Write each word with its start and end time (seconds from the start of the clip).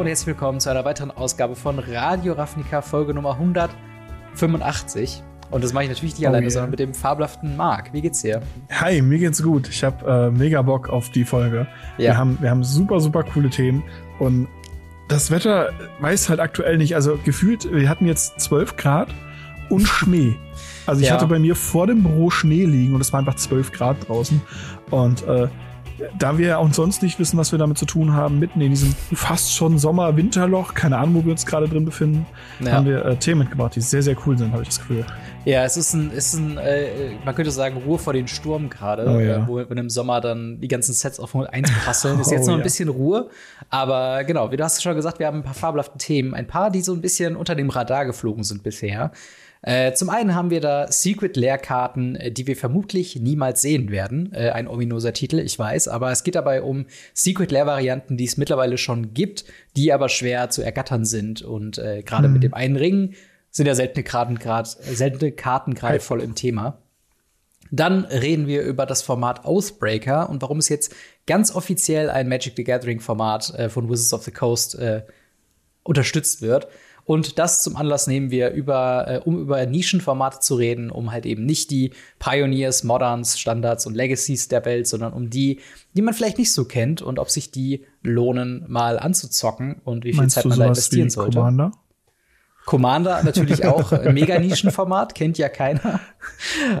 Hallo 0.00 0.06
und 0.06 0.12
herzlich 0.12 0.28
willkommen 0.28 0.60
zu 0.60 0.70
einer 0.70 0.86
weiteren 0.86 1.10
Ausgabe 1.10 1.54
von 1.54 1.78
Radio 1.78 2.32
Ravnica, 2.32 2.80
Folge 2.80 3.12
Nummer 3.12 3.32
185. 3.32 5.22
Und 5.50 5.62
das 5.62 5.74
mache 5.74 5.84
ich 5.84 5.90
natürlich 5.90 6.14
nicht 6.14 6.24
oh 6.24 6.28
alleine, 6.28 6.44
yeah. 6.44 6.50
sondern 6.52 6.70
mit 6.70 6.80
dem 6.80 6.94
fabelhaften 6.94 7.54
Marc. 7.54 7.92
Wie 7.92 8.00
geht's 8.00 8.22
dir? 8.22 8.40
Hi, 8.70 9.02
mir 9.02 9.18
geht's 9.18 9.42
gut. 9.42 9.68
Ich 9.68 9.84
habe 9.84 10.10
äh, 10.10 10.30
mega 10.30 10.62
Bock 10.62 10.88
auf 10.88 11.10
die 11.10 11.26
Folge. 11.26 11.66
Ja. 11.98 12.12
Wir, 12.12 12.16
haben, 12.16 12.38
wir 12.40 12.48
haben 12.48 12.64
super, 12.64 12.98
super 12.98 13.24
coole 13.24 13.50
Themen. 13.50 13.82
Und 14.18 14.48
das 15.08 15.30
Wetter 15.30 15.68
weiß 16.00 16.30
halt 16.30 16.40
aktuell 16.40 16.78
nicht. 16.78 16.94
Also 16.94 17.18
gefühlt, 17.22 17.70
wir 17.70 17.90
hatten 17.90 18.06
jetzt 18.06 18.40
12 18.40 18.76
Grad 18.76 19.08
und 19.68 19.86
Schnee. 19.86 20.34
Also 20.86 21.02
ich 21.02 21.08
ja. 21.08 21.14
hatte 21.14 21.26
bei 21.26 21.38
mir 21.38 21.54
vor 21.54 21.86
dem 21.86 22.04
Büro 22.04 22.30
Schnee 22.30 22.64
liegen 22.64 22.94
und 22.94 23.02
es 23.02 23.12
war 23.12 23.20
einfach 23.20 23.34
12 23.36 23.72
Grad 23.72 24.08
draußen. 24.08 24.40
Und 24.90 25.28
äh, 25.28 25.48
da 26.18 26.38
wir 26.38 26.58
auch 26.58 26.72
sonst 26.72 27.02
nicht 27.02 27.18
wissen, 27.18 27.38
was 27.38 27.52
wir 27.52 27.58
damit 27.58 27.78
zu 27.78 27.86
tun 27.86 28.12
haben, 28.12 28.38
mitten 28.38 28.60
in 28.60 28.70
diesem 28.70 28.94
fast 29.14 29.54
schon 29.54 29.78
Sommer-Winterloch, 29.78 30.74
keine 30.74 30.98
Ahnung, 30.98 31.16
wo 31.16 31.24
wir 31.24 31.32
uns 31.32 31.46
gerade 31.46 31.68
drin 31.68 31.84
befinden, 31.84 32.26
ja. 32.60 32.72
haben 32.72 32.86
wir 32.86 33.04
äh, 33.04 33.16
Themen 33.16 33.40
mitgebracht, 33.40 33.76
die 33.76 33.80
sehr, 33.80 34.02
sehr 34.02 34.16
cool 34.26 34.36
sind, 34.36 34.52
habe 34.52 34.62
ich 34.62 34.68
das 34.68 34.78
Gefühl. 34.78 35.04
Ja, 35.44 35.64
es 35.64 35.76
ist 35.76 35.94
ein, 35.94 36.10
ist 36.10 36.34
ein 36.34 36.58
äh, 36.58 37.12
man 37.24 37.34
könnte 37.34 37.50
sagen, 37.50 37.82
Ruhe 37.86 37.98
vor 37.98 38.12
den 38.12 38.28
Sturm 38.28 38.68
gerade, 38.68 39.06
oh, 39.08 39.18
ja. 39.18 39.36
äh, 39.36 39.48
wo 39.48 39.56
wenn 39.56 39.78
im 39.78 39.90
Sommer 39.90 40.20
dann 40.20 40.60
die 40.60 40.68
ganzen 40.68 40.92
Sets 40.92 41.18
auf 41.18 41.34
1 41.34 41.70
prasseln. 41.84 42.20
Ist 42.20 42.30
jetzt 42.30 42.44
oh, 42.44 42.48
noch 42.48 42.54
ein 42.54 42.60
ja. 42.60 42.64
bisschen 42.64 42.88
Ruhe, 42.88 43.28
aber 43.70 44.24
genau, 44.24 44.50
wie 44.50 44.56
du 44.56 44.64
hast 44.64 44.82
schon 44.82 44.94
gesagt, 44.94 45.18
wir 45.18 45.26
haben 45.26 45.38
ein 45.38 45.42
paar 45.42 45.54
fabelhafte 45.54 45.98
Themen, 45.98 46.34
ein 46.34 46.46
paar, 46.46 46.70
die 46.70 46.82
so 46.82 46.92
ein 46.92 47.00
bisschen 47.00 47.36
unter 47.36 47.54
dem 47.54 47.70
Radar 47.70 48.04
geflogen 48.04 48.44
sind 48.44 48.62
bisher. 48.62 49.12
Äh, 49.62 49.92
zum 49.92 50.08
einen 50.08 50.34
haben 50.34 50.48
wir 50.48 50.60
da 50.60 50.90
Secret-Lehrkarten, 50.90 52.16
äh, 52.16 52.32
die 52.32 52.46
wir 52.46 52.56
vermutlich 52.56 53.16
niemals 53.16 53.60
sehen 53.60 53.90
werden. 53.90 54.32
Äh, 54.32 54.50
ein 54.50 54.66
ominoser 54.66 55.12
Titel, 55.12 55.38
ich 55.38 55.58
weiß, 55.58 55.88
aber 55.88 56.10
es 56.10 56.24
geht 56.24 56.34
dabei 56.34 56.62
um 56.62 56.86
Secret-Lehr-Varianten, 57.12 58.16
die 58.16 58.24
es 58.24 58.38
mittlerweile 58.38 58.78
schon 58.78 59.12
gibt, 59.12 59.44
die 59.76 59.92
aber 59.92 60.08
schwer 60.08 60.48
zu 60.48 60.62
ergattern 60.62 61.04
sind. 61.04 61.42
Und 61.42 61.76
äh, 61.76 62.02
gerade 62.02 62.24
hm. 62.24 62.32
mit 62.32 62.42
dem 62.42 62.54
einen 62.54 62.76
Ring 62.76 63.14
sind 63.50 63.66
ja 63.66 63.74
seltene 63.74 64.04
Karten 64.04 64.38
gerade 64.38 64.68
seltene 64.68 65.32
Karten 65.32 65.74
gerade 65.74 66.00
voll 66.00 66.22
im 66.22 66.34
Thema. 66.34 66.78
Dann 67.70 68.04
reden 68.04 68.46
wir 68.46 68.62
über 68.62 68.86
das 68.86 69.02
Format 69.02 69.44
Oathbreaker 69.44 70.28
und 70.30 70.42
warum 70.42 70.58
es 70.58 70.68
jetzt 70.68 70.94
ganz 71.26 71.54
offiziell 71.54 72.10
ein 72.10 72.28
Magic 72.28 72.54
the 72.56 72.64
Gathering 72.64 73.00
Format 73.00 73.52
äh, 73.54 73.68
von 73.68 73.88
Wizards 73.88 74.14
of 74.14 74.24
the 74.24 74.30
Coast 74.30 74.74
äh, 74.76 75.02
unterstützt 75.82 76.42
wird. 76.42 76.68
Und 77.10 77.40
das 77.40 77.64
zum 77.64 77.74
Anlass 77.74 78.06
nehmen 78.06 78.30
wir, 78.30 78.52
über, 78.52 79.04
äh, 79.08 79.18
um 79.18 79.36
über 79.36 79.66
Nischenformate 79.66 80.38
zu 80.38 80.54
reden, 80.54 80.92
um 80.92 81.10
halt 81.10 81.26
eben 81.26 81.44
nicht 81.44 81.72
die 81.72 81.90
Pioneers, 82.20 82.84
Moderns, 82.84 83.36
Standards 83.36 83.84
und 83.84 83.96
Legacies 83.96 84.46
der 84.46 84.64
Welt, 84.64 84.86
sondern 84.86 85.12
um 85.12 85.28
die, 85.28 85.58
die 85.94 86.02
man 86.02 86.14
vielleicht 86.14 86.38
nicht 86.38 86.52
so 86.52 86.66
kennt 86.66 87.02
und 87.02 87.18
ob 87.18 87.28
sich 87.28 87.50
die 87.50 87.84
lohnen, 88.04 88.64
mal 88.68 88.96
anzuzocken 88.96 89.80
und 89.82 90.04
wie 90.04 90.12
viel 90.12 90.18
Meinst 90.18 90.36
Zeit 90.36 90.44
man 90.44 90.56
da 90.60 90.66
investieren 90.66 91.10
sollte. 91.10 91.38
Commander? 91.38 91.72
Commander 92.70 93.24
natürlich 93.24 93.66
auch 93.66 93.90
mega 94.12 94.38
Nischenformat, 94.38 95.16
kennt 95.16 95.38
ja 95.38 95.48
keiner. 95.48 95.98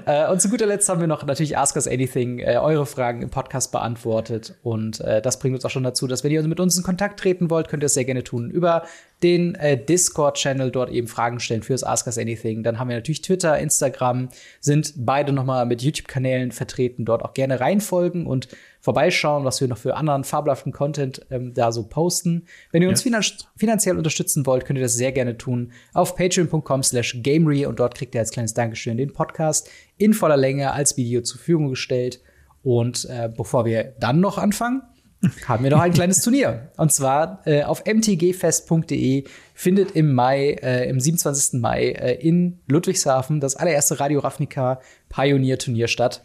Äh, 0.06 0.30
und 0.30 0.40
zu 0.40 0.48
guter 0.48 0.66
Letzt 0.66 0.88
haben 0.88 1.00
wir 1.00 1.08
noch 1.08 1.26
natürlich 1.26 1.58
Ask 1.58 1.74
Us 1.74 1.88
Anything, 1.88 2.38
äh, 2.38 2.58
eure 2.58 2.86
Fragen 2.86 3.22
im 3.22 3.30
Podcast 3.30 3.72
beantwortet. 3.72 4.54
Und 4.62 5.00
äh, 5.00 5.20
das 5.20 5.40
bringt 5.40 5.56
uns 5.56 5.64
auch 5.64 5.70
schon 5.70 5.82
dazu, 5.82 6.06
dass 6.06 6.22
wenn 6.22 6.30
ihr 6.30 6.42
mit 6.44 6.60
uns 6.60 6.76
in 6.76 6.84
Kontakt 6.84 7.18
treten 7.18 7.50
wollt, 7.50 7.68
könnt 7.68 7.82
ihr 7.82 7.86
es 7.86 7.94
sehr 7.94 8.04
gerne 8.04 8.22
tun 8.22 8.50
über 8.50 8.84
den 9.24 9.56
äh, 9.56 9.82
Discord-Channel, 9.82 10.70
dort 10.70 10.90
eben 10.90 11.08
Fragen 11.08 11.40
stellen 11.40 11.64
fürs 11.64 11.82
Ask 11.82 12.06
Us 12.06 12.18
Anything. 12.18 12.62
Dann 12.62 12.78
haben 12.78 12.88
wir 12.88 12.96
natürlich 12.96 13.22
Twitter, 13.22 13.58
Instagram, 13.58 14.28
sind 14.60 14.94
beide 14.96 15.32
nochmal 15.32 15.66
mit 15.66 15.82
YouTube-Kanälen 15.82 16.52
vertreten, 16.52 17.04
dort 17.04 17.24
auch 17.24 17.34
gerne 17.34 17.58
reinfolgen 17.58 18.26
und 18.26 18.46
vorbeischauen, 18.80 19.44
was 19.44 19.60
wir 19.60 19.68
noch 19.68 19.78
für 19.78 19.96
anderen 19.96 20.24
fabelhaften 20.24 20.72
Content 20.72 21.26
ähm, 21.30 21.52
da 21.54 21.70
so 21.72 21.84
posten. 21.84 22.46
Wenn 22.72 22.82
ihr 22.82 22.88
uns 22.88 23.04
ja. 23.04 23.20
finanziell 23.56 23.96
unterstützen 23.96 24.46
wollt, 24.46 24.64
könnt 24.64 24.78
ihr 24.78 24.84
das 24.84 24.94
sehr 24.94 25.12
gerne 25.12 25.36
tun 25.36 25.72
auf 25.92 26.16
patreon.com 26.16 26.82
slash 26.82 27.18
gamery 27.22 27.66
und 27.66 27.78
dort 27.78 27.94
kriegt 27.94 28.14
ihr 28.14 28.20
als 28.20 28.30
kleines 28.30 28.54
Dankeschön 28.54 28.96
den 28.96 29.12
Podcast 29.12 29.70
in 29.96 30.14
voller 30.14 30.36
Länge 30.36 30.72
als 30.72 30.96
Video 30.96 31.20
zur 31.22 31.38
Verfügung 31.38 31.68
gestellt. 31.68 32.20
Und 32.62 33.06
äh, 33.06 33.30
bevor 33.34 33.64
wir 33.64 33.94
dann 34.00 34.20
noch 34.20 34.38
anfangen, 34.38 34.82
haben 35.46 35.64
wir 35.64 35.70
noch 35.70 35.80
ein 35.80 35.92
kleines 35.92 36.22
Turnier. 36.22 36.70
Und 36.76 36.92
zwar 36.92 37.42
äh, 37.44 37.62
auf 37.62 37.84
mtgfest.de 37.84 39.24
findet 39.54 39.90
im 39.92 40.14
Mai, 40.14 40.52
äh, 40.62 40.88
im 40.88 40.98
27. 40.98 41.60
Mai 41.60 41.90
äh, 41.90 42.14
in 42.14 42.60
Ludwigshafen 42.68 43.40
das 43.40 43.56
allererste 43.56 44.00
Radio 44.00 44.20
Ravnica 44.20 44.80
Pioneer 45.10 45.58
Turnier 45.58 45.88
statt. 45.88 46.22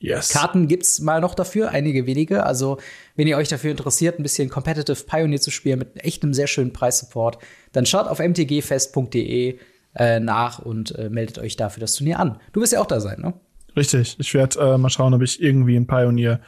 Yes. 0.00 0.28
Karten 0.28 0.68
gibt's 0.68 1.00
mal 1.00 1.20
noch 1.20 1.34
dafür, 1.34 1.70
einige 1.70 2.06
wenige. 2.06 2.44
Also, 2.44 2.78
wenn 3.16 3.26
ihr 3.26 3.36
euch 3.36 3.48
dafür 3.48 3.70
interessiert, 3.70 4.18
ein 4.18 4.22
bisschen 4.22 4.48
Competitive 4.48 5.04
Pioneer 5.04 5.40
zu 5.40 5.50
spielen 5.50 5.80
mit 5.80 6.04
echt 6.04 6.22
einem 6.22 6.34
sehr 6.34 6.46
schönen 6.46 6.72
Preissupport, 6.72 7.38
dann 7.72 7.84
schaut 7.84 8.06
auf 8.06 8.20
mtgfest.de 8.20 9.58
äh, 9.96 10.20
nach 10.20 10.60
und 10.60 10.94
äh, 10.96 11.10
meldet 11.10 11.38
euch 11.38 11.56
dafür 11.56 11.80
das 11.80 11.94
Turnier 11.94 12.20
an. 12.20 12.38
Du 12.52 12.60
wirst 12.60 12.72
ja 12.72 12.80
auch 12.80 12.86
da 12.86 13.00
sein, 13.00 13.20
ne? 13.20 13.34
Richtig. 13.76 14.16
Ich 14.18 14.34
werde 14.34 14.60
äh, 14.60 14.78
mal 14.78 14.90
schauen, 14.90 15.14
ob 15.14 15.22
ich 15.22 15.42
irgendwie 15.42 15.76
ein 15.76 15.86
Pioneer 15.86 16.40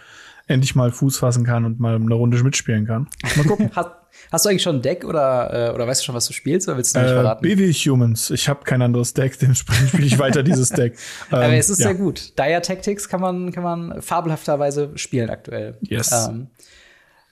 endlich 0.47 0.75
mal 0.75 0.91
Fuß 0.91 1.19
fassen 1.19 1.44
kann 1.44 1.65
und 1.65 1.81
mal 1.81 1.94
eine 1.94 2.15
Runde 2.15 2.43
mitspielen 2.43 2.87
kann. 2.87 3.09
Mal 3.37 3.47
gucken. 3.47 3.71
hast, 3.77 3.91
hast, 4.31 4.44
du 4.44 4.48
eigentlich 4.48 4.62
schon 4.62 4.76
ein 4.76 4.82
Deck 4.82 5.04
oder, 5.04 5.70
äh, 5.70 5.75
oder 5.75 5.86
weißt 5.86 6.00
du 6.00 6.04
schon, 6.06 6.14
was 6.14 6.26
du 6.26 6.32
spielst 6.32 6.69
oder 6.69 6.76
willst 6.76 6.94
du 6.94 7.00
nicht 7.00 7.10
äh, 7.10 7.14
verraten? 7.14 7.42
BW 7.42 7.72
Humans. 7.72 8.31
Ich 8.31 8.48
habe 8.48 8.64
kein 8.64 8.82
anderes 8.82 9.14
Deck, 9.14 9.38
dementsprechend 9.41 9.88
spiele 9.88 10.06
ich 10.06 10.19
weiter 10.19 10.42
dieses 10.42 10.70
Deck. 10.70 10.97
Ähm, 11.31 11.36
Aber 11.36 11.54
es 11.54 11.70
ist 11.70 11.78
ja. 11.81 11.88
sehr 11.88 11.94
gut. 11.94 12.38
Dire 12.38 12.60
Tactics 12.60 13.08
kann 13.08 13.20
man, 13.20 13.53
kann 13.53 13.62
man 13.62 14.03
fabelhafterweise 14.03 14.92
spielen 14.97 15.31
aktuell. 15.31 15.76
Yes. 15.82 16.10
Ähm, 16.12 16.48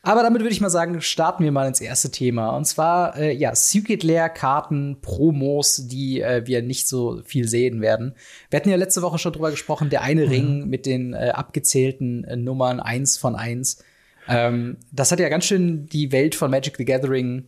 aber 0.02 0.22
damit 0.22 0.40
würde 0.40 0.52
ich 0.52 0.60
mal 0.60 0.70
sagen, 0.70 1.00
starten 1.00 1.44
wir 1.44 1.52
mal 1.52 1.66
ins 1.66 1.80
erste 1.80 2.10
Thema. 2.10 2.56
Und 2.56 2.64
zwar, 2.64 3.16
äh, 3.16 3.32
ja, 3.32 3.54
Secret 3.54 4.02
Lair 4.04 4.28
Karten, 4.28 5.00
Promos, 5.02 5.86
die 5.88 6.20
äh, 6.20 6.46
wir 6.46 6.62
nicht 6.62 6.88
so 6.88 7.20
viel 7.24 7.48
sehen 7.48 7.80
werden. 7.80 8.14
Wir 8.48 8.58
hatten 8.58 8.70
ja 8.70 8.76
letzte 8.76 9.02
Woche 9.02 9.18
schon 9.18 9.32
drüber 9.32 9.50
gesprochen, 9.50 9.90
der 9.90 10.02
eine 10.02 10.24
mhm. 10.24 10.30
Ring 10.30 10.68
mit 10.68 10.86
den 10.86 11.14
äh, 11.14 11.32
abgezählten 11.34 12.24
äh, 12.24 12.36
Nummern 12.36 12.80
eins 12.80 13.18
von 13.18 13.34
eins. 13.34 13.84
Ähm, 14.28 14.76
das 14.92 15.10
hat 15.12 15.20
ja 15.20 15.28
ganz 15.28 15.44
schön 15.46 15.86
die 15.86 16.12
Welt 16.12 16.34
von 16.34 16.50
Magic 16.50 16.76
the 16.76 16.84
Gathering 16.84 17.44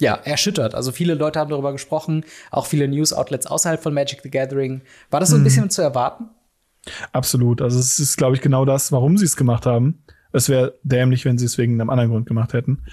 ja, 0.00 0.14
erschüttert. 0.14 0.74
Also 0.74 0.92
viele 0.92 1.14
Leute 1.14 1.40
haben 1.40 1.50
darüber 1.50 1.72
gesprochen, 1.72 2.24
auch 2.50 2.66
viele 2.66 2.88
News-Outlets 2.88 3.46
außerhalb 3.46 3.82
von 3.82 3.94
Magic 3.94 4.20
the 4.22 4.30
Gathering. 4.30 4.82
War 5.10 5.20
das 5.20 5.30
so 5.30 5.36
ein 5.36 5.40
mhm. 5.40 5.44
bisschen 5.44 5.70
zu 5.70 5.82
erwarten? 5.82 6.28
Absolut. 7.12 7.60
Also 7.60 7.78
es 7.78 7.98
ist, 7.98 8.16
glaube 8.16 8.36
ich, 8.36 8.42
genau 8.42 8.64
das, 8.64 8.92
warum 8.92 9.18
sie 9.18 9.24
es 9.24 9.36
gemacht 9.36 9.66
haben. 9.66 10.02
Es 10.32 10.48
wäre 10.48 10.78
dämlich, 10.82 11.24
wenn 11.24 11.38
sie 11.38 11.46
es 11.46 11.58
wegen 11.58 11.80
einem 11.80 11.90
anderen 11.90 12.10
Grund 12.10 12.26
gemacht 12.26 12.52
hätten. 12.52 12.84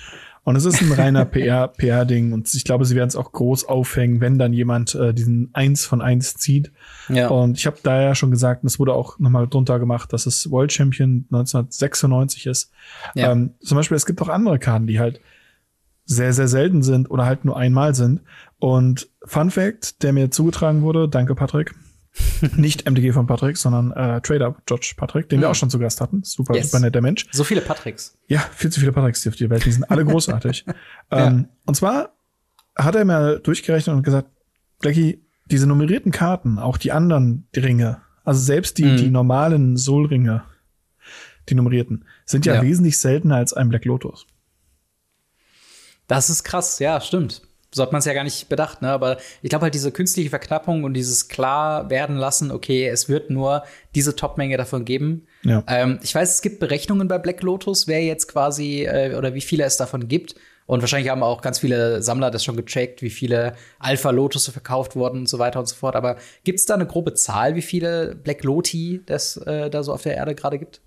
Und 0.46 0.56
es 0.56 0.64
ist 0.64 0.80
ein 0.80 0.92
reiner 0.92 1.26
PR, 1.26 1.68
PR-Ding 1.68 2.32
und 2.32 2.54
ich 2.54 2.64
glaube, 2.64 2.86
sie 2.86 2.96
werden 2.96 3.08
es 3.08 3.16
auch 3.16 3.32
groß 3.32 3.68
aufhängen, 3.68 4.22
wenn 4.22 4.38
dann 4.38 4.54
jemand 4.54 4.94
äh, 4.94 5.12
diesen 5.12 5.50
eins 5.54 5.86
von 5.86 6.02
eins 6.02 6.36
zieht. 6.36 6.72
Ja. 7.10 7.30
Und 7.30 7.58
ich 7.58 7.66
habe 7.66 7.78
da 7.82 8.00
ja 8.00 8.14
schon 8.14 8.30
gesagt, 8.30 8.62
und 8.64 8.68
es 8.68 8.78
wurde 8.78 8.94
auch 8.94 9.18
nochmal 9.18 9.48
drunter 9.48 9.80
gemacht, 9.80 10.14
dass 10.14 10.28
es 10.28 10.52
World 10.52 10.72
Champion 10.72 11.26
1996 11.32 12.46
ist. 12.46 12.72
Ja. 13.16 13.32
Ähm, 13.32 13.56
zum 13.60 13.76
Beispiel, 13.76 13.98
es 13.98 14.06
gibt 14.06 14.22
auch 14.22 14.30
andere 14.30 14.60
Karten, 14.60 14.86
die 14.86 15.00
halt 15.00 15.20
sehr, 16.06 16.32
sehr 16.32 16.48
selten 16.48 16.84
sind 16.84 17.10
oder 17.10 17.26
halt 17.26 17.44
nur 17.44 17.58
einmal 17.58 17.96
sind. 17.96 18.22
Und 18.60 19.10
Fun 19.24 19.50
Fact, 19.50 20.04
der 20.04 20.14
mir 20.14 20.30
zugetragen 20.30 20.84
wurde, 20.84 21.10
danke 21.10 21.34
Patrick, 21.34 21.74
Nicht 22.56 22.90
MDG 22.90 23.12
von 23.12 23.28
Patrick, 23.28 23.58
sondern 23.58 23.92
äh, 23.92 24.22
Trader 24.22 24.56
George 24.66 24.94
Patrick, 24.96 25.30
den 25.30 25.40
mhm. 25.40 25.44
wir 25.44 25.50
auch 25.50 25.56
schon 25.56 25.70
zu 25.70 25.80
Gast 25.80 26.02
hatten. 26.02 26.24
Super, 26.24 26.56
yes. 26.56 26.72
super 26.72 26.84
netter 26.84 27.02
Mensch. 27.02 27.26
So 27.32 27.44
viele 27.44 27.62
Patricks. 27.62 28.18
Ja, 28.28 28.40
viel 28.40 28.72
zu 28.72 28.80
viele 28.80 28.92
Patricks 28.92 29.22
die 29.22 29.30
auf 29.30 29.36
der 29.36 29.50
Welt. 29.50 29.66
Die 29.66 29.72
sind 29.72 29.84
alle 29.90 30.06
großartig. 30.06 30.66
ja. 30.68 30.74
ähm, 31.28 31.50
und 31.66 31.76
zwar 31.76 32.16
hat 32.76 32.96
er 32.96 33.06
mir 33.06 33.40
durchgerechnet 33.40 33.96
und 33.96 34.04
gesagt, 34.04 34.30
Blackie, 34.80 35.26
diese 35.46 35.68
nummerierten 35.68 36.12
Karten, 36.12 36.60
auch 36.60 36.78
die 36.78 36.92
anderen 36.92 37.48
die 37.56 37.60
Ringe, 37.60 38.02
also 38.24 38.42
selbst 38.42 38.78
die, 38.78 38.86
mhm. 38.86 38.98
die 38.98 39.10
normalen 39.10 39.78
Soul-Ringe, 39.78 40.44
die 41.50 41.56
nummerierten, 41.56 42.06
sind 42.26 42.46
ja, 42.46 42.56
ja 42.56 42.62
wesentlich 42.62 43.00
seltener 43.00 43.36
als 43.36 43.54
ein 43.54 43.70
Black 43.70 43.86
Lotus. 43.86 44.26
Das 46.08 46.30
ist 46.30 46.44
krass, 46.44 46.80
ja, 46.80 47.00
stimmt 47.02 47.42
so 47.76 47.84
hat 47.84 47.92
man 47.92 48.00
es 48.00 48.06
ja 48.06 48.14
gar 48.14 48.24
nicht 48.24 48.48
bedacht, 48.48 48.82
ne? 48.82 48.90
Aber 48.90 49.18
ich 49.42 49.50
glaube 49.50 49.64
halt 49.64 49.74
diese 49.74 49.92
künstliche 49.92 50.30
Verknappung 50.30 50.86
und 50.86 50.94
dieses 50.94 51.28
klar 51.28 51.90
werden 51.90 52.16
lassen, 52.16 52.50
okay, 52.50 52.88
es 52.88 53.10
wird 53.10 53.30
nur 53.30 53.64
diese 53.96 54.16
Topmenge 54.16 54.56
davon 54.56 54.86
geben. 54.86 55.28
Ja. 55.44 55.62
Ähm, 55.68 56.00
ich 56.02 56.16
weiß, 56.16 56.36
es 56.36 56.42
gibt 56.42 56.62
Berechnungen 56.62 57.10
bei 57.10 57.18
Black 57.18 57.44
Lotus, 57.44 57.86
wer 57.86 58.02
jetzt 58.02 58.28
quasi 58.28 58.86
äh, 58.86 59.16
oder 59.16 59.34
wie 59.34 59.42
viele 59.42 59.66
es 59.66 59.76
davon 59.76 60.08
gibt. 60.08 60.36
Und 60.68 60.80
wahrscheinlich 60.80 61.12
haben 61.12 61.22
auch 61.22 61.42
ganz 61.42 61.60
viele 61.60 62.02
Sammler 62.02 62.32
das 62.32 62.46
schon 62.46 62.56
gecheckt, 62.56 63.02
wie 63.02 63.10
viele 63.10 63.56
Alpha 63.78 64.10
Lotus 64.10 64.48
verkauft 64.48 64.96
wurden 64.96 65.20
und 65.20 65.30
so 65.30 65.38
weiter 65.38 65.60
und 65.60 65.68
so 65.68 65.76
fort. 65.76 65.98
Aber 65.98 66.16
gibt 66.46 66.60
es 66.60 66.66
da 66.66 66.76
eine 66.76 66.88
grobe 66.88 67.14
Zahl, 67.14 67.56
wie 67.56 67.62
viele 67.62 68.16
Black 68.16 68.44
Loti 68.46 69.02
das 69.06 69.36
äh, 69.36 69.70
da 69.70 69.84
so 69.84 69.92
auf 69.92 70.04
der 70.04 70.16
Erde 70.16 70.34
gerade 70.34 70.58
gibt? 70.58 70.80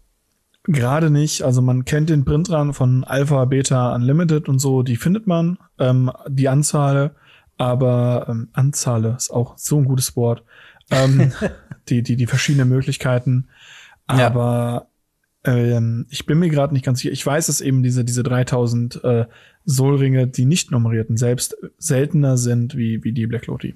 Gerade 0.71 1.11
nicht. 1.11 1.43
Also 1.43 1.63
man 1.63 1.87
kennt 1.87 2.11
den 2.11 2.27
Printrun 2.27 2.75
von 2.75 3.03
Alpha, 3.03 3.47
Beta, 3.47 3.95
Unlimited 3.95 4.51
und 4.51 4.59
so, 4.59 4.83
die 4.83 4.97
findet 4.97 5.27
man. 5.27 5.57
Ähm, 5.79 6.13
die 6.29 6.49
Anzahl, 6.49 7.15
aber 7.57 8.27
ähm, 8.29 8.49
Anzahl 8.53 9.07
ist 9.17 9.31
auch 9.31 9.57
so 9.57 9.79
ein 9.79 9.87
gutes 9.87 10.15
Wort. 10.15 10.45
Ähm, 10.91 11.33
die, 11.89 12.03
die, 12.03 12.17
die 12.17 12.27
verschiedenen 12.27 12.69
Möglichkeiten. 12.69 13.49
Aber 14.07 14.89
ja. 15.47 15.55
Ähm, 15.55 16.07
ich 16.11 16.27
bin 16.27 16.39
mir 16.39 16.51
gerade 16.51 16.75
nicht 16.75 16.85
ganz 16.85 17.01
sicher. 17.01 17.13
Ich 17.13 17.25
weiß, 17.25 17.47
dass 17.47 17.63
eben 17.63 17.83
diese, 17.83 18.05
diese 18.05 18.23
3000 18.23 19.03
äh, 19.05 19.27
Solringe, 19.65 20.27
die 20.27 20.45
nicht 20.45 20.71
nummerierten, 20.71 21.17
selbst 21.17 21.57
seltener 21.79 22.37
sind 22.37 22.77
wie, 22.77 23.03
wie 23.05 23.13
die 23.13 23.27
Black 23.27 23.47
Loti. 23.47 23.75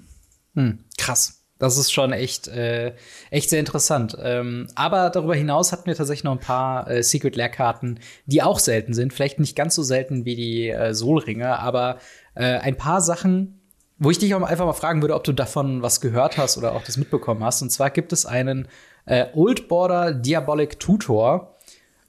Hm, 0.54 0.80
krass. 0.98 1.41
Das 1.62 1.78
ist 1.78 1.92
schon 1.92 2.12
echt, 2.12 2.48
äh, 2.48 2.92
echt 3.30 3.48
sehr 3.48 3.60
interessant. 3.60 4.16
Ähm, 4.20 4.66
aber 4.74 5.10
darüber 5.10 5.36
hinaus 5.36 5.70
hatten 5.70 5.86
wir 5.86 5.94
tatsächlich 5.94 6.24
noch 6.24 6.32
ein 6.32 6.40
paar 6.40 6.90
äh, 6.90 7.04
Secret 7.04 7.36
Lair 7.36 7.50
Karten, 7.50 8.00
die 8.26 8.42
auch 8.42 8.58
selten 8.58 8.94
sind. 8.94 9.12
Vielleicht 9.12 9.38
nicht 9.38 9.54
ganz 9.54 9.76
so 9.76 9.84
selten 9.84 10.24
wie 10.24 10.34
die 10.34 10.70
äh, 10.70 10.92
Solringe, 10.92 11.60
aber 11.60 11.98
äh, 12.34 12.58
ein 12.58 12.76
paar 12.76 13.00
Sachen, 13.00 13.60
wo 13.96 14.10
ich 14.10 14.18
dich 14.18 14.34
auch 14.34 14.42
einfach 14.42 14.66
mal 14.66 14.72
fragen 14.72 15.02
würde, 15.02 15.14
ob 15.14 15.22
du 15.22 15.32
davon 15.32 15.82
was 15.82 16.00
gehört 16.00 16.36
hast 16.36 16.58
oder 16.58 16.72
auch 16.72 16.82
das 16.82 16.96
mitbekommen 16.96 17.44
hast. 17.44 17.62
Und 17.62 17.70
zwar 17.70 17.90
gibt 17.90 18.12
es 18.12 18.26
einen 18.26 18.66
äh, 19.06 19.26
Old 19.32 19.68
Border 19.68 20.12
Diabolic 20.14 20.80
Tutor, 20.80 21.54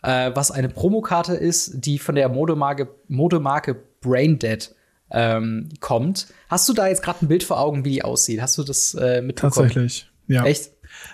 äh, 0.02 0.32
was 0.34 0.50
eine 0.50 0.70
Promokarte 0.70 1.36
ist, 1.36 1.74
die 1.86 2.00
von 2.00 2.16
der 2.16 2.28
Modemarke, 2.28 2.88
Modemarke 3.08 3.76
Braindead 4.02 4.74
ähm, 5.14 5.70
kommt. 5.80 6.28
Hast 6.50 6.68
du 6.68 6.74
da 6.74 6.88
jetzt 6.88 7.04
gerade 7.04 7.24
ein 7.24 7.28
Bild 7.28 7.44
vor 7.44 7.60
Augen, 7.60 7.86
wie 7.86 7.92
die 7.92 8.04
aussieht? 8.04 8.42
Hast 8.42 8.58
du 8.58 8.64
das 8.64 8.96
äh, 8.96 9.22
mitbekommen? 9.22 9.70
Tatsächlich, 9.70 10.10
ja. 10.28 10.44
Echt? 10.44 10.72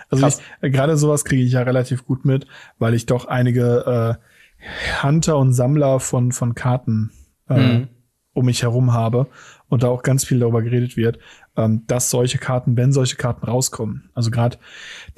Also 0.09 0.41
gerade 0.61 0.97
sowas 0.97 1.25
kriege 1.25 1.43
ich 1.43 1.51
ja 1.51 1.61
relativ 1.61 2.05
gut 2.05 2.25
mit, 2.25 2.47
weil 2.79 2.93
ich 2.93 3.05
doch 3.05 3.25
einige 3.25 4.17
äh, 4.19 5.03
Hunter 5.05 5.37
und 5.37 5.53
Sammler 5.53 5.99
von 5.99 6.31
von 6.31 6.55
Karten 6.55 7.11
äh, 7.49 7.59
mhm. 7.59 7.87
um 8.33 8.45
mich 8.45 8.63
herum 8.63 8.93
habe 8.93 9.27
und 9.67 9.83
da 9.83 9.87
auch 9.87 10.03
ganz 10.03 10.25
viel 10.25 10.39
darüber 10.39 10.61
geredet 10.61 10.97
wird, 10.97 11.19
ähm, 11.55 11.83
dass 11.87 12.09
solche 12.09 12.39
Karten, 12.39 12.75
wenn 12.75 12.91
solche 12.91 13.15
Karten 13.15 13.45
rauskommen. 13.45 14.09
Also 14.13 14.31
gerade 14.31 14.57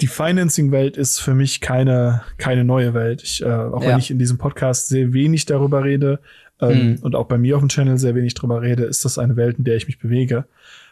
die 0.00 0.06
Financing-Welt 0.06 0.96
ist 0.96 1.20
für 1.20 1.34
mich 1.34 1.60
keine 1.60 2.22
keine 2.36 2.64
neue 2.64 2.94
Welt. 2.94 3.22
Ich, 3.22 3.42
äh, 3.42 3.46
auch 3.46 3.82
ja. 3.82 3.90
wenn 3.90 3.98
ich 3.98 4.10
in 4.10 4.18
diesem 4.18 4.38
Podcast 4.38 4.88
sehr 4.88 5.12
wenig 5.12 5.46
darüber 5.46 5.84
rede, 5.84 6.20
ähm, 6.62 6.92
mhm. 6.92 6.98
und 7.02 7.14
auch 7.14 7.26
bei 7.26 7.36
mir 7.36 7.56
auf 7.56 7.62
dem 7.62 7.68
Channel 7.68 7.98
sehr 7.98 8.14
wenig 8.14 8.34
drüber 8.34 8.62
rede, 8.62 8.84
ist 8.84 9.04
das 9.04 9.18
eine 9.18 9.36
Welt, 9.36 9.58
in 9.58 9.64
der 9.64 9.76
ich 9.76 9.86
mich 9.86 9.98
bewege. 9.98 10.46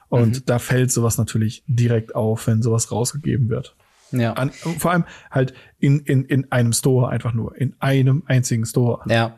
Und 0.08 0.36
mhm. 0.36 0.42
da 0.44 0.58
fällt 0.58 0.90
sowas 0.90 1.16
natürlich 1.16 1.62
direkt 1.66 2.14
auf, 2.14 2.46
wenn 2.46 2.62
sowas 2.62 2.90
rausgegeben 2.90 3.48
wird. 3.48 3.74
Ja. 4.12 4.32
An, 4.32 4.50
vor 4.50 4.90
allem 4.90 5.04
halt 5.30 5.54
in, 5.78 6.00
in, 6.00 6.24
in 6.24 6.50
einem 6.50 6.72
Store 6.72 7.08
einfach 7.08 7.32
nur, 7.32 7.56
in 7.56 7.74
einem 7.78 8.24
einzigen 8.26 8.66
Store. 8.66 9.00
Ja. 9.08 9.36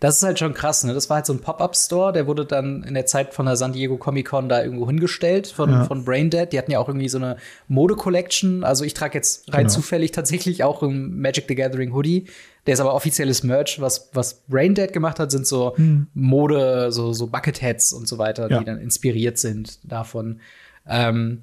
Das 0.00 0.16
ist 0.16 0.22
halt 0.22 0.38
schon 0.38 0.52
krass, 0.52 0.84
ne? 0.84 0.92
Das 0.92 1.08
war 1.08 1.16
halt 1.16 1.26
so 1.26 1.32
ein 1.32 1.38
Pop-Up-Store, 1.38 2.12
der 2.12 2.26
wurde 2.26 2.44
dann 2.44 2.82
in 2.82 2.92
der 2.92 3.06
Zeit 3.06 3.32
von 3.32 3.46
der 3.46 3.56
San 3.56 3.72
Diego 3.72 3.96
Comic-Con 3.96 4.50
da 4.50 4.62
irgendwo 4.62 4.86
hingestellt, 4.86 5.46
von, 5.46 5.70
ja. 5.70 5.84
von 5.84 6.04
Braindead. 6.04 6.52
Die 6.52 6.58
hatten 6.58 6.70
ja 6.70 6.78
auch 6.78 6.88
irgendwie 6.88 7.08
so 7.08 7.16
eine 7.16 7.38
Mode-Collection. 7.68 8.64
Also 8.64 8.84
ich 8.84 8.92
trage 8.92 9.14
jetzt 9.14 9.50
rein 9.50 9.62
genau. 9.62 9.72
zufällig 9.72 10.12
tatsächlich 10.12 10.62
auch 10.62 10.82
ein 10.82 11.18
Magic 11.18 11.46
the 11.48 11.54
Gathering 11.54 11.94
Hoodie. 11.94 12.26
Der 12.66 12.74
ist 12.74 12.80
aber 12.80 12.94
offizielles 12.94 13.42
Merch. 13.42 13.80
Was, 13.80 14.10
was 14.12 14.42
Braindead 14.46 14.92
gemacht 14.92 15.18
hat, 15.18 15.30
sind 15.30 15.46
so 15.46 15.76
hm. 15.76 16.06
Mode, 16.14 16.92
so, 16.92 17.12
so 17.12 17.26
Bucketheads 17.26 17.92
und 17.92 18.06
so 18.06 18.18
weiter, 18.18 18.50
ja. 18.50 18.58
die 18.58 18.64
dann 18.64 18.78
inspiriert 18.78 19.38
sind 19.38 19.80
davon. 19.90 20.40
Ähm, 20.86 21.42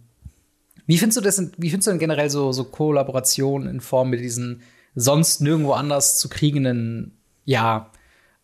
wie 0.85 0.97
findest 0.97 1.17
du 1.17 1.21
das, 1.21 1.39
wie 1.57 1.69
findest 1.69 1.87
du 1.87 1.91
denn 1.91 1.99
generell 1.99 2.29
so, 2.29 2.51
so 2.51 2.63
Kollaborationen 2.63 3.69
in 3.69 3.81
Form 3.81 4.09
mit 4.09 4.21
diesen 4.21 4.61
sonst 4.95 5.41
nirgendwo 5.41 5.73
anders 5.73 6.17
zu 6.17 6.29
kriegenden, 6.29 7.17
ja, 7.45 7.91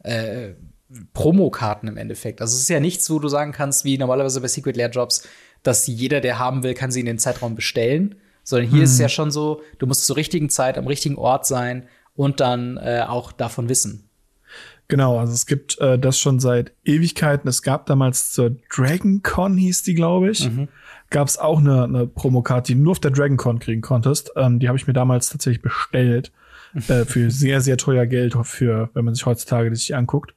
äh, 0.04 0.54
Promokarten 1.14 1.90
im 1.90 1.98
Endeffekt. 1.98 2.42
Also 2.42 2.56
es 2.56 2.62
ist 2.62 2.70
ja 2.70 2.80
nichts, 2.80 3.10
wo 3.10 3.20
du 3.20 3.28
sagen 3.28 3.52
kannst, 3.52 3.84
wie 3.84 3.98
normalerweise 3.98 4.40
bei 4.40 4.48
Secret 4.48 4.78
Lair 4.78 4.90
Jobs, 4.90 5.28
dass 5.64 5.88
jeder, 5.88 6.22
der 6.22 6.38
haben 6.38 6.62
will, 6.64 6.74
kann 6.74 6.92
sie 6.92 7.00
in 7.00 7.08
den 7.08 7.18
Zeitraum 7.18 7.56
bestellen. 7.56 8.16
Sondern 8.44 8.70
hier 8.70 8.78
hm. 8.78 8.84
ist 8.84 8.92
es 8.92 9.00
ja 9.00 9.10
schon 9.10 9.32
so, 9.32 9.64
du 9.80 9.88
musst 9.88 10.06
zur 10.06 10.16
richtigen 10.16 10.50
Zeit 10.50 10.78
am 10.78 10.86
richtigen 10.86 11.16
Ort 11.16 11.48
sein 11.48 11.88
und 12.16 12.40
dann 12.40 12.78
äh, 12.78 13.04
auch 13.08 13.32
davon 13.32 13.70
wissen. 13.70 14.10
Genau, 14.88 15.18
also 15.18 15.34
es 15.34 15.48
gibt 15.48 15.80
äh, 15.80 15.98
das 15.98 16.20
schon 16.20 16.40
seit 16.40 16.72
Ewigkeiten. 16.84 17.48
Es 17.50 17.64
gab 17.64 17.88
damals 17.88 18.32
zur 18.32 18.56
Dragon 18.70 19.24
Con, 19.24 19.58
hieß 19.58 19.84
die, 19.84 19.96
glaube 19.96 20.30
ich. 20.30 20.50
Mhm. 20.50 20.68
Gab 21.10 21.28
es 21.28 21.38
auch 21.38 21.60
eine, 21.60 21.84
eine 21.84 22.08
Promokarte, 22.08 22.68
die 22.68 22.78
du 22.78 22.84
nur 22.84 22.92
auf 22.92 23.00
der 23.00 23.12
Dragon 23.12 23.38
Con 23.38 23.60
kriegen 23.60 23.82
konntest. 23.82 24.32
Ähm, 24.36 24.60
die 24.60 24.68
habe 24.68 24.78
ich 24.78 24.86
mir 24.86 24.94
damals 24.94 25.30
tatsächlich 25.30 25.62
bestellt. 25.62 26.32
äh, 26.88 27.06
für 27.06 27.32
sehr, 27.32 27.62
sehr 27.62 27.78
teuer 27.78 28.06
Geld, 28.06 28.36
für, 28.44 28.90
wenn 28.94 29.06
man 29.06 29.16
sich 29.16 29.26
heutzutage 29.26 29.70
das 29.70 29.80
sich 29.80 29.96
anguckt. 29.96 30.34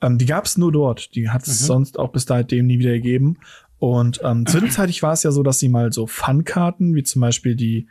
Ähm, 0.00 0.18
die 0.18 0.26
gab 0.26 0.44
es 0.46 0.56
nur 0.56 0.72
dort. 0.72 1.14
Die 1.14 1.30
hat 1.30 1.46
es 1.46 1.62
mhm. 1.62 1.66
sonst 1.66 1.98
auch 1.98 2.10
bis 2.10 2.24
dahin 2.24 2.66
nie 2.66 2.78
wieder 2.78 2.92
gegeben. 2.92 3.38
Und 3.78 4.20
ähm, 4.24 4.46
zwischenzeitlich 4.48 5.02
war 5.02 5.12
es 5.12 5.22
ja 5.22 5.30
so, 5.30 5.42
dass 5.42 5.58
sie 5.58 5.68
mal 5.68 5.92
so 5.92 6.06
Fun-Karten, 6.06 6.94
wie 6.94 7.02
zum 7.02 7.20
Beispiel 7.20 7.54
die, 7.54 7.86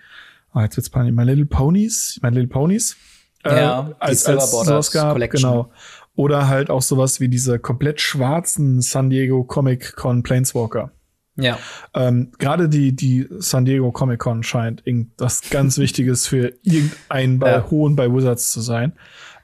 oh, 0.53 0.59
jetzt 0.59 0.77
wird's 0.77 0.93
My 0.93 1.23
Little 1.23 1.45
Ponies, 1.45 2.19
My 2.21 2.29
Little 2.29 2.47
Ponies, 2.47 2.97
äh, 3.43 3.55
ja, 3.55 3.91
als, 3.99 4.25
als 4.25 4.51
sowas 4.51 4.91
gab, 4.91 5.13
Collection. 5.13 5.51
genau. 5.51 5.71
Oder 6.15 6.47
halt 6.47 6.69
auch 6.69 6.81
sowas 6.81 7.19
wie 7.19 7.27
diese 7.27 7.57
komplett 7.59 7.99
schwarzen 7.99 8.81
San 8.81 9.09
Diego 9.09 9.43
Comic 9.43 9.95
Con 9.95 10.21
Planeswalker. 10.21 10.91
Ja. 11.35 11.57
Ähm, 11.95 12.31
Gerade 12.37 12.69
die, 12.69 12.95
die 12.95 13.27
San 13.39 13.65
Diego 13.65 13.91
Comic 13.91 14.19
Con 14.19 14.43
scheint 14.43 14.85
irgendwas 14.85 15.41
ganz 15.49 15.77
Wichtiges 15.79 16.27
für 16.27 16.53
irgendeinen 16.61 17.39
bei 17.39 17.51
ja. 17.51 17.71
Hohen 17.71 17.95
bei 17.95 18.11
Wizards 18.11 18.51
zu 18.51 18.61
sein. 18.61 18.93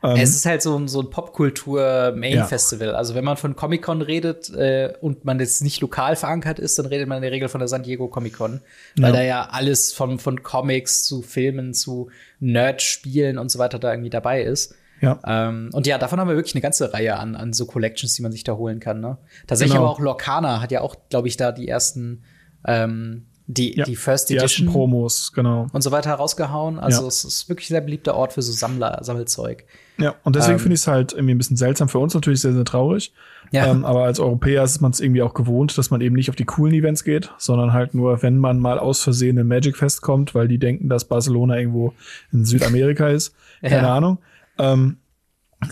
Ähm, 0.01 0.17
es 0.17 0.35
ist 0.35 0.45
halt 0.45 0.61
so 0.61 0.77
ein, 0.77 0.87
so 0.87 1.01
ein 1.01 1.09
Popkultur-Main-Festival. 1.09 2.87
Ja. 2.89 2.93
Also 2.93 3.15
wenn 3.15 3.25
man 3.25 3.37
von 3.37 3.55
Comic-Con 3.55 4.01
redet 4.01 4.49
äh, 4.49 4.93
und 5.01 5.25
man 5.25 5.39
jetzt 5.39 5.61
nicht 5.61 5.81
lokal 5.81 6.15
verankert 6.15 6.59
ist, 6.59 6.79
dann 6.79 6.85
redet 6.85 7.07
man 7.07 7.17
in 7.17 7.23
der 7.23 7.31
Regel 7.31 7.49
von 7.49 7.59
der 7.59 7.67
San 7.67 7.83
Diego 7.83 8.07
Comic-Con. 8.07 8.61
Weil 8.97 9.11
ja. 9.11 9.11
da 9.11 9.21
ja 9.23 9.49
alles 9.51 9.91
von, 9.91 10.19
von 10.19 10.41
Comics 10.41 11.03
zu 11.03 11.21
Filmen 11.21 11.73
zu 11.73 12.09
Nerd-Spielen 12.39 13.37
und 13.37 13.51
so 13.51 13.59
weiter 13.59 13.77
da 13.79 13.91
irgendwie 13.91 14.09
dabei 14.09 14.41
ist. 14.41 14.73
Ja. 15.01 15.19
Ähm, 15.25 15.69
und 15.73 15.87
ja, 15.87 15.97
davon 15.97 16.19
haben 16.19 16.27
wir 16.27 16.35
wirklich 16.35 16.55
eine 16.55 16.61
ganze 16.61 16.93
Reihe 16.93 17.17
an, 17.17 17.35
an 17.35 17.53
so 17.53 17.65
Collections, 17.65 18.13
die 18.13 18.21
man 18.21 18.31
sich 18.31 18.43
da 18.43 18.55
holen 18.55 18.79
kann. 18.79 18.99
Ne? 18.99 19.17
Tatsächlich 19.47 19.73
genau. 19.73 19.85
aber 19.85 19.93
auch 19.93 19.99
Lorcana 19.99 20.61
hat 20.61 20.71
ja 20.71 20.81
auch, 20.81 20.95
glaube 21.09 21.27
ich, 21.27 21.37
da 21.37 21.51
die 21.51 21.67
ersten 21.67 22.23
ähm, 22.65 23.25
die, 23.51 23.75
ja, 23.75 23.83
die 23.83 23.95
First 23.95 24.29
Edition 24.29 24.67
die 24.67 24.71
Promos, 24.71 25.33
genau. 25.33 25.67
Und 25.73 25.81
so 25.81 25.91
weiter 25.91 26.13
rausgehauen. 26.13 26.77
Also 26.77 27.01
ja. 27.01 27.07
es 27.07 27.23
ist 27.23 27.49
wirklich 27.49 27.67
ein 27.69 27.73
sehr 27.73 27.81
beliebter 27.81 28.13
Ort 28.13 28.33
für 28.33 28.43
so 28.43 28.51
Sammler, 28.51 28.99
Sammelzeug. 29.01 29.65
Ja, 29.97 30.13
und 30.23 30.35
deswegen 30.35 30.53
ähm, 30.53 30.59
finde 30.59 30.75
ich 30.75 30.81
es 30.81 30.87
halt 30.87 31.13
irgendwie 31.13 31.33
ein 31.33 31.39
bisschen 31.39 31.57
seltsam. 31.57 31.89
Für 31.89 31.97
uns 31.97 32.13
natürlich 32.13 32.41
sehr, 32.41 32.53
sehr 32.53 32.63
traurig. 32.63 33.11
Ja. 33.51 33.65
Ähm, 33.65 33.85
aber 33.85 34.03
als 34.03 34.19
Europäer 34.19 34.63
ist 34.63 34.81
man 34.81 34.91
es 34.91 34.99
irgendwie 34.99 35.23
auch 35.23 35.33
gewohnt, 35.33 35.75
dass 35.79 35.89
man 35.89 35.99
eben 35.99 36.15
nicht 36.15 36.29
auf 36.29 36.35
die 36.35 36.45
coolen 36.45 36.75
Events 36.75 37.03
geht, 37.03 37.31
sondern 37.39 37.73
halt 37.73 37.95
nur, 37.95 38.21
wenn 38.21 38.37
man 38.37 38.59
mal 38.59 38.77
aus 38.77 39.01
Versehen 39.01 39.39
in 39.39 39.47
Magic 39.47 39.77
Fest 39.77 40.03
kommt, 40.03 40.35
weil 40.35 40.47
die 40.47 40.59
denken, 40.59 40.87
dass 40.87 41.05
Barcelona 41.05 41.57
irgendwo 41.57 41.93
in 42.31 42.45
Südamerika 42.45 43.09
ist. 43.09 43.33
Keine 43.61 43.87
ja. 43.87 43.95
Ahnung. 43.95 44.19
Ähm, 44.59 44.97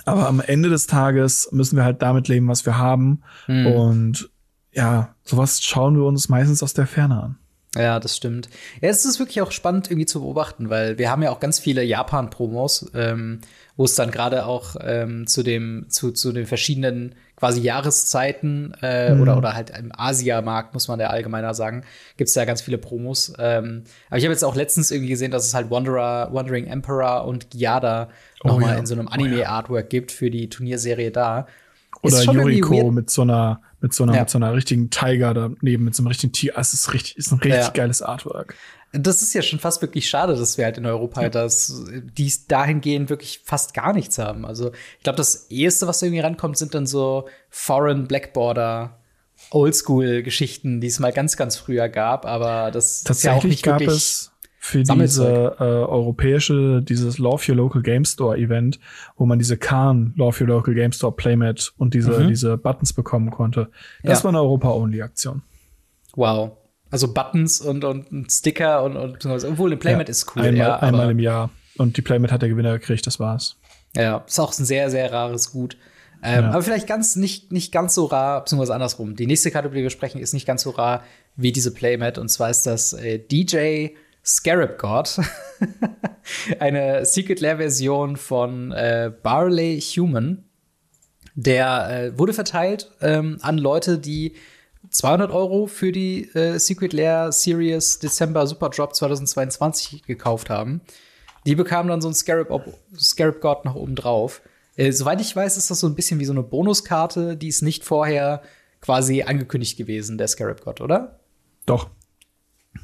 aber 0.05 0.27
am 0.27 0.39
Ende 0.39 0.69
des 0.69 0.87
Tages 0.87 1.49
müssen 1.51 1.77
wir 1.77 1.85
halt 1.85 2.01
damit 2.01 2.27
leben, 2.27 2.47
was 2.47 2.65
wir 2.65 2.79
haben. 2.79 3.21
Hm. 3.45 3.67
Und 3.67 4.29
ja, 4.71 5.13
sowas 5.23 5.61
schauen 5.61 5.95
wir 5.95 6.05
uns 6.05 6.27
meistens 6.27 6.63
aus 6.63 6.73
der 6.73 6.87
Ferne 6.87 7.21
an. 7.21 7.37
Ja, 7.75 7.99
das 7.99 8.15
stimmt. 8.15 8.49
Ja, 8.81 8.89
es 8.89 9.05
ist 9.05 9.19
wirklich 9.19 9.41
auch 9.41 9.51
spannend 9.51 9.87
irgendwie 9.87 10.05
zu 10.05 10.21
beobachten, 10.21 10.69
weil 10.69 10.97
wir 10.97 11.11
haben 11.11 11.21
ja 11.21 11.31
auch 11.31 11.39
ganz 11.39 11.59
viele 11.59 11.83
Japan-Promos, 11.83 12.91
ähm, 12.95 13.41
wo 13.75 13.83
es 13.83 13.93
dann 13.93 14.09
gerade 14.09 14.45
auch 14.45 14.75
ähm, 14.81 15.27
zu 15.27 15.43
dem 15.43 15.85
zu, 15.89 16.11
zu 16.11 16.31
den 16.31 16.47
verschiedenen 16.47 17.15
quasi 17.35 17.61
Jahreszeiten 17.61 18.73
äh, 18.81 19.13
mhm. 19.13 19.21
oder 19.21 19.37
oder 19.37 19.53
halt 19.53 19.69
im 19.77 19.91
Asia-Markt 19.95 20.73
muss 20.73 20.87
man 20.87 20.99
ja 20.99 21.07
allgemeiner 21.07 21.53
sagen, 21.53 21.83
gibt 22.15 22.29
es 22.29 22.33
da 22.33 22.45
ganz 22.45 22.61
viele 22.61 22.77
Promos. 22.77 23.33
Ähm, 23.37 23.83
aber 24.09 24.17
ich 24.17 24.23
habe 24.23 24.33
jetzt 24.33 24.43
auch 24.43 24.55
letztens 24.55 24.89
irgendwie 24.89 25.09
gesehen, 25.09 25.31
dass 25.31 25.45
es 25.45 25.53
halt 25.53 25.69
Wanderer, 25.69 26.33
Wandering 26.33 26.65
Emperor 26.65 27.25
und 27.25 27.51
Giada 27.51 28.09
oh, 28.43 28.47
noch 28.47 28.59
mal 28.59 28.73
ja. 28.73 28.79
in 28.79 28.85
so 28.85 28.95
einem 28.95 29.09
Anime-Artwork 29.09 29.83
oh, 29.83 29.83
ja. 29.83 29.87
gibt 29.87 30.11
für 30.11 30.31
die 30.31 30.49
Turnierserie 30.49 31.11
da. 31.11 31.47
Oder 32.01 32.23
Yuriko 32.23 32.91
mit 32.91 33.09
so 33.09 33.23
einer 33.23 33.61
mit 33.79 33.93
so 33.93 34.03
einer 34.03 34.13
ja. 34.15 34.21
mit 34.21 34.29
so 34.29 34.37
einer 34.37 34.53
richtigen 34.53 34.89
Tiger 34.89 35.33
daneben 35.33 35.85
mit 35.85 35.95
so 35.95 36.01
einem 36.01 36.07
richtigen 36.07 36.33
Tier. 36.33 36.53
Es 36.57 36.73
ist 36.73 36.93
richtig 36.93 37.17
ist 37.17 37.31
ein 37.31 37.39
richtig 37.39 37.63
ja. 37.63 37.69
geiles 37.69 38.01
Artwork. 38.01 38.55
Das 38.93 39.21
ist 39.21 39.33
ja 39.33 39.41
schon 39.41 39.59
fast 39.59 39.81
wirklich 39.81 40.09
schade, 40.09 40.35
dass 40.35 40.57
wir 40.57 40.65
halt 40.65 40.77
in 40.77 40.85
Europa 40.85 41.23
ja. 41.23 41.29
das 41.29 41.85
dies 42.17 42.47
dahingehend 42.47 43.09
wirklich 43.09 43.41
fast 43.43 43.73
gar 43.73 43.93
nichts 43.93 44.17
haben. 44.17 44.45
Also 44.45 44.71
ich 44.97 45.03
glaube, 45.03 45.17
das 45.17 45.51
eheste, 45.51 45.87
was 45.87 46.01
irgendwie 46.01 46.21
rankommt, 46.21 46.57
sind 46.57 46.73
dann 46.73 46.87
so 46.87 47.27
Foreign 47.49 48.07
Blackborder 48.07 48.97
Oldschool-Geschichten, 49.51 50.81
die 50.81 50.87
es 50.87 50.99
mal 50.99 51.13
ganz, 51.13 51.37
ganz 51.37 51.57
früher 51.57 51.89
gab, 51.89 52.25
aber 52.25 52.71
das 52.71 53.03
ist 53.03 53.23
ja 53.23 53.33
auch 53.33 53.43
nicht 53.43 53.63
gab 53.63 53.79
wirklich 53.79 53.95
es 53.95 54.31
für 54.59 54.83
diese 54.83 55.55
äh, 55.59 55.63
europäische, 55.63 56.81
dieses 56.81 57.19
Love 57.19 57.43
Your 57.49 57.57
Local 57.57 57.81
Game 57.81 58.05
Store 58.05 58.37
Event, 58.37 58.79
wo 59.15 59.25
man 59.25 59.39
diese 59.39 59.57
Khan 59.57 60.13
Love 60.17 60.43
Your 60.43 60.47
Local 60.47 60.73
Game 60.73 60.91
Store 60.91 61.13
Playmat 61.13 61.73
und 61.77 61.93
diese, 61.93 62.19
mhm. 62.19 62.27
diese 62.27 62.57
Buttons 62.57 62.93
bekommen 62.93 63.31
konnte. 63.31 63.69
Das 64.03 64.19
ja. 64.19 64.23
war 64.25 64.29
eine 64.29 64.41
Europa-Only-Aktion. 64.41 65.43
Wow. 66.15 66.57
Also 66.89 67.13
Buttons 67.13 67.61
und, 67.61 67.83
und 67.83 68.11
ein 68.11 68.29
Sticker 68.29 68.83
und, 68.83 68.95
und 68.97 69.25
obwohl 69.25 69.71
ein 69.71 69.79
Playmat 69.79 70.07
ja, 70.07 70.11
ist 70.11 70.35
cool. 70.35 70.41
Einmal, 70.41 70.57
ja, 70.57 70.75
einmal 70.77 71.11
im 71.11 71.19
Jahr. 71.19 71.49
Und 71.77 71.97
die 71.97 72.01
Playmat 72.01 72.31
hat 72.31 72.41
der 72.41 72.49
Gewinner 72.49 72.73
gekriegt, 72.73 73.05
das 73.05 73.19
war's. 73.19 73.57
Ja, 73.95 74.23
ist 74.27 74.39
auch 74.39 74.57
ein 74.57 74.65
sehr, 74.65 74.89
sehr 74.89 75.11
rares 75.11 75.51
Gut. 75.51 75.77
Ähm, 76.23 76.45
ja. 76.45 76.51
Aber 76.51 76.63
vielleicht 76.63 76.87
ganz 76.87 77.15
nicht, 77.15 77.51
nicht 77.51 77.71
ganz 77.71 77.93
so 77.93 78.05
rar, 78.05 78.41
beziehungsweise 78.41 78.73
andersrum. 78.73 79.15
Die 79.15 79.27
nächste 79.27 79.51
Karte, 79.51 79.67
über 79.67 79.75
die 79.75 79.83
wir 79.83 79.89
sprechen, 79.91 80.19
ist 80.19 80.33
nicht 80.33 80.47
ganz 80.47 80.63
so 80.63 80.71
rar 80.71 81.03
wie 81.35 81.51
diese 81.51 81.73
Playmat. 81.73 82.17
Und 82.17 82.29
zwar 82.29 82.49
ist 82.49 82.63
das 82.63 82.93
äh, 82.93 83.19
DJ 83.19 83.89
Scarab 84.27 84.77
God. 84.77 85.19
eine 86.59 87.05
Secret 87.05 87.39
Lair 87.39 87.57
Version 87.57 88.17
von 88.17 88.73
äh, 88.73 89.11
Barley 89.23 89.79
Human. 89.79 90.43
Der 91.33 91.89
äh, 91.89 92.19
wurde 92.19 92.33
verteilt 92.33 92.91
ähm, 92.99 93.37
an 93.41 93.57
Leute, 93.57 93.97
die 93.97 94.33
200 94.89 95.31
Euro 95.31 95.67
für 95.67 95.93
die 95.93 96.29
äh, 96.35 96.59
Secret 96.59 96.91
Lair 96.91 97.31
Series 97.31 97.99
Dezember 97.99 98.45
Super 98.47 98.69
Drop 98.69 98.93
2022 98.95 100.03
gekauft 100.03 100.49
haben. 100.49 100.81
Die 101.45 101.55
bekamen 101.55 101.89
dann 101.89 102.01
so 102.01 102.09
ein 102.09 102.13
Scarab, 102.13 102.67
Scarab 102.97 103.39
God 103.39 103.63
noch 103.63 103.75
oben 103.75 103.95
drauf. 103.95 104.41
Äh, 104.75 104.91
soweit 104.91 105.21
ich 105.21 105.33
weiß, 105.33 105.55
ist 105.55 105.71
das 105.71 105.79
so 105.79 105.87
ein 105.87 105.95
bisschen 105.95 106.19
wie 106.19 106.25
so 106.25 106.33
eine 106.33 106.43
Bonuskarte, 106.43 107.37
die 107.37 107.47
ist 107.47 107.61
nicht 107.61 107.85
vorher 107.85 108.41
quasi 108.81 109.23
angekündigt 109.23 109.77
gewesen, 109.77 110.17
der 110.17 110.27
Scarab 110.27 110.63
God, 110.65 110.81
oder? 110.81 111.19
Doch. 111.65 111.89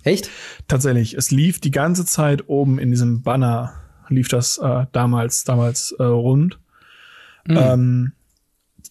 Echt? 0.03 0.29
Tatsächlich. 0.67 1.15
Es 1.15 1.31
lief 1.31 1.59
die 1.59 1.71
ganze 1.71 2.05
Zeit 2.05 2.47
oben 2.49 2.79
in 2.79 2.91
diesem 2.91 3.21
Banner, 3.21 3.73
lief 4.09 4.27
das 4.27 4.57
äh, 4.57 4.85
damals, 4.91 5.43
damals 5.43 5.93
äh, 5.97 6.03
rund. 6.03 6.59
Mhm. 7.47 7.57
Ähm, 7.57 8.11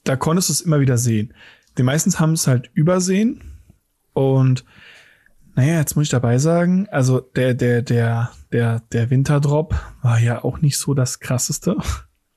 da 0.04 0.16
konntest 0.16 0.48
du 0.48 0.52
es 0.52 0.60
immer 0.60 0.80
wieder 0.80 0.98
sehen. 0.98 1.34
Die 1.78 1.82
meisten 1.82 2.18
haben 2.18 2.32
es 2.32 2.46
halt 2.46 2.70
übersehen 2.74 3.42
und 4.12 4.64
naja, 5.54 5.78
jetzt 5.78 5.96
muss 5.96 6.04
ich 6.04 6.10
dabei 6.10 6.38
sagen, 6.38 6.88
also 6.90 7.20
der, 7.20 7.54
der, 7.54 7.82
der, 7.82 8.30
der, 8.52 8.80
der 8.92 9.10
Winterdrop 9.10 9.74
war 10.00 10.18
ja 10.18 10.42
auch 10.42 10.60
nicht 10.60 10.78
so 10.78 10.94
das 10.94 11.20
krasseste. 11.20 11.76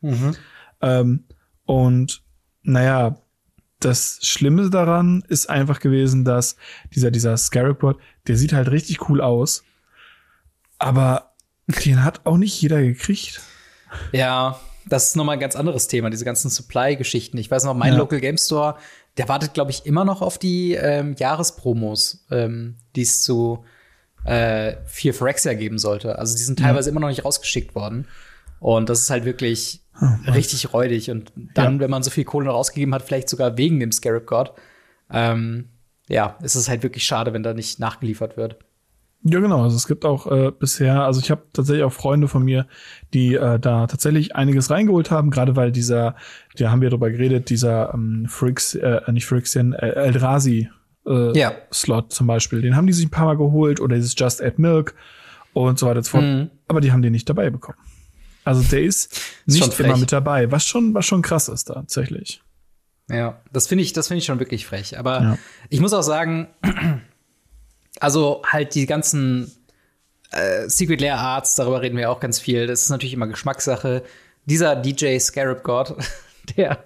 Mhm. 0.02 0.36
ähm, 0.82 1.24
und 1.66 2.24
naja, 2.62 3.18
das 3.86 4.20
Schlimme 4.22 4.70
daran 4.70 5.24
ist 5.28 5.50
einfach 5.50 5.80
gewesen, 5.80 6.26
dass 6.26 6.56
dieser, 6.94 7.12
dieser 7.12 7.38
Scarab 7.38 7.80
God, 7.80 7.98
der 8.28 8.36
sieht 8.36 8.54
halt 8.54 8.72
richtig 8.72 9.10
cool 9.10 9.22
aus. 9.22 9.64
Aber 10.80 11.34
den 11.86 12.04
hat 12.04 12.26
auch 12.26 12.38
nicht 12.38 12.60
jeder 12.62 12.82
gekriegt. 12.82 13.42
Ja, 14.12 14.60
das 14.88 15.08
ist 15.08 15.16
nochmal 15.16 15.36
ein 15.38 15.40
ganz 15.40 15.56
anderes 15.56 15.88
Thema, 15.88 16.10
diese 16.10 16.26
ganzen 16.26 16.50
Supply-Geschichten. 16.50 17.38
Ich 17.38 17.50
weiß 17.50 17.64
noch, 17.64 17.76
mein 17.76 17.94
ja. 17.94 18.00
Local 18.00 18.20
Game 18.20 18.38
Store, 18.38 18.76
der 19.18 19.30
wartet, 19.30 19.54
glaube 19.54 19.72
ich, 19.72 19.86
immer 19.86 20.04
noch 20.04 20.22
auf 20.22 20.38
die 20.38 20.74
ähm, 20.74 21.16
Jahrespromos, 21.18 22.26
ähm, 22.32 22.78
die 22.96 23.04
es 23.04 23.22
zu 23.22 23.64
äh, 24.26 24.78
für 24.86 25.14
Phyrexia 25.14 25.54
geben 25.54 25.78
sollte. 25.78 26.18
Also 26.18 26.36
die 26.36 26.44
sind 26.44 26.60
teilweise 26.60 26.90
ja. 26.90 26.92
immer 26.92 27.02
noch 27.02 27.10
nicht 27.10 27.24
rausgeschickt 27.24 27.76
worden. 27.76 28.08
Und 28.60 28.90
das 28.90 29.02
ist 29.02 29.10
halt 29.10 29.26
wirklich 29.26 29.85
oh, 30.02 30.32
richtig 30.32 30.74
räudig. 30.74 31.12
Und 31.12 31.32
dann, 31.54 31.76
ja. 31.76 31.80
wenn 31.82 31.90
man 31.90 32.04
so 32.04 32.12
viel 32.12 32.24
Kohle 32.24 32.48
noch 32.48 32.56
ausgegeben 32.56 32.94
hat, 32.94 33.04
vielleicht 33.04 33.30
sogar 33.30 33.58
wegen 33.58 33.80
dem 33.80 33.92
Scarab 33.92 34.26
God, 34.26 34.54
ähm, 35.12 35.70
ja, 36.08 36.38
ist 36.42 36.56
es 36.56 36.70
halt 36.70 36.84
wirklich 36.84 37.04
schade, 37.04 37.34
wenn 37.34 37.44
da 37.44 37.54
nicht 37.54 37.80
nachgeliefert 37.80 38.38
wird. 38.38 38.58
Ja, 39.28 39.40
genau. 39.40 39.64
Also 39.64 39.76
es 39.76 39.88
gibt 39.88 40.06
auch 40.06 40.32
äh, 40.32 40.52
bisher, 40.52 41.04
also 41.04 41.20
ich 41.20 41.32
habe 41.32 41.42
tatsächlich 41.52 41.84
auch 41.84 41.92
Freunde 41.92 42.28
von 42.28 42.44
mir, 42.44 42.68
die 43.14 43.34
äh, 43.34 43.60
da 43.60 43.88
tatsächlich 43.88 44.36
einiges 44.36 44.70
reingeholt 44.70 45.10
haben, 45.10 45.32
gerade 45.32 45.56
weil 45.56 45.72
dieser, 45.72 46.16
da 46.58 46.70
haben 46.70 46.82
wir 46.82 46.92
drüber 46.92 47.10
geredet, 47.10 47.50
dieser 47.50 47.92
ähm, 47.96 48.28
Frix, 48.30 48.76
äh, 48.76 49.02
nicht 49.12 49.26
Frixian, 49.26 49.74
äh, 49.74 49.90
Eldrazi 49.90 50.70
äh, 51.08 51.36
ja. 51.38 51.54
Slot 51.74 52.14
zum 52.14 52.28
Beispiel, 52.28 52.62
den 52.62 52.76
haben 52.76 52.86
die 52.86 52.94
sich 52.94 53.08
ein 53.08 53.12
paar 53.12 53.26
Mal 53.26 53.38
geholt 53.38 53.80
oder 53.80 53.96
dieses 53.96 54.14
Just 54.16 54.44
Add 54.44 54.62
Milk 54.62 54.94
und 55.54 55.80
so 55.80 55.88
weiter 55.88 55.98
und 55.98 56.04
so 56.04 56.12
fort. 56.12 56.24
Mhm. 56.24 56.52
Aber 56.68 56.82
die 56.82 56.92
haben 56.92 57.02
den 57.02 57.12
nicht 57.12 57.28
dabei 57.28 57.50
bekommen. 57.50 57.80
Also 58.46 58.62
der 58.62 58.84
ist 58.84 59.20
nicht 59.46 59.80
immer 59.80 59.98
mit 59.98 60.12
dabei, 60.12 60.52
was 60.52 60.64
schon, 60.64 60.94
was 60.94 61.06
schon 61.06 61.22
krass 61.22 61.50
ist 61.50 61.66
tatsächlich. 61.66 62.42
Ja, 63.10 63.42
das 63.52 63.68
finde 63.68 63.84
ich, 63.84 63.94
das 63.94 64.08
finde 64.08 64.20
ich 64.20 64.26
schon 64.26 64.40
wirklich 64.40 64.66
frech. 64.66 64.98
Aber 64.98 65.22
ja. 65.22 65.38
ich 65.70 65.80
muss 65.80 65.94
auch 65.94 66.04
sagen, 66.04 66.48
also 68.00 68.44
halt 68.46 68.76
die 68.76 68.86
ganzen 68.86 69.52
äh, 70.32 70.70
Secret 70.70 71.02
Lair 71.02 71.18
Arts, 71.18 71.56
darüber 71.56 71.82
reden 71.82 71.98
wir 71.98 72.12
auch 72.12 72.20
ganz 72.20 72.40
viel. 72.40 72.68
Das 72.68 72.84
ist 72.84 72.90
natürlich 72.90 73.14
immer 73.14 73.28
Geschmackssache. 73.28 74.04
Dieser 74.46 74.76
DJ 74.76 75.18
Scarab 75.18 75.64
God, 75.64 75.96
der, 76.58 76.84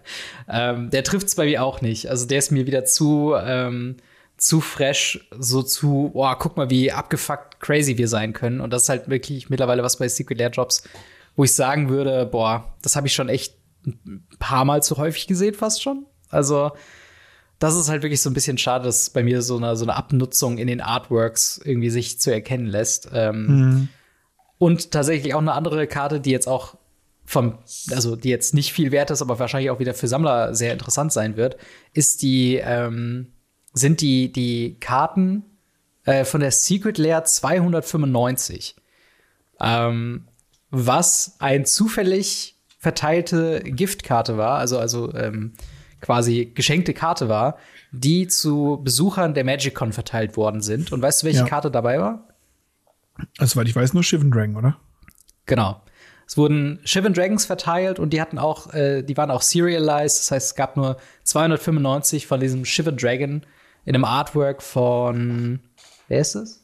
ähm, 0.48 0.90
der 0.90 1.04
trifft's 1.04 1.36
bei 1.36 1.46
mir 1.46 1.64
auch 1.64 1.82
nicht. 1.82 2.10
Also 2.10 2.26
der 2.26 2.40
ist 2.40 2.52
mir 2.52 2.68
wieder 2.68 2.86
zu, 2.86 3.34
ähm, 3.38 3.98
zu 4.38 4.62
fresh, 4.62 5.28
so 5.38 5.62
zu, 5.62 6.12
boah, 6.14 6.38
guck 6.40 6.56
mal, 6.56 6.70
wie 6.70 6.92
abgefuckt 6.92 7.60
crazy 7.60 7.98
wir 7.98 8.08
sein 8.08 8.32
können. 8.32 8.62
Und 8.62 8.72
das 8.72 8.84
ist 8.84 8.90
halt 8.90 9.10
wirklich 9.10 9.50
mittlerweile 9.50 9.84
was 9.84 9.98
bei 9.98 10.08
Secret 10.08 10.38
Lair 10.38 10.50
Drops, 10.50 10.84
wo 11.40 11.46
ich 11.46 11.56
sagen 11.56 11.88
würde, 11.88 12.26
boah, 12.26 12.76
das 12.82 12.98
habe 12.98 13.08
ich 13.08 13.14
schon 13.14 13.30
echt 13.30 13.56
ein 13.86 14.28
paar 14.40 14.66
Mal 14.66 14.84
zu 14.84 14.98
häufig 14.98 15.26
gesehen, 15.26 15.56
fast 15.56 15.82
schon. 15.82 16.06
Also, 16.28 16.72
das 17.60 17.78
ist 17.78 17.88
halt 17.88 18.04
wirklich 18.04 18.22
so 18.22 18.30
ein 18.30 18.34
bisschen 18.34 18.58
schade, 18.58 18.84
dass 18.84 19.10
bei 19.10 19.24
mir 19.24 19.42
so 19.42 19.56
eine, 19.56 19.78
so 19.78 19.86
eine 19.86 19.96
Abnutzung 19.96 20.58
in 20.58 20.68
den 20.68 20.82
Artworks 20.82 21.62
irgendwie 21.64 21.92
sich 21.92 22.20
zu 22.20 22.34
erkennen 22.34 22.66
lässt. 22.66 23.12
Ähm, 23.14 23.46
mhm. 23.48 23.88
Und 24.58 24.92
tatsächlich 24.92 25.34
auch 25.34 25.40
eine 25.40 25.54
andere 25.54 25.88
Karte, 25.88 26.20
die 26.20 26.32
jetzt 26.32 26.50
auch 26.50 26.76
vom, 27.24 27.60
also 27.92 28.18
die 28.18 28.28
jetzt 28.28 28.54
nicht 28.54 28.74
viel 28.74 28.92
wert 28.92 29.10
ist, 29.10 29.22
aber 29.22 29.40
wahrscheinlich 29.40 29.70
auch 29.72 29.80
wieder 29.80 29.94
für 29.94 30.10
Sammler 30.10 30.54
sehr 30.54 30.74
interessant 30.74 31.14
sein 31.14 31.38
wird, 31.38 31.56
ist 31.94 32.22
die, 32.22 32.58
ähm, 32.58 33.32
sind 33.72 34.02
die, 34.02 34.30
die 34.34 34.78
Karten 34.82 35.46
äh, 36.04 36.26
von 36.26 36.42
der 36.42 36.52
Secret 36.52 36.98
Lair 36.98 37.24
295. 37.24 38.76
Ähm, 39.62 40.26
was 40.72 41.36
ein 41.40 41.66
zufällig 41.66 42.56
verteilte 42.78 43.62
Giftkarte 43.64 44.38
war, 44.38 44.58
also, 44.58 44.80
also 44.80 45.14
ähm, 45.14 45.54
quasi 46.02 46.52
geschenkte 46.54 46.94
Karte 46.94 47.28
war, 47.28 47.58
die 47.92 48.28
zu 48.28 48.80
Besuchern 48.84 49.34
der 49.34 49.44
MagicCon 49.44 49.92
verteilt 49.92 50.38
worden 50.38 50.62
sind. 50.62 50.92
Und 50.92 51.02
weißt 51.02 51.22
du, 51.22 51.28
welche 51.28 51.40
ja. 51.40 51.46
Karte 51.46 51.72
dabei 51.72 52.00
war? 52.00 52.28
Also, 53.38 53.58
weil 53.58 53.68
ich 53.68 53.76
weiß, 53.76 53.94
nur 53.94 54.04
Shivan 54.04 54.32
Dragon, 54.32 54.56
oder? 54.56 54.78
Genau. 55.46 55.82
Es 56.26 56.38
wurden 56.38 56.80
Shivan 56.84 57.14
Dragons 57.14 57.46
verteilt 57.46 57.98
und 57.98 58.14
die 58.14 58.22
hatten 58.22 58.38
auch, 58.38 58.72
äh, 58.74 59.02
die 59.02 59.18
waren 59.18 59.32
auch 59.32 59.42
serialized. 59.42 60.20
Das 60.20 60.32
heißt, 60.32 60.48
es 60.52 60.56
gab 60.56 60.78
nur 60.78 60.98
295 61.24 62.28
von 62.28 62.40
diesem 62.40 62.66
Shivan 62.66 62.98
Dragon 62.98 63.42
in 63.86 63.96
einem 63.96 64.06
Artwork 64.06 64.62
von, 64.62 65.60
wer 66.08 66.20
ist 66.20 66.36
es? 66.36 66.64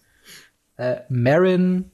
Äh, 0.78 0.98
Marin 1.10 1.92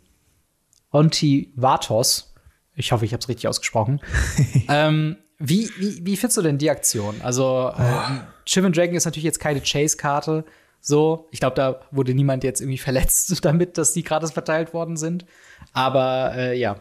Ontivatos. 0.91 2.33
Ich 2.75 2.91
hoffe, 2.91 3.05
ich 3.05 3.13
habe 3.13 3.21
es 3.21 3.29
richtig 3.29 3.47
ausgesprochen. 3.47 4.01
ähm, 4.69 5.17
wie, 5.39 5.69
wie, 5.77 6.05
wie 6.05 6.17
findest 6.17 6.37
du 6.37 6.41
denn 6.41 6.57
die 6.57 6.69
Aktion? 6.69 7.15
Also, 7.23 7.73
äh, 7.77 8.19
Shivan 8.45 8.73
Dragon 8.73 8.95
ist 8.95 9.05
natürlich 9.05 9.25
jetzt 9.25 9.39
keine 9.39 9.61
Chase-Karte. 9.61 10.45
So, 10.79 11.27
ich 11.31 11.39
glaube, 11.39 11.55
da 11.55 11.81
wurde 11.91 12.13
niemand 12.13 12.43
jetzt 12.43 12.61
irgendwie 12.61 12.77
verletzt 12.77 13.43
damit, 13.43 13.77
dass 13.77 13.93
die 13.93 14.03
gratis 14.03 14.31
verteilt 14.31 14.73
worden 14.73 14.97
sind. 14.97 15.25
Aber 15.73 16.33
äh, 16.35 16.57
ja, 16.57 16.77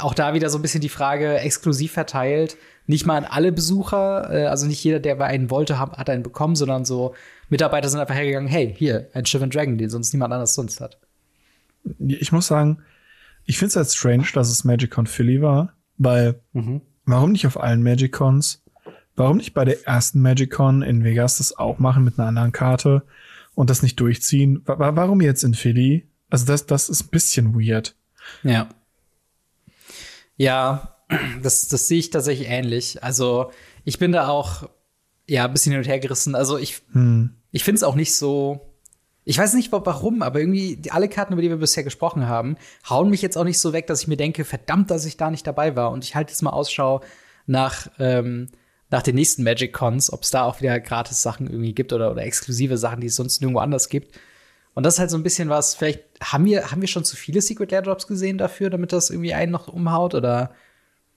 auch 0.00 0.14
da 0.14 0.34
wieder 0.34 0.50
so 0.50 0.58
ein 0.58 0.62
bisschen 0.62 0.80
die 0.80 0.88
Frage, 0.88 1.38
exklusiv 1.38 1.92
verteilt. 1.92 2.56
Nicht 2.86 3.06
mal 3.06 3.16
an 3.16 3.24
alle 3.24 3.52
Besucher, 3.52 4.28
äh, 4.30 4.46
also 4.46 4.66
nicht 4.66 4.82
jeder, 4.82 5.00
der 5.00 5.20
einen 5.20 5.50
wollte, 5.50 5.78
hat, 5.78 5.98
hat 5.98 6.10
einen 6.10 6.22
bekommen, 6.22 6.56
sondern 6.56 6.84
so 6.84 7.14
Mitarbeiter 7.48 7.88
sind 7.88 8.00
einfach 8.00 8.14
hergegangen, 8.14 8.48
hey, 8.48 8.74
hier, 8.76 9.08
ein 9.12 9.26
Shivan 9.26 9.50
Dragon, 9.50 9.78
den 9.78 9.90
sonst 9.90 10.12
niemand 10.12 10.32
anders 10.32 10.54
sonst 10.54 10.80
hat. 10.80 10.98
Ich 11.98 12.32
muss 12.32 12.46
sagen, 12.46 12.82
ich 13.44 13.58
finde 13.58 13.68
es 13.70 13.76
halt 13.76 13.90
strange, 13.90 14.26
dass 14.34 14.50
es 14.50 14.64
MagicCon 14.64 15.06
Philly 15.06 15.42
war, 15.42 15.74
weil 15.98 16.40
mhm. 16.52 16.80
warum 17.04 17.32
nicht 17.32 17.46
auf 17.46 17.60
allen 17.60 17.82
MagicCons? 17.82 18.62
Warum 19.14 19.36
nicht 19.36 19.52
bei 19.52 19.64
der 19.64 19.86
ersten 19.86 20.20
MagicCon 20.20 20.82
in 20.82 21.04
Vegas 21.04 21.38
das 21.38 21.56
auch 21.56 21.78
machen 21.78 22.04
mit 22.04 22.18
einer 22.18 22.28
anderen 22.28 22.52
Karte 22.52 23.02
und 23.54 23.68
das 23.68 23.82
nicht 23.82 24.00
durchziehen? 24.00 24.62
Warum 24.64 25.20
jetzt 25.20 25.44
in 25.44 25.54
Philly? 25.54 26.08
Also 26.30 26.46
das, 26.46 26.66
das 26.66 26.88
ist 26.88 27.04
ein 27.04 27.10
bisschen 27.10 27.54
weird. 27.54 27.94
Ja. 28.42 28.68
Ja, 30.36 30.96
das, 31.42 31.68
das 31.68 31.88
sehe 31.88 31.98
ich 31.98 32.10
tatsächlich 32.10 32.48
ähnlich. 32.48 33.02
Also 33.02 33.50
ich 33.84 33.98
bin 33.98 34.12
da 34.12 34.28
auch 34.28 34.68
ja 35.28 35.44
ein 35.44 35.52
bisschen 35.52 35.72
hin 35.72 35.80
und 35.80 35.88
her 35.88 36.00
gerissen. 36.00 36.34
Also 36.34 36.56
ich, 36.56 36.82
hm. 36.92 37.34
ich 37.50 37.64
finde 37.64 37.76
es 37.76 37.82
auch 37.82 37.94
nicht 37.94 38.14
so 38.14 38.71
ich 39.24 39.38
weiß 39.38 39.54
nicht 39.54 39.70
warum, 39.70 40.22
aber 40.22 40.40
irgendwie 40.40 40.80
alle 40.90 41.08
Karten, 41.08 41.32
über 41.32 41.42
die 41.42 41.48
wir 41.48 41.58
bisher 41.58 41.84
gesprochen 41.84 42.26
haben, 42.26 42.56
hauen 42.88 43.08
mich 43.08 43.22
jetzt 43.22 43.38
auch 43.38 43.44
nicht 43.44 43.58
so 43.58 43.72
weg, 43.72 43.86
dass 43.86 44.02
ich 44.02 44.08
mir 44.08 44.16
denke, 44.16 44.44
verdammt, 44.44 44.90
dass 44.90 45.04
ich 45.04 45.16
da 45.16 45.30
nicht 45.30 45.46
dabei 45.46 45.76
war. 45.76 45.92
Und 45.92 46.04
ich 46.04 46.16
halte 46.16 46.32
jetzt 46.32 46.42
mal 46.42 46.50
Ausschau 46.50 47.02
nach, 47.46 47.88
ähm, 48.00 48.48
nach 48.90 49.02
den 49.02 49.14
nächsten 49.14 49.44
Magic 49.44 49.72
Cons, 49.72 50.12
ob 50.12 50.22
es 50.22 50.30
da 50.30 50.42
auch 50.44 50.60
wieder 50.60 50.80
gratis 50.80 51.22
Sachen 51.22 51.46
irgendwie 51.46 51.72
gibt 51.72 51.92
oder, 51.92 52.10
oder 52.10 52.24
exklusive 52.24 52.76
Sachen, 52.76 53.00
die 53.00 53.06
es 53.06 53.16
sonst 53.16 53.40
nirgendwo 53.40 53.60
anders 53.60 53.88
gibt. 53.88 54.18
Und 54.74 54.84
das 54.84 54.94
ist 54.94 55.00
halt 55.00 55.10
so 55.10 55.18
ein 55.18 55.22
bisschen 55.22 55.48
was, 55.48 55.74
vielleicht 55.74 56.02
haben 56.20 56.44
wir, 56.44 56.72
haben 56.72 56.80
wir 56.80 56.88
schon 56.88 57.04
zu 57.04 57.14
viele 57.14 57.42
Secret 57.42 57.70
Lair 57.70 57.82
Drops 57.82 58.06
gesehen 58.06 58.38
dafür, 58.38 58.70
damit 58.70 58.92
das 58.92 59.10
irgendwie 59.10 59.34
einen 59.34 59.52
noch 59.52 59.68
umhaut? 59.68 60.14
Oder, 60.14 60.52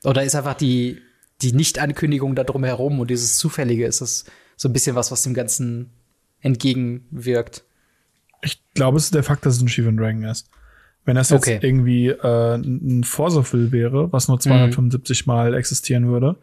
oder 0.04 0.24
ist 0.24 0.36
einfach 0.36 0.56
die, 0.56 1.02
die 1.42 1.54
Nicht-Ankündigung 1.54 2.36
da 2.36 2.44
drumherum 2.44 3.00
und 3.00 3.10
dieses 3.10 3.38
Zufällige, 3.38 3.88
ist 3.88 4.02
das 4.02 4.26
so 4.58 4.70
ein 4.70 4.74
bisschen 4.74 4.96
was, 4.96 5.12
was 5.12 5.24
dem 5.24 5.34
Ganzen 5.34 5.92
entgegenwirkt? 6.42 7.64
Ich 8.46 8.62
glaube, 8.74 8.98
es 8.98 9.06
ist 9.06 9.16
der 9.16 9.24
Fakt, 9.24 9.46
dass 9.46 9.56
es 9.56 9.62
ein 9.62 9.68
Shivan 9.68 9.98
Dragon 9.98 10.24
ist. 10.24 10.50
Wenn 11.04 11.16
das 11.16 11.30
jetzt 11.30 11.48
okay. 11.48 11.60
irgendwie 11.62 12.08
äh, 12.08 12.56
ein 12.56 13.04
Forsophil 13.04 13.72
wäre, 13.72 14.12
was 14.12 14.28
nur 14.28 14.40
275 14.40 15.26
mhm. 15.26 15.34
Mal 15.34 15.54
existieren 15.54 16.08
würde, 16.08 16.38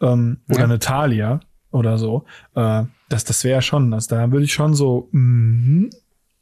ähm, 0.00 0.38
ja. 0.48 0.54
oder 0.54 0.64
eine 0.64 0.78
Talia 0.78 1.40
oder 1.70 1.98
so, 1.98 2.24
äh, 2.54 2.84
das, 3.08 3.24
das 3.24 3.44
wäre 3.44 3.62
schon 3.62 3.90
das. 3.90 4.06
Da 4.06 4.30
würde 4.32 4.44
ich 4.44 4.52
schon 4.52 4.74
so 4.74 5.08
mm, 5.12 5.86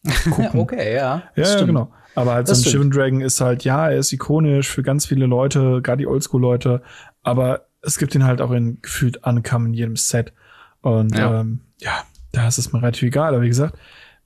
gucken. 0.30 0.60
okay, 0.60 0.94
ja. 0.94 1.22
Ja, 1.34 1.44
ja, 1.44 1.64
genau. 1.64 1.92
Aber 2.14 2.34
halt 2.34 2.48
Das 2.48 2.60
so 2.60 2.68
ein. 2.68 2.72
Shivan 2.72 2.90
Dragon 2.90 3.20
ist 3.20 3.40
halt, 3.40 3.64
ja, 3.64 3.88
er 3.90 3.98
ist 3.98 4.12
ikonisch 4.12 4.68
für 4.68 4.82
ganz 4.82 5.06
viele 5.06 5.26
Leute, 5.26 5.80
gerade 5.82 5.98
die 5.98 6.06
Oldschool-Leute, 6.06 6.82
aber 7.22 7.66
es 7.82 7.98
gibt 7.98 8.14
ihn 8.14 8.24
halt 8.24 8.40
auch 8.40 8.52
in 8.52 8.80
gefühlt 8.82 9.24
Ankommen 9.24 9.66
in 9.66 9.74
jedem 9.74 9.96
Set. 9.96 10.32
Und 10.80 11.16
Ja. 11.16 11.40
ähm, 11.40 11.60
ja, 11.80 12.04
da 12.32 12.46
ist 12.48 12.58
es 12.58 12.72
mir 12.72 12.80
relativ 12.80 13.08
egal. 13.08 13.34
Aber 13.34 13.42
wie 13.42 13.48
gesagt, 13.48 13.76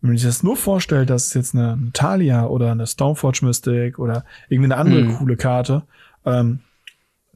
wenn 0.00 0.10
man 0.10 0.16
sich 0.16 0.26
das 0.26 0.42
nur 0.42 0.56
vorstellt, 0.56 1.10
dass 1.10 1.26
es 1.26 1.34
jetzt 1.34 1.54
eine 1.54 1.76
Natalia 1.76 2.46
oder 2.46 2.70
eine 2.72 2.86
Stormforge 2.86 3.44
Mystic 3.44 3.98
oder 3.98 4.24
irgendwie 4.48 4.72
eine 4.72 4.76
andere 4.76 5.02
Mhm. 5.02 5.16
coole 5.16 5.36
Karte, 5.36 5.82
ähm, 6.24 6.60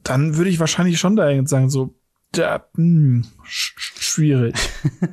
dann 0.03 0.35
würde 0.37 0.49
ich 0.49 0.59
wahrscheinlich 0.59 0.99
schon 0.99 1.15
da 1.15 1.29
sagen, 1.45 1.69
so, 1.69 1.93
da, 2.31 2.65
hm, 2.75 3.25
sch 3.43 3.75
sch- 3.77 4.01
schwierig. 4.01 4.55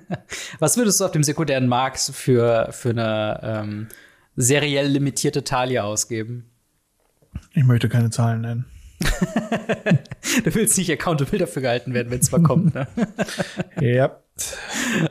Was 0.58 0.76
würdest 0.76 1.00
du 1.00 1.04
auf 1.04 1.10
dem 1.12 1.22
sekundären 1.22 1.66
Markt 1.68 1.98
für, 2.00 2.68
für 2.72 2.90
eine 2.90 3.40
ähm, 3.42 3.88
seriell 4.36 4.86
limitierte 4.86 5.44
Talia 5.44 5.82
ausgeben? 5.84 6.46
Ich 7.52 7.64
möchte 7.64 7.88
keine 7.88 8.10
Zahlen 8.10 8.40
nennen. 8.40 8.64
Du 10.44 10.54
willst 10.54 10.76
nicht 10.78 10.90
accountable 10.90 11.38
dafür 11.38 11.62
gehalten 11.62 11.94
werden, 11.94 12.10
wenn 12.10 12.20
es 12.20 12.30
mal 12.30 12.42
kommt, 12.42 12.74
ne? 12.74 12.86
Ja. 13.80 14.20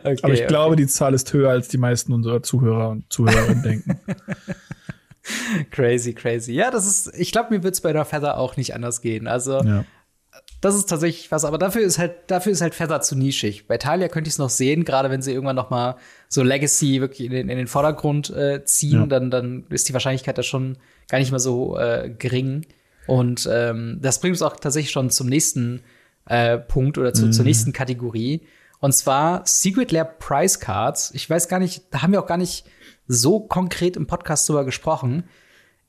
Okay, 0.04 0.18
Aber 0.24 0.34
ich 0.34 0.40
okay. 0.40 0.48
glaube, 0.48 0.76
die 0.76 0.88
Zahl 0.88 1.14
ist 1.14 1.32
höher, 1.34 1.50
als 1.52 1.68
die 1.68 1.78
meisten 1.78 2.14
unserer 2.14 2.42
Zuhörer 2.42 2.90
und 2.90 3.12
Zuhörerinnen 3.12 3.62
denken. 3.64 4.00
Crazy, 5.72 6.14
crazy. 6.14 6.54
Ja, 6.54 6.72
das 6.72 6.88
ist, 6.88 7.14
ich 7.20 7.32
glaube, 7.32 7.54
mir 7.56 7.62
wird 7.64 7.76
es 7.76 7.82
bei 7.82 7.94
der 7.94 8.06
Feather 8.06 8.38
auch 8.40 8.58
nicht 8.58 8.74
anders 8.74 9.02
gehen. 9.02 9.28
Also, 9.28 9.62
Ja. 9.64 9.86
das 10.62 10.74
ist 10.76 10.88
tatsächlich 10.90 11.32
was, 11.32 11.46
aber 11.46 11.60
dafür 11.60 11.82
ist 11.84 12.00
halt, 12.00 12.14
dafür 12.28 12.52
ist 12.52 12.62
halt 12.62 12.74
Feather 12.74 13.02
zu 13.02 13.16
nischig. 13.16 13.68
Bei 13.68 13.78
Talia 13.78 14.08
könnte 14.08 14.28
ich 14.28 14.34
es 14.34 14.38
noch 14.40 14.50
sehen, 14.50 14.86
gerade 14.86 15.12
wenn 15.12 15.22
sie 15.22 15.32
irgendwann 15.34 15.56
noch 15.56 15.70
mal 15.70 15.98
so 16.30 16.42
Legacy 16.42 17.00
wirklich 17.02 17.28
in 17.28 17.32
den, 17.32 17.50
in 17.50 17.58
den 17.58 17.68
Vordergrund 17.68 18.32
äh, 18.32 18.64
ziehen, 18.66 19.02
Ja. 19.02 19.06
dann, 19.06 19.30
dann 19.30 19.66
ist 19.70 19.88
die 19.88 19.94
Wahrscheinlichkeit 19.94 20.38
da 20.38 20.44
schon 20.44 20.78
gar 21.10 21.20
nicht 21.20 21.30
mehr 21.32 21.40
so 21.40 21.78
äh, 21.78 22.10
gering. 22.18 22.66
Und 23.10 23.50
ähm, 23.52 23.98
das 24.02 24.20
bringt 24.20 24.34
uns 24.34 24.42
auch 24.42 24.56
tatsächlich 24.56 24.92
schon 24.92 25.10
zum 25.10 25.28
nächsten 25.28 25.82
äh, 26.26 26.58
Punkt 26.58 26.98
oder 26.98 27.14
zu, 27.14 27.32
zur 27.32 27.44
nächsten 27.44 27.74
Kategorie. 27.74 28.46
Und 28.80 28.94
zwar 28.94 29.42
Secret 29.46 29.92
Lair 29.92 30.06
Price 30.06 30.60
Cards. 30.60 31.12
Ich 31.14 31.30
weiß 31.30 31.48
gar 31.48 31.60
nicht, 31.60 31.84
da 31.92 32.02
haben 32.02 32.14
wir 32.14 32.22
auch 32.22 32.28
gar 32.28 32.38
nicht 32.38 32.66
so 33.08 33.40
konkret 33.40 33.98
im 33.98 34.08
Podcast 34.08 34.48
drüber 34.48 34.64
gesprochen. 34.64 35.24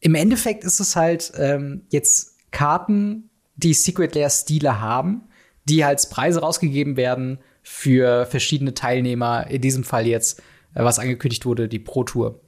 Im 0.00 0.14
Endeffekt 0.14 0.64
ist 0.64 0.80
es 0.80 0.96
halt 0.96 1.32
ähm, 1.36 1.82
jetzt 1.90 2.38
Karten, 2.50 3.30
die 3.56 3.74
Secret 3.74 4.14
Lair 4.14 4.30
Stile 4.30 4.80
haben, 4.80 5.28
die 5.68 5.84
als 5.84 6.08
Preise 6.08 6.40
rausgegeben 6.40 6.96
werden 6.96 7.38
für 7.62 8.24
verschiedene 8.26 8.72
Teilnehmer. 8.72 9.46
In 9.48 9.60
diesem 9.60 9.84
Fall 9.84 10.06
jetzt, 10.06 10.40
äh, 10.74 10.82
was 10.82 10.98
angekündigt 10.98 11.44
wurde, 11.44 11.68
die 11.68 11.78
Pro 11.78 12.04
Tour. 12.04 12.40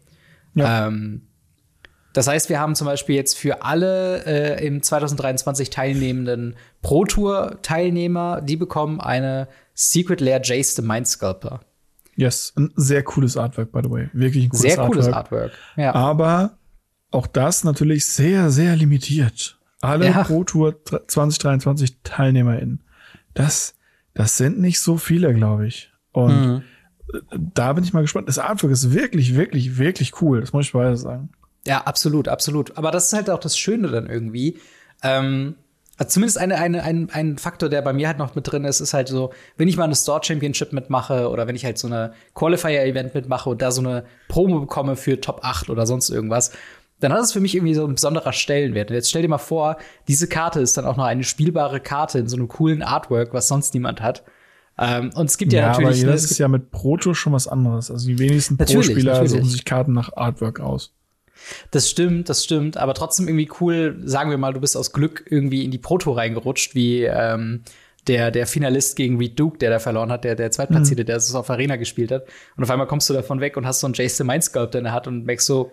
Ja. 0.55 0.89
Ähm, 0.89 1.29
das 2.13 2.27
heißt, 2.29 2.49
wir 2.49 2.61
haben 2.61 2.75
zum 2.75 2.87
Beispiel 2.87 3.15
jetzt 3.17 3.39
für 3.39 3.63
alle 3.63 4.25
äh, 4.27 4.67
im 4.67 4.83
2023 4.83 5.71
teilnehmenden 5.71 6.57
Pro 6.83 7.05
Tour 7.05 7.59
Teilnehmer, 7.63 8.41
die 8.41 8.57
bekommen 8.57 9.01
eine 9.01 9.49
Secret 9.75 10.21
Lair 10.21 10.41
Jace 10.43 10.75
the 10.77 10.83
Mind 10.83 11.07
Sculptor. 11.09 11.61
Yes, 12.17 12.53
ein 12.57 12.71
sehr 12.77 13.03
cooles 13.03 13.37
Artwork, 13.39 13.73
by 13.73 13.81
the 13.83 13.91
way. 13.91 14.11
Wirklich 14.13 14.45
ein 14.45 14.51
cooles 14.51 14.63
Sehr 14.63 14.79
Artwork. 14.79 14.93
cooles 14.93 15.09
Artwork. 15.13 15.53
Ja. 15.77 15.95
Aber 15.95 16.59
auch 17.11 17.27
das 17.27 17.65
natürlich 17.65 18.05
sehr, 18.07 18.51
sehr 18.51 18.77
limitiert. 18.77 19.59
Alle 19.81 20.07
Ja. 20.07 20.23
Pro 20.25 20.45
Tour 20.45 20.77
2023 20.85 21.99
TeilnehmerInnen. 22.05 22.83
Das, 23.35 23.75
das 24.15 24.37
sind 24.37 24.61
nicht 24.61 24.81
so 24.81 24.97
viele, 24.99 25.33
glaube 25.35 25.67
ich. 25.67 25.91
Und 26.13 26.47
Mhm. 26.47 26.63
da 27.55 27.73
bin 27.73 27.83
ich 27.85 27.93
mal 27.95 28.03
gespannt. 28.03 28.29
Das 28.29 28.39
Artwork 28.39 28.73
ist 28.73 28.93
wirklich, 28.93 29.35
wirklich, 29.35 29.79
wirklich 29.79 30.21
cool. 30.21 30.41
Das 30.41 30.53
muss 30.53 30.67
ich 30.67 30.75
weiter 30.75 30.97
sagen. 30.99 31.31
Ja, 31.67 31.83
absolut, 31.83 32.29
absolut. 32.29 32.77
Aber 32.77 32.91
das 32.91 33.07
ist 33.07 33.13
halt 33.13 33.31
auch 33.31 33.39
das 33.39 33.57
Schöne 33.57 33.89
dann 33.89 34.09
irgendwie. 34.09 34.59
Ähm, 35.03 35.57
also 35.99 36.11
zumindest 36.11 36.39
eine, 36.39 36.57
eine, 36.57 36.83
ein, 36.83 37.11
ein 37.13 37.39
Faktor, 37.39 37.69
der 37.69 37.83
bei 37.83 37.93
mir 37.93 38.09
halt 38.09 38.19
noch 38.19 38.35
mit 38.35 38.51
drin 38.51 38.65
ist, 38.65 38.81
ist 38.81 38.95
halt 38.95 39.09
so, 39.09 39.33
wenn 39.57 39.69
ich 39.69 39.77
mal 39.77 39.85
eine 39.85 39.95
Store 39.95 40.21
Championship 40.23 40.73
mitmache 40.73 41.29
oder 41.29 41.47
wenn 41.47 41.55
ich 41.55 41.65
halt 41.65 41.79
so 41.79 41.87
eine 41.87 42.13
Qualifier-Event 42.35 43.15
mitmache 43.15 43.51
und 43.51 43.63
da 43.63 43.71
so 43.71 43.83
eine 43.83 44.05
Promo 44.29 44.61
bekomme 44.61 44.97
für 44.97 45.21
Top 45.21 45.41
8 45.45 45.71
oder 45.71 45.87
sonst 45.87 46.11
irgendwas, 46.11 46.53
dann 46.99 47.13
hat 47.13 47.21
es 47.21 47.33
für 47.33 47.41
mich 47.41 47.55
irgendwie 47.55 47.75
so 47.75 47.87
ein 47.87 47.95
besonderer 47.95 48.33
Stellenwert. 48.33 48.91
Und 48.91 48.97
jetzt 48.97 49.11
stell 49.11 49.23
dir 49.23 49.29
mal 49.29 49.39
vor, 49.39 49.77
diese 50.09 50.29
Karte 50.29 50.61
ist 50.61 50.77
dann 50.77 50.87
auch 50.87 50.97
noch 50.97 51.05
eine 51.05 51.25
spielbare 51.25 51.81
Karte 51.81 52.19
in 52.19 52.29
so 52.29 52.37
einem 52.37 52.49
coolen 52.49 52.83
Artwork, 52.83 53.35
was 53.35 53.49
sonst 53.49 53.75
niemand 53.75 54.01
hat. 54.01 54.25
Ähm, 54.79 55.11
und 55.15 55.27
es 55.27 55.37
gibt 55.37 55.53
ja, 55.53 55.73
aber 55.73 55.83
natürlich. 55.83 56.05
ne, 56.05 56.13
das 56.13 56.25
es 56.25 56.31
ist 56.33 56.39
ja 56.39 56.49
mit 56.49 56.71
Pro 56.71 56.97
Tour 56.97 57.15
schon 57.15 57.33
was 57.33 57.47
anderes. 57.47 57.91
Also 57.91 58.07
die 58.07 58.19
wenigsten 58.19 58.57
Pro-Spieler 58.57 59.27
suchen 59.27 59.45
sich 59.45 59.65
Karten 59.65 59.93
nach 59.93 60.17
Artwork 60.17 60.61
aus. 60.61 60.93
Das 61.71 61.89
stimmt, 61.89 62.29
das 62.29 62.45
stimmt, 62.45 62.77
aber 62.77 62.95
trotzdem 62.95 63.29
irgendwie 63.29 63.51
cool, 63.61 64.01
sagen 64.05 64.31
wir 64.31 64.39
mal, 64.39 64.53
du 64.53 64.61
bist 64.61 64.77
aus 64.77 64.93
Glück 64.93 65.25
irgendwie 65.29 65.65
in 65.65 65.71
die 65.71 65.79
Proto 65.79 66.13
reingerutscht, 66.13 66.75
wie 66.75 67.05
ähm, 67.05 67.63
der, 68.07 68.31
der 68.31 68.47
Finalist 68.47 68.97
gegen 68.97 69.19
Reed 69.19 69.39
Duke, 69.39 69.59
der 69.59 69.71
da 69.71 69.79
verloren 69.79 70.11
hat, 70.11 70.25
der, 70.25 70.35
der 70.35 70.51
Zweitplatzierte, 70.51 71.05
der 71.05 71.17
es 71.17 71.35
auf 71.35 71.51
Arena 71.51 71.77
gespielt 71.77 72.11
hat. 72.11 72.25
Und 72.57 72.65
auf 72.65 72.71
einmal 72.71 72.87
kommst 72.87 73.09
du 73.09 73.15
davon 73.15 73.41
weg 73.41 73.57
und 73.57 73.67
hast 73.67 73.81
so 73.81 73.87
einen 73.87 73.95
Jason 73.95 74.27
Mind 74.27 74.45
Sculptor 74.45 74.79
in 74.79 74.85
der 74.85 74.93
Hand 74.93 75.07
und 75.07 75.25
merkst 75.25 75.47
so, 75.47 75.71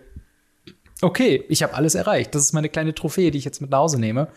okay, 1.02 1.44
ich 1.48 1.62
habe 1.62 1.74
alles 1.74 1.94
erreicht. 1.94 2.34
Das 2.34 2.42
ist 2.42 2.52
meine 2.52 2.68
kleine 2.68 2.94
Trophäe, 2.94 3.30
die 3.30 3.38
ich 3.38 3.44
jetzt 3.44 3.60
mit 3.60 3.70
nach 3.70 3.78
Hause 3.78 3.98
nehme. 3.98 4.28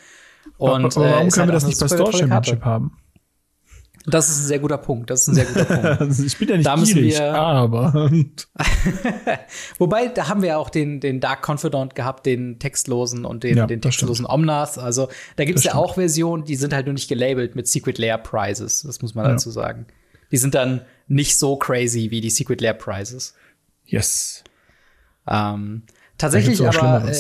Und, 0.58 0.86
aber, 0.86 0.96
aber 0.96 1.08
äh, 1.08 1.12
warum 1.12 1.28
ist 1.28 1.34
können 1.36 1.48
wir 1.50 1.54
halt 1.54 1.56
das 1.56 1.64
auch 1.64 1.68
nicht 1.68 1.80
bei 1.80 1.88
Store. 1.88 2.14
Championship 2.14 2.66
haben? 2.66 2.98
Das 4.06 4.30
ist 4.30 4.40
ein 4.40 4.48
sehr 4.48 4.60
guter 4.60 4.78
Punkt. 4.78 5.10
Das 5.10 5.22
ist 5.22 5.28
ein 5.30 5.36
sehr 5.36 5.46
guter 5.46 5.66
Punkt. 5.98 6.20
Ich 6.26 6.38
bin 6.38 6.50
ja 6.50 6.58
nicht 6.58 6.66
Da 6.68 6.76
müssen 6.76 6.96
gierig, 6.96 7.18
wir- 7.20 7.34
aber 7.36 8.12
Wobei, 9.78 10.08
da 10.08 10.28
haben 10.30 10.42
wir 10.42 10.50
ja 10.50 10.58
auch 10.58 10.70
den, 10.70 11.00
den 11.00 11.20
Dark 11.20 11.48
Confidant 11.48 11.96
gehabt, 11.96 12.26
den 12.26 12.60
textlosen 12.60 13.26
und 13.26 13.44
den, 13.44 13.58
Ja, 13.58 13.66
den 13.68 13.82
textlosen 13.82 14.26
Omnath. 14.26 14.78
Also 14.78 15.10
da 15.36 15.46
gibt 15.46 15.60
es 15.60 15.64
ja 15.66 15.76
auch 15.76 15.96
Versionen, 15.96 16.44
die 16.46 16.56
sind 16.56 16.74
halt 16.74 16.86
nur 16.86 16.94
nicht 16.94 17.08
gelabelt 17.08 17.56
mit 17.56 17.68
Secret 17.68 17.98
Lair 17.98 18.18
Prizes. 18.18 18.82
Das 18.84 19.02
muss 19.02 19.16
man 19.16 19.26
Ja. 19.26 19.32
dazu 19.32 19.52
sagen. 19.52 19.86
Die 20.32 20.38
sind 20.38 20.56
dann 20.56 20.82
nicht 21.08 21.38
so 21.38 21.56
crazy 21.58 22.12
wie 22.12 22.22
die 22.22 22.30
Secret 22.30 22.62
Lair 22.62 22.74
Prizes. 22.74 23.36
yes. 23.86 24.44
Ähm, 25.26 25.84
tatsächlich 26.18 26.62
aber, 26.68 27.08
äh, 27.10 27.16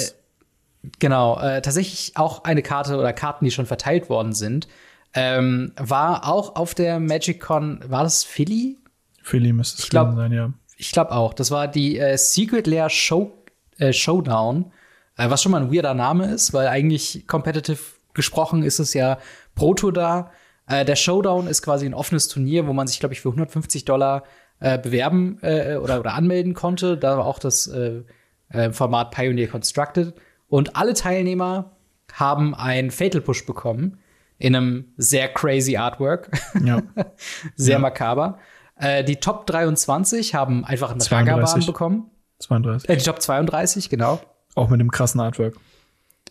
genau, 0.99 1.39
äh, 1.39 1.61
tatsächlich 1.61 2.11
auch 2.15 2.43
eine 2.43 2.61
Karte 2.61 2.97
oder 2.97 3.13
Karten, 3.13 3.45
die 3.45 3.51
schon 3.51 3.65
verteilt 3.65 4.09
worden 4.09 4.33
sind, 4.33 4.67
ähm, 5.13 5.73
war 5.77 6.27
auch 6.27 6.55
auf 6.55 6.73
der 6.73 6.99
MagicCon, 6.99 7.83
war 7.87 8.03
das 8.03 8.23
Philly? 8.23 8.77
Philly 9.21 9.53
müsste 9.53 9.81
es 9.81 9.89
glaub- 9.89 10.15
sein, 10.15 10.31
ja. 10.31 10.51
Ich 10.75 10.91
glaube 10.91 11.11
auch. 11.11 11.33
Das 11.33 11.51
war 11.51 11.67
die 11.67 11.97
äh, 11.99 12.17
Secret 12.17 12.67
Lair 12.67 12.89
Show, 12.89 13.31
äh, 13.77 13.93
Showdown, 13.93 14.71
äh, 15.17 15.29
was 15.29 15.41
schon 15.41 15.51
mal 15.51 15.61
ein 15.61 15.73
weirder 15.73 15.93
Name 15.93 16.25
ist, 16.31 16.53
weil 16.53 16.67
eigentlich 16.67 17.25
competitive 17.27 17.79
gesprochen 18.13 18.63
ist 18.63 18.79
es 18.79 18.93
ja 18.93 19.17
Proto 19.55 19.91
da. 19.91 20.31
Äh, 20.67 20.83
der 20.83 20.95
Showdown 20.95 21.47
ist 21.47 21.61
quasi 21.61 21.85
ein 21.85 21.93
offenes 21.93 22.27
Turnier, 22.27 22.67
wo 22.67 22.73
man 22.73 22.87
sich, 22.87 22.99
glaube 22.99 23.13
ich, 23.13 23.21
für 23.21 23.29
150 23.29 23.85
Dollar 23.85 24.23
äh, 24.59 24.77
bewerben 24.79 25.37
äh, 25.41 25.75
oder, 25.75 25.99
oder 25.99 26.13
anmelden 26.15 26.53
konnte. 26.53 26.97
Da 26.97 27.17
war 27.17 27.25
auch 27.25 27.39
das 27.39 27.67
äh, 27.67 28.01
äh, 28.49 28.71
Format 28.71 29.11
Pioneer 29.11 29.47
Constructed. 29.47 30.13
Und 30.47 30.75
alle 30.75 30.93
Teilnehmer 30.93 31.71
haben 32.13 32.55
einen 32.55 32.91
Fatal 32.91 33.21
Push 33.21 33.45
bekommen 33.45 33.99
in 34.43 34.55
einem 34.57 34.93
sehr 34.97 35.29
crazy 35.29 35.77
Artwork. 35.77 36.29
Ja. 36.63 36.81
sehr 37.55 37.73
Ja. 37.73 37.79
makaber. 37.79 38.39
Äh, 38.75 39.05
die 39.05 39.15
Top 39.15 39.47
23 39.47 40.35
haben 40.35 40.65
einfach 40.65 40.91
einen 40.91 40.99
32. 40.99 41.31
Ragavan 41.37 41.65
bekommen. 41.65 42.11
32. 42.39 42.89
Äh, 42.89 42.97
die 42.97 43.03
Top 43.05 43.21
32, 43.21 43.89
genau. 43.89 44.19
Auch 44.55 44.69
mit 44.69 44.81
dem 44.81 44.91
krassen 44.91 45.21
Artwork. 45.21 45.55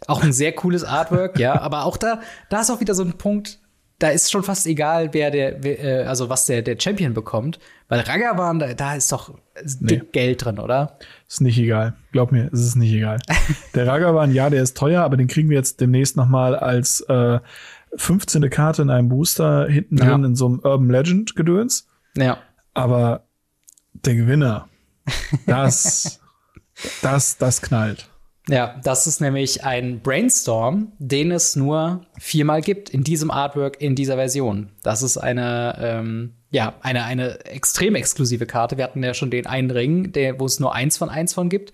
Auch 0.09 0.22
ein 0.22 0.33
sehr 0.35 0.53
cooles 0.53 0.85
Artwork, 0.85 1.38
ja. 1.38 1.59
Aber 1.61 1.87
auch 1.87 1.96
da, 1.96 2.20
da 2.51 2.61
ist 2.61 2.70
auch 2.70 2.81
wieder 2.81 2.94
so 2.94 3.03
ein 3.03 3.14
Punkt, 3.14 3.61
da 3.98 4.09
ist 4.09 4.31
schon 4.33 4.42
fast 4.42 4.66
egal, 4.66 5.14
wer 5.14 5.31
der, 5.31 5.62
wer, 5.62 6.03
äh, 6.03 6.05
also 6.05 6.29
was 6.29 6.44
der, 6.46 6.61
der 6.62 6.77
Champion 6.79 7.14
bekommt. 7.14 7.61
Weil 7.88 8.01
Ragavan, 8.01 8.59
da, 8.59 8.75
da 8.75 8.94
ist 8.96 9.12
doch 9.12 9.33
dick 9.64 10.03
Nee. 10.03 10.09
Geld 10.12 10.44
drin, 10.44 10.59
oder? 10.59 10.98
Ist 11.29 11.40
nicht 11.40 11.57
egal. 11.59 11.94
Glaub 12.11 12.33
mir, 12.33 12.51
es 12.53 12.61
ist 12.61 12.75
nicht 12.75 12.92
egal. 12.92 13.18
der 13.75 13.87
Ragavan, 13.87 14.35
ja, 14.35 14.51
der 14.51 14.62
ist 14.62 14.77
teuer, 14.77 15.03
aber 15.03 15.16
den 15.16 15.29
kriegen 15.29 15.48
wir 15.51 15.57
jetzt 15.57 15.81
demnächst 15.81 16.16
noch 16.16 16.27
mal 16.27 16.57
als 16.57 17.01
äh, 17.03 17.38
15. 17.97 18.49
Karte 18.51 18.83
in 18.83 18.91
einem 18.91 19.09
Booster 19.09 19.67
hinten 19.69 19.97
Ja. 19.99 20.07
drin 20.11 20.25
in 20.25 20.37
so 20.37 20.47
einem 20.47 20.61
Urban 20.61 20.91
Legend 20.91 21.37
Gedöns. 21.37 21.89
Ja. 22.17 22.39
Aber 22.75 23.25
der 23.93 24.15
Gewinner, 24.15 24.69
das, 25.47 26.21
das, 27.03 27.37
das 27.39 27.61
knallt. 27.63 28.09
Ja, 28.49 28.81
das 28.83 29.07
ist 29.07 29.21
nämlich 29.21 29.63
ein 29.65 30.01
Brainstorm, 30.01 30.93
den 30.99 31.31
es 31.31 31.55
nur 31.55 32.07
viermal 32.19 32.61
gibt 32.61 32.91
in 32.91 33.05
diesem 33.05 33.31
Artwork, 33.31 33.81
in 33.81 33.95
dieser 33.95 34.17
Version. 34.17 34.71
Das 34.83 35.03
ist 35.03 35.17
eine, 35.17 35.77
ähm, 35.79 36.33
ja, 36.51 36.75
eine, 36.81 37.05
eine 37.05 37.45
extrem 37.45 37.95
exklusive 37.95 38.47
Karte. 38.47 38.77
Wir 38.79 38.85
hatten 38.85 39.05
ja 39.05 39.15
schon 39.15 39.31
den 39.31 39.47
einen 39.47 39.71
Ring, 39.71 40.11
der, 40.13 40.41
wo 40.41 40.47
es 40.47 40.59
nur 40.59 40.75
eins 40.75 40.97
von 40.99 41.09
eins 41.09 41.33
von 41.35 41.49
gibt. 41.51 41.73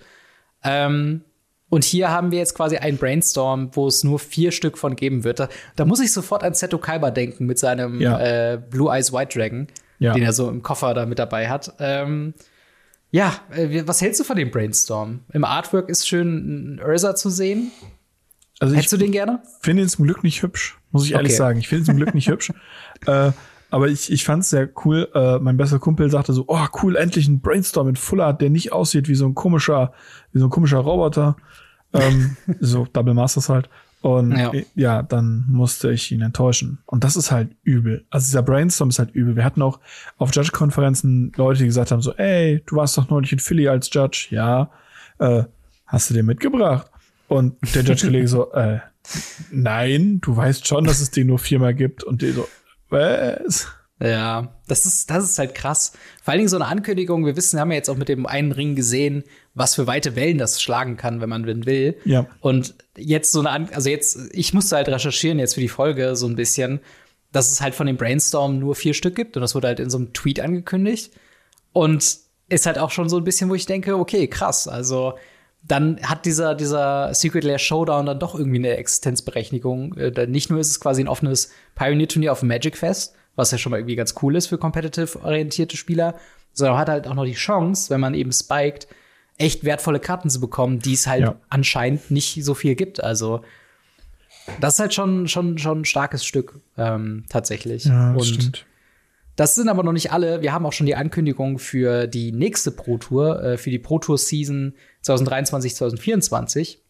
Ähm, 0.62 1.22
und 1.70 1.84
hier 1.84 2.10
haben 2.10 2.30
wir 2.30 2.38
jetzt 2.38 2.54
quasi 2.54 2.76
einen 2.76 2.96
Brainstorm, 2.98 3.70
wo 3.72 3.86
es 3.86 4.04
nur 4.04 4.18
vier 4.18 4.52
Stück 4.52 4.78
von 4.78 4.96
geben 4.96 5.24
wird. 5.24 5.40
Da, 5.40 5.48
da 5.76 5.84
muss 5.84 6.00
ich 6.00 6.12
sofort 6.12 6.42
an 6.42 6.54
Seto 6.54 6.78
Kaiba 6.78 7.10
denken 7.10 7.46
mit 7.46 7.58
seinem 7.58 8.00
Ja. 8.00 8.18
äh, 8.20 8.58
Blue 8.70 8.90
Eyes 8.92 9.12
White 9.12 9.38
Dragon, 9.38 9.66
Ja. 9.98 10.14
den 10.14 10.22
er 10.22 10.32
so 10.32 10.48
im 10.48 10.62
Koffer 10.62 10.94
da 10.94 11.04
mit 11.06 11.18
dabei 11.18 11.48
hat. 11.48 11.74
Ähm, 11.78 12.34
Ja, 13.10 13.34
äh, 13.50 13.82
was 13.86 14.00
hältst 14.02 14.20
du 14.20 14.24
von 14.24 14.36
dem 14.36 14.50
Brainstorm? 14.50 15.20
Im 15.32 15.44
Artwork 15.44 15.88
ist 15.88 16.06
schön 16.06 16.76
ein 16.76 16.80
Ursa 16.86 17.14
zu 17.14 17.30
sehen. 17.30 17.70
Also 18.60 18.74
Hättest 18.74 18.92
du 18.92 18.96
den 18.96 19.12
gerne? 19.12 19.40
Ich 19.60 19.64
finde 19.64 19.82
ihn 19.82 19.88
zum 19.88 20.04
Glück 20.04 20.24
nicht 20.24 20.42
hübsch, 20.42 20.78
muss 20.90 21.04
ich 21.06 21.12
ehrlich 21.12 21.30
okay. 21.32 21.36
sagen. 21.38 21.58
Ich 21.60 21.68
finde 21.68 21.82
ihn 21.82 21.86
zum 21.86 21.96
Glück 21.96 22.14
nicht 22.14 22.28
hübsch. 22.28 22.52
Äh, 23.06 23.30
aber 23.70 23.88
ich, 23.88 24.10
ich 24.10 24.24
fand 24.24 24.42
es 24.42 24.50
sehr 24.50 24.68
cool. 24.84 25.08
Äh, 25.14 25.38
mein 25.38 25.56
bester 25.56 25.78
Kumpel 25.78 26.10
sagte 26.10 26.32
so, 26.32 26.44
oh 26.48 26.66
cool, 26.82 26.96
endlich 26.96 27.28
ein 27.28 27.40
Brainstorm 27.40 27.86
mit 27.86 27.98
Full 27.98 28.20
Art, 28.20 28.40
der 28.40 28.50
nicht 28.50 28.72
aussieht 28.72 29.08
wie 29.08 29.14
so 29.14 29.26
ein 29.26 29.34
komischer, 29.34 29.92
wie 30.32 30.38
so 30.38 30.46
ein 30.46 30.50
komischer 30.50 30.78
Roboter. 30.78 31.36
Ähm, 31.92 32.36
so 32.60 32.86
Double 32.92 33.14
Masters 33.14 33.48
halt. 33.48 33.68
Und 34.00 34.36
ja. 34.36 34.52
ja. 34.74 35.02
dann 35.02 35.44
musste 35.48 35.90
ich 35.90 36.12
ihn 36.12 36.22
enttäuschen. 36.22 36.78
Und 36.86 37.04
das 37.04 37.16
ist 37.16 37.30
halt 37.30 37.50
übel. 37.62 38.06
Also 38.10 38.26
dieser 38.26 38.42
Brainstorm 38.42 38.90
ist 38.90 38.98
halt 38.98 39.10
übel. 39.14 39.36
Wir 39.36 39.44
hatten 39.44 39.60
auch 39.60 39.80
auf 40.18 40.32
Judge-Konferenzen 40.32 41.32
Leute, 41.36 41.60
die 41.60 41.66
gesagt 41.66 41.90
haben 41.90 42.00
so, 42.00 42.14
ey, 42.14 42.62
du 42.66 42.76
warst 42.76 42.96
doch 42.96 43.10
neulich 43.10 43.32
in 43.32 43.38
Philly 43.38 43.68
als 43.68 43.90
Judge. 43.92 44.28
Ja, 44.30 44.70
äh, 45.18 45.44
hast 45.86 46.10
du 46.10 46.14
den 46.14 46.26
mitgebracht? 46.26 46.90
Und 47.26 47.56
der 47.74 47.82
Judge-Kollege 47.82 48.28
so, 48.28 48.52
äh, 48.52 48.78
nein, 49.50 50.20
du 50.20 50.36
weißt 50.36 50.66
schon, 50.66 50.84
dass 50.84 51.00
es 51.00 51.10
den 51.10 51.26
nur 51.26 51.38
viermal 51.38 51.74
gibt. 51.74 52.04
Und 52.04 52.22
die 52.22 52.30
so, 52.30 52.46
was? 52.90 53.68
Ja, 54.00 54.54
das 54.68 54.86
ist, 54.86 55.10
das 55.10 55.24
ist 55.24 55.38
halt 55.38 55.54
krass. 55.54 55.92
Vor 56.22 56.30
allen 56.30 56.38
Dingen 56.38 56.48
so 56.48 56.56
eine 56.56 56.66
Ankündigung. 56.66 57.26
Wir 57.26 57.36
wissen, 57.36 57.56
wir 57.56 57.62
haben 57.62 57.72
ja 57.72 57.78
jetzt 57.78 57.90
auch 57.90 57.96
mit 57.96 58.08
dem 58.08 58.26
einen 58.26 58.52
Ring 58.52 58.76
gesehen, 58.76 59.24
was 59.54 59.74
für 59.74 59.88
weite 59.88 60.14
Wellen 60.14 60.38
das 60.38 60.62
schlagen 60.62 60.96
kann, 60.96 61.20
wenn 61.20 61.28
man 61.28 61.46
will. 61.46 61.98
Ja. 62.04 62.26
Und 62.40 62.74
jetzt 62.96 63.32
so 63.32 63.40
eine, 63.40 63.50
An 63.50 63.68
also 63.72 63.90
jetzt, 63.90 64.18
ich 64.32 64.54
musste 64.54 64.76
halt 64.76 64.88
recherchieren 64.88 65.40
jetzt 65.40 65.54
für 65.54 65.60
die 65.60 65.68
Folge 65.68 66.14
so 66.14 66.28
ein 66.28 66.36
bisschen, 66.36 66.80
dass 67.32 67.50
es 67.50 67.60
halt 67.60 67.74
von 67.74 67.88
dem 67.88 67.96
Brainstorm 67.96 68.60
nur 68.60 68.76
vier 68.76 68.94
Stück 68.94 69.16
gibt 69.16 69.36
und 69.36 69.40
das 69.40 69.54
wurde 69.54 69.66
halt 69.66 69.80
in 69.80 69.90
so 69.90 69.98
einem 69.98 70.12
Tweet 70.12 70.40
angekündigt. 70.40 71.12
Und 71.72 72.18
ist 72.48 72.66
halt 72.66 72.78
auch 72.78 72.90
schon 72.90 73.08
so 73.08 73.18
ein 73.18 73.24
bisschen, 73.24 73.50
wo 73.50 73.54
ich 73.54 73.66
denke, 73.66 73.98
okay, 73.98 74.26
krass. 74.28 74.68
Also 74.68 75.14
dann 75.62 76.00
hat 76.02 76.24
dieser, 76.24 76.54
dieser 76.54 77.12
Secret 77.14 77.44
Lair 77.44 77.58
Showdown 77.58 78.06
dann 78.06 78.18
doch 78.18 78.34
irgendwie 78.34 78.58
eine 78.58 78.76
Existenzberechtigung. 78.76 79.96
Äh, 79.96 80.26
nicht 80.26 80.50
nur 80.50 80.60
ist 80.60 80.70
es 80.70 80.80
quasi 80.80 81.02
ein 81.02 81.08
offenes 81.08 81.50
Pioneer-Turnier 81.74 82.32
auf 82.32 82.42
Magic 82.42 82.76
Fest, 82.76 83.14
was 83.36 83.50
ja 83.50 83.58
schon 83.58 83.70
mal 83.70 83.78
irgendwie 83.78 83.96
ganz 83.96 84.14
cool 84.22 84.36
ist 84.36 84.46
für 84.46 84.58
competitive-orientierte 84.58 85.76
Spieler, 85.76 86.14
sondern 86.52 86.78
hat 86.78 86.88
halt 86.88 87.06
auch 87.06 87.14
noch 87.14 87.24
die 87.24 87.34
Chance, 87.34 87.90
wenn 87.90 88.00
man 88.00 88.14
eben 88.14 88.32
spiked, 88.32 88.88
echt 89.36 89.64
wertvolle 89.64 90.00
Karten 90.00 90.30
zu 90.30 90.40
bekommen, 90.40 90.80
die 90.80 90.94
es 90.94 91.06
halt 91.06 91.22
ja. 91.22 91.36
anscheinend 91.48 92.10
nicht 92.10 92.44
so 92.44 92.54
viel 92.54 92.74
gibt. 92.74 93.02
Also 93.02 93.42
das 94.60 94.74
ist 94.74 94.80
halt 94.80 94.94
schon, 94.94 95.28
schon, 95.28 95.58
schon 95.58 95.80
ein 95.80 95.84
starkes 95.84 96.24
Stück, 96.24 96.60
ähm, 96.76 97.24
tatsächlich. 97.28 97.84
Ja, 97.84 98.12
Und 98.12 98.24
stimmt. 98.24 98.66
Das 99.38 99.54
sind 99.54 99.68
aber 99.68 99.84
noch 99.84 99.92
nicht 99.92 100.10
alle. 100.10 100.42
Wir 100.42 100.52
haben 100.52 100.66
auch 100.66 100.72
schon 100.72 100.86
die 100.86 100.96
Ankündigung 100.96 101.60
für 101.60 102.08
die 102.08 102.32
nächste 102.32 102.72
Pro 102.72 102.98
Tour, 102.98 103.40
äh, 103.40 103.56
für 103.56 103.70
die 103.70 103.78
Pro 103.78 104.00
Tour 104.00 104.18
Season 104.18 104.74
2023, 105.02 105.76
2024. 105.76 106.82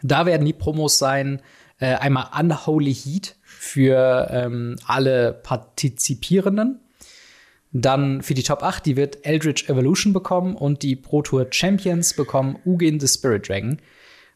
Da 0.00 0.26
werden 0.26 0.46
die 0.46 0.52
Promos 0.52 0.98
sein, 0.98 1.42
äh, 1.80 1.94
einmal 1.94 2.28
Unholy 2.38 2.94
Heat 2.94 3.34
für 3.42 4.28
ähm, 4.30 4.76
alle 4.86 5.32
Partizipierenden. 5.32 6.78
Dann 7.72 8.22
für 8.22 8.34
die 8.34 8.44
Top 8.44 8.62
8, 8.62 8.86
die 8.86 8.94
wird 8.94 9.26
Eldritch 9.26 9.68
Evolution 9.68 10.12
bekommen 10.12 10.54
und 10.54 10.84
die 10.84 10.94
Pro 10.94 11.22
Tour 11.22 11.48
Champions 11.50 12.14
bekommen 12.14 12.60
Ugin 12.64 13.00
the 13.00 13.08
Spirit 13.08 13.48
Dragon. 13.48 13.82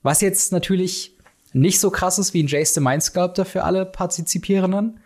Was 0.02 0.20
jetzt 0.20 0.50
natürlich 0.50 1.16
nicht 1.52 1.78
so 1.78 1.92
krass 1.92 2.18
ist 2.18 2.34
wie 2.34 2.42
ein 2.42 2.48
Jace 2.48 2.74
the 2.74 2.80
Mind 2.80 3.04
Sculptor 3.04 3.44
für 3.44 3.62
alle 3.62 3.86
Partizipierenden. 3.86 4.98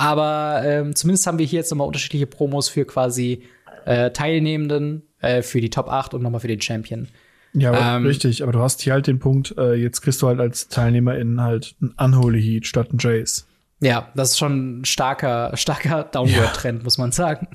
Aber 0.00 0.62
ähm, 0.64 0.96
zumindest 0.96 1.26
haben 1.26 1.38
wir 1.38 1.44
hier 1.44 1.58
jetzt 1.58 1.70
nochmal 1.70 1.86
unterschiedliche 1.86 2.26
Promos 2.26 2.70
für 2.70 2.86
quasi 2.86 3.42
äh, 3.84 4.10
Teilnehmenden, 4.10 5.02
äh, 5.20 5.42
für 5.42 5.60
die 5.60 5.68
Top 5.68 5.90
8 5.90 6.14
und 6.14 6.22
nochmal 6.22 6.40
für 6.40 6.48
den 6.48 6.62
Champion. 6.62 7.08
Ja, 7.52 7.96
ähm, 7.96 8.06
richtig, 8.06 8.42
aber 8.42 8.52
du 8.52 8.60
hast 8.60 8.80
hier 8.80 8.94
halt 8.94 9.06
den 9.06 9.18
Punkt, 9.18 9.54
äh, 9.58 9.74
jetzt 9.74 10.00
kriegst 10.00 10.22
du 10.22 10.28
halt 10.28 10.40
als 10.40 10.68
TeilnehmerInnen 10.68 11.42
halt 11.42 11.74
ein 11.82 11.92
Unholy 11.98 12.40
Heat 12.40 12.66
statt 12.66 12.94
ein 12.94 12.98
Jace. 12.98 13.46
Ja, 13.80 14.10
das 14.14 14.30
ist 14.30 14.38
schon 14.38 14.80
ein 14.80 14.84
starker, 14.86 15.54
starker 15.58 16.04
Downward-Trend, 16.04 16.78
ja. 16.78 16.84
muss 16.84 16.96
man 16.96 17.12
sagen. 17.12 17.48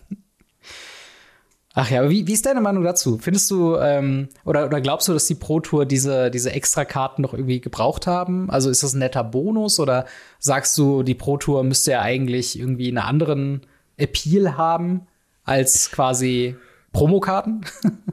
Ach 1.78 1.92
ja, 1.92 2.10
wie, 2.10 2.26
wie 2.26 2.32
ist 2.32 2.46
deine 2.46 2.62
Meinung 2.62 2.86
dazu? 2.86 3.18
Findest 3.18 3.52
du 3.52 3.76
ähm, 3.76 4.30
oder, 4.46 4.66
oder 4.66 4.80
glaubst 4.80 5.10
du, 5.10 5.14
dass 5.14 5.28
die 5.28 5.36
Pro 5.36 5.60
Tour 5.60 5.86
diese, 5.86 6.32
diese 6.32 6.54
Extra-Karten 6.54 7.22
noch 7.22 7.34
irgendwie 7.34 7.60
gebraucht 7.60 8.08
haben? 8.08 8.50
Also 8.50 8.70
ist 8.70 8.82
das 8.82 8.94
ein 8.94 9.00
netter 9.00 9.26
Bonus 9.26 9.78
oder 9.78 10.06
sagst 10.40 10.78
du, 10.78 11.04
die 11.04 11.16
Pro 11.16 11.36
Tour 11.36 11.66
müsste 11.66 11.92
ja 11.92 12.02
eigentlich 12.02 12.58
irgendwie 12.58 12.88
einen 12.88 13.00
anderen 13.00 13.62
Appeal 13.98 14.56
haben 14.56 15.02
als 15.44 15.92
quasi 15.92 16.56
Promokarten? 16.94 17.66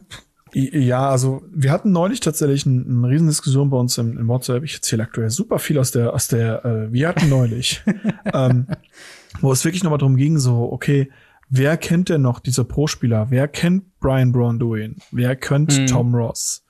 Ja, 0.55 1.09
also 1.09 1.43
wir 1.51 1.73
hatten 1.73 1.93
neulich 1.93 2.21
tatsächlich 2.21 2.67
eine, 2.67 2.85
eine 2.85 3.09
riesen 3.09 3.27
Diskussion 3.27 3.71
bei 3.71 3.79
uns 3.79 3.97
im, 3.97 4.19
im 4.19 4.29
WhatsApp. 4.29 4.63
Ich 4.65 4.75
erzähle 4.75 5.05
aktuell 5.05 5.31
super 5.31 5.59
viel 5.59 5.79
aus 5.79 5.93
der, 5.93 6.13
aus 6.13 6.29
der, 6.29 6.63
äh, 6.67 6.93
wir 6.93 7.09
hatten 7.09 7.31
neulich, 7.31 7.83
ähm, 8.35 8.67
wo 9.41 9.51
es 9.51 9.65
wirklich 9.65 9.83
nochmal 9.83 9.99
darum 9.99 10.17
ging, 10.17 10.39
so, 10.39 10.71
okay, 10.71 11.11
wer 11.53 11.77
kennt 11.77 12.09
denn 12.09 12.23
noch 12.23 12.41
diese 12.41 12.65
Pro-Spieler? 12.65 13.27
Wer 13.29 13.47
kennt 13.47 14.01
Brian 14.01 14.33
Braunduin? 14.33 14.97
Wer 15.13 15.37
kennt 15.37 15.79
mhm. 15.79 15.87
Tom 15.87 16.15
Ross? 16.15 16.65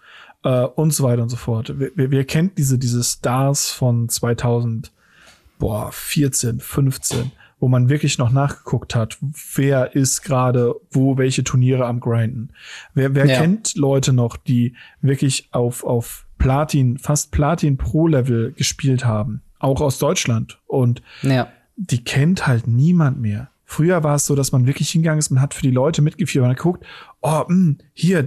Äh, 0.44 0.64
und 0.64 0.92
so 0.92 1.04
weiter 1.04 1.22
und 1.22 1.28
so 1.28 1.36
fort. 1.36 1.72
Wer, 1.76 1.92
wer, 1.94 2.24
kennt 2.24 2.58
diese, 2.58 2.78
diese 2.78 3.04
Stars 3.04 3.70
von 3.70 4.08
2014, 4.08 6.58
15, 6.58 7.30
wo 7.60 7.68
man 7.68 7.88
wirklich 7.88 8.18
noch 8.18 8.32
nachgeguckt 8.32 8.96
hat, 8.96 9.18
wer 9.54 9.94
ist 9.94 10.22
gerade 10.22 10.74
wo, 10.90 11.16
welche 11.16 11.44
Turniere 11.44 11.86
am 11.86 12.00
Grinden? 12.00 12.48
Wer, 12.92 13.14
wer 13.14 13.26
ja. 13.26 13.38
kennt 13.38 13.76
Leute 13.76 14.12
noch, 14.12 14.36
die 14.36 14.74
wirklich 15.00 15.48
auf, 15.52 15.84
auf 15.84 16.26
Platin, 16.38 16.98
fast 16.98 17.30
Platin 17.30 17.76
Pro-Level 17.76 18.50
gespielt 18.52 19.04
haben? 19.04 19.42
Auch 19.60 19.80
aus 19.80 20.00
Deutschland. 20.00 20.58
Und 20.66 21.02
ja. 21.22 21.46
die 21.76 22.02
kennt 22.02 22.48
halt 22.48 22.66
niemand 22.66 23.20
mehr. 23.20 23.51
Früher 23.72 24.04
war 24.04 24.16
es 24.16 24.26
so, 24.26 24.34
dass 24.34 24.52
man 24.52 24.66
wirklich 24.66 24.90
hingegangen 24.90 25.18
ist, 25.18 25.30
man 25.30 25.40
hat 25.40 25.54
für 25.54 25.62
die 25.62 25.70
Leute 25.70 26.02
mitgefiebert, 26.02 26.42
man 26.44 26.50
hat 26.50 26.58
geguckt, 26.58 26.84
oh, 27.22 27.44
mh, 27.48 27.48
hm, 27.48 27.78
hier, 27.94 28.26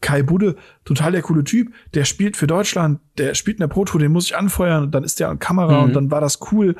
Kai 0.00 0.22
Budde, 0.22 0.56
total 0.86 1.12
der 1.12 1.20
coole 1.20 1.44
Typ, 1.44 1.74
der 1.92 2.06
spielt 2.06 2.38
für 2.38 2.46
Deutschland, 2.46 2.98
der 3.18 3.34
spielt 3.34 3.58
in 3.58 3.62
der 3.62 3.68
Pro 3.68 3.84
Tour, 3.84 4.00
den 4.00 4.12
muss 4.12 4.24
ich 4.26 4.36
anfeuern 4.36 4.84
und 4.84 4.94
dann 4.94 5.04
ist 5.04 5.20
der 5.20 5.28
an 5.28 5.40
Kamera 5.40 5.80
mhm. 5.80 5.84
und 5.84 5.92
dann 5.92 6.10
war 6.10 6.22
das 6.22 6.38
cool. 6.52 6.74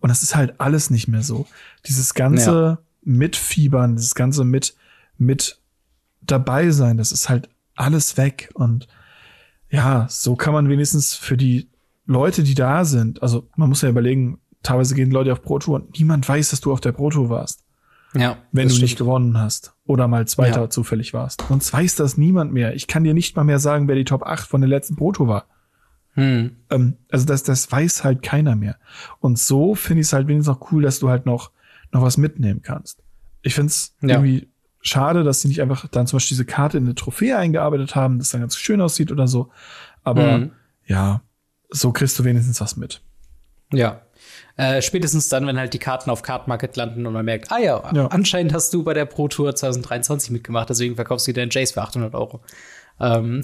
Und 0.00 0.10
das 0.10 0.22
ist 0.22 0.36
halt 0.36 0.60
alles 0.60 0.90
nicht 0.90 1.08
mehr 1.08 1.22
so. 1.22 1.46
Dieses 1.86 2.12
ganze 2.12 2.50
ja. 2.50 2.78
Mitfiebern, 3.02 3.96
dieses 3.96 4.14
ganze 4.14 4.44
mit, 4.44 4.74
mit 5.16 5.58
dabei 6.20 6.70
sein, 6.70 6.98
das 6.98 7.12
ist 7.12 7.30
halt 7.30 7.48
alles 7.76 8.18
weg. 8.18 8.50
Und 8.52 8.88
ja, 9.70 10.06
so 10.10 10.36
kann 10.36 10.52
man 10.52 10.68
wenigstens 10.68 11.14
für 11.14 11.38
die 11.38 11.70
Leute, 12.04 12.42
die 12.42 12.54
da 12.54 12.84
sind, 12.84 13.22
also 13.22 13.48
man 13.56 13.70
muss 13.70 13.80
ja 13.80 13.88
überlegen, 13.88 14.38
teilweise 14.64 14.94
gehen 14.96 15.12
Leute 15.12 15.32
auf 15.32 15.42
Pro 15.42 15.60
Tour 15.60 15.76
und 15.76 15.98
niemand 15.98 16.28
weiß, 16.28 16.50
dass 16.50 16.60
du 16.60 16.72
auf 16.72 16.80
der 16.80 16.92
Pro 16.92 17.10
Tour 17.10 17.30
warst. 17.30 17.62
Ja. 18.14 18.38
Wenn 18.52 18.68
du 18.68 18.74
stimmt. 18.74 18.82
nicht 18.82 18.98
gewonnen 18.98 19.38
hast 19.38 19.74
oder 19.86 20.08
mal 20.08 20.26
Zweiter 20.26 20.62
ja. 20.62 20.70
zufällig 20.70 21.14
warst. 21.14 21.44
Sonst 21.48 21.72
weiß 21.72 21.96
das 21.96 22.16
niemand 22.16 22.52
mehr. 22.52 22.74
Ich 22.74 22.86
kann 22.86 23.04
dir 23.04 23.14
nicht 23.14 23.36
mal 23.36 23.44
mehr 23.44 23.58
sagen, 23.58 23.88
wer 23.88 23.96
die 23.96 24.04
Top 24.04 24.22
8 24.22 24.48
von 24.48 24.60
der 24.60 24.68
letzten 24.68 24.96
Pro 24.96 25.12
Tour 25.12 25.28
war. 25.28 25.46
Hm. 26.12 26.56
Ähm, 26.70 26.96
also 27.10 27.26
das, 27.26 27.42
das 27.42 27.70
weiß 27.70 28.04
halt 28.04 28.22
keiner 28.22 28.54
mehr. 28.54 28.76
Und 29.18 29.38
so 29.38 29.74
finde 29.74 30.00
ich 30.00 30.08
es 30.08 30.12
halt 30.12 30.28
wenigstens 30.28 30.54
auch 30.56 30.70
cool, 30.70 30.82
dass 30.82 31.00
du 31.00 31.08
halt 31.08 31.26
noch, 31.26 31.50
noch 31.92 32.02
was 32.02 32.16
mitnehmen 32.16 32.62
kannst. 32.62 33.02
Ich 33.42 33.54
finde 33.54 33.70
es 33.70 33.96
ja. 34.00 34.10
irgendwie 34.10 34.48
schade, 34.80 35.24
dass 35.24 35.40
sie 35.40 35.48
nicht 35.48 35.60
einfach 35.60 35.88
dann 35.88 36.06
zum 36.06 36.18
Beispiel 36.18 36.36
diese 36.36 36.44
Karte 36.44 36.78
in 36.78 36.84
eine 36.84 36.94
Trophäe 36.94 37.36
eingearbeitet 37.36 37.96
haben, 37.96 38.18
das 38.18 38.30
dann 38.30 38.42
ganz 38.42 38.56
schön 38.56 38.80
aussieht 38.80 39.10
oder 39.10 39.26
so. 39.26 39.50
Aber 40.04 40.34
hm. 40.34 40.52
ja, 40.86 41.22
so 41.68 41.90
kriegst 41.90 42.16
du 42.18 42.24
wenigstens 42.24 42.60
was 42.60 42.76
mit. 42.76 43.02
Ja, 43.72 44.02
äh, 44.56 44.80
spätestens 44.82 45.28
dann, 45.28 45.46
wenn 45.46 45.58
halt 45.58 45.74
die 45.74 45.78
Karten 45.78 46.10
auf 46.10 46.22
Card 46.22 46.46
Market 46.46 46.76
landen 46.76 47.06
und 47.06 47.12
man 47.12 47.24
merkt, 47.24 47.50
ah 47.50 47.58
ja, 47.58 47.82
ja, 47.92 48.06
anscheinend 48.06 48.54
hast 48.54 48.72
du 48.72 48.84
bei 48.84 48.94
der 48.94 49.04
Pro 49.04 49.28
Tour 49.28 49.54
2023 49.54 50.30
mitgemacht, 50.30 50.70
deswegen 50.70 50.94
verkaufst 50.94 51.26
du 51.26 51.32
dir 51.32 51.40
den 51.40 51.50
Jace 51.50 51.72
für 51.72 51.82
800 51.82 52.14
Euro. 52.14 52.40
Ähm 53.00 53.42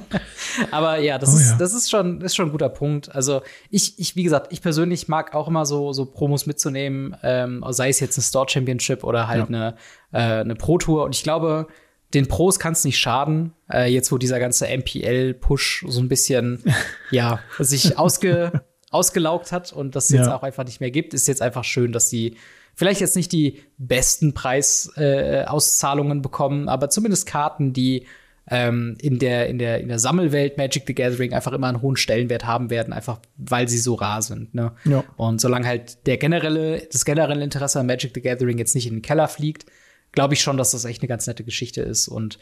aber 0.70 0.98
ja, 0.98 1.18
das, 1.18 1.32
oh, 1.32 1.38
ist, 1.38 1.50
ja. 1.52 1.56
das 1.56 1.72
ist 1.72 1.90
schon, 1.90 2.20
ist 2.20 2.36
schon 2.36 2.48
ein 2.48 2.52
guter 2.52 2.68
Punkt. 2.68 3.14
Also 3.14 3.40
ich, 3.70 3.98
ich, 3.98 4.16
wie 4.16 4.22
gesagt, 4.22 4.52
ich 4.52 4.60
persönlich 4.60 5.08
mag 5.08 5.34
auch 5.34 5.48
immer 5.48 5.64
so, 5.64 5.94
so 5.94 6.04
Promos 6.04 6.44
mitzunehmen, 6.44 7.16
ähm, 7.22 7.64
sei 7.70 7.88
es 7.88 8.00
jetzt 8.00 8.18
eine 8.18 8.24
Store 8.24 8.46
Championship 8.46 9.02
oder 9.02 9.26
halt 9.28 9.48
ja. 9.48 9.56
eine, 9.56 9.76
äh, 10.12 10.40
eine 10.40 10.54
Pro 10.54 10.76
Tour. 10.76 11.04
Und 11.04 11.14
ich 11.14 11.22
glaube, 11.22 11.68
den 12.12 12.28
Pros 12.28 12.58
kann 12.58 12.74
es 12.74 12.84
nicht 12.84 12.98
schaden, 12.98 13.54
äh, 13.72 13.90
jetzt 13.90 14.12
wo 14.12 14.18
dieser 14.18 14.38
ganze 14.38 14.66
MPL-Push 14.66 15.86
so 15.88 16.00
ein 16.00 16.08
bisschen, 16.08 16.62
ja, 17.10 17.40
sich 17.58 17.98
ausge 17.98 18.62
ausgelaugt 18.94 19.52
hat 19.52 19.72
und 19.72 19.96
das 19.96 20.08
jetzt 20.10 20.26
ja. 20.26 20.36
auch 20.36 20.42
einfach 20.42 20.64
nicht 20.64 20.80
mehr 20.80 20.90
gibt, 20.90 21.14
ist 21.14 21.28
jetzt 21.28 21.42
einfach 21.42 21.64
schön, 21.64 21.92
dass 21.92 22.08
sie 22.08 22.36
vielleicht 22.74 23.00
jetzt 23.00 23.16
nicht 23.16 23.32
die 23.32 23.62
besten 23.78 24.34
Preisauszahlungen 24.34 26.18
äh, 26.18 26.22
bekommen, 26.22 26.68
aber 26.68 26.90
zumindest 26.90 27.26
Karten, 27.26 27.72
die 27.72 28.06
ähm, 28.50 28.96
in, 29.00 29.18
der, 29.18 29.48
in, 29.48 29.58
der, 29.58 29.80
in 29.80 29.88
der 29.88 29.98
Sammelwelt 29.98 30.58
Magic 30.58 30.84
the 30.86 30.94
Gathering 30.94 31.32
einfach 31.32 31.52
immer 31.52 31.68
einen 31.68 31.80
hohen 31.80 31.96
Stellenwert 31.96 32.44
haben 32.44 32.68
werden, 32.70 32.92
einfach 32.92 33.20
weil 33.36 33.68
sie 33.68 33.78
so 33.78 33.94
rar 33.94 34.20
sind. 34.22 34.54
Ne? 34.54 34.72
Ja. 34.84 35.02
Und 35.16 35.40
solange 35.40 35.66
halt 35.66 36.06
der 36.06 36.18
generelle, 36.18 36.86
das 36.92 37.04
generelle 37.04 37.42
Interesse 37.42 37.80
an 37.80 37.86
Magic 37.86 38.12
the 38.14 38.20
Gathering 38.20 38.58
jetzt 38.58 38.74
nicht 38.74 38.86
in 38.86 38.94
den 38.94 39.02
Keller 39.02 39.28
fliegt, 39.28 39.66
glaube 40.12 40.34
ich 40.34 40.42
schon, 40.42 40.56
dass 40.56 40.72
das 40.72 40.84
echt 40.84 41.00
eine 41.02 41.08
ganz 41.08 41.26
nette 41.26 41.42
Geschichte 41.42 41.80
ist. 41.80 42.06
Und 42.06 42.38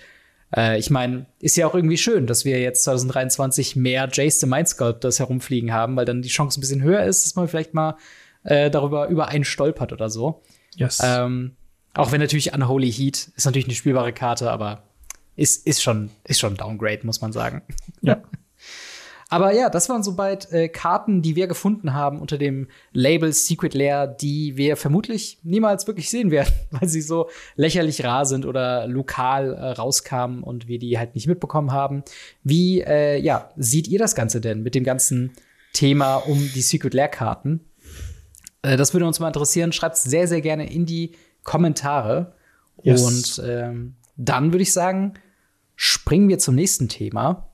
Äh, 0.55 0.79
ich 0.79 0.91
meine, 0.91 1.27
ist 1.41 1.57
ja 1.57 1.67
auch 1.67 1.75
irgendwie 1.75 1.97
schön, 1.97 2.27
dass 2.27 2.45
wir 2.45 2.61
jetzt 2.61 2.85
2023 2.85 3.77
mehr 3.77 4.09
Jace 4.13 4.41
the 4.41 4.47
Mind 4.47 4.69
Sculptors 4.69 5.19
herumfliegen 5.19 5.73
haben, 5.73 5.97
weil 5.97 6.05
dann 6.05 6.23
die 6.23 6.29
Chance 6.29 6.59
ein 6.59 6.63
bisschen 6.63 6.83
höher 6.83 7.05
ist, 7.05 7.25
dass 7.25 7.35
man 7.35 7.49
vielleicht 7.49 7.75
mal 7.75 7.97
äh, 8.45 8.71
darüber 8.71 9.09
über 9.09 9.29
einen 9.29 9.45
stolpert 9.45 9.93
oder 9.93 10.11
so. 10.11 10.43
Yes. 10.75 11.01
Ähm, 11.03 11.57
auch 11.95 12.13
wenn 12.13 12.21
natürlich 12.21 12.55
Unholy 12.55 12.91
Heat 12.91 13.31
ist 13.37 13.45
natürlich 13.45 13.67
eine 13.67 13.75
spielbare 13.75 14.13
Karte, 14.13 14.51
aber 14.51 14.85
ist, 15.37 15.67
ist 15.67 15.83
schon, 15.83 16.11
ist 16.25 16.41
schon 16.41 16.57
Downgrade, 16.57 17.01
muss 17.05 17.21
man 17.21 17.33
sagen. 17.33 17.63
Ja. 18.01 18.23
Aber 19.33 19.55
ja, 19.55 19.71
das 19.71 19.89
waren 19.89 20.03
soweit 20.03 20.53
äh, 20.53 20.69
Karten, 20.69 21.23
die 21.23 21.37
wir 21.37 21.47
gefunden 21.47 21.95
haben 21.95 22.21
unter 22.21 22.37
dem 22.37 22.69
Label 22.93 23.33
Secret 23.33 23.73
Lair, 23.73 24.07
die 24.07 24.59
wir 24.59 24.77
vermutlich 24.77 25.39
niemals 25.43 25.87
wirklich 25.87 26.11
sehen 26.11 26.31
werden, 26.31 26.53
weil 26.71 26.87
sie 26.87 27.01
so 27.01 27.31
lächerlich 27.57 28.05
rar 28.05 28.27
sind 28.27 28.45
oder 28.45 28.87
lokal 28.87 29.55
äh, 29.55 29.71
rauskamen 29.71 30.43
und 30.43 30.69
wir 30.69 30.79
die 30.79 30.99
halt 30.99 31.15
nicht 31.15 31.29
mitbekommen 31.29 31.73
haben. 31.73 32.03
Wie 32.45 32.83
äh, 32.83 33.19
ja, 33.21 33.51
seht 33.57 33.89
ihr 33.89 33.99
das 33.99 34.15
Ganze 34.15 34.43
denn 34.43 34.63
mit 34.63 34.75
dem 34.75 34.85
ganzen 34.85 35.33
Thema 35.73 36.17
um 36.17 36.39
die 36.55 36.61
Secret 36.61 36.93
Lair 36.93 37.09
Karten? 37.09 37.61
Äh, 38.61 38.77
das 38.77 38.93
würde 38.93 39.07
uns 39.07 39.19
mal 39.19 39.29
interessieren. 39.29 39.73
Schreibt 39.73 39.97
sehr, 39.97 40.29
sehr 40.29 40.43
gerne 40.43 40.71
in 40.71 40.85
die 40.85 41.13
Kommentare. 41.43 42.35
Yes. 42.83 43.03
Und 43.03 43.49
ähm, 43.49 43.95
dann 44.19 44.53
würde 44.53 44.63
ich 44.63 44.75
sagen, 44.75 45.15
springen 45.75 46.29
wir 46.29 46.39
zum 46.39 46.55
nächsten 46.55 46.91
Thema. 46.91 47.49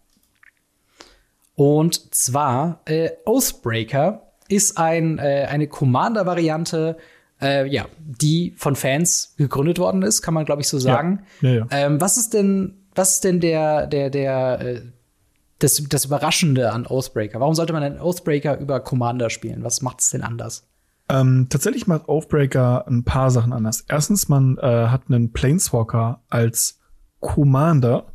Und 1.58 2.14
zwar 2.14 2.82
äh, 2.84 3.10
Oathbreaker 3.24 4.22
ist 4.48 4.78
ein, 4.78 5.18
äh, 5.18 5.48
eine 5.50 5.66
Commander-Variante, 5.66 6.96
äh, 7.42 7.66
ja, 7.66 7.86
die 7.98 8.54
von 8.56 8.76
Fans 8.76 9.34
gegründet 9.36 9.80
worden 9.80 10.02
ist, 10.02 10.22
kann 10.22 10.34
man 10.34 10.44
glaube 10.44 10.62
ich 10.62 10.68
so 10.68 10.78
sagen. 10.78 11.24
Ja. 11.40 11.50
Ja, 11.50 11.56
ja. 11.56 11.66
Ähm, 11.72 12.00
was 12.00 12.16
ist 12.16 12.32
denn, 12.32 12.86
was 12.94 13.14
ist 13.14 13.24
denn 13.24 13.40
der, 13.40 13.88
der, 13.88 14.08
der, 14.08 14.60
äh, 14.60 14.82
das, 15.58 15.82
das 15.88 16.04
Überraschende 16.04 16.70
an 16.70 16.86
Oathbreaker? 16.86 17.40
Warum 17.40 17.56
sollte 17.56 17.72
man 17.72 17.82
einen 17.82 18.00
Oathbreaker 18.00 18.56
über 18.60 18.78
Commander 18.78 19.28
spielen? 19.28 19.64
Was 19.64 19.82
macht 19.82 19.98
es 19.98 20.10
denn 20.10 20.22
anders? 20.22 20.64
Ähm, 21.08 21.48
tatsächlich 21.50 21.88
macht 21.88 22.08
Oathbreaker 22.08 22.86
ein 22.86 23.02
paar 23.02 23.32
Sachen 23.32 23.52
anders. 23.52 23.84
Erstens, 23.88 24.28
man 24.28 24.58
äh, 24.58 24.62
hat 24.62 25.02
einen 25.08 25.32
Planeswalker 25.32 26.20
als 26.28 26.78
Commander, 27.18 28.06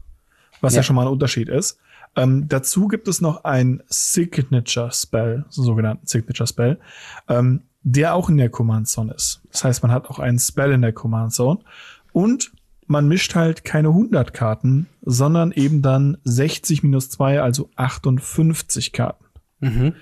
was 0.61 0.75
ja. 0.75 0.79
ja 0.79 0.83
schon 0.83 0.95
mal 0.95 1.07
ein 1.07 1.11
Unterschied 1.11 1.49
ist. 1.49 1.77
Ähm, 2.15 2.47
dazu 2.47 2.87
gibt 2.87 3.07
es 3.07 3.21
noch 3.21 3.43
ein 3.43 3.81
Signature 3.87 4.91
Spell, 4.91 5.45
so 5.49 5.63
sogenannten 5.63 6.05
Signature 6.05 6.47
Spell, 6.47 6.79
ähm, 7.27 7.63
der 7.81 8.15
auch 8.15 8.29
in 8.29 8.37
der 8.37 8.49
Command 8.49 8.87
Zone 8.87 9.13
ist. 9.13 9.41
Das 9.51 9.63
heißt, 9.63 9.83
man 9.83 9.91
hat 9.91 10.09
auch 10.09 10.19
einen 10.19 10.39
Spell 10.39 10.71
in 10.71 10.81
der 10.81 10.93
Command 10.93 11.33
Zone 11.33 11.59
und 12.11 12.51
man 12.87 13.07
mischt 13.07 13.35
halt 13.35 13.63
keine 13.63 13.89
100 13.89 14.33
Karten, 14.33 14.87
sondern 15.01 15.51
eben 15.51 15.81
dann 15.81 16.17
60 16.23 16.83
minus 16.83 17.09
2, 17.09 17.41
also 17.41 17.69
58 17.75 18.91
Karten. 18.91 19.25
Mhm. 19.59 19.95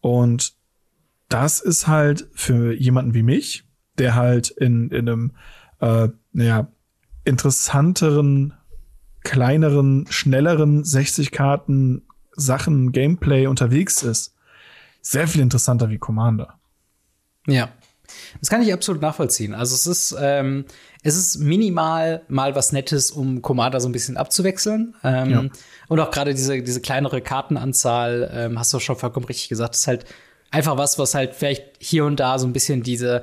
Und 0.00 0.54
das 1.28 1.60
ist 1.60 1.86
halt 1.86 2.28
für 2.32 2.72
jemanden 2.72 3.14
wie 3.14 3.22
mich, 3.22 3.64
der 3.98 4.14
halt 4.14 4.50
in, 4.50 4.90
in 4.90 5.08
einem, 5.08 5.32
äh, 5.80 6.08
naja, 6.32 6.68
interessanteren 7.24 8.54
kleineren, 9.26 10.06
schnelleren 10.08 10.84
60 10.84 11.32
Karten 11.32 12.02
Sachen, 12.36 12.92
Gameplay 12.92 13.48
unterwegs 13.48 14.04
ist, 14.04 14.36
sehr 15.02 15.26
viel 15.26 15.40
interessanter 15.40 15.90
wie 15.90 15.98
Commander. 15.98 16.54
Ja. 17.48 17.70
Das 18.38 18.50
kann 18.50 18.62
ich 18.62 18.72
absolut 18.72 19.02
nachvollziehen. 19.02 19.52
Also 19.52 19.74
es 19.74 19.88
ist, 19.88 20.16
ähm, 20.20 20.64
es 21.02 21.16
ist 21.16 21.38
minimal 21.38 22.22
mal 22.28 22.54
was 22.54 22.70
Nettes, 22.70 23.10
um 23.10 23.42
Commander 23.42 23.80
so 23.80 23.88
ein 23.88 23.92
bisschen 23.92 24.16
abzuwechseln. 24.16 24.94
Ähm, 25.02 25.30
ja. 25.30 25.44
Und 25.88 25.98
auch 25.98 26.12
gerade 26.12 26.32
diese, 26.32 26.62
diese 26.62 26.80
kleinere 26.80 27.20
Kartenanzahl, 27.20 28.30
ähm, 28.32 28.60
hast 28.60 28.72
du 28.72 28.78
schon 28.78 28.94
vollkommen 28.94 29.26
richtig 29.26 29.48
gesagt, 29.48 29.74
ist 29.74 29.88
halt 29.88 30.04
einfach 30.52 30.76
was, 30.76 31.00
was 31.00 31.16
halt 31.16 31.34
vielleicht 31.34 31.64
hier 31.80 32.04
und 32.04 32.20
da 32.20 32.38
so 32.38 32.46
ein 32.46 32.52
bisschen 32.52 32.84
diese 32.84 33.22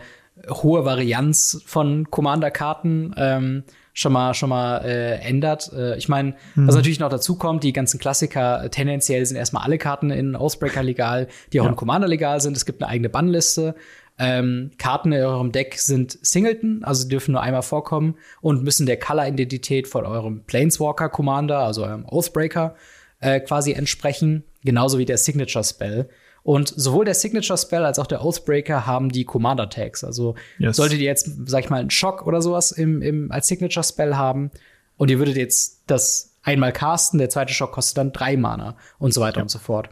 hohe 0.50 0.84
Varianz 0.84 1.62
von 1.66 2.12
Commander-Karten 2.12 3.16
ähm, 3.16 3.63
schon 3.93 4.12
mal 4.12 4.34
schon 4.34 4.49
mal 4.49 4.79
äh, 4.79 5.19
ändert. 5.19 5.71
Äh, 5.71 5.97
ich 5.97 6.10
meine, 6.10 6.36
mhm. 6.56 6.67
was 6.67 6.75
natürlich 6.75 6.99
noch 6.99 7.10
dazu 7.10 7.36
kommt, 7.36 7.63
die 7.63 7.73
ganzen 7.73 7.99
Klassiker, 7.99 8.65
äh, 8.65 8.69
tendenziell 8.69 9.25
sind 9.25 9.38
erstmal 9.38 9.63
alle 9.63 9.77
Karten 9.77 10.10
in 10.10 10.36
Ausbreaker 10.36 10.84
legal, 10.84 11.27
die 11.53 11.62
auch 11.62 11.65
ja. 11.65 11.69
in 11.69 11.75
Commander 11.75 12.08
legal 12.08 12.41
sind. 12.41 12.58
Es 12.58 12.65
gibt 12.65 12.82
eine 12.82 12.91
eigene 12.91 13.10
Bannliste. 13.10 13.75
Ähm, 14.19 14.71
Karten 14.77 15.12
in 15.12 15.23
eurem 15.23 15.51
Deck 15.51 15.75
sind 15.79 16.19
Singleton, 16.21 16.84
also 16.84 17.08
dürfen 17.08 17.32
nur 17.32 17.41
einmal 17.41 17.63
vorkommen 17.63 18.15
und 18.41 18.63
müssen 18.63 18.86
der 18.86 18.99
Color-Identität 18.99 19.88
von 19.88 20.06
eurem 20.06 20.43
Planeswalker-Commander, 20.45 21.60
also 21.60 21.84
eurem 21.84 22.06
Oathbreaker, 22.06 22.75
äh, 23.19 23.39
quasi 23.39 23.71
entsprechen. 23.71 24.43
Genauso 24.63 24.97
wie 24.97 25.06
der 25.06 25.17
Signature-Spell. 25.17 26.10
Und 26.43 26.73
sowohl 26.75 27.06
der 27.06 27.13
Signature 27.13 27.58
Spell 27.58 27.86
als 27.86 27.99
auch 27.99 28.08
der 28.08 28.23
Oathbreaker 28.23 28.86
haben 28.86 29.10
die 29.10 29.23
Commander 29.23 29.69
Tags. 29.69 30.03
Also 30.03 30.36
yes. 30.60 30.75
solltet 30.75 30.99
ihr 30.99 31.06
jetzt, 31.06 31.29
sag 31.45 31.63
ich 31.63 31.69
mal, 31.69 31.79
einen 31.79 31.89
Schock 31.89 32.27
oder 32.27 32.41
sowas 32.41 32.71
im, 32.71 33.01
im, 33.01 33.32
als 33.32 33.47
Signature 33.47 33.84
Spell 33.84 34.15
haben 34.15 34.51
und 34.97 35.10
ihr 35.10 35.19
würdet 35.19 35.38
jetzt 35.38 35.84
das 35.88 36.34
einmal 36.43 36.73
casten, 36.73 37.17
der 37.17 37.29
zweite 37.29 37.53
Schock 37.53 37.71
kostet 37.71 37.97
dann 37.97 38.12
drei 38.12 38.36
Mana 38.36 38.75
und 38.99 39.13
so 39.13 39.21
weiter 39.21 39.38
ja. 39.38 39.43
und 39.43 39.49
so 39.49 39.60
fort. 39.60 39.89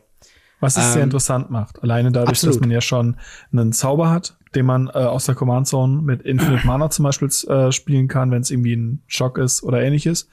Was 0.59 0.75
es 0.75 0.85
ähm, 0.87 0.91
sehr 0.91 1.03
interessant 1.03 1.49
macht. 1.49 1.81
Alleine 1.81 2.11
dadurch, 2.11 2.29
absolut. 2.29 2.55
dass 2.55 2.59
man 2.59 2.71
ja 2.71 2.81
schon 2.81 3.17
einen 3.51 3.71
Zauber 3.71 4.11
hat, 4.11 4.35
den 4.55 4.65
man 4.65 4.87
äh, 4.87 4.99
aus 4.99 5.25
der 5.25 5.35
Command 5.35 5.67
Zone 5.67 6.01
mit 6.01 6.21
Infinite 6.23 6.67
Mana 6.67 6.89
zum 6.89 7.03
Beispiel 7.03 7.29
äh, 7.49 7.71
spielen 7.71 8.07
kann, 8.07 8.31
wenn 8.31 8.41
es 8.41 8.51
irgendwie 8.51 8.75
ein 8.75 9.01
Schock 9.07 9.37
ist 9.37 9.63
oder 9.63 9.81
ähnliches. 9.81 10.29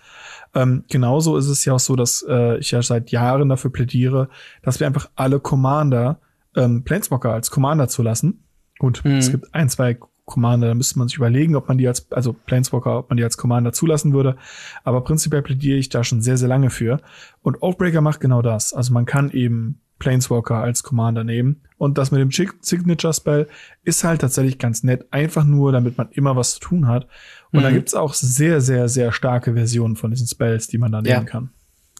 Ähm, 0.54 0.84
genauso 0.88 1.36
ist 1.36 1.48
es 1.48 1.64
ja 1.64 1.74
auch 1.74 1.80
so, 1.80 1.94
dass 1.94 2.24
äh, 2.28 2.58
ich 2.58 2.70
ja 2.70 2.82
seit 2.82 3.10
Jahren 3.10 3.48
dafür 3.48 3.70
plädiere, 3.70 4.28
dass 4.62 4.80
wir 4.80 4.86
einfach 4.86 5.10
alle 5.14 5.40
Commander 5.40 6.20
ähm, 6.56 6.84
Planeswalker 6.84 7.32
als 7.32 7.50
Commander 7.50 7.88
zulassen. 7.88 8.44
Gut, 8.78 9.02
mhm. 9.04 9.16
es 9.16 9.30
gibt 9.30 9.54
ein, 9.54 9.68
zwei 9.68 9.98
Commander, 10.24 10.68
da 10.68 10.74
müsste 10.74 10.98
man 10.98 11.08
sich 11.08 11.16
überlegen, 11.16 11.56
ob 11.56 11.68
man 11.68 11.78
die 11.78 11.88
als, 11.88 12.10
also 12.12 12.32
Planeswalker, 12.32 12.98
ob 12.98 13.10
man 13.10 13.16
die 13.16 13.24
als 13.24 13.36
Commander 13.36 13.72
zulassen 13.72 14.12
würde. 14.12 14.36
Aber 14.84 15.02
prinzipiell 15.02 15.42
plädiere 15.42 15.78
ich 15.78 15.88
da 15.88 16.04
schon 16.04 16.20
sehr, 16.20 16.36
sehr 16.36 16.48
lange 16.48 16.70
für. 16.70 17.00
Und 17.42 17.62
Oathbreaker 17.62 18.00
macht 18.00 18.20
genau 18.20 18.42
das. 18.42 18.72
Also 18.72 18.92
man 18.92 19.06
kann 19.06 19.30
eben 19.30 19.80
Planeswalker 19.98 20.56
als 20.56 20.82
Commander 20.82 21.24
nehmen. 21.24 21.62
Und 21.76 21.98
das 21.98 22.10
mit 22.10 22.20
dem 22.20 22.30
Signature 22.30 23.12
Spell 23.12 23.48
ist 23.84 24.04
halt 24.04 24.20
tatsächlich 24.20 24.58
ganz 24.58 24.82
nett. 24.82 25.06
Einfach 25.10 25.44
nur, 25.44 25.72
damit 25.72 25.98
man 25.98 26.08
immer 26.12 26.36
was 26.36 26.54
zu 26.54 26.60
tun 26.60 26.88
hat. 26.88 27.06
Und 27.52 27.60
mhm. 27.60 27.64
da 27.64 27.70
gibt's 27.70 27.94
auch 27.94 28.14
sehr, 28.14 28.60
sehr, 28.60 28.88
sehr 28.88 29.12
starke 29.12 29.54
Versionen 29.54 29.96
von 29.96 30.10
diesen 30.10 30.26
Spells, 30.26 30.68
die 30.68 30.78
man 30.78 30.92
da 30.92 31.02
nehmen 31.02 31.14
ja. 31.14 31.24
kann. 31.24 31.50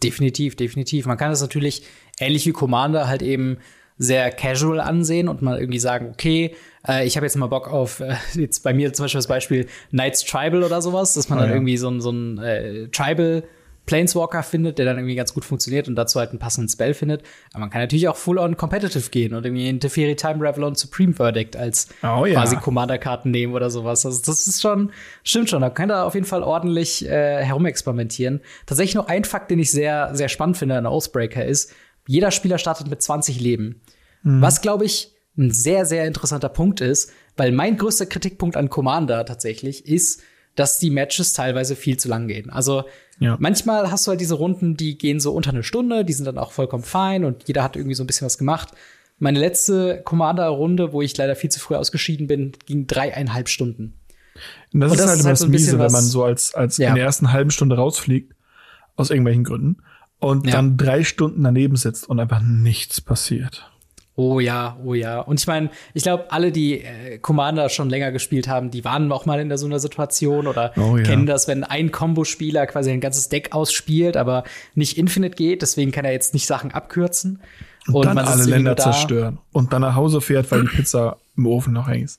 Definitiv, 0.02 0.56
definitiv. 0.56 1.06
Man 1.06 1.16
kann 1.16 1.30
das 1.30 1.40
natürlich 1.40 1.82
ähnlich 2.20 2.46
wie 2.46 2.52
Commander 2.52 3.08
halt 3.08 3.22
eben 3.22 3.58
sehr 3.98 4.30
casual 4.30 4.78
ansehen 4.80 5.28
und 5.28 5.42
mal 5.42 5.58
irgendwie 5.58 5.80
sagen, 5.80 6.10
okay, 6.12 6.54
äh, 6.86 7.04
ich 7.04 7.16
habe 7.16 7.26
jetzt 7.26 7.36
mal 7.36 7.48
Bock 7.48 7.68
auf, 7.68 8.00
äh, 8.00 8.14
jetzt 8.34 8.62
bei 8.62 8.72
mir 8.72 8.92
zum 8.92 9.04
Beispiel 9.04 9.18
das 9.18 9.26
Beispiel 9.26 9.66
Knights 9.90 10.24
Tribal 10.24 10.62
oder 10.62 10.80
sowas, 10.80 11.14
dass 11.14 11.28
man 11.28 11.38
oh, 11.38 11.42
dann 11.42 11.50
ja. 11.50 11.56
irgendwie 11.56 11.76
so 11.76 11.88
ein, 11.88 12.00
so 12.00 12.10
ein 12.10 12.38
äh, 12.38 12.88
Tribal 12.88 13.42
Planeswalker 13.88 14.42
findet, 14.42 14.78
der 14.78 14.84
dann 14.84 14.98
irgendwie 14.98 15.14
ganz 15.14 15.32
gut 15.32 15.46
funktioniert 15.46 15.88
und 15.88 15.96
dazu 15.96 16.20
halt 16.20 16.28
einen 16.30 16.38
passenden 16.38 16.68
Spell 16.68 16.92
findet. 16.92 17.22
Aber 17.52 17.60
man 17.60 17.70
kann 17.70 17.80
natürlich 17.80 18.06
auch 18.06 18.16
full-on 18.16 18.58
competitive 18.58 19.08
gehen 19.08 19.32
und 19.32 19.46
irgendwie 19.46 19.66
in 19.66 19.80
Teferi 19.80 20.14
Time 20.14 20.46
Revlon 20.46 20.74
Supreme 20.74 21.14
Verdict 21.14 21.56
als 21.56 21.88
oh, 22.02 22.26
ja. 22.26 22.34
quasi 22.34 22.56
Commander-Karten 22.56 23.30
nehmen 23.30 23.54
oder 23.54 23.70
sowas. 23.70 24.04
Also 24.04 24.20
das 24.26 24.46
ist 24.46 24.60
schon, 24.60 24.92
stimmt 25.24 25.48
schon. 25.48 25.62
Da 25.62 25.70
kann 25.70 25.88
da 25.88 26.04
auf 26.04 26.12
jeden 26.12 26.26
Fall 26.26 26.42
ordentlich 26.42 27.08
äh, 27.08 27.42
herumexperimentieren. 27.42 28.42
Tatsächlich 28.66 28.94
noch 28.94 29.08
ein 29.08 29.24
Fakt, 29.24 29.50
den 29.50 29.58
ich 29.58 29.70
sehr, 29.70 30.10
sehr 30.14 30.28
spannend 30.28 30.58
finde 30.58 30.76
an 30.76 30.86
Oathbreaker 30.86 31.46
ist, 31.46 31.72
jeder 32.06 32.30
Spieler 32.30 32.58
startet 32.58 32.88
mit 32.88 33.00
20 33.00 33.40
Leben. 33.40 33.80
Mhm. 34.22 34.42
Was, 34.42 34.60
glaube 34.60 34.84
ich, 34.84 35.14
ein 35.38 35.50
sehr, 35.50 35.86
sehr 35.86 36.04
interessanter 36.04 36.50
Punkt 36.50 36.82
ist, 36.82 37.10
weil 37.38 37.52
mein 37.52 37.78
größter 37.78 38.04
Kritikpunkt 38.04 38.58
an 38.58 38.68
Commander 38.68 39.24
tatsächlich 39.24 39.86
ist, 39.86 40.20
dass 40.56 40.78
die 40.78 40.90
Matches 40.90 41.32
teilweise 41.32 41.76
viel 41.76 41.96
zu 41.96 42.08
lang 42.08 42.28
gehen. 42.28 42.50
Also 42.50 42.84
ja. 43.18 43.36
manchmal 43.38 43.90
hast 43.90 44.06
du 44.06 44.10
halt 44.10 44.20
diese 44.20 44.34
Runden, 44.34 44.76
die 44.76 44.98
gehen 44.98 45.20
so 45.20 45.32
unter 45.32 45.50
eine 45.50 45.62
Stunde, 45.62 46.04
die 46.04 46.12
sind 46.12 46.24
dann 46.24 46.38
auch 46.38 46.52
vollkommen 46.52 46.84
fein 46.84 47.24
und 47.24 47.46
jeder 47.46 47.62
hat 47.62 47.76
irgendwie 47.76 47.94
so 47.94 48.04
ein 48.04 48.06
bisschen 48.06 48.26
was 48.26 48.38
gemacht. 48.38 48.70
Meine 49.18 49.38
letzte 49.40 50.02
Commander-Runde, 50.04 50.92
wo 50.92 51.02
ich 51.02 51.16
leider 51.16 51.34
viel 51.34 51.50
zu 51.50 51.58
früh 51.58 51.74
ausgeschieden 51.74 52.26
bin, 52.26 52.52
ging 52.66 52.86
dreieinhalb 52.86 53.48
Stunden. 53.48 53.98
Und 54.72 54.80
das, 54.80 54.92
und 54.92 54.98
das 54.98 55.04
ist 55.04 55.10
halt 55.10 55.20
immer 55.20 55.28
halt 55.28 55.38
so 55.38 55.44
das 55.46 55.50
Miese, 55.50 55.78
wenn 55.78 55.92
man 55.92 56.04
so 56.04 56.24
als, 56.24 56.54
als 56.54 56.76
ja. 56.76 56.90
in 56.90 56.94
der 56.94 57.04
ersten 57.04 57.32
halben 57.32 57.50
Stunde 57.50 57.76
rausfliegt, 57.76 58.34
aus 58.96 59.10
irgendwelchen 59.10 59.44
Gründen, 59.44 59.78
und 60.20 60.46
ja. 60.46 60.52
dann 60.52 60.76
drei 60.76 61.04
Stunden 61.04 61.42
daneben 61.42 61.76
sitzt 61.76 62.08
und 62.08 62.20
einfach 62.20 62.40
nichts 62.40 63.00
passiert. 63.00 63.70
Oh 64.18 64.40
ja, 64.40 64.76
oh 64.84 64.94
ja. 64.94 65.20
Und 65.20 65.38
ich 65.38 65.46
meine, 65.46 65.70
ich 65.94 66.02
glaube, 66.02 66.32
alle, 66.32 66.50
die 66.50 66.80
äh, 66.80 67.18
Commander 67.18 67.68
schon 67.68 67.88
länger 67.88 68.10
gespielt 68.10 68.48
haben, 68.48 68.72
die 68.72 68.84
waren 68.84 69.12
auch 69.12 69.26
mal 69.26 69.38
in 69.38 69.56
so 69.56 69.66
einer 69.66 69.78
Situation 69.78 70.48
oder 70.48 70.72
oh, 70.76 70.96
ja. 70.96 71.04
kennen 71.04 71.24
das, 71.24 71.46
wenn 71.46 71.62
ein 71.62 71.92
Combo-Spieler 71.92 72.66
quasi 72.66 72.90
ein 72.90 73.00
ganzes 73.00 73.28
Deck 73.28 73.52
ausspielt, 73.52 74.16
aber 74.16 74.42
nicht 74.74 74.98
Infinite 74.98 75.36
geht, 75.36 75.62
deswegen 75.62 75.92
kann 75.92 76.04
er 76.04 76.10
jetzt 76.10 76.34
nicht 76.34 76.48
Sachen 76.48 76.72
abkürzen. 76.72 77.40
Und, 77.86 77.94
und 77.94 78.06
dann 78.06 78.18
alle 78.18 78.42
Länder 78.42 78.76
zerstören 78.76 79.38
und 79.52 79.72
dann 79.72 79.82
nach 79.82 79.94
Hause 79.94 80.20
fährt, 80.20 80.50
weil 80.50 80.62
die 80.62 80.66
Pizza 80.66 81.18
im 81.36 81.46
Ofen 81.46 81.72
noch 81.72 81.86
hängt. 81.86 82.18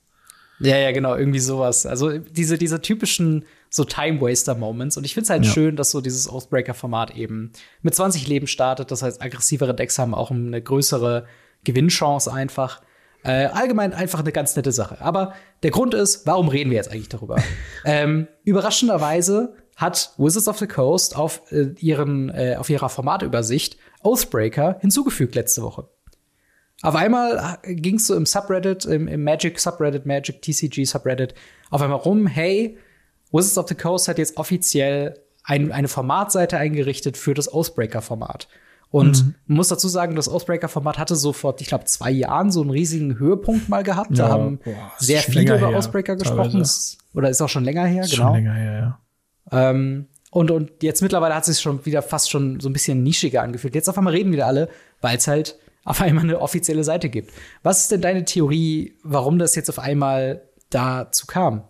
Ja, 0.61 0.77
ja, 0.77 0.93
genau, 0.93 1.17
irgendwie 1.17 1.39
sowas. 1.39 1.85
Also 1.85 2.17
diese, 2.17 2.57
diese 2.57 2.81
typischen 2.81 3.43
so 3.69 3.83
Time-Waster-Moments. 3.83 4.95
Und 4.95 5.03
ich 5.03 5.13
finde 5.13 5.25
es 5.25 5.29
halt 5.31 5.45
ja. 5.45 5.51
schön, 5.51 5.75
dass 5.75 5.91
so 5.91 5.99
dieses 5.99 6.31
Oathbreaker-Format 6.31 7.17
eben 7.17 7.51
mit 7.81 7.93
20 7.93 8.25
Leben 8.25 8.47
startet. 8.47 8.89
Das 8.89 9.03
heißt, 9.03 9.21
aggressivere 9.21 9.75
Decks 9.75 9.99
haben 9.99 10.13
auch 10.13 10.31
eine 10.31 10.61
größere 10.61 11.25
Gewinnchance 11.63 12.31
einfach. 12.31 12.81
Äh, 13.23 13.45
allgemein 13.47 13.93
einfach 13.93 14.19
eine 14.19 14.31
ganz 14.31 14.55
nette 14.55 14.71
Sache. 14.71 15.01
Aber 15.01 15.33
der 15.63 15.71
Grund 15.71 15.93
ist, 15.93 16.25
warum 16.25 16.47
reden 16.47 16.69
wir 16.69 16.77
jetzt 16.77 16.91
eigentlich 16.91 17.09
darüber? 17.09 17.37
ähm, 17.85 18.27
überraschenderweise 18.43 19.55
hat 19.75 20.13
Wizards 20.17 20.47
of 20.47 20.57
the 20.57 20.67
Coast 20.67 21.15
auf, 21.17 21.41
äh, 21.51 21.73
ihren, 21.79 22.29
äh, 22.29 22.55
auf 22.57 22.69
ihrer 22.69 22.89
Formatübersicht 22.89 23.77
Oathbreaker 24.03 24.77
hinzugefügt 24.79 25.35
letzte 25.35 25.61
Woche. 25.63 25.87
Auf 26.81 26.95
einmal 26.95 27.59
äh, 27.63 27.75
ging 27.75 27.95
es 27.95 28.07
so 28.07 28.15
im 28.15 28.25
Subreddit, 28.25 28.85
im, 28.85 29.07
im, 29.07 29.23
Magic 29.23 29.59
Subreddit, 29.59 30.05
Magic 30.05 30.41
TCG 30.41 30.85
Subreddit, 30.85 31.33
auf 31.69 31.81
einmal 31.81 31.99
rum, 31.99 32.25
hey, 32.27 32.77
Wizards 33.31 33.57
of 33.57 33.67
the 33.67 33.75
Coast 33.75 34.07
hat 34.07 34.17
jetzt 34.17 34.37
offiziell 34.37 35.19
ein, 35.43 35.71
eine 35.71 35.87
Formatseite 35.87 36.57
eingerichtet 36.57 37.17
für 37.17 37.33
das 37.33 37.51
Oathbreaker-Format. 37.53 38.47
Und 38.91 39.23
mhm. 39.23 39.35
man 39.45 39.57
muss 39.57 39.67
dazu 39.67 39.87
sagen, 39.87 40.15
das 40.15 40.27
Oathbreaker-Format 40.27 40.97
hatte 40.97 41.15
so 41.15 41.31
vor, 41.31 41.55
ich 41.59 41.67
glaube, 41.67 41.85
zwei 41.85 42.09
Jahren 42.09 42.51
so 42.51 42.61
einen 42.61 42.71
riesigen 42.71 43.19
Höhepunkt 43.19 43.69
mal 43.69 43.83
gehabt. 43.83 44.17
Ja, 44.17 44.27
da 44.27 44.33
haben 44.33 44.57
boah, 44.57 44.91
sehr 44.97 45.21
viele 45.21 45.57
über 45.57 45.69
Oathbreaker 45.69 46.15
gesprochen. 46.15 46.61
Ist, 46.61 46.97
oder 47.13 47.29
ist 47.29 47.41
auch 47.41 47.49
schon 47.49 47.63
länger 47.63 47.85
her, 47.85 48.03
ist 48.03 48.11
genau. 48.11 48.27
Schon 48.27 48.35
länger 48.35 48.53
her, 48.53 48.99
ja. 49.51 49.69
Ähm, 49.69 50.07
und, 50.31 50.51
und 50.51 50.83
jetzt 50.83 51.01
mittlerweile 51.01 51.35
hat 51.35 51.47
es 51.47 51.55
sich 51.55 51.61
schon 51.61 51.85
wieder 51.85 52.01
fast 52.01 52.29
schon 52.29 52.59
so 52.59 52.69
ein 52.69 52.73
bisschen 52.73 53.03
nischiger 53.03 53.41
angefühlt. 53.41 53.75
Jetzt 53.75 53.89
auf 53.89 53.97
einmal 53.97 54.13
reden 54.13 54.31
wieder 54.31 54.47
alle, 54.47 54.69
weil 55.01 55.17
es 55.17 55.27
halt 55.27 55.57
auf 55.83 56.01
einmal 56.01 56.23
eine 56.23 56.39
offizielle 56.39 56.83
Seite 56.83 57.09
gibt. 57.09 57.31
Was 57.63 57.81
ist 57.81 57.91
denn 57.91 58.01
deine 58.01 58.25
Theorie, 58.25 58.97
warum 59.03 59.39
das 59.39 59.55
jetzt 59.55 59.69
auf 59.69 59.79
einmal 59.79 60.41
dazu 60.69 61.25
kam? 61.25 61.63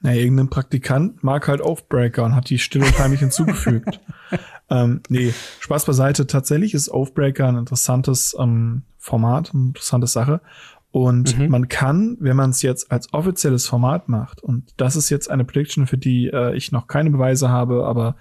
Na, 0.00 0.14
irgendein 0.14 0.48
Praktikant 0.48 1.24
mag 1.24 1.48
halt 1.48 1.60
Oathbreaker 1.60 2.24
und 2.24 2.36
hat 2.36 2.50
die 2.50 2.58
still 2.58 2.82
und 2.82 2.98
heimlich 2.98 3.20
hinzugefügt. 3.20 4.00
ähm, 4.70 5.00
nee, 5.08 5.34
Spaß 5.60 5.86
beiseite. 5.86 6.26
Tatsächlich 6.26 6.74
ist 6.74 6.90
Oathbreaker 6.90 7.48
ein 7.48 7.56
interessantes 7.56 8.36
ähm, 8.38 8.82
Format, 8.96 9.52
eine 9.52 9.68
interessante 9.68 10.06
Sache. 10.06 10.40
Und 10.90 11.36
mhm. 11.36 11.48
man 11.48 11.68
kann, 11.68 12.16
wenn 12.20 12.36
man 12.36 12.50
es 12.50 12.62
jetzt 12.62 12.90
als 12.92 13.12
offizielles 13.12 13.66
Format 13.66 14.08
macht, 14.08 14.40
und 14.40 14.72
das 14.76 14.96
ist 14.96 15.10
jetzt 15.10 15.30
eine 15.30 15.44
Prediction, 15.44 15.86
für 15.86 15.98
die 15.98 16.28
äh, 16.28 16.56
ich 16.56 16.72
noch 16.72 16.86
keine 16.86 17.10
Beweise 17.10 17.48
habe, 17.48 17.84
aber 17.84 18.16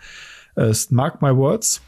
äh, 0.55 0.73
mark 0.89 1.21
my 1.21 1.35
words, 1.35 1.81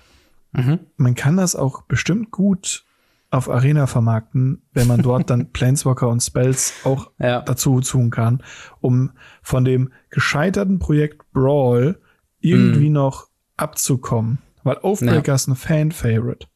mhm. 0.52 0.80
man 0.98 1.16
kann 1.16 1.36
das 1.36 1.56
auch 1.56 1.82
bestimmt 1.84 2.32
gut 2.32 2.86
auf 3.32 3.50
Arena 3.50 3.86
vermarkten, 3.88 4.64
wenn 4.74 4.88
man 4.88 5.02
dort 5.02 5.30
dann 5.30 5.50
Planeswalker 5.54 6.10
und 6.10 6.22
Spells 6.22 6.74
auch 6.84 7.12
ja. 7.20 7.42
dazu 7.42 7.80
tun 7.82 8.10
kann, 8.10 8.44
um 8.82 9.12
von 9.42 9.66
dem 9.66 9.92
gescheiterten 10.10 10.80
Projekt 10.80 11.32
Brawl 11.32 12.00
irgendwie 12.40 12.88
mhm. 12.88 12.94
noch 12.94 13.28
abzukommen. 13.58 14.40
Weil 14.64 14.78
Oathbreaker 14.82 15.32
ja. 15.32 15.36
ist 15.36 15.48
ein 15.48 15.56
Fan-Favorite 15.56 16.48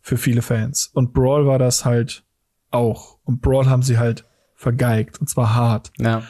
für 0.00 0.16
viele 0.16 0.42
Fans. 0.42 0.90
Und 0.92 1.12
Brawl 1.12 1.46
war 1.46 1.58
das 1.58 1.84
halt 1.84 2.24
auch. 2.70 3.18
Und 3.24 3.40
Brawl 3.40 3.68
haben 3.68 3.82
sie 3.82 3.98
halt 3.98 4.24
vergeigt. 4.54 5.20
Und 5.20 5.28
zwar 5.28 5.54
hart. 5.54 5.92
Ja. 5.98 6.22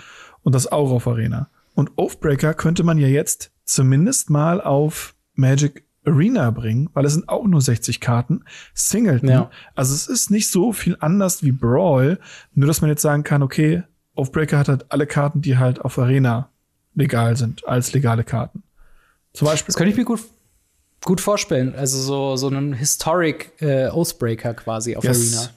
Und 0.42 0.54
das 0.54 0.70
auch 0.70 0.90
auf 0.90 1.06
Arena. 1.06 1.50
Und 1.74 1.92
Oathbreaker 1.96 2.54
könnte 2.54 2.82
man 2.82 2.98
ja 2.98 3.08
jetzt 3.08 3.52
zumindest 3.64 4.30
mal 4.30 4.60
auf 4.60 5.14
Magic 5.34 5.84
Arena 6.08 6.50
bringen, 6.50 6.90
weil 6.94 7.04
es 7.04 7.14
sind 7.14 7.28
auch 7.28 7.46
nur 7.46 7.60
60 7.60 8.00
Karten. 8.00 8.44
Singleton. 8.74 9.28
Ja. 9.28 9.50
Also 9.74 9.94
es 9.94 10.06
ist 10.06 10.30
nicht 10.30 10.50
so 10.50 10.72
viel 10.72 10.96
anders 11.00 11.42
wie 11.42 11.52
Brawl. 11.52 12.18
Nur, 12.54 12.66
dass 12.66 12.80
man 12.80 12.90
jetzt 12.90 13.02
sagen 13.02 13.24
kann, 13.24 13.42
okay, 13.42 13.82
Oathbreaker 14.14 14.58
hat 14.58 14.68
halt 14.68 14.86
alle 14.88 15.06
Karten, 15.06 15.42
die 15.42 15.58
halt 15.58 15.80
auf 15.80 15.98
Arena 15.98 16.50
legal 16.94 17.36
sind, 17.36 17.66
als 17.66 17.92
legale 17.92 18.24
Karten. 18.24 18.62
Zum 19.32 19.46
Beispiel. 19.46 19.66
Das 19.66 19.76
könnte 19.76 19.92
ich 19.92 19.96
mir 19.96 20.04
gut, 20.04 20.20
gut 21.04 21.20
vorstellen. 21.20 21.74
Also 21.74 21.98
so, 21.98 22.36
so 22.36 22.48
einen 22.48 22.72
Historic 22.72 23.52
äh, 23.60 23.88
Oathbreaker 23.88 24.54
quasi 24.54 24.96
auf 24.96 25.04
yes. 25.04 25.36
Arena. 25.36 25.50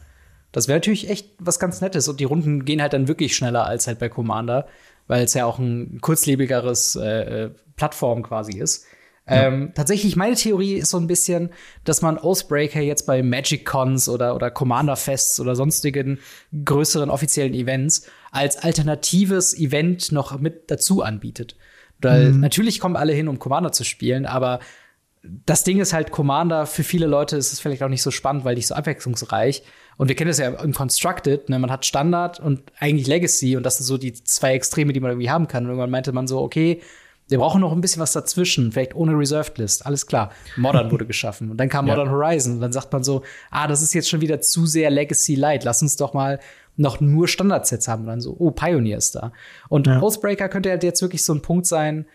Das 0.51 0.67
wäre 0.67 0.77
natürlich 0.77 1.09
echt 1.09 1.29
was 1.39 1.59
ganz 1.59 1.81
Nettes. 1.81 2.07
Und 2.07 2.19
die 2.19 2.25
Runden 2.25 2.65
gehen 2.65 2.81
halt 2.81 2.93
dann 2.93 3.07
wirklich 3.07 3.35
schneller 3.35 3.65
als 3.65 3.87
halt 3.87 3.99
bei 3.99 4.09
Commander, 4.09 4.67
weil 5.07 5.23
es 5.23 5.33
ja 5.33 5.45
auch 5.45 5.59
ein 5.59 5.99
kurzlebigeres 6.01 6.95
äh, 6.95 7.45
äh 7.45 7.49
Plattform 7.77 8.21
quasi 8.21 8.59
ist. 8.59 8.85
Ja. 9.27 9.47
Ähm, 9.47 9.71
tatsächlich, 9.75 10.15
meine 10.15 10.36
Theorie 10.36 10.75
ist 10.75 10.89
so 10.89 10.97
ein 10.97 11.07
bisschen, 11.07 11.51
dass 11.84 12.01
man 12.01 12.17
Oathbreaker 12.17 12.81
jetzt 12.81 13.05
bei 13.05 13.21
Magic 13.21 13.65
Cons 13.65 14.10
oder, 14.10 14.36
oder 14.36 14.49
Commander 14.49 14.95
Fests 14.95 15.39
oder 15.39 15.55
sonstigen 15.55 16.19
größeren 16.65 17.10
offiziellen 17.10 17.53
Events 17.53 18.07
als 18.31 18.57
alternatives 18.57 19.57
Event 19.57 20.12
noch 20.12 20.39
mit 20.39 20.71
dazu 20.71 21.03
anbietet. 21.03 21.55
Weil 21.99 22.34
mhm. 22.34 22.39
natürlich 22.39 22.79
kommen 22.79 22.95
alle 22.95 23.13
hin, 23.13 23.27
um 23.27 23.38
Commander 23.38 23.71
zu 23.71 23.84
spielen, 23.84 24.25
aber 24.25 24.60
das 25.23 25.63
Ding 25.63 25.79
ist 25.79 25.93
halt, 25.93 26.12
Commander, 26.12 26.65
für 26.65 26.84
viele 26.84 27.05
Leute 27.05 27.38
ist 27.38 27.53
es 27.53 27.60
vielleicht 27.60 27.84
auch 27.84 27.89
nicht 27.89 28.01
so 28.01 28.10
spannend, 28.10 28.43
weil 28.43 28.55
nicht 28.55 28.67
so 28.67 28.73
abwechslungsreich. 28.73 29.63
Und 29.97 30.07
wir 30.07 30.15
kennen 30.15 30.29
das 30.29 30.39
ja 30.39 30.49
im 30.49 30.73
Constructed, 30.73 31.47
ne? 31.49 31.60
man 31.60 31.69
hat 31.69 31.86
Standard 31.86 32.39
und 32.39 32.63
eigentlich 32.79 33.05
Legacy 33.05 33.55
und 33.55 33.63
das 33.63 33.77
sind 33.77 33.86
so 33.86 33.99
die 33.99 34.13
zwei 34.13 34.55
Extreme, 34.55 34.93
die 34.93 34.99
man 34.99 35.12
irgendwie 35.12 35.29
haben 35.29 35.47
kann. 35.47 35.65
Und 35.65 35.69
irgendwann 35.69 35.91
meinte 35.91 36.12
man 36.12 36.27
so, 36.27 36.41
okay, 36.41 36.81
wir 37.32 37.39
brauchen 37.39 37.62
noch 37.62 37.72
ein 37.72 37.82
bisschen 37.82 38.02
was 38.02 38.12
dazwischen, 38.12 38.72
vielleicht 38.72 38.94
ohne 38.94 39.13
Reserved 39.13 39.58
List, 39.58 39.86
alles 39.86 40.06
klar. 40.06 40.32
Modern 40.58 40.91
wurde 40.91 41.06
geschaffen 41.08 41.50
und 41.50 41.58
dann 41.58 41.70
kam 41.70 41.86
Modern 41.86 42.08
ja. 42.08 42.12
Horizon 42.12 42.56
und 42.56 42.62
dann 42.62 42.74
sagt 42.74 42.91
man 42.91 43.04
so, 43.04 43.24
ah, 43.50 43.67
das 43.67 43.82
ist 43.82 43.94
jetzt 43.94 44.10
schon 44.10 44.22
wieder 44.22 44.41
zu 44.41 44.65
sehr 44.65 44.89
Legacy 44.89 45.36
Light, 45.36 45.63
lass 45.63 45.82
uns 45.82 45.96
doch 45.96 46.13
mal 46.13 46.39
noch 46.76 47.00
nur 47.00 47.28
Standardsets 47.28 47.88
haben 47.88 48.02
und 48.02 48.08
dann 48.08 48.22
so, 48.22 48.36
oh, 48.38 48.52
Pioneer 48.52 48.98
ist 48.98 49.15
da. 49.15 49.32
Und 49.70 49.88
ja. 49.88 50.02
Oathbreaker 50.02 50.50
könnte 50.50 50.70
halt 50.70 50.84
jetzt 50.84 51.02
wirklich 51.02 51.24
so 51.24 51.34
ein 51.34 51.41
Punkt 51.41 51.65
sein, 51.65 52.06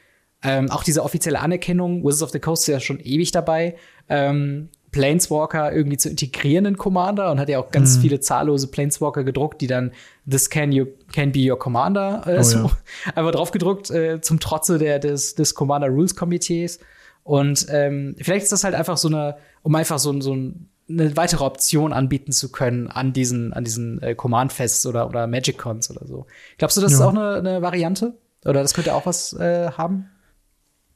ähm, 0.42 0.70
auch 0.70 0.84
diese 0.84 1.02
offizielle 1.02 1.40
Anerkennung, 1.40 2.04
Wizards 2.04 2.22
of 2.22 2.30
the 2.30 2.40
Coast 2.40 2.64
ist 2.64 2.72
ja 2.72 2.80
schon 2.80 3.00
ewig 3.00 3.32
dabei, 3.32 3.76
ähm, 4.08 4.68
Planeswalker 4.96 5.74
irgendwie 5.74 5.98
zu 5.98 6.08
integrieren 6.08 6.64
in 6.64 6.78
Commander 6.78 7.30
und 7.30 7.38
hat 7.38 7.50
ja 7.50 7.58
auch 7.58 7.70
ganz 7.70 7.98
mhm. 7.98 8.00
viele 8.00 8.20
zahllose 8.20 8.68
Planeswalker 8.68 9.24
gedruckt, 9.24 9.60
die 9.60 9.66
dann 9.66 9.92
This 10.28 10.48
can 10.48 10.72
you 10.72 10.86
can 11.12 11.32
be 11.32 11.50
your 11.50 11.58
Commander 11.58 12.22
äh, 12.26 12.38
oh, 12.38 12.42
so 12.42 12.58
ja. 12.58 12.70
einfach 13.14 13.32
drauf 13.32 13.50
gedruckt 13.50 13.90
äh, 13.90 14.22
zum 14.22 14.40
Trotze 14.40 14.78
der, 14.78 14.98
des, 14.98 15.34
des 15.34 15.54
Commander 15.54 15.88
Rules 15.88 16.16
Komitees. 16.16 16.80
Und 17.24 17.66
ähm, 17.68 18.16
vielleicht 18.18 18.44
ist 18.44 18.52
das 18.52 18.64
halt 18.64 18.74
einfach 18.74 18.96
so 18.96 19.08
eine, 19.08 19.36
um 19.62 19.74
einfach 19.74 19.98
so, 19.98 20.18
so 20.22 20.32
eine 20.32 21.16
weitere 21.16 21.44
Option 21.44 21.92
anbieten 21.92 22.32
zu 22.32 22.50
können 22.50 22.88
an 22.88 23.12
diesen, 23.12 23.52
an 23.52 23.64
diesen 23.64 24.00
äh, 24.00 24.14
Command-Fests 24.14 24.86
oder, 24.86 25.08
oder 25.08 25.26
Magic-Cons 25.26 25.90
oder 25.90 26.06
so. 26.06 26.26
Glaubst 26.56 26.78
du, 26.78 26.80
das 26.80 26.92
ja. 26.92 26.98
ist 26.98 27.04
auch 27.04 27.10
eine, 27.10 27.34
eine 27.34 27.60
Variante? 27.60 28.14
Oder 28.46 28.62
das 28.62 28.72
könnte 28.72 28.94
auch 28.94 29.04
was 29.04 29.34
äh, 29.34 29.72
haben? 29.72 30.08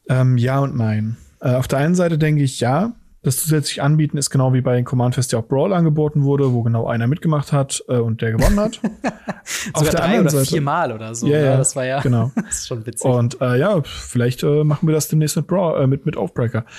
Ähm, 0.08 0.38
ja 0.38 0.60
und 0.60 0.74
nein. 0.74 1.18
Äh, 1.40 1.54
auf 1.54 1.68
der 1.68 1.80
einen 1.80 1.94
Seite 1.94 2.16
denke 2.16 2.42
ich 2.42 2.60
ja, 2.60 2.94
das 3.22 3.36
zusätzlich 3.36 3.82
anbieten 3.82 4.16
ist 4.16 4.30
genau 4.30 4.54
wie 4.54 4.62
bei 4.62 4.76
den 4.76 4.84
Command 4.84 5.14
Fest 5.14 5.32
ja 5.32 5.40
auch 5.40 5.46
Brawl 5.46 5.74
angeboten 5.74 6.22
wurde, 6.22 6.52
wo 6.52 6.62
genau 6.62 6.86
einer 6.86 7.06
mitgemacht 7.06 7.52
hat 7.52 7.84
äh, 7.88 7.96
und 7.96 8.22
der 8.22 8.32
gewonnen 8.32 8.58
hat. 8.58 8.80
Auf 9.74 9.82
der 9.82 9.92
drei 9.92 10.04
anderen 10.04 10.22
oder 10.22 10.30
Seite, 10.30 10.50
viermal 10.50 10.92
oder 10.92 11.14
so. 11.14 11.26
Ja, 11.26 11.38
ja, 11.38 11.56
das 11.58 11.76
war 11.76 11.84
ja 11.84 12.00
genau. 12.00 12.32
das 12.36 12.60
ist 12.60 12.68
schon 12.68 12.86
witzig. 12.86 13.04
Und 13.04 13.40
äh, 13.42 13.58
ja, 13.58 13.82
vielleicht 13.82 14.42
äh, 14.42 14.64
machen 14.64 14.88
wir 14.88 14.94
das 14.94 15.08
demnächst 15.08 15.36
mit 15.36 15.46
Brawl, 15.46 15.82
äh, 15.82 15.86
mit 15.86 16.06
mit 16.06 16.16
Oathbreaker. 16.16 16.64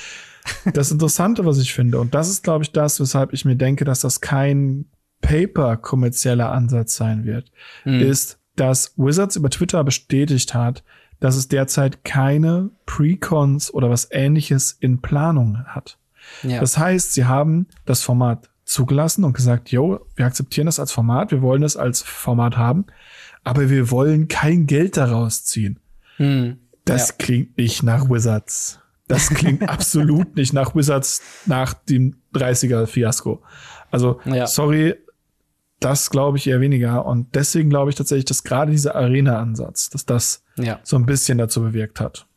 Das 0.74 0.90
Interessante, 0.90 1.46
was 1.46 1.60
ich 1.60 1.72
finde, 1.72 2.00
und 2.00 2.16
das 2.16 2.28
ist, 2.28 2.44
glaube 2.44 2.64
ich, 2.64 2.72
das, 2.72 3.00
weshalb 3.00 3.32
ich 3.32 3.46
mir 3.46 3.56
denke, 3.56 3.86
dass 3.86 4.00
das 4.00 4.22
kein 4.22 4.86
Paper-kommerzieller 5.22 6.52
Ansatz 6.52 6.96
sein 6.96 7.26
wird, 7.26 7.52
mhm. 7.86 8.00
ist, 8.00 8.40
dass 8.56 8.96
Wizards 8.98 9.36
über 9.36 9.52
Twitter 9.52 9.84
bestätigt 9.84 10.56
hat, 10.56 10.84
dass 11.20 11.36
es 11.36 11.48
derzeit 11.48 12.04
keine 12.04 12.72
Precons 12.88 13.72
oder 13.72 13.92
was 13.92 14.08
ähnliches 14.12 14.76
in 14.80 15.00
Planung 15.00 15.64
hat. 15.68 16.00
Ja. 16.44 16.60
Das 16.60 16.78
heißt, 16.78 17.14
sie 17.14 17.26
haben 17.26 17.68
das 17.86 18.02
Format 18.02 18.50
zugelassen 18.66 19.24
und 19.24 19.34
gesagt, 19.34 19.72
yo, 19.72 20.06
wir 20.16 20.26
akzeptieren 20.26 20.66
das 20.66 20.80
als 20.80 20.92
Format, 20.92 21.32
wir 21.32 21.42
wollen 21.42 21.62
das 21.62 21.76
als 21.76 22.02
Format 22.02 22.58
haben, 22.58 22.86
aber 23.44 23.70
wir 23.70 23.92
wollen 23.92 24.28
kein 24.28 24.66
Geld 24.66 24.98
daraus 24.98 25.44
ziehen. 25.44 25.80
Hm. 26.18 26.58
Das 26.86 27.10
ja. 27.10 27.16
klingt 27.18 27.58
nicht 27.58 27.84
nach 27.84 28.10
Wizards. 28.10 28.80
Das 29.08 29.30
klingt 29.30 29.62
absolut 29.70 30.36
nicht 30.36 30.54
nach 30.54 30.76
Wizards 30.76 31.22
nach 31.46 31.74
dem 31.74 32.16
30er 32.34 32.86
Fiasko. 32.88 33.44
Also, 33.90 34.22
ja. 34.26 34.48
sorry, 34.48 34.96
das 35.82 36.10
glaube 36.10 36.38
ich 36.38 36.48
eher 36.48 36.62
weniger. 36.62 37.06
Und 37.06 37.36
deswegen 37.36 37.70
glaube 37.70 37.90
ich 37.90 37.98
tatsächlich, 37.98 38.26
dass 38.26 38.44
gerade 38.44 38.72
dieser 38.72 38.96
Arena-Ansatz, 38.96 39.90
dass 39.90 40.06
das 40.06 40.44
ja. 40.56 40.80
so 40.84 40.96
ein 40.96 41.06
bisschen 41.06 41.38
dazu 41.38 41.62
bewirkt 41.62 42.00
hat. 42.00 42.28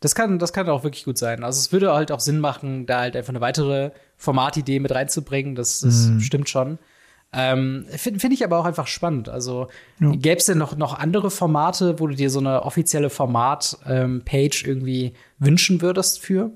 Das 0.00 0.14
kann, 0.14 0.38
das 0.38 0.52
kann 0.52 0.68
auch 0.68 0.84
wirklich 0.84 1.04
gut 1.04 1.18
sein. 1.18 1.44
Also 1.44 1.58
es 1.58 1.72
würde 1.72 1.92
halt 1.92 2.12
auch 2.12 2.20
Sinn 2.20 2.40
machen, 2.40 2.86
da 2.86 3.00
halt 3.00 3.16
einfach 3.16 3.30
eine 3.30 3.40
weitere 3.40 3.90
Formatidee 4.16 4.80
mit 4.80 4.92
reinzubringen. 4.92 5.54
Das, 5.54 5.80
das 5.80 6.08
mm. 6.08 6.20
stimmt 6.20 6.48
schon. 6.48 6.78
Ähm, 7.32 7.86
Finde 7.90 8.18
find 8.18 8.32
ich 8.32 8.44
aber 8.44 8.58
auch 8.58 8.64
einfach 8.64 8.88
spannend. 8.88 9.28
Also 9.28 9.68
ja. 10.00 10.10
gäbe 10.10 10.38
es 10.38 10.46
denn 10.46 10.58
noch, 10.58 10.76
noch 10.76 10.98
andere 10.98 11.30
Formate, 11.30 12.00
wo 12.00 12.08
du 12.08 12.14
dir 12.14 12.30
so 12.30 12.40
eine 12.40 12.64
offizielle 12.64 13.10
Format-Page 13.10 14.64
ähm, 14.64 14.68
irgendwie 14.68 15.12
wünschen 15.38 15.80
würdest 15.80 16.20
für? 16.20 16.50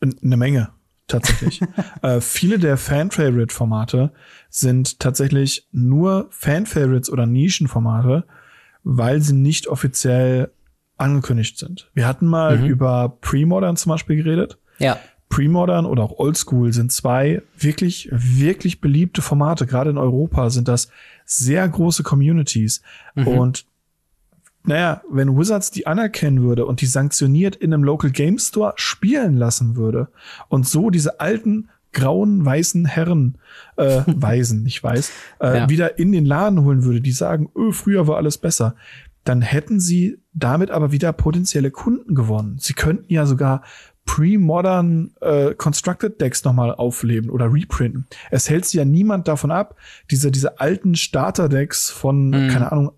Eine 0.00 0.36
Menge, 0.38 0.70
tatsächlich. 1.06 1.60
äh, 2.02 2.20
viele 2.20 2.58
der 2.58 2.78
Fan-Favorite-Formate 2.78 4.12
sind 4.48 5.00
tatsächlich 5.00 5.68
nur 5.70 6.28
Fan-Favorites 6.30 7.10
oder 7.10 7.26
Nischenformate, 7.26 8.24
weil 8.84 9.20
sie 9.20 9.34
nicht 9.34 9.66
offiziell 9.66 10.50
angekündigt 10.96 11.58
sind. 11.58 11.90
Wir 11.94 12.06
hatten 12.06 12.26
mal 12.26 12.58
mhm. 12.58 12.66
über 12.66 13.16
Pre-Modern 13.20 13.76
zum 13.76 13.90
Beispiel 13.90 14.16
geredet. 14.16 14.58
Ja. 14.78 14.98
Pre-Modern 15.28 15.86
oder 15.86 16.04
auch 16.04 16.18
Oldschool 16.18 16.72
sind 16.72 16.92
zwei 16.92 17.42
wirklich, 17.58 18.08
wirklich 18.12 18.80
beliebte 18.80 19.22
Formate. 19.22 19.66
Gerade 19.66 19.90
in 19.90 19.98
Europa 19.98 20.50
sind 20.50 20.68
das 20.68 20.88
sehr 21.24 21.68
große 21.68 22.02
Communities. 22.02 22.82
Mhm. 23.14 23.26
Und 23.26 23.66
naja, 24.64 25.02
wenn 25.10 25.36
Wizards 25.36 25.70
die 25.70 25.86
anerkennen 25.86 26.42
würde 26.42 26.66
und 26.66 26.80
die 26.80 26.86
sanktioniert 26.86 27.56
in 27.56 27.72
einem 27.72 27.84
Local 27.84 28.10
Game 28.10 28.38
Store 28.38 28.72
spielen 28.76 29.34
lassen 29.34 29.76
würde 29.76 30.08
und 30.48 30.66
so 30.66 30.90
diese 30.90 31.20
alten 31.20 31.68
grauen 31.92 32.44
weißen 32.44 32.84
Herren, 32.84 33.38
äh, 33.76 34.02
Weisen, 34.06 34.64
nicht 34.64 34.82
weiß, 34.82 35.10
äh, 35.40 35.58
ja. 35.58 35.68
wieder 35.68 35.98
in 35.98 36.12
den 36.12 36.26
Laden 36.26 36.62
holen 36.62 36.84
würde, 36.84 37.00
die 37.00 37.12
sagen, 37.12 37.48
öh, 37.56 37.72
früher 37.72 38.06
war 38.06 38.16
alles 38.16 38.38
besser, 38.38 38.74
dann 39.28 39.42
hätten 39.42 39.80
sie 39.80 40.18
damit 40.32 40.70
aber 40.70 40.92
wieder 40.92 41.12
potenzielle 41.12 41.70
Kunden 41.70 42.14
gewonnen. 42.14 42.58
Sie 42.58 42.74
könnten 42.74 43.12
ja 43.12 43.26
sogar 43.26 43.62
pre-modern 44.04 45.14
äh, 45.20 45.54
Constructed 45.54 46.20
Decks 46.20 46.44
nochmal 46.44 46.72
aufleben 46.72 47.28
oder 47.28 47.52
reprinten. 47.52 48.06
Es 48.30 48.48
hält 48.48 48.64
sich 48.64 48.74
ja 48.74 48.84
niemand 48.84 49.26
davon 49.26 49.50
ab, 49.50 49.76
diese, 50.10 50.30
diese 50.30 50.60
alten 50.60 50.94
Starter-Decks 50.94 51.90
von, 51.90 52.28
mhm. 52.28 52.48
keine 52.48 52.70
Ahnung, 52.70 52.92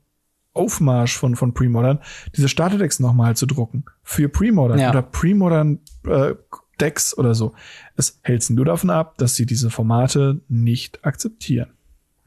Aufmarsch 0.53 1.17
von, 1.17 1.37
von 1.37 1.55
Pre-Modern, 1.55 2.01
diese 2.37 2.49
Starter-Decks 2.49 3.01
nochmal 3.01 3.37
zu 3.37 3.47
drucken. 3.47 3.85
Für 4.03 4.29
Pre-Modern 4.29 4.79
ja. 4.79 4.91
oder 4.91 5.03
Pre-Modern 5.03 5.79
äh, 6.07 6.35
Decks 6.81 7.17
oder 7.17 7.35
so. 7.35 7.55
Es 7.97 8.21
hält 8.23 8.43
sie 8.43 8.55
nur 8.55 8.65
davon 8.65 8.91
ab, 8.91 9.17
dass 9.19 9.35
sie 9.35 9.47
diese 9.47 9.71
Formate 9.71 10.41
nicht 10.49 11.05
akzeptieren. 11.05 11.71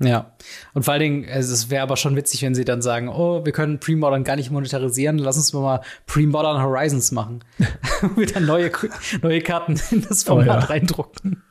Ja, 0.04 0.34
und 0.74 0.84
vor 0.84 0.93
allen 0.93 1.02
Dingen, 1.02 1.24
es 1.26 1.70
wäre 1.70 1.84
aber 1.84 1.97
schon 1.97 2.16
witzig, 2.16 2.41
wenn 2.41 2.56
sie 2.56 2.66
dann 2.66 2.82
sagen, 2.82 3.10
oh, 3.10 3.45
wir 3.45 3.52
können 3.52 3.80
Pre-Modern 3.80 4.24
gar 4.24 4.36
nicht 4.36 4.52
monetarisieren, 4.52 5.18
lass 5.18 5.38
uns 5.38 5.54
mal 5.54 5.82
Pre-Modern 6.08 6.62
Horizons 6.62 7.12
machen. 7.12 7.43
Mit 8.16 8.36
dann 8.36 8.45
neue, 8.45 8.72
neue 9.22 9.41
Karten 9.41 9.80
in 9.91 10.06
das 10.08 10.24
Format 10.24 10.47
oh, 10.47 10.52
ja. 10.52 10.60
reindrucken. 10.60 11.43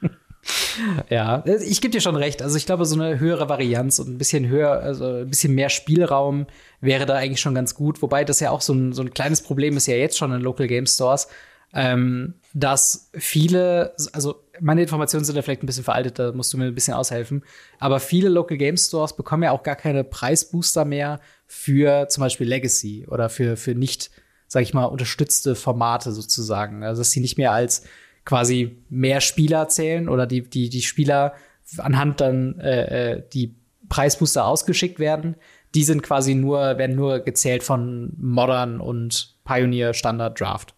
ja, 1.11 1.45
ich 1.47 1.81
gebe 1.81 1.93
dir 1.93 2.01
schon 2.01 2.17
recht. 2.17 2.43
Also 2.43 2.57
ich 2.57 2.67
glaube, 2.67 2.85
so 2.87 3.01
eine 3.01 3.21
höhere 3.21 3.49
Varianz 3.49 3.99
und 3.99 4.09
ein 4.09 4.19
bisschen 4.19 4.49
höher, 4.49 4.71
also 4.71 5.07
ein 5.07 5.29
bisschen 5.29 5.55
mehr 5.55 5.69
Spielraum 5.69 6.47
wäre 6.81 7.07
da 7.07 7.15
eigentlich 7.15 7.41
schon 7.41 7.55
ganz 7.55 7.75
gut. 7.75 8.03
Wobei 8.03 8.25
das 8.25 8.41
ja 8.41 8.51
auch 8.51 8.61
so 8.61 8.73
ein, 8.73 8.93
so 8.93 9.03
ein 9.03 9.13
kleines 9.13 9.43
Problem 9.43 9.77
ist 9.77 9.87
ja 9.87 9.97
jetzt 9.97 10.19
schon 10.19 10.33
in 10.33 10.41
Local 10.41 10.67
Game 10.67 10.87
Stores, 10.87 11.29
ähm, 11.73 12.35
dass 12.53 13.11
viele, 13.15 13.95
also 14.13 14.43
meine 14.61 14.83
Informationen 14.83 15.25
sind 15.25 15.37
ja 15.37 15.43
vielleicht 15.43 15.63
ein 15.63 15.67
bisschen 15.67 15.85
veraltet, 15.85 16.19
da 16.19 16.33
musst 16.33 16.53
du 16.53 16.59
mir 16.59 16.67
ein 16.67 16.75
bisschen 16.75 16.95
aushelfen. 16.95 17.45
Aber 17.79 18.01
viele 18.01 18.29
Local 18.29 18.57
Game 18.57 18.77
Stores 18.77 19.17
bekommen 19.17 19.43
ja 19.43 19.53
auch 19.53 19.63
gar 19.63 19.77
keine 19.77 20.05
Preisbooster 20.05 20.85
mehr 20.85 21.21
für 21.47 22.09
zum 22.09 22.23
Beispiel 22.23 22.49
Legacy 22.49 23.07
oder 23.09 23.29
für, 23.29 23.57
für 23.57 23.75
nicht, 23.75 24.11
sag 24.47 24.63
ich 24.63 24.75
mal, 24.75 24.85
unterstützte 24.85 25.55
Formate 25.55 26.13
sozusagen. 26.13 26.83
Also, 26.83 27.01
dass 27.01 27.11
sie 27.11 27.21
nicht 27.21 27.39
mehr 27.39 27.53
als 27.53 27.85
quasi 28.25 28.85
mehr 28.89 29.21
Spieler 29.21 29.69
zählen 29.69 30.09
oder 30.09 30.27
die, 30.27 30.43
die, 30.43 30.69
die 30.69 30.83
Spieler 30.83 31.35
anhand 31.79 32.21
dann 32.21 32.59
äh, 32.61 33.15
äh 33.15 33.23
die 33.33 33.57
Preisbooster 33.89 34.47
ausgeschickt 34.47 34.99
werden. 34.99 35.37
Die 35.75 35.85
sind 35.85 36.03
quasi 36.03 36.35
nur, 36.35 36.79
werden 36.79 36.97
nur 36.97 37.21
gezählt 37.21 37.63
von 37.63 38.13
Modern 38.17 38.81
und 38.81 39.37
Pioneer 39.45 39.95
Standard 39.95 40.41
Draft. 40.41 40.75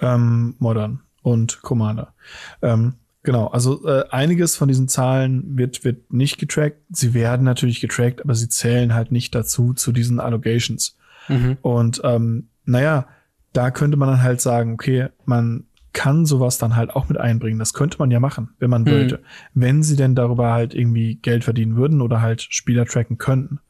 Ähm, 0.00 0.56
Modern 0.58 1.02
und 1.22 1.62
Commander. 1.62 2.14
Ähm, 2.60 2.94
genau, 3.22 3.46
also 3.48 3.86
äh, 3.86 4.04
einiges 4.10 4.56
von 4.56 4.68
diesen 4.68 4.88
Zahlen 4.88 5.56
wird, 5.56 5.84
wird 5.84 6.12
nicht 6.12 6.38
getrackt. 6.38 6.78
Sie 6.90 7.14
werden 7.14 7.44
natürlich 7.44 7.80
getrackt, 7.80 8.22
aber 8.22 8.34
sie 8.34 8.48
zählen 8.48 8.94
halt 8.94 9.12
nicht 9.12 9.34
dazu, 9.34 9.72
zu 9.72 9.92
diesen 9.92 10.20
Allocations. 10.20 10.96
Mhm. 11.28 11.58
Und 11.62 12.00
ähm, 12.04 12.48
naja, 12.64 13.06
da 13.52 13.70
könnte 13.70 13.96
man 13.96 14.08
dann 14.08 14.22
halt 14.22 14.40
sagen, 14.40 14.74
okay, 14.74 15.08
man 15.24 15.64
kann 15.92 16.24
sowas 16.24 16.58
dann 16.58 16.74
halt 16.74 16.90
auch 16.90 17.08
mit 17.08 17.18
einbringen. 17.18 17.58
Das 17.58 17.74
könnte 17.74 17.98
man 17.98 18.10
ja 18.10 18.18
machen, 18.18 18.50
wenn 18.58 18.70
man 18.70 18.82
mhm. 18.82 18.90
wollte. 18.90 19.22
Wenn 19.54 19.82
sie 19.82 19.96
denn 19.96 20.14
darüber 20.14 20.52
halt 20.52 20.74
irgendwie 20.74 21.16
Geld 21.16 21.44
verdienen 21.44 21.76
würden 21.76 22.00
oder 22.00 22.20
halt 22.22 22.42
Spieler 22.42 22.86
tracken 22.86 23.18
könnten. 23.18 23.60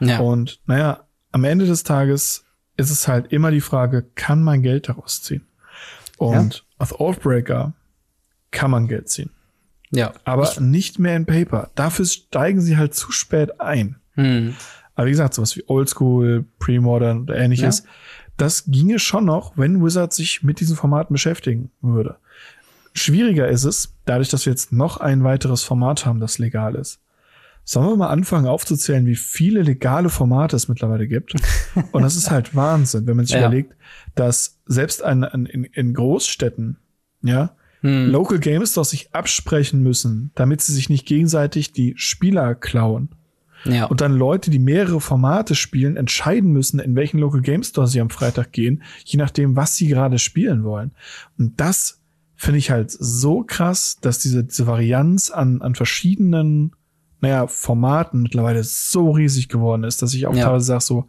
Ja. 0.00 0.18
Und 0.18 0.60
naja, 0.66 1.04
am 1.32 1.44
Ende 1.44 1.66
des 1.66 1.84
Tages 1.84 2.44
ist 2.76 2.90
es 2.90 3.06
halt 3.06 3.32
immer 3.32 3.50
die 3.50 3.60
Frage, 3.60 4.04
kann 4.14 4.42
man 4.42 4.62
Geld 4.62 4.88
daraus 4.88 5.22
ziehen? 5.22 5.46
Und. 6.18 6.64
Aus 6.80 6.98
Oathbreaker 6.98 7.74
kann 8.50 8.70
man 8.70 8.88
Geld 8.88 9.08
ziehen. 9.08 9.30
Ja. 9.90 10.12
Aber 10.24 10.44
ich 10.44 10.60
nicht 10.60 10.98
mehr 10.98 11.16
in 11.16 11.26
Paper. 11.26 11.70
Dafür 11.74 12.06
steigen 12.06 12.60
sie 12.60 12.76
halt 12.76 12.94
zu 12.94 13.12
spät 13.12 13.60
ein. 13.60 13.96
Hm. 14.14 14.54
Aber 14.94 15.06
wie 15.06 15.10
gesagt, 15.10 15.34
sowas 15.34 15.56
wie 15.56 15.64
Oldschool, 15.66 16.44
Pre-Modern 16.58 17.22
oder 17.22 17.36
ähnliches, 17.36 17.80
ja. 17.80 17.84
das 18.36 18.64
ginge 18.66 18.98
schon 18.98 19.24
noch, 19.24 19.56
wenn 19.56 19.84
Wizard 19.84 20.12
sich 20.12 20.42
mit 20.42 20.60
diesen 20.60 20.76
Formaten 20.76 21.12
beschäftigen 21.12 21.70
würde. 21.80 22.16
Schwieriger 22.92 23.48
ist 23.48 23.64
es, 23.64 23.94
dadurch, 24.04 24.30
dass 24.30 24.46
wir 24.46 24.52
jetzt 24.52 24.72
noch 24.72 24.96
ein 24.96 25.22
weiteres 25.22 25.62
Format 25.62 26.06
haben, 26.06 26.20
das 26.20 26.38
legal 26.38 26.74
ist. 26.74 27.00
Sollen 27.70 27.86
wir 27.86 27.96
mal 27.96 28.08
anfangen 28.08 28.48
aufzuzählen, 28.48 29.06
wie 29.06 29.14
viele 29.14 29.62
legale 29.62 30.08
Formate 30.08 30.56
es 30.56 30.66
mittlerweile 30.66 31.06
gibt? 31.06 31.36
Und 31.92 32.02
das 32.02 32.16
ist 32.16 32.28
halt 32.28 32.52
Wahnsinn, 32.56 33.06
wenn 33.06 33.14
man 33.14 33.26
sich 33.26 33.36
ja. 33.36 33.42
überlegt, 33.42 33.76
dass 34.16 34.58
selbst 34.66 35.04
ein, 35.04 35.22
ein, 35.22 35.46
in, 35.46 35.62
in 35.62 35.94
Großstädten, 35.94 36.78
ja, 37.22 37.54
hm. 37.82 38.10
Local 38.10 38.40
Game 38.40 38.66
Stores 38.66 38.90
sich 38.90 39.14
absprechen 39.14 39.84
müssen, 39.84 40.32
damit 40.34 40.62
sie 40.62 40.72
sich 40.72 40.90
nicht 40.90 41.06
gegenseitig 41.06 41.72
die 41.72 41.94
Spieler 41.96 42.56
klauen. 42.56 43.10
Ja. 43.64 43.84
Und 43.84 44.00
dann 44.00 44.16
Leute, 44.16 44.50
die 44.50 44.58
mehrere 44.58 45.00
Formate 45.00 45.54
spielen, 45.54 45.96
entscheiden 45.96 46.50
müssen, 46.50 46.80
in 46.80 46.96
welchen 46.96 47.20
Local 47.20 47.40
Game 47.40 47.62
Store 47.62 47.86
sie 47.86 48.00
am 48.00 48.10
Freitag 48.10 48.50
gehen, 48.50 48.82
je 49.04 49.16
nachdem, 49.16 49.54
was 49.54 49.76
sie 49.76 49.86
gerade 49.86 50.18
spielen 50.18 50.64
wollen. 50.64 50.90
Und 51.38 51.60
das 51.60 52.00
finde 52.34 52.58
ich 52.58 52.72
halt 52.72 52.90
so 52.90 53.44
krass, 53.44 53.98
dass 54.00 54.18
diese, 54.18 54.42
diese 54.42 54.66
Varianz 54.66 55.30
an, 55.30 55.62
an 55.62 55.76
verschiedenen 55.76 56.72
naja, 57.20 57.46
Formaten 57.46 58.22
mittlerweile 58.22 58.64
so 58.64 59.10
riesig 59.10 59.48
geworden 59.48 59.84
ist, 59.84 60.02
dass 60.02 60.14
ich 60.14 60.26
auch 60.26 60.34
ja. 60.34 60.44
teilweise 60.44 60.64
sage 60.64 60.80
so, 60.82 61.08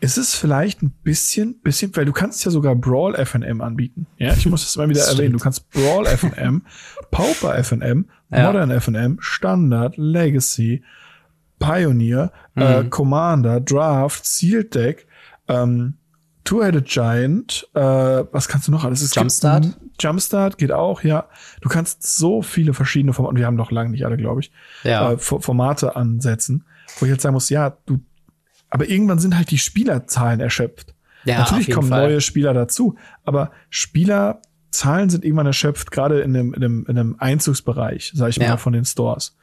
ist 0.00 0.16
es 0.16 0.34
vielleicht 0.34 0.82
ein 0.82 0.90
bisschen, 1.02 1.60
bisschen, 1.60 1.94
weil 1.94 2.06
du 2.06 2.12
kannst 2.12 2.44
ja 2.44 2.50
sogar 2.50 2.74
Brawl 2.74 3.14
FNM 3.14 3.60
anbieten. 3.60 4.06
Ja, 4.16 4.32
ich 4.32 4.46
muss 4.46 4.62
das 4.62 4.76
mal 4.76 4.88
wieder 4.88 5.02
erwähnen. 5.02 5.34
Du 5.34 5.38
kannst 5.38 5.68
Brawl 5.70 6.06
FNM, 6.16 6.62
Pauper 7.10 7.62
FNM, 7.62 8.06
ja. 8.30 8.46
Modern 8.46 8.70
FNM, 8.70 9.18
Standard, 9.20 9.96
Legacy, 9.98 10.82
Pioneer, 11.58 12.32
äh, 12.56 12.80
mhm. 12.80 12.86
äh, 12.86 12.88
Commander, 12.88 13.60
Draft, 13.60 14.24
Sealed 14.24 14.74
Deck, 14.74 15.06
ähm, 15.48 15.94
Two-Headed 16.44 16.86
Giant, 16.86 17.68
äh, 17.74 17.80
was 17.80 18.48
kannst 18.48 18.68
du 18.68 18.72
noch 18.72 18.84
alles? 18.84 19.02
Es 19.02 19.14
Jumpstart? 19.14 19.64
Gibt, 19.64 19.89
Jumpstart 20.00 20.58
geht 20.58 20.72
auch, 20.72 21.02
ja. 21.02 21.28
Du 21.60 21.68
kannst 21.68 22.02
so 22.02 22.42
viele 22.42 22.74
verschiedene 22.74 23.12
Formate, 23.12 23.30
und 23.30 23.38
wir 23.38 23.46
haben 23.46 23.56
noch 23.56 23.70
lange 23.70 23.90
nicht 23.90 24.04
alle, 24.04 24.16
glaube 24.16 24.40
ich, 24.40 24.52
ja. 24.82 25.12
äh, 25.12 25.18
Formate 25.18 25.96
ansetzen, 25.96 26.64
wo 26.98 27.06
ich 27.06 27.12
jetzt 27.12 27.22
sagen 27.22 27.34
muss, 27.34 27.50
ja, 27.50 27.76
du, 27.86 28.00
aber 28.68 28.88
irgendwann 28.88 29.18
sind 29.18 29.36
halt 29.36 29.50
die 29.50 29.58
Spielerzahlen 29.58 30.40
erschöpft. 30.40 30.94
Ja, 31.24 31.40
Natürlich 31.40 31.70
kommen 31.70 31.88
Fall. 31.88 32.08
neue 32.08 32.20
Spieler 32.20 32.54
dazu, 32.54 32.96
aber 33.24 33.50
Spielerzahlen 33.68 35.10
sind 35.10 35.24
irgendwann 35.24 35.46
erschöpft, 35.46 35.90
gerade 35.90 36.20
in 36.20 36.32
dem, 36.32 36.54
in 36.54 36.60
dem, 36.60 36.86
in 36.86 36.96
dem 36.96 37.16
Einzugsbereich, 37.18 38.12
sag 38.14 38.30
ich 38.30 38.36
ja. 38.36 38.48
mal, 38.48 38.56
von 38.56 38.72
den 38.72 38.84
Stores. 38.84 39.36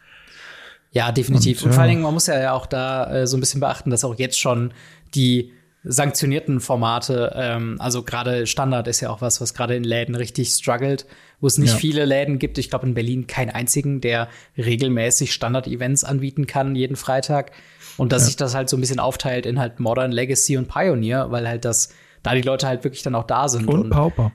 Ja, 0.92 1.12
definitiv. 1.12 1.62
Und, 1.62 1.68
und 1.68 1.74
vor 1.74 1.82
allen 1.84 1.92
Dingen, 1.92 2.02
man 2.02 2.14
muss 2.14 2.28
ja 2.28 2.54
auch 2.54 2.66
da 2.66 3.12
äh, 3.12 3.28
so 3.28 3.38
ein 3.38 3.40
bisschen 3.40 3.60
beachten, 3.60 3.90
dass 3.90 4.04
auch 4.04 4.16
jetzt 4.16 4.40
schon 4.40 4.74
die 5.14 5.54
sanktionierten 5.84 6.60
Formate, 6.60 7.34
ähm, 7.36 7.78
also 7.80 8.04
gerade 8.04 8.48
Standard 8.48 8.88
ist 8.88 9.02
ja 9.02 9.10
auch 9.10 9.22
was, 9.22 9.40
was 9.42 9.54
gerade 9.54 9.76
in 9.76 9.84
Läden 9.84 10.16
richtig 10.16 10.50
struggelt, 10.50 11.06
wo 11.40 11.48
es 11.48 11.58
nicht 11.58 11.74
ja. 11.74 11.78
viele 11.78 12.06
Läden 12.06 12.40
gibt. 12.40 12.58
Ich 12.58 12.70
glaube 12.70 12.88
in 12.88 12.94
Berlin 12.94 13.28
keinen 13.28 13.52
einzigen, 13.52 14.02
der 14.02 14.28
regelmäßig 14.58 15.34
Standard-Events 15.34 16.04
anbieten 16.04 16.48
kann, 16.48 16.76
jeden 16.76 16.96
Freitag. 16.96 17.52
Und 17.98 18.12
dass 18.12 18.24
ja. 18.24 18.26
sich 18.28 18.36
das 18.36 18.54
halt 18.54 18.70
so 18.70 18.78
ein 18.78 18.82
bisschen 18.82 19.00
aufteilt 19.00 19.46
in 19.46 19.60
halt 19.60 19.80
Modern, 19.80 20.12
Legacy 20.12 20.58
und 20.58 20.68
Pioneer, 20.68 21.32
weil 21.32 21.48
halt 21.48 21.66
das, 21.66 21.90
da 22.22 22.36
die 22.36 22.42
Leute 22.42 22.68
halt 22.68 22.84
wirklich 22.84 23.04
dann 23.04 23.16
auch 23.16 23.26
da 23.26 23.48
sind. 23.48 23.68
Und, 23.68 23.82
und 23.82 23.90
Pauper. 23.90 24.32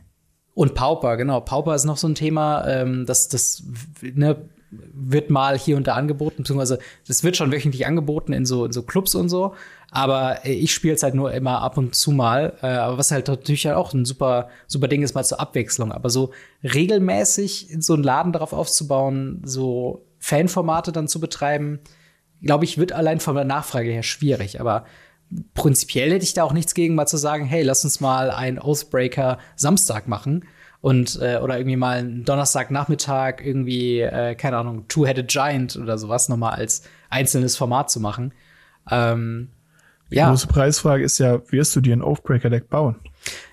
Und 0.54 0.74
Pauper, 0.74 1.16
genau. 1.16 1.40
Pauper 1.40 1.74
ist 1.74 1.84
noch 1.84 1.96
so 1.96 2.08
ein 2.08 2.14
Thema, 2.14 2.66
ähm, 2.66 3.06
das, 3.06 3.28
das, 3.28 3.64
ne, 4.02 4.48
wird 4.72 5.30
mal 5.30 5.58
hier 5.58 5.76
und 5.76 5.86
da 5.86 5.94
angeboten, 5.94 6.38
beziehungsweise 6.38 6.78
das 7.06 7.22
wird 7.22 7.36
schon 7.36 7.52
wöchentlich 7.52 7.86
angeboten 7.86 8.32
in 8.32 8.46
so, 8.46 8.64
in 8.64 8.72
so 8.72 8.82
Clubs 8.82 9.14
und 9.14 9.28
so. 9.28 9.54
Aber 9.90 10.44
äh, 10.46 10.52
ich 10.52 10.72
spiele 10.72 10.94
es 10.94 11.02
halt 11.02 11.14
nur 11.14 11.32
immer 11.32 11.60
ab 11.60 11.76
und 11.76 11.94
zu 11.94 12.12
mal. 12.12 12.54
Äh, 12.62 12.68
aber 12.68 12.98
was 12.98 13.10
halt 13.10 13.28
natürlich 13.28 13.66
halt 13.66 13.76
auch 13.76 13.92
ein 13.92 14.04
super, 14.04 14.48
super 14.66 14.88
Ding 14.88 15.02
ist, 15.02 15.14
mal 15.14 15.24
zur 15.24 15.40
Abwechslung. 15.40 15.92
Aber 15.92 16.08
so 16.10 16.32
regelmäßig 16.64 17.76
so 17.78 17.94
einen 17.94 18.02
Laden 18.02 18.32
darauf 18.32 18.52
aufzubauen, 18.52 19.42
so 19.44 20.06
Fanformate 20.18 20.92
dann 20.92 21.08
zu 21.08 21.20
betreiben, 21.20 21.80
glaube 22.40 22.64
ich, 22.64 22.78
wird 22.78 22.92
allein 22.92 23.20
von 23.20 23.34
der 23.34 23.44
Nachfrage 23.44 23.90
her 23.90 24.02
schwierig. 24.02 24.60
Aber 24.60 24.86
prinzipiell 25.54 26.12
hätte 26.12 26.24
ich 26.24 26.34
da 26.34 26.44
auch 26.44 26.52
nichts 26.52 26.74
gegen, 26.74 26.94
mal 26.94 27.06
zu 27.06 27.18
sagen, 27.18 27.44
hey, 27.44 27.62
lass 27.62 27.84
uns 27.84 28.00
mal 28.00 28.30
ein 28.30 28.58
Oathbreaker 28.58 29.38
Samstag 29.56 30.08
machen 30.08 30.44
und 30.82 31.18
äh, 31.22 31.38
oder 31.38 31.56
irgendwie 31.56 31.76
mal 31.76 31.98
einen 31.98 32.24
Donnerstagnachmittag 32.24 33.36
irgendwie 33.42 34.00
äh, 34.00 34.34
keine 34.34 34.58
Ahnung 34.58 34.86
Two-Headed 34.88 35.28
Giant 35.28 35.76
oder 35.76 35.96
sowas 35.96 36.28
nochmal 36.28 36.54
als 36.54 36.82
einzelnes 37.08 37.56
Format 37.56 37.90
zu 37.90 38.00
machen. 38.00 38.34
Ähm, 38.90 39.48
Die 40.10 40.16
ja. 40.16 40.28
große 40.28 40.48
Preisfrage 40.48 41.04
ist 41.04 41.18
ja, 41.18 41.40
wirst 41.50 41.74
du 41.76 41.80
dir 41.80 41.96
ein 41.96 42.02
Oathbreaker-Deck 42.02 42.68
bauen? 42.68 42.96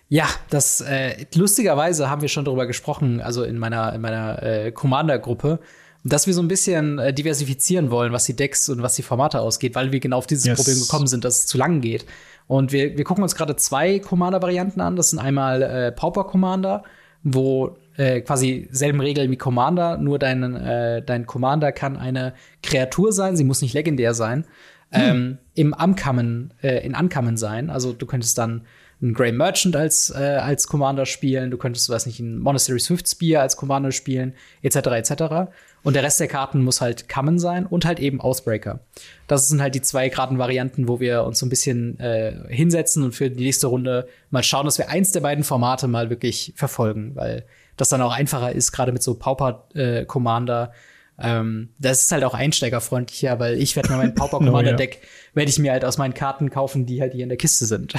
Ja, 0.10 0.26
das 0.50 0.82
äh, 0.82 1.28
lustigerweise 1.36 2.10
haben 2.10 2.24
wir 2.24 2.30
schon 2.30 2.46
darüber 2.46 2.66
gesprochen, 2.66 3.22
also 3.22 3.44
in 3.44 3.60
meiner 3.60 3.94
in 3.94 4.02
meiner 4.02 4.42
äh, 4.42 4.72
Commander-Gruppe, 4.72 5.60
dass 6.04 6.26
wir 6.26 6.34
so 6.34 6.42
ein 6.42 6.48
bisschen 6.48 6.98
äh, 6.98 7.14
diversifizieren 7.14 7.92
wollen, 7.92 8.12
was 8.12 8.26
die 8.26 8.36
Decks 8.36 8.70
und 8.70 8.82
was 8.82 8.96
die 8.96 9.04
Formate 9.04 9.40
ausgeht, 9.40 9.76
weil 9.76 9.92
wir 9.92 10.00
genau 10.00 10.18
auf 10.18 10.26
dieses 10.26 10.46
yes. 10.46 10.58
Problem 10.58 10.80
gekommen 10.80 11.06
sind, 11.06 11.26
dass 11.26 11.42
es 11.42 11.46
zu 11.46 11.60
lang 11.60 11.82
geht. 11.82 12.08
Und 12.48 12.72
wir, 12.72 12.98
wir 12.98 13.04
gucken 13.04 13.22
uns 13.22 13.36
gerade 13.36 13.56
zwei 13.56 14.00
Commander-Varianten 14.00 14.82
an. 14.82 14.96
Das 14.96 15.12
sind 15.12 15.20
einmal 15.20 15.62
äh, 15.62 15.92
Pauper 15.92 16.24
Commander, 16.24 16.84
wo 17.24 17.78
äh, 17.98 18.22
quasi 18.22 18.68
selben 18.72 19.02
Regeln 19.02 19.30
wie 19.30 19.38
Commander, 19.38 19.98
nur 19.98 20.20
dein, 20.20 20.56
äh, 20.56 21.02
dein 21.02 21.26
Commander 21.26 21.72
kann 21.72 21.98
eine 21.98 22.34
Kreatur 22.64 23.12
sein, 23.12 23.36
sie 23.36 23.44
muss 23.44 23.62
nicht 23.62 23.74
legendär 23.74 24.14
sein. 24.14 24.46
Hm. 24.92 25.02
Ähm, 25.02 25.38
Im 25.54 25.74
Ankommen, 25.74 26.54
äh, 26.64 26.84
in 26.86 26.96
Ankommen 26.96 27.38
sein. 27.38 27.70
Also 27.70 27.94
du 27.94 28.06
könntest 28.06 28.38
dann 28.38 28.64
einen 29.02 29.14
Grey 29.14 29.32
Merchant 29.32 29.76
als, 29.76 30.10
äh, 30.10 30.40
als 30.42 30.68
Commander 30.68 31.06
spielen, 31.06 31.52
du 31.52 31.58
könntest, 31.58 31.90
weiß 31.90 32.06
nicht, 32.06 32.20
einen 32.20 32.40
Monastery 32.40 32.80
Swift 32.80 33.08
Spear 33.08 33.42
als 33.42 33.56
Commander 33.56 33.92
spielen, 33.92 34.34
etc. 34.62 34.76
etc. 34.88 35.52
Und 35.84 35.96
der 35.96 36.04
Rest 36.04 36.20
der 36.20 36.28
Karten 36.28 36.64
muss 36.64 36.82
halt 36.82 37.08
Common 37.08 37.40
sein 37.40 37.66
und 37.66 37.86
halt 37.86 38.00
eben 38.00 38.20
Ausbreaker. 38.20 38.82
Das 39.28 39.48
sind 39.48 39.62
halt 39.62 39.76
die 39.76 39.82
zwei 39.82 40.10
Kartenvarianten, 40.10 40.88
wo 40.88 41.00
wir 41.00 41.24
uns 41.24 41.40
so 41.40 41.46
ein 41.46 41.50
bisschen 41.50 42.00
äh, 42.00 42.34
hinsetzen 42.50 43.04
und 43.04 43.14
für 43.14 43.30
die 43.30 43.44
nächste 43.44 43.68
Runde 43.68 44.08
mal 44.30 44.44
schauen, 44.44 44.66
dass 44.66 44.78
wir 44.78 44.90
eins 44.90 45.12
der 45.12 45.22
beiden 45.22 45.44
Formate 45.44 45.88
mal 45.88 46.10
wirklich 46.10 46.54
verfolgen, 46.56 47.16
weil 47.16 47.46
das 47.78 47.90
dann 47.90 48.02
auch 48.02 48.14
einfacher 48.14 48.52
ist, 48.52 48.72
gerade 48.72 48.92
mit 48.92 49.02
so 49.02 49.16
Pauper 49.16 49.68
äh, 49.74 50.06
Commander 50.06 50.74
ähm, 51.22 51.70
das 51.80 52.04
ist 52.04 52.12
halt 52.12 52.24
auch 52.24 52.34
einsteigerfreundlicher, 52.34 53.40
weil 53.40 53.62
ich 53.62 53.76
werde 53.76 53.90
mir 53.90 53.98
mein 53.98 54.16
Pauper 54.16 54.38
Commander 54.40 54.74
Deck, 54.74 55.00
oh, 55.02 55.04
ja. 55.04 55.36
werde 55.36 55.50
ich 55.50 55.60
mir 55.60 55.72
halt 55.72 55.84
aus 55.84 55.98
meinen 55.98 56.14
Karten 56.14 56.50
kaufen, 56.50 56.86
die 56.86 57.02
halt 57.02 57.14
hier 57.14 57.24
in 57.24 57.30
der 57.30 57.38
Kiste 57.38 57.66
sind. 57.66 57.94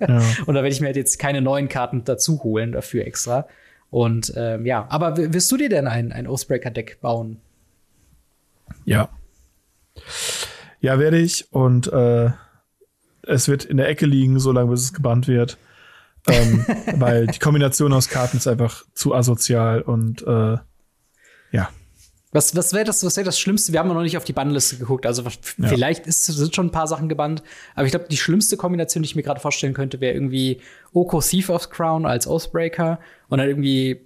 ja. 0.00 0.22
Und 0.46 0.54
da 0.54 0.62
werde 0.62 0.68
ich 0.68 0.80
mir 0.80 0.86
halt 0.86 0.96
jetzt 0.96 1.18
keine 1.18 1.42
neuen 1.42 1.68
Karten 1.68 2.04
dazu 2.04 2.42
holen 2.42 2.72
dafür 2.72 3.06
extra. 3.06 3.46
Und 3.94 4.32
ähm, 4.34 4.66
ja, 4.66 4.88
aber 4.90 5.16
wirst 5.16 5.52
du 5.52 5.56
dir 5.56 5.68
denn 5.68 5.86
ein, 5.86 6.10
ein 6.10 6.26
Oathbreaker-Deck 6.26 7.00
bauen? 7.00 7.36
Ja. 8.84 9.08
Ja, 10.80 10.98
werde 10.98 11.18
ich. 11.18 11.52
Und 11.52 11.92
äh, 11.92 12.30
es 13.22 13.46
wird 13.46 13.64
in 13.64 13.76
der 13.76 13.86
Ecke 13.88 14.06
liegen, 14.06 14.40
solange 14.40 14.72
bis 14.72 14.80
es 14.80 14.94
gebannt 14.94 15.28
wird. 15.28 15.58
ähm, 16.26 16.66
weil 16.96 17.28
die 17.28 17.38
Kombination 17.38 17.92
aus 17.92 18.08
Karten 18.08 18.38
ist 18.38 18.48
einfach 18.48 18.82
zu 18.94 19.14
asozial 19.14 19.80
und 19.82 20.26
äh, 20.26 20.56
ja. 21.52 21.68
Was, 22.34 22.56
was 22.56 22.72
wäre 22.72 22.84
das, 22.84 23.04
was 23.04 23.16
wär 23.16 23.22
das 23.22 23.38
Schlimmste? 23.38 23.72
Wir 23.72 23.78
haben 23.78 23.86
noch 23.86 24.02
nicht 24.02 24.16
auf 24.16 24.24
die 24.24 24.32
Bannliste 24.32 24.76
geguckt. 24.76 25.06
Also 25.06 25.22
ja. 25.22 25.68
vielleicht 25.68 26.08
ist, 26.08 26.24
sind 26.24 26.52
schon 26.52 26.66
ein 26.66 26.72
paar 26.72 26.88
Sachen 26.88 27.08
gebannt. 27.08 27.44
Aber 27.76 27.86
ich 27.86 27.92
glaube, 27.92 28.06
die 28.10 28.16
schlimmste 28.16 28.56
Kombination, 28.56 29.04
die 29.04 29.08
ich 29.08 29.14
mir 29.14 29.22
gerade 29.22 29.38
vorstellen 29.38 29.72
könnte, 29.72 30.00
wäre 30.00 30.14
irgendwie 30.14 30.60
Oko 30.92 31.20
Thief 31.20 31.48
of 31.48 31.70
Crown 31.70 32.06
als 32.06 32.26
Oathbreaker 32.26 32.98
und 33.28 33.38
dann 33.38 33.46
irgendwie 33.46 34.04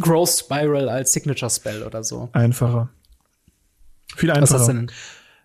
Growth 0.00 0.30
Spiral 0.30 0.88
als 0.88 1.12
Signature 1.12 1.50
Spell 1.50 1.82
oder 1.82 2.02
so. 2.02 2.30
Einfacher. 2.32 2.88
Viel 4.16 4.30
einfacher. 4.30 4.42
Was 4.42 4.60
hast 4.60 4.68
du 4.68 4.72
denn? 4.72 4.90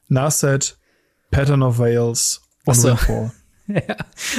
Narset, 0.07 0.77
Pattern 1.31 1.61
of 1.63 1.79
Veils 1.79 2.41
und 2.63 2.75
so. 2.75 2.87
Windfall. 2.91 3.33
Ja, 3.87 3.95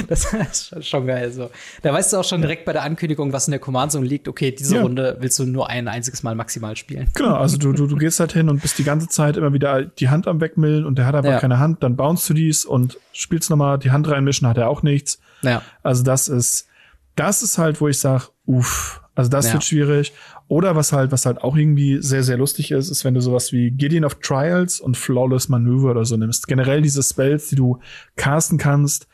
das 0.07 0.33
ist 0.71 0.87
schon 0.87 1.07
geil. 1.07 1.31
So. 1.31 1.49
Da 1.81 1.93
weißt 1.93 2.13
du 2.13 2.17
auch 2.17 2.23
schon 2.23 2.41
direkt 2.41 2.65
bei 2.65 2.73
der 2.73 2.83
Ankündigung, 2.83 3.31
was 3.31 3.47
in 3.47 3.51
der 3.51 3.59
Command 3.59 3.91
Zone 3.91 4.05
liegt. 4.05 4.27
Okay, 4.27 4.51
diese 4.51 4.75
ja. 4.75 4.81
Runde 4.81 5.17
willst 5.19 5.39
du 5.39 5.45
nur 5.45 5.69
ein 5.69 5.87
einziges 5.87 6.21
Mal 6.21 6.35
maximal 6.35 6.75
spielen. 6.75 7.09
Genau, 7.13 7.35
also 7.35 7.57
du, 7.57 7.71
du, 7.71 7.87
du 7.87 7.95
gehst 7.95 8.19
halt 8.19 8.33
hin 8.33 8.49
und 8.49 8.61
bist 8.61 8.77
die 8.77 8.83
ganze 8.83 9.07
Zeit 9.07 9.37
immer 9.37 9.53
wieder 9.53 9.83
die 9.83 10.09
Hand 10.09 10.27
am 10.27 10.41
Wegmillen 10.41 10.85
und 10.85 10.97
der 10.97 11.05
hat 11.05 11.15
aber 11.15 11.29
ja. 11.29 11.39
keine 11.39 11.59
Hand. 11.59 11.81
Dann 11.83 11.95
bounce 11.95 12.27
du 12.27 12.33
dies 12.33 12.65
und 12.65 12.99
spielst 13.13 13.49
nochmal 13.49 13.79
die 13.79 13.91
Hand 13.91 14.09
reinmischen, 14.09 14.47
hat 14.47 14.57
er 14.57 14.69
auch 14.69 14.83
nichts. 14.83 15.19
Ja. 15.41 15.61
Also 15.81 16.03
das 16.03 16.27
ist, 16.27 16.67
das 17.15 17.41
ist 17.41 17.57
halt, 17.57 17.79
wo 17.79 17.87
ich 17.87 17.99
sage, 17.99 18.25
uff, 18.45 19.01
also 19.15 19.29
das 19.29 19.47
ja. 19.47 19.53
wird 19.53 19.63
schwierig. 19.63 20.13
Oder 20.47 20.75
was 20.75 20.91
halt, 20.91 21.11
was 21.11 21.25
halt 21.25 21.41
auch 21.43 21.55
irgendwie 21.55 22.01
sehr, 22.01 22.23
sehr 22.23 22.37
lustig 22.37 22.71
ist, 22.71 22.89
ist, 22.89 23.05
wenn 23.05 23.13
du 23.13 23.21
sowas 23.21 23.53
wie 23.53 23.71
Gideon 23.71 24.03
of 24.03 24.15
Trials 24.15 24.81
und 24.81 24.97
Flawless 24.97 25.47
Maneuver 25.47 25.91
oder 25.91 26.03
so 26.03 26.17
nimmst. 26.17 26.47
Generell 26.47 26.81
diese 26.81 27.01
Spells, 27.03 27.47
die 27.47 27.55
du 27.55 27.79
casten 28.17 28.57
kannst, 28.57 29.07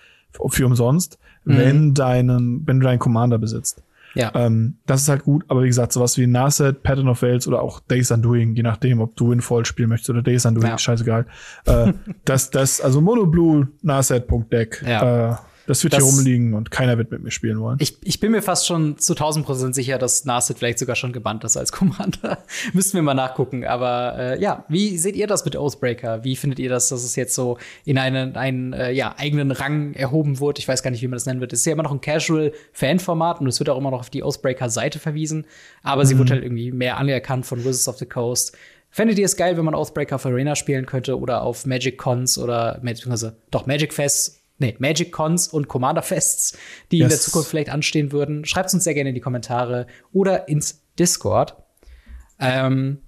für 0.48 0.66
umsonst, 0.66 1.18
mhm. 1.44 1.58
wenn 1.58 1.94
deinen, 1.94 2.68
wenn 2.68 2.80
du 2.80 2.86
deinen 2.86 3.00
Commander 3.00 3.38
besitzt. 3.38 3.84
Ja. 4.14 4.32
Ähm, 4.34 4.78
das 4.86 5.02
ist 5.02 5.10
halt 5.10 5.24
gut, 5.24 5.46
aber 5.48 5.64
wie 5.64 5.68
gesagt, 5.68 5.94
sowas 5.94 6.18
wie 6.18 6.26
Narset, 6.26 6.82
Pattern 6.82 7.08
of 7.08 7.22
Veils 7.22 7.48
oder 7.48 7.62
auch 7.62 7.80
Days 7.82 8.10
Undoing, 8.10 8.56
je 8.56 8.64
nachdem, 8.64 9.00
ob 9.00 9.16
du 9.16 9.30
Windfall 9.30 9.66
spielen 9.66 9.90
möchtest 9.90 10.10
oder 10.10 10.24
Days 10.24 10.46
Undoing, 10.46 10.70
ja. 10.70 10.78
scheißegal. 10.78 11.26
äh, 11.66 11.94
das, 12.26 12.50
das, 12.50 12.82
also 12.82 13.00
Mono 13.00 13.28
Blue, 13.28 13.68
Narset.deck, 13.84 14.84
ja. 14.88 15.32
äh, 15.32 15.36
das 15.68 15.84
wird 15.84 15.93
das, 15.93 16.03
hier 16.03 16.11
rumliegen 16.11 16.53
und 16.53 16.72
keiner 16.72 16.97
wird 16.97 17.11
mit 17.11 17.22
mir 17.22 17.30
spielen 17.30 17.59
wollen. 17.59 17.78
Ich, 17.82 17.97
ich 18.01 18.22
bin 18.22 18.32
mir 18.32 18.41
fast 18.41 18.65
schon 18.65 18.97
zu 18.97 19.13
1000 19.13 19.45
Prozent 19.45 19.76
sicher, 19.76 19.97
dass 19.97 20.24
Narset 20.24 20.57
vielleicht 20.57 20.80
sogar 20.80 20.95
schon 20.95 21.11
gebannt 21.11 21.43
ist 21.43 21.57
als 21.57 21.74
Commander. 21.74 22.39
Müssten 22.74 22.95
wir 22.95 23.01
mal 23.01 23.13
nachgucken. 23.13 23.65
Aber 23.65 24.15
äh, 24.18 24.41
ja, 24.41 24.63
wie 24.70 24.97
seht 24.97 25.18
ihr 25.18 25.28
das 25.28 25.43
mit 25.43 25.57
Oathbreaker? 25.57 26.24
Wie 26.24 26.38
findet 26.38 26.59
ihr 26.59 26.70
das, 26.70 26.88
dass 26.88 27.03
es 27.03 27.18
jetzt 27.18 27.36
so 27.36 27.57
in 27.84 27.97
einen, 27.97 28.38
einen 28.38 28.72
äh, 28.72 28.91
ja, 28.91 29.15
eigenen 29.18 29.51
Rang 29.51 29.93
erhoben 29.93 30.39
wurde? 30.39 30.59
Ich 30.59 30.68
weiß 30.68 30.82
gar 30.84 30.91
nicht, 30.91 31.01
wie 31.01 31.07
man 31.07 31.18
das 31.18 31.26
nennen 31.26 31.41
wird. 31.41 31.51
Es 31.51 31.59
ist 31.59 31.65
ja 31.65 31.74
immer 31.74 31.84
noch 31.84 31.91
ein 31.91 32.01
Casual-Fan-Format 32.01 33.41
und 33.41 33.47
es 33.47 33.59
wird 33.59 33.70
auch 33.70 33.78
immer 33.78 33.91
noch 33.91 33.99
auf 33.99 34.09
die 34.09 34.24
Oathbreaker-Seite 34.24 34.99
verwiesen. 34.99 35.45
Aber 35.84 36.03
mhm. 36.03 36.07
sie 36.07 36.18
wurde 36.18 36.32
halt 36.32 36.43
irgendwie 36.43 36.72
mehr 36.72 36.97
anerkannt 36.97 37.45
von 37.45 37.59
Wizards 37.59 37.89
of 37.89 37.97
the 37.97 38.05
Coast. 38.05 38.57
Fändet 38.89 39.20
ihr 39.20 39.26
es 39.26 39.36
geil, 39.36 39.57
wenn 39.57 39.65
man 39.65 39.76
Oathbreaker 39.76 40.15
auf 40.15 40.26
Arena 40.26 40.55
spielen 40.55 40.86
könnte 40.86 41.20
oder 41.20 41.41
auf 41.41 41.65
Magic 41.65 41.97
Cons 41.97 42.38
oder 42.38 42.80
beziehungsweise 42.82 43.36
doch 43.51 43.65
Magic 43.65 43.93
Fest 43.93 44.41
nee, 44.60 44.76
Magic 44.80 45.12
Cons 45.12 45.47
und 45.47 45.68
Commander 45.68 46.01
Fests, 46.01 46.58
die 46.91 46.97
yes. 46.97 47.05
in 47.05 47.10
der 47.10 47.20
Zukunft 47.20 47.49
vielleicht 47.49 47.70
anstehen 47.70 48.12
würden. 48.12 48.45
Schreibt 48.45 48.74
uns 48.74 48.84
sehr 48.84 48.93
gerne 48.93 49.10
in 49.10 49.16
die 49.16 49.22
Kommentare 49.22 49.88
oder 50.12 50.47
ins 50.47 50.84
Discord. 50.97 51.55
Ähm, 52.39 52.99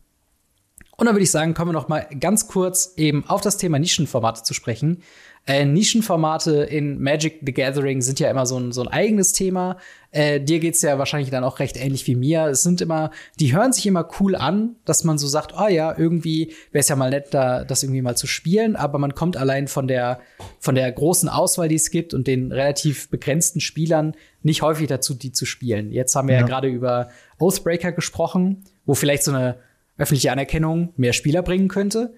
und 0.97 1.05
dann 1.05 1.15
würde 1.15 1.23
ich 1.23 1.31
sagen, 1.31 1.53
kommen 1.53 1.69
wir 1.69 1.73
noch 1.73 1.87
mal 1.87 2.07
ganz 2.19 2.47
kurz 2.47 2.93
eben 2.97 3.25
auf 3.25 3.41
das 3.41 3.57
Thema 3.57 3.79
Nischenformate 3.79 4.43
zu 4.43 4.53
sprechen. 4.53 5.01
Äh, 5.49 5.65
Nischenformate 5.65 6.51
in 6.51 7.01
Magic 7.01 7.39
the 7.43 7.51
Gathering 7.51 8.03
sind 8.03 8.19
ja 8.19 8.29
immer 8.29 8.45
so 8.45 8.59
ein, 8.59 8.71
so 8.71 8.83
ein 8.83 8.87
eigenes 8.87 9.33
Thema. 9.33 9.77
Äh, 10.11 10.39
dir 10.39 10.59
geht's 10.59 10.83
ja 10.83 10.99
wahrscheinlich 10.99 11.31
dann 11.31 11.43
auch 11.43 11.57
recht 11.57 11.75
ähnlich 11.75 12.05
wie 12.05 12.13
mir. 12.13 12.45
Es 12.45 12.61
sind 12.61 12.81
immer, 12.81 13.09
die 13.39 13.51
hören 13.51 13.73
sich 13.73 13.87
immer 13.87 14.07
cool 14.19 14.35
an, 14.35 14.75
dass 14.85 15.03
man 15.05 15.17
so 15.17 15.27
sagt, 15.27 15.55
oh 15.59 15.67
ja, 15.67 15.97
irgendwie 15.97 16.53
wäre 16.71 16.81
es 16.81 16.87
ja 16.87 16.95
mal 16.95 17.09
nett, 17.09 17.29
da 17.31 17.63
das 17.63 17.81
irgendwie 17.81 18.03
mal 18.03 18.15
zu 18.15 18.27
spielen, 18.27 18.75
aber 18.75 18.99
man 18.99 19.15
kommt 19.15 19.37
allein 19.37 19.67
von 19.67 19.87
der, 19.87 20.19
von 20.59 20.75
der 20.75 20.91
großen 20.91 21.29
Auswahl, 21.29 21.67
die 21.67 21.77
es 21.77 21.89
gibt 21.89 22.13
und 22.13 22.27
den 22.27 22.51
relativ 22.51 23.09
begrenzten 23.09 23.59
Spielern 23.59 24.13
nicht 24.43 24.61
häufig 24.61 24.85
dazu, 24.85 25.15
die 25.15 25.31
zu 25.31 25.47
spielen. 25.47 25.91
Jetzt 25.91 26.15
haben 26.15 26.27
wir 26.27 26.35
ja, 26.35 26.41
ja 26.41 26.45
gerade 26.45 26.67
über 26.67 27.09
Oathbreaker 27.39 27.91
gesprochen, 27.91 28.65
wo 28.85 28.93
vielleicht 28.93 29.23
so 29.23 29.31
eine 29.31 29.55
öffentliche 29.97 30.31
Anerkennung 30.31 30.93
mehr 30.95 31.13
Spieler 31.13 31.41
bringen 31.41 31.69
könnte. 31.69 32.13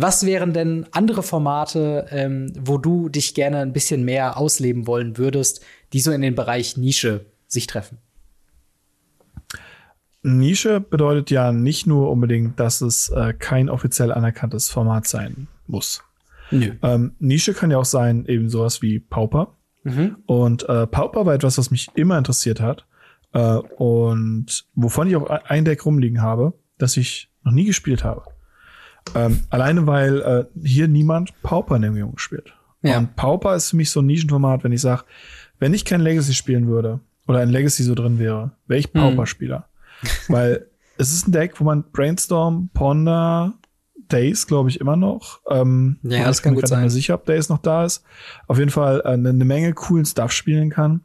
Was 0.00 0.24
wären 0.24 0.52
denn 0.52 0.86
andere 0.92 1.24
Formate, 1.24 2.06
ähm, 2.10 2.52
wo 2.56 2.78
du 2.78 3.08
dich 3.08 3.34
gerne 3.34 3.58
ein 3.58 3.72
bisschen 3.72 4.04
mehr 4.04 4.36
ausleben 4.36 4.86
wollen 4.86 5.18
würdest, 5.18 5.60
die 5.92 5.98
so 5.98 6.12
in 6.12 6.22
den 6.22 6.36
Bereich 6.36 6.76
Nische 6.76 7.26
sich 7.48 7.66
treffen? 7.66 7.98
Nische 10.22 10.78
bedeutet 10.78 11.32
ja 11.32 11.50
nicht 11.50 11.88
nur 11.88 12.12
unbedingt, 12.12 12.60
dass 12.60 12.80
es 12.80 13.08
äh, 13.08 13.34
kein 13.36 13.68
offiziell 13.68 14.12
anerkanntes 14.12 14.70
Format 14.70 15.08
sein 15.08 15.48
muss. 15.66 16.00
Nö. 16.52 16.74
Ähm, 16.80 17.16
Nische 17.18 17.52
kann 17.52 17.72
ja 17.72 17.78
auch 17.78 17.84
sein, 17.84 18.24
eben 18.26 18.50
sowas 18.50 18.82
wie 18.82 19.00
Pauper. 19.00 19.56
Mhm. 19.82 20.18
Und 20.26 20.68
äh, 20.68 20.86
Pauper 20.86 21.26
war 21.26 21.34
etwas, 21.34 21.58
was 21.58 21.72
mich 21.72 21.88
immer 21.96 22.16
interessiert 22.16 22.60
hat. 22.60 22.86
Äh, 23.32 23.40
und 23.40 24.64
wovon 24.76 25.08
ich 25.08 25.16
auch 25.16 25.28
ein 25.28 25.64
Deck 25.64 25.84
rumliegen 25.84 26.22
habe, 26.22 26.52
das 26.78 26.96
ich 26.96 27.32
noch 27.42 27.50
nie 27.50 27.64
gespielt 27.64 28.04
habe. 28.04 28.22
Ähm, 29.14 29.40
alleine 29.50 29.86
weil 29.86 30.20
äh, 30.20 30.44
hier 30.66 30.88
niemand 30.88 31.32
Pauper 31.42 31.76
in 31.76 31.82
der 31.82 31.90
Umgebung 31.90 32.18
spielt. 32.18 32.54
Ja. 32.82 32.98
Und 32.98 33.16
Pauper 33.16 33.56
ist 33.56 33.70
für 33.70 33.76
mich 33.76 33.90
so 33.90 34.00
ein 34.00 34.06
Nischenformat, 34.06 34.64
wenn 34.64 34.72
ich 34.72 34.80
sage, 34.80 35.04
wenn 35.58 35.74
ich 35.74 35.84
kein 35.84 36.00
Legacy 36.00 36.34
spielen 36.34 36.68
würde 36.68 37.00
oder 37.26 37.40
ein 37.40 37.50
Legacy 37.50 37.82
so 37.82 37.94
drin 37.94 38.18
wäre, 38.18 38.52
wäre 38.66 38.78
ich 38.78 38.92
mhm. 38.92 39.00
Pauper-Spieler. 39.00 39.68
Mhm. 40.02 40.32
weil 40.32 40.66
es 40.98 41.12
ist 41.12 41.28
ein 41.28 41.32
Deck, 41.32 41.60
wo 41.60 41.64
man 41.64 41.84
Brainstorm, 41.92 42.70
Ponder, 42.72 43.54
Days, 44.08 44.46
glaube 44.46 44.70
ich, 44.70 44.80
immer 44.80 44.96
noch. 44.96 45.40
Ähm, 45.50 45.98
ja, 46.02 46.24
das 46.24 46.42
kann 46.42 46.54
gut 46.54 46.66
sein. 46.66 46.78
Ich 46.78 46.80
bin 46.80 46.84
mir 46.84 46.90
sicher, 46.90 47.14
ob 47.14 47.26
Days 47.26 47.48
noch 47.48 47.58
da 47.58 47.84
ist. 47.84 48.04
Auf 48.46 48.58
jeden 48.58 48.70
Fall 48.70 49.02
äh, 49.04 49.08
eine, 49.08 49.30
eine 49.30 49.44
Menge 49.44 49.74
coolen 49.74 50.06
Stuff 50.06 50.32
spielen 50.32 50.70
kann. 50.70 51.02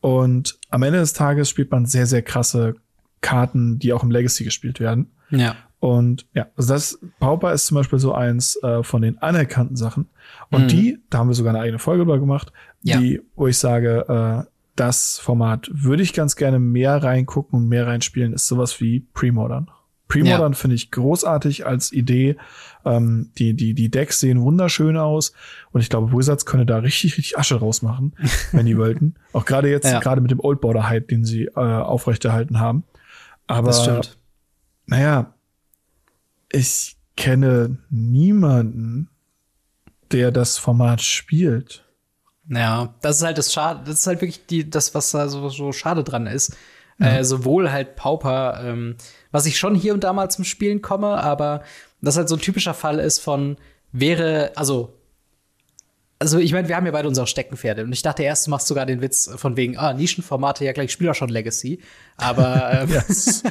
Und 0.00 0.58
am 0.70 0.82
Ende 0.82 1.00
des 1.00 1.12
Tages 1.12 1.50
spielt 1.50 1.70
man 1.70 1.86
sehr, 1.86 2.06
sehr 2.06 2.22
krasse 2.22 2.76
Karten, 3.20 3.78
die 3.78 3.92
auch 3.92 4.02
im 4.02 4.10
Legacy 4.10 4.44
gespielt 4.44 4.78
werden. 4.78 5.10
Ja. 5.30 5.56
Und 5.78 6.26
ja, 6.32 6.46
also 6.56 6.72
das 6.72 6.98
Pauper 7.20 7.52
ist 7.52 7.66
zum 7.66 7.76
Beispiel 7.76 7.98
so 7.98 8.14
eins 8.14 8.56
äh, 8.62 8.82
von 8.82 9.02
den 9.02 9.18
anerkannten 9.18 9.76
Sachen. 9.76 10.08
Und 10.50 10.64
mhm. 10.64 10.68
die, 10.68 10.98
da 11.10 11.18
haben 11.18 11.28
wir 11.28 11.34
sogar 11.34 11.54
eine 11.54 11.62
eigene 11.62 11.78
Folge 11.78 12.04
drüber 12.04 12.18
gemacht, 12.18 12.52
ja. 12.82 12.98
die, 12.98 13.20
wo 13.34 13.46
ich 13.46 13.58
sage, 13.58 14.44
äh, 14.46 14.50
das 14.74 15.18
Format 15.18 15.68
würde 15.72 16.02
ich 16.02 16.12
ganz 16.12 16.36
gerne 16.36 16.58
mehr 16.58 17.02
reingucken 17.02 17.60
und 17.60 17.68
mehr 17.68 17.86
reinspielen, 17.86 18.32
ist 18.32 18.46
sowas 18.46 18.80
wie 18.80 19.00
Premodern. 19.14 19.70
Premodern 20.08 20.52
ja. 20.52 20.58
finde 20.58 20.76
ich 20.76 20.90
großartig 20.90 21.66
als 21.66 21.92
Idee. 21.92 22.36
Ähm, 22.84 23.30
die, 23.38 23.54
die, 23.54 23.74
die 23.74 23.90
Decks 23.90 24.20
sehen 24.20 24.40
wunderschön 24.40 24.96
aus. 24.96 25.32
Und 25.72 25.80
ich 25.80 25.90
glaube, 25.90 26.16
Wizards 26.16 26.46
könnte 26.46 26.66
da 26.66 26.78
richtig, 26.78 27.16
richtig 27.16 27.38
Asche 27.38 27.56
rausmachen, 27.56 28.14
wenn 28.52 28.66
die 28.66 28.78
wollten. 28.78 29.16
Auch 29.32 29.44
gerade 29.44 29.68
jetzt, 29.68 29.86
ja. 29.86 29.98
gerade 29.98 30.20
mit 30.20 30.30
dem 30.30 30.40
Old 30.40 30.60
Border 30.60 30.88
Hype, 30.88 31.08
den 31.08 31.24
sie 31.24 31.46
äh, 31.46 31.60
aufrechterhalten 31.60 32.60
haben. 32.60 32.84
Aber, 33.48 33.68
das 33.68 33.82
stimmt. 33.82 34.18
naja, 34.86 35.34
ich 36.56 36.96
kenne 37.16 37.78
niemanden, 37.90 39.10
der 40.12 40.30
das 40.30 40.58
Format 40.58 41.02
spielt. 41.02 41.84
Ja, 42.48 42.94
das 43.02 43.18
ist 43.18 43.22
halt 43.24 43.38
das 43.38 43.52
Schade, 43.52 43.80
das 43.84 44.00
ist 44.00 44.06
halt 44.06 44.20
wirklich 44.20 44.46
die, 44.46 44.68
das, 44.68 44.94
was 44.94 45.10
da 45.10 45.28
so, 45.28 45.48
so 45.48 45.72
schade 45.72 46.04
dran 46.04 46.26
ist. 46.26 46.56
Ja. 46.98 47.18
Äh, 47.18 47.24
sowohl 47.24 47.70
halt 47.70 47.96
Pauper, 47.96 48.60
ähm, 48.62 48.96
was 49.30 49.46
ich 49.46 49.58
schon 49.58 49.74
hier 49.74 49.92
und 49.92 50.04
da 50.04 50.12
mal 50.12 50.30
zum 50.30 50.44
Spielen 50.44 50.80
komme, 50.80 51.08
aber 51.08 51.62
das 52.00 52.16
halt 52.16 52.28
so 52.28 52.36
ein 52.36 52.40
typischer 52.40 52.72
Fall 52.72 53.00
ist 53.00 53.18
von 53.18 53.56
wäre, 53.92 54.52
also 54.54 54.95
also 56.18 56.38
ich 56.38 56.52
meine, 56.52 56.68
wir 56.68 56.76
haben 56.76 56.86
ja 56.86 56.92
beide 56.92 57.08
unsere 57.08 57.26
Steckenpferde 57.26 57.84
und 57.84 57.92
ich 57.92 58.02
dachte 58.02 58.22
erst, 58.22 58.46
du 58.46 58.50
machst 58.50 58.66
sogar 58.66 58.86
den 58.86 59.02
Witz 59.02 59.30
von 59.36 59.56
wegen, 59.56 59.76
ah, 59.76 59.92
Nischenformate, 59.92 60.64
ja 60.64 60.72
gleich, 60.72 60.86
ich 60.86 60.92
spiele 60.92 61.10
auch 61.10 61.14
schon 61.14 61.28
Legacy. 61.28 61.80
Aber 62.16 62.72
ähm, 62.72 62.88
yes. 62.88 63.42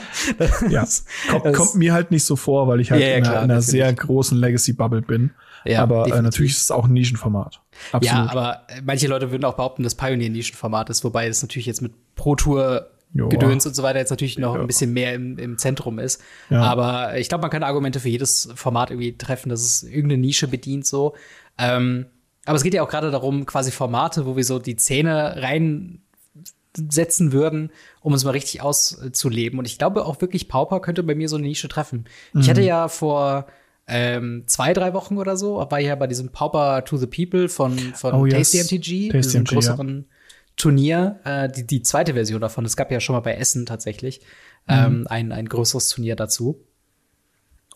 ja, 0.69 0.87
kommt, 1.29 1.55
kommt, 1.55 1.75
mir 1.75 1.93
halt 1.93 2.11
nicht 2.11 2.25
so 2.25 2.35
vor, 2.35 2.67
weil 2.67 2.79
ich 2.79 2.91
halt 2.91 3.01
ja, 3.01 3.09
ja, 3.09 3.17
in, 3.17 3.25
einer, 3.25 3.43
in 3.43 3.51
einer 3.51 3.61
sehr 3.61 3.91
großen 3.93 4.37
Legacy-Bubble 4.37 5.03
bin. 5.03 5.31
Ja, 5.63 5.81
aber 5.81 6.07
äh, 6.07 6.21
natürlich 6.21 6.51
ist 6.51 6.61
es 6.61 6.71
auch 6.71 6.85
ein 6.85 6.93
Nischenformat. 6.93 7.59
Absolut. 7.91 8.03
Ja, 8.03 8.31
aber 8.31 8.67
manche 8.83 9.07
Leute 9.07 9.31
würden 9.31 9.45
auch 9.45 9.55
behaupten, 9.55 9.83
dass 9.83 9.95
Pioneer 9.95 10.29
ein 10.29 10.33
Nischenformat 10.33 10.89
ist, 10.89 11.03
wobei 11.03 11.27
es 11.27 11.41
natürlich 11.41 11.65
jetzt 11.65 11.81
mit 11.81 11.93
Pro 12.15 12.35
Tour 12.35 12.89
Joa. 13.13 13.29
Gedöns 13.29 13.65
und 13.65 13.75
so 13.75 13.81
weiter 13.81 13.99
jetzt 13.99 14.09
natürlich 14.09 14.37
noch 14.37 14.55
ja. 14.55 14.61
ein 14.61 14.67
bisschen 14.67 14.91
mehr 14.91 15.13
im, 15.13 15.37
im 15.37 15.57
Zentrum 15.57 15.99
ist. 15.99 16.21
Ja. 16.49 16.61
Aber 16.61 17.17
ich 17.17 17.29
glaube, 17.29 17.43
man 17.43 17.51
kann 17.51 17.63
Argumente 17.63 18.01
für 18.01 18.09
jedes 18.09 18.49
Format 18.55 18.91
irgendwie 18.91 19.17
treffen, 19.17 19.49
dass 19.49 19.61
es 19.61 19.83
irgendeine 19.83 20.17
Nische 20.17 20.49
bedient 20.49 20.85
so. 20.85 21.15
Ähm, 21.57 22.07
aber 22.45 22.55
es 22.55 22.63
geht 22.63 22.73
ja 22.73 22.83
auch 22.83 22.89
gerade 22.89 23.11
darum, 23.11 23.45
quasi 23.45 23.71
Formate, 23.71 24.25
wo 24.25 24.35
wir 24.35 24.43
so 24.43 24.59
die 24.59 24.75
Zähne 24.75 25.41
reinsetzen 25.41 27.31
würden, 27.31 27.71
um 28.01 28.13
uns 28.13 28.23
mal 28.23 28.31
richtig 28.31 28.61
auszuleben. 28.61 29.59
Und 29.59 29.65
ich 29.65 29.77
glaube 29.77 30.05
auch 30.05 30.21
wirklich, 30.21 30.47
Pauper 30.47 30.79
könnte 30.79 31.03
bei 31.03 31.15
mir 31.15 31.27
so 31.27 31.35
eine 31.37 31.47
Nische 31.47 31.67
treffen. 31.67 32.05
Mhm. 32.33 32.41
Ich 32.41 32.49
hatte 32.49 32.61
ja 32.61 32.87
vor 32.87 33.47
ähm, 33.87 34.43
zwei, 34.47 34.73
drei 34.73 34.93
Wochen 34.93 35.17
oder 35.17 35.37
so, 35.37 35.57
war 35.57 35.79
ich 35.79 35.87
ja 35.87 35.95
bei 35.95 36.07
diesem 36.07 36.29
Pauper 36.31 36.85
to 36.85 36.97
the 36.97 37.07
People 37.07 37.49
von, 37.49 37.77
von 37.77 38.13
oh, 38.13 38.25
Tasty 38.25 38.57
yes. 38.57 38.71
MTG, 38.71 39.09
Tasty 39.09 39.27
diesem 39.27 39.41
MTG, 39.41 39.55
größeren 39.55 39.97
ja. 39.97 40.15
Turnier, 40.55 41.19
äh, 41.23 41.49
die, 41.49 41.67
die 41.67 41.81
zweite 41.81 42.13
Version 42.13 42.41
davon. 42.41 42.65
Es 42.65 42.77
gab 42.77 42.91
ja 42.91 42.99
schon 42.99 43.15
mal 43.15 43.21
bei 43.21 43.35
Essen 43.35 43.65
tatsächlich 43.65 44.21
mhm. 44.67 44.73
ähm, 44.73 45.07
ein, 45.09 45.31
ein 45.31 45.49
größeres 45.49 45.89
Turnier 45.89 46.15
dazu. 46.15 46.63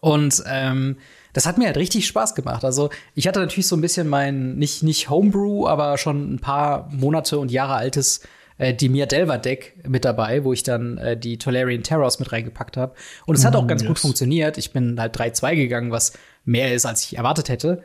Und 0.02 0.44
ähm, 0.48 0.98
das 1.34 1.46
hat 1.46 1.58
mir 1.58 1.68
halt 1.68 1.78
richtig 1.78 2.08
Spaß 2.08 2.36
gemacht. 2.36 2.64
Also 2.64 2.90
ich 3.16 3.28
hatte 3.28 3.40
natürlich 3.40 3.68
so 3.68 3.76
ein 3.76 3.82
bisschen 3.82 4.08
mein, 4.08 4.56
nicht, 4.56 4.84
nicht 4.84 5.10
Homebrew, 5.10 5.68
aber 5.68 5.98
schon 5.98 6.34
ein 6.34 6.40
paar 6.40 6.90
Monate 6.92 7.38
und 7.40 7.52
Jahre 7.52 7.76
altes 7.76 8.22
äh, 8.58 8.74
Dimir 8.74 9.06
Delver 9.06 9.38
Deck 9.38 9.76
mit 9.88 10.06
dabei, 10.06 10.44
wo 10.44 10.54
ich 10.54 10.64
dann 10.64 10.98
äh, 10.98 11.18
die 11.18 11.38
Tolarian 11.38 11.84
Terrors 11.84 12.20
mit 12.20 12.32
reingepackt 12.32 12.78
habe. 12.78 12.94
Und 13.26 13.36
es 13.36 13.44
mm, 13.44 13.48
hat 13.48 13.56
auch 13.56 13.68
ganz 13.68 13.82
yes. 13.82 13.88
gut 13.88 14.00
funktioniert. 14.00 14.58
Ich 14.58 14.74
bin 14.74 15.00
halt 15.00 15.16
3-2 15.16 15.56
gegangen, 15.56 15.92
was 15.92 16.14
mehr 16.46 16.74
ist, 16.74 16.86
als 16.86 17.04
ich 17.04 17.18
erwartet 17.18 17.50
hätte. 17.50 17.84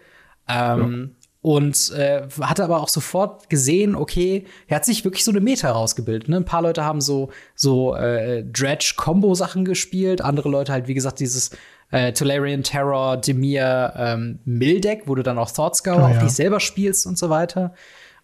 Ähm, 0.49 1.13
ja. 1.13 1.27
Und 1.43 1.93
äh, 1.93 2.23
hatte 2.41 2.65
aber 2.65 2.81
auch 2.81 2.89
sofort 2.89 3.51
gesehen, 3.51 3.95
okay, 3.95 4.47
er 4.67 4.77
hat 4.77 4.87
sich 4.87 5.05
wirklich 5.05 5.25
so 5.25 5.31
eine 5.31 5.41
Meta 5.41 5.71
rausgebildet. 5.71 6.29
Ne? 6.31 6.39
Ein 6.39 6.47
paar 6.47 6.63
Leute 6.63 6.85
haben 6.85 7.03
so, 7.03 7.31
so 7.55 7.95
äh, 7.95 8.43
Dredge-Combo-Sachen 8.45 9.67
gespielt, 9.67 10.23
andere 10.23 10.49
Leute 10.49 10.73
halt, 10.73 10.89
wie 10.89 10.95
gesagt, 10.95 11.21
dieses 11.21 11.51
äh, 11.95 12.13
Tolarian 12.13 12.65
Terror, 12.65 13.17
Demir, 13.19 13.93
ähm, 13.97 14.41
Mildek, 14.45 15.05
wo 15.07 15.15
du 15.15 15.23
dann 15.23 15.39
auch 15.39 15.53
Thoughtscour 15.53 15.99
oh, 15.99 16.07
auf 16.07 16.17
ja. 16.17 16.23
dich 16.25 16.33
selber 16.33 16.59
spielst 16.59 17.07
und 17.07 17.17
so 17.17 17.31
weiter. 17.31 17.73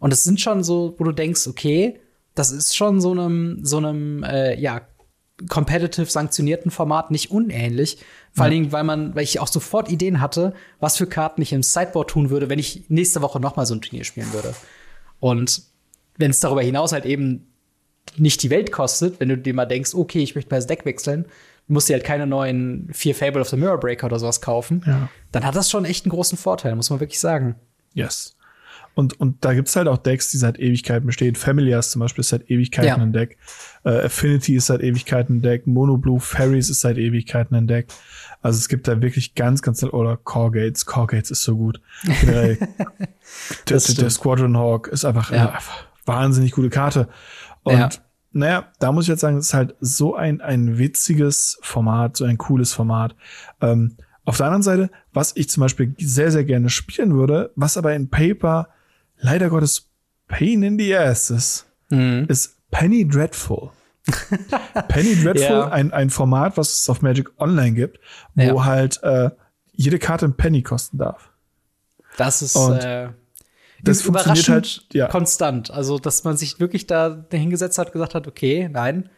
Und 0.00 0.12
es 0.12 0.24
sind 0.24 0.40
schon 0.40 0.64
so, 0.64 0.96
wo 0.98 1.04
du 1.04 1.12
denkst, 1.12 1.46
okay, 1.46 2.00
das 2.34 2.50
ist 2.50 2.74
schon 2.74 3.00
so 3.00 3.12
einem, 3.12 3.64
so 3.64 3.76
einem, 3.76 4.24
äh, 4.24 4.58
ja, 4.58 4.80
competitive 5.48 6.10
sanktionierten 6.10 6.72
Format 6.72 7.12
nicht 7.12 7.30
unähnlich. 7.30 7.98
Vor 8.32 8.44
allen 8.44 8.54
Dingen, 8.54 8.72
weil 8.72 8.82
man, 8.82 9.14
weil 9.14 9.22
ich 9.22 9.38
auch 9.38 9.46
sofort 9.46 9.88
Ideen 9.88 10.20
hatte, 10.20 10.52
was 10.80 10.96
für 10.96 11.06
Karten 11.06 11.40
ich 11.40 11.52
im 11.52 11.62
Sideboard 11.62 12.10
tun 12.10 12.28
würde, 12.28 12.50
wenn 12.50 12.58
ich 12.58 12.86
nächste 12.88 13.22
Woche 13.22 13.38
noch 13.38 13.54
mal 13.54 13.66
so 13.66 13.74
ein 13.74 13.80
Turnier 13.80 14.04
spielen 14.04 14.32
würde. 14.32 14.52
Und 15.20 15.62
wenn 16.18 16.32
es 16.32 16.40
darüber 16.40 16.62
hinaus 16.62 16.92
halt 16.92 17.06
eben 17.06 17.46
nicht 18.16 18.42
die 18.42 18.50
Welt 18.50 18.72
kostet, 18.72 19.20
wenn 19.20 19.28
du 19.28 19.38
dir 19.38 19.54
mal 19.54 19.64
denkst, 19.64 19.94
okay, 19.94 20.22
ich 20.22 20.34
möchte 20.34 20.50
mal 20.50 20.58
das 20.58 20.66
Deck 20.66 20.84
wechseln, 20.84 21.26
musst 21.70 21.88
dir 21.88 21.94
halt 21.94 22.04
keine 22.04 22.26
neuen 22.26 22.88
vier 22.92 23.14
Fable 23.14 23.40
of 23.40 23.48
the 23.48 23.56
Mirror 23.56 23.78
Breaker 23.78 24.06
oder 24.06 24.18
sowas 24.18 24.40
kaufen, 24.40 24.82
ja. 24.86 25.08
dann 25.32 25.44
hat 25.44 25.56
das 25.56 25.70
schon 25.70 25.84
echt 25.84 26.04
einen 26.04 26.10
großen 26.10 26.36
Vorteil, 26.36 26.74
muss 26.76 26.90
man 26.90 27.00
wirklich 27.00 27.20
sagen. 27.20 27.56
Yes. 27.94 28.36
Und, 28.94 29.18
und 29.20 29.44
da 29.44 29.54
gibt's 29.54 29.76
halt 29.76 29.86
auch 29.86 29.98
Decks, 29.98 30.30
die 30.30 30.36
seit 30.36 30.58
Ewigkeiten 30.58 31.06
bestehen. 31.06 31.36
Familiars 31.36 31.92
zum 31.92 32.00
Beispiel 32.00 32.20
ist 32.20 32.30
seit 32.30 32.50
Ewigkeiten 32.50 32.88
ja. 32.88 32.96
ein 32.96 33.12
Deck. 33.12 33.38
Äh, 33.84 34.06
Affinity 34.06 34.56
ist 34.56 34.66
seit 34.66 34.82
Ewigkeiten 34.82 35.36
ein 35.36 35.42
Deck. 35.42 35.66
Mono 35.66 35.96
Blue 35.96 36.18
Fairies 36.18 36.68
ist 36.70 36.80
seit 36.80 36.98
Ewigkeiten 36.98 37.54
ein 37.54 37.68
Deck. 37.68 37.86
Also 38.42 38.58
es 38.58 38.68
gibt 38.68 38.88
da 38.88 39.00
wirklich 39.00 39.34
ganz, 39.34 39.62
ganz, 39.62 39.82
oder 39.84 40.16
Core 40.16 40.50
Gates. 40.50 40.86
Core 40.86 41.06
Gates 41.06 41.30
ist 41.30 41.44
so 41.44 41.56
gut. 41.56 41.80
der, 42.26 42.56
der, 43.68 43.78
der, 43.78 44.10
Squadron 44.10 44.58
Hawk 44.58 44.88
ist 44.88 45.04
einfach, 45.04 45.30
ja. 45.30 45.50
einfach 45.50 45.84
wahnsinnig 46.04 46.50
gute 46.52 46.70
Karte. 46.70 47.08
Und 47.62 47.78
ja 47.78 47.88
naja, 48.32 48.68
da 48.78 48.92
muss 48.92 49.04
ich 49.04 49.08
jetzt 49.08 49.20
sagen, 49.20 49.38
es 49.38 49.46
ist 49.46 49.54
halt 49.54 49.74
so 49.80 50.14
ein, 50.14 50.40
ein 50.40 50.78
witziges 50.78 51.58
Format, 51.62 52.16
so 52.16 52.24
ein 52.24 52.38
cooles 52.38 52.72
Format. 52.72 53.16
Ähm, 53.60 53.96
auf 54.24 54.36
der 54.36 54.46
anderen 54.46 54.62
Seite, 54.62 54.90
was 55.12 55.34
ich 55.36 55.48
zum 55.50 55.62
Beispiel 55.62 55.94
sehr, 55.98 56.30
sehr 56.30 56.44
gerne 56.44 56.70
spielen 56.70 57.14
würde, 57.14 57.50
was 57.56 57.76
aber 57.76 57.94
in 57.94 58.08
Paper 58.08 58.68
leider 59.18 59.50
Gottes 59.50 59.88
Pain 60.28 60.62
in 60.62 60.78
the 60.78 60.94
Ass 60.94 61.30
ist, 61.30 61.66
mhm. 61.88 62.26
ist 62.28 62.56
Penny 62.70 63.06
Dreadful. 63.06 63.70
Penny 64.88 65.16
Dreadful, 65.16 65.44
ja. 65.44 65.68
ein, 65.68 65.92
ein 65.92 66.10
Format, 66.10 66.56
was 66.56 66.72
es 66.72 66.88
auf 66.88 67.02
Magic 67.02 67.30
Online 67.38 67.72
gibt, 67.72 67.98
wo 68.34 68.42
ja. 68.42 68.64
halt 68.64 69.02
äh, 69.02 69.30
jede 69.72 69.98
Karte 69.98 70.26
ein 70.26 70.36
Penny 70.36 70.62
kosten 70.62 70.98
darf. 70.98 71.30
Das 72.16 72.42
ist 72.42 72.56
Und 72.56 72.78
äh, 72.84 73.08
das 73.82 74.02
funktioniert 74.02 74.48
halt 74.48 74.84
ja. 74.92 75.08
konstant. 75.08 75.70
Also, 75.70 75.98
dass 75.98 76.24
man 76.24 76.36
sich 76.36 76.60
wirklich 76.60 76.86
da 76.86 77.24
hingesetzt 77.30 77.78
hat, 77.78 77.92
gesagt 77.92 78.14
hat, 78.14 78.26
okay, 78.26 78.68
nein, 78.70 79.08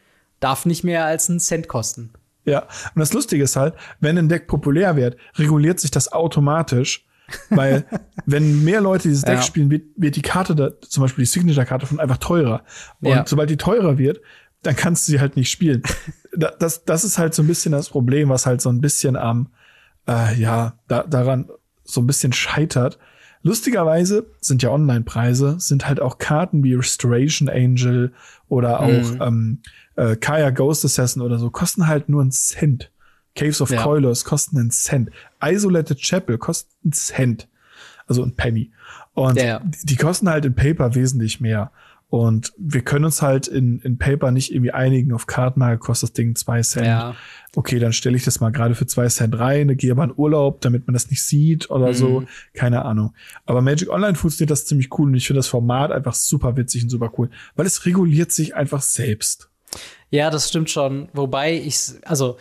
darf 0.41 0.67
nicht 0.67 0.85
mehr 0.85 1.05
als 1.05 1.31
einen 1.31 1.41
Cent 1.41 1.69
kosten. 1.69 2.13
Ja, 2.45 2.63
und 2.95 3.01
das 3.01 3.13
Lustige 3.13 3.45
ist 3.45 3.57
halt, 3.57 3.75
wenn 4.01 4.19
ein 4.19 4.29
Deck 4.29 4.49
populär 4.49 4.97
wird, 4.97 5.17
reguliert 5.37 5.79
sich 5.79 5.91
das 5.91 6.13
automatisch, 6.13 7.07
weil 7.51 7.85
wenn 8.27 8.65
mehr 8.65 8.81
Leute 8.81 9.09
dieses 9.09 9.23
Deck 9.23 9.37
ja. 9.37 9.43
spielen, 9.43 9.71
wird, 9.71 9.85
wird, 9.97 10.17
die 10.17 10.23
Karte 10.23 10.55
da, 10.55 10.71
zum 10.81 11.03
Beispiel 11.03 11.23
die 11.23 11.31
Signature-Karte 11.31 11.87
von 11.87 12.01
einfach 12.01 12.19
teurer. 12.19 12.65
Und 13.01 13.11
ja. 13.11 13.25
sobald 13.27 13.49
die 13.51 13.57
teurer 13.57 13.97
wird, 13.99 14.21
dann 14.63 14.77
kannst 14.77 15.07
du 15.07 15.13
sie 15.13 15.21
halt 15.21 15.37
nicht 15.37 15.51
spielen. 15.51 15.83
das, 16.37 16.85
das 16.85 17.05
ist 17.05 17.19
halt 17.19 17.35
so 17.35 17.43
ein 17.43 17.47
bisschen 17.47 17.73
das 17.73 17.91
Problem, 17.91 18.29
was 18.29 18.47
halt 18.47 18.61
so 18.61 18.71
ein 18.71 18.81
bisschen 18.81 19.17
am, 19.17 19.49
äh, 20.09 20.35
ja, 20.35 20.75
da, 20.89 21.05
daran 21.05 21.49
so 21.85 22.01
ein 22.01 22.07
bisschen 22.07 22.33
scheitert, 22.33 22.99
Lustigerweise 23.43 24.27
sind 24.41 24.63
ja 24.63 24.71
Online-Preise, 24.71 25.57
sind 25.59 25.87
halt 25.87 26.01
auch 26.01 26.19
Karten 26.19 26.63
wie 26.63 26.75
Restoration 26.75 27.49
Angel 27.49 28.13
oder 28.49 28.81
auch 28.81 28.87
mhm. 28.87 29.19
ähm, 29.21 29.59
äh, 29.97 30.17
Kaya 30.17 30.51
Ghost 30.51 30.85
Assassin 30.85 31.23
oder 31.23 31.39
so, 31.39 31.51
kosten 31.51 31.87
halt 31.87 32.09
nur 32.09 32.23
einen 32.23 32.31
Cent. 32.31 32.91
Caves 33.35 33.61
of 33.61 33.71
ja. 33.71 33.83
Coilers 33.83 34.25
kosten 34.25 34.59
einen 34.59 34.71
Cent. 34.71 35.11
Isolated 35.43 35.99
Chapel 35.99 36.39
kosten 36.39 36.71
einen 36.85 36.93
Cent. 36.93 37.49
Also 38.07 38.23
ein 38.23 38.37
Penny. 38.37 38.73
Und 39.15 39.37
ja, 39.37 39.45
ja. 39.45 39.63
die 39.83 39.97
kosten 39.97 40.29
halt 40.29 40.45
in 40.45 40.55
Paper 40.55 40.95
wesentlich 40.95 41.41
mehr. 41.41 41.71
Und 42.13 42.53
wir 42.59 42.83
können 42.83 43.07
uns 43.07 43.23
halt 43.23 43.49
in, 43.49 43.79
in 43.79 43.97
Paper 43.97 44.33
nicht 44.33 44.53
irgendwie 44.53 44.71
einigen, 44.71 45.15
auf 45.15 45.27
Kartenmarke 45.27 45.79
kostet 45.79 46.11
das 46.11 46.13
Ding 46.13 46.37
zwei 46.37 46.61
Cent. 46.61 46.85
Ja. 46.85 47.17
Okay, 47.57 47.79
dann 47.79 47.95
stelle 47.95 48.19
ich 48.19 48.23
das 48.23 48.39
mal 48.39 48.53
gerade 48.53 48.75
für 48.75 48.87
zwei 48.87 49.09
Cent 49.09 49.39
rein, 49.39 49.75
gehe 49.79 49.91
aber 49.93 50.05
in 50.05 50.13
Urlaub, 50.15 50.61
damit 50.61 50.87
man 50.87 50.93
das 50.93 51.09
nicht 51.09 51.25
sieht 51.25 51.71
oder 51.71 51.89
mhm. 51.89 51.95
so. 51.95 52.25
Keine 52.53 52.85
Ahnung. 52.85 53.15
Aber 53.47 53.63
Magic 53.63 53.89
Online 53.89 54.15
funktioniert 54.15 54.51
das 54.51 54.67
ziemlich 54.67 54.91
cool 54.99 55.09
und 55.09 55.15
ich 55.15 55.27
finde 55.27 55.39
das 55.39 55.49
Format 55.49 55.91
einfach 55.91 56.13
super 56.13 56.55
witzig 56.59 56.83
und 56.83 56.91
super 56.91 57.11
cool, 57.17 57.31
weil 57.57 57.65
es 57.65 57.87
reguliert 57.87 58.31
sich 58.31 58.55
einfach 58.55 58.83
selbst. 58.83 59.49
Ja, 60.11 60.29
das 60.29 60.51
stimmt 60.51 60.69
schon. 60.69 61.09
Wobei 61.15 61.55
ich, 61.55 61.93
also 62.05 62.37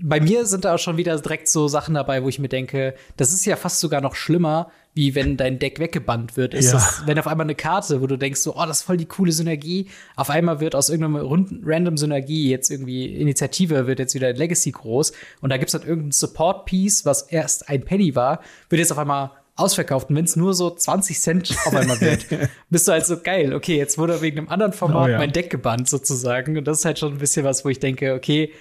bei 0.00 0.20
mir 0.20 0.46
sind 0.46 0.64
da 0.64 0.74
auch 0.74 0.78
schon 0.78 0.96
wieder 0.96 1.18
direkt 1.18 1.48
so 1.48 1.68
Sachen 1.68 1.94
dabei, 1.94 2.22
wo 2.22 2.28
ich 2.28 2.38
mir 2.38 2.48
denke, 2.48 2.94
das 3.16 3.32
ist 3.32 3.44
ja 3.46 3.56
fast 3.56 3.80
sogar 3.80 4.00
noch 4.00 4.14
schlimmer, 4.14 4.70
wie 4.94 5.14
wenn 5.14 5.36
dein 5.36 5.58
Deck 5.58 5.78
weggebannt 5.78 6.36
wird. 6.36 6.54
Ist 6.54 6.66
ja. 6.66 6.72
das, 6.72 7.02
wenn 7.06 7.18
auf 7.18 7.26
einmal 7.26 7.46
eine 7.46 7.54
Karte, 7.54 8.00
wo 8.00 8.06
du 8.06 8.16
denkst, 8.16 8.40
so, 8.40 8.56
oh, 8.56 8.64
das 8.66 8.78
ist 8.78 8.82
voll 8.84 8.96
die 8.96 9.06
coole 9.06 9.32
Synergie, 9.32 9.88
auf 10.16 10.30
einmal 10.30 10.60
wird 10.60 10.74
aus 10.74 10.88
irgendeiner 10.88 11.24
random 11.64 11.96
Synergie 11.96 12.50
jetzt 12.50 12.70
irgendwie 12.70 13.06
Initiative, 13.06 13.86
wird 13.86 13.98
jetzt 13.98 14.14
wieder 14.14 14.32
Legacy 14.32 14.70
groß 14.70 15.12
und 15.40 15.50
da 15.50 15.56
gibt's 15.56 15.72
dann 15.72 15.82
irgendein 15.82 16.12
Support-Piece, 16.12 17.04
was 17.04 17.22
erst 17.22 17.68
ein 17.68 17.84
Penny 17.84 18.14
war, 18.14 18.40
wird 18.68 18.80
jetzt 18.80 18.92
auf 18.92 18.98
einmal 18.98 19.30
ausverkauft. 19.56 20.10
Und 20.10 20.16
wenn 20.16 20.26
es 20.26 20.36
nur 20.36 20.54
so 20.54 20.70
20 20.70 21.18
Cent 21.18 21.56
auf 21.64 21.74
einmal 21.74 22.00
wird, 22.00 22.26
bist 22.70 22.86
du 22.86 22.92
halt 22.92 23.06
so 23.06 23.18
geil. 23.18 23.54
Okay, 23.54 23.76
jetzt 23.76 23.98
wurde 23.98 24.20
wegen 24.20 24.38
einem 24.38 24.48
anderen 24.48 24.72
Format 24.72 25.08
oh, 25.08 25.12
ja. 25.12 25.18
mein 25.18 25.32
Deck 25.32 25.50
gebannt 25.50 25.88
sozusagen. 25.88 26.58
Und 26.58 26.66
das 26.66 26.80
ist 26.80 26.84
halt 26.84 26.98
schon 26.98 27.12
ein 27.12 27.18
bisschen 27.18 27.44
was, 27.44 27.64
wo 27.64 27.70
ich 27.70 27.80
denke, 27.80 28.14
okay, 28.14 28.52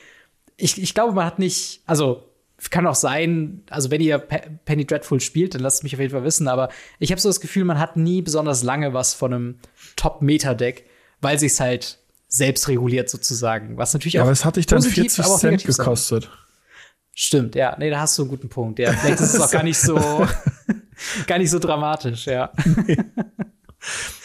ich, 0.58 0.82
ich 0.82 0.94
glaube, 0.94 1.14
man 1.14 1.26
hat 1.26 1.40
nicht, 1.40 1.82
also 1.86 2.24
kann 2.70 2.88
auch 2.88 2.96
sein, 2.96 3.64
also 3.70 3.92
wenn 3.92 4.02
ihr 4.02 4.18
Penny 4.18 4.86
Dreadful 4.86 5.20
spielt, 5.20 5.56
dann 5.56 5.62
lasst 5.62 5.84
mich 5.84 5.94
auf 5.94 6.00
jeden 6.00 6.12
Fall 6.12 6.24
wissen, 6.24 6.48
aber 6.48 6.70
ich 7.00 7.12
habe 7.12 7.22
so 7.22 7.30
das 7.30 7.40
Gefühl, 7.40 7.64
man 7.64 7.80
hat 7.80 7.96
nie 7.98 8.22
besonders 8.22 8.64
lange 8.64 8.94
was 8.94 9.14
von 9.14 9.34
einem 9.34 9.60
Top-Meta-Deck, 9.96 10.86
weil 11.22 11.40
sich 11.40 11.60
halt 11.60 12.00
selbst 12.28 12.68
reguliert 12.68 13.10
sozusagen. 13.10 13.78
Was 13.78 13.94
natürlich 13.94 14.16
ja, 14.16 14.22
auch. 14.22 14.26
Aber 14.26 14.34
es 14.34 14.44
hat 14.44 14.56
dich 14.58 14.66
dann 14.66 14.82
40 14.82 15.24
Cent 15.24 15.66
gekostet. 15.66 16.24
Sein. 16.24 16.34
Stimmt, 17.14 17.56
ja. 17.56 17.76
Nee, 17.80 17.90
da 17.90 18.02
hast 18.02 18.18
du 18.18 18.24
einen 18.24 18.32
guten 18.32 18.50
Punkt. 18.50 18.80
Ja, 18.80 18.92
vielleicht 18.92 19.22
ist 19.22 19.34
es 19.34 19.40
auch 19.40 19.52
gar 19.52 19.64
nicht 19.64 19.78
so, 19.78 19.96
gar 21.28 21.38
nicht 21.38 21.50
so 21.50 21.60
dramatisch, 21.60 22.26
ja. 22.26 22.52
Nee. 22.86 22.98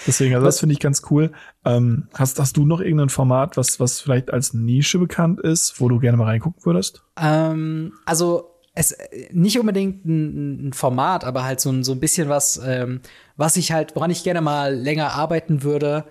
Deswegen, 0.06 0.34
also 0.34 0.46
das 0.46 0.60
finde 0.60 0.72
ich 0.72 0.80
ganz 0.80 1.02
cool. 1.10 1.32
Ähm, 1.64 2.08
hast, 2.14 2.38
hast 2.38 2.56
du 2.56 2.64
noch 2.64 2.80
irgendein 2.80 3.10
Format, 3.10 3.56
was, 3.56 3.80
was 3.80 4.00
vielleicht 4.00 4.32
als 4.32 4.54
Nische 4.54 4.98
bekannt 4.98 5.40
ist, 5.40 5.80
wo 5.80 5.88
du 5.88 5.98
gerne 5.98 6.16
mal 6.16 6.24
reingucken 6.24 6.64
würdest? 6.64 7.02
Ähm, 7.20 7.92
also 8.06 8.50
es 8.74 8.96
nicht 9.30 9.58
unbedingt 9.58 10.04
ein, 10.04 10.68
ein, 10.68 10.72
Format, 10.72 11.24
aber 11.24 11.44
halt 11.44 11.60
so 11.60 11.70
ein, 11.70 11.84
so 11.84 11.92
ein 11.92 12.00
bisschen 12.00 12.28
was, 12.28 12.60
ähm, 12.64 13.00
was 13.36 13.56
ich 13.56 13.72
halt, 13.72 13.94
woran 13.96 14.10
ich 14.10 14.24
gerne 14.24 14.40
mal 14.40 14.74
länger 14.74 15.12
arbeiten 15.12 15.62
würde, 15.62 16.04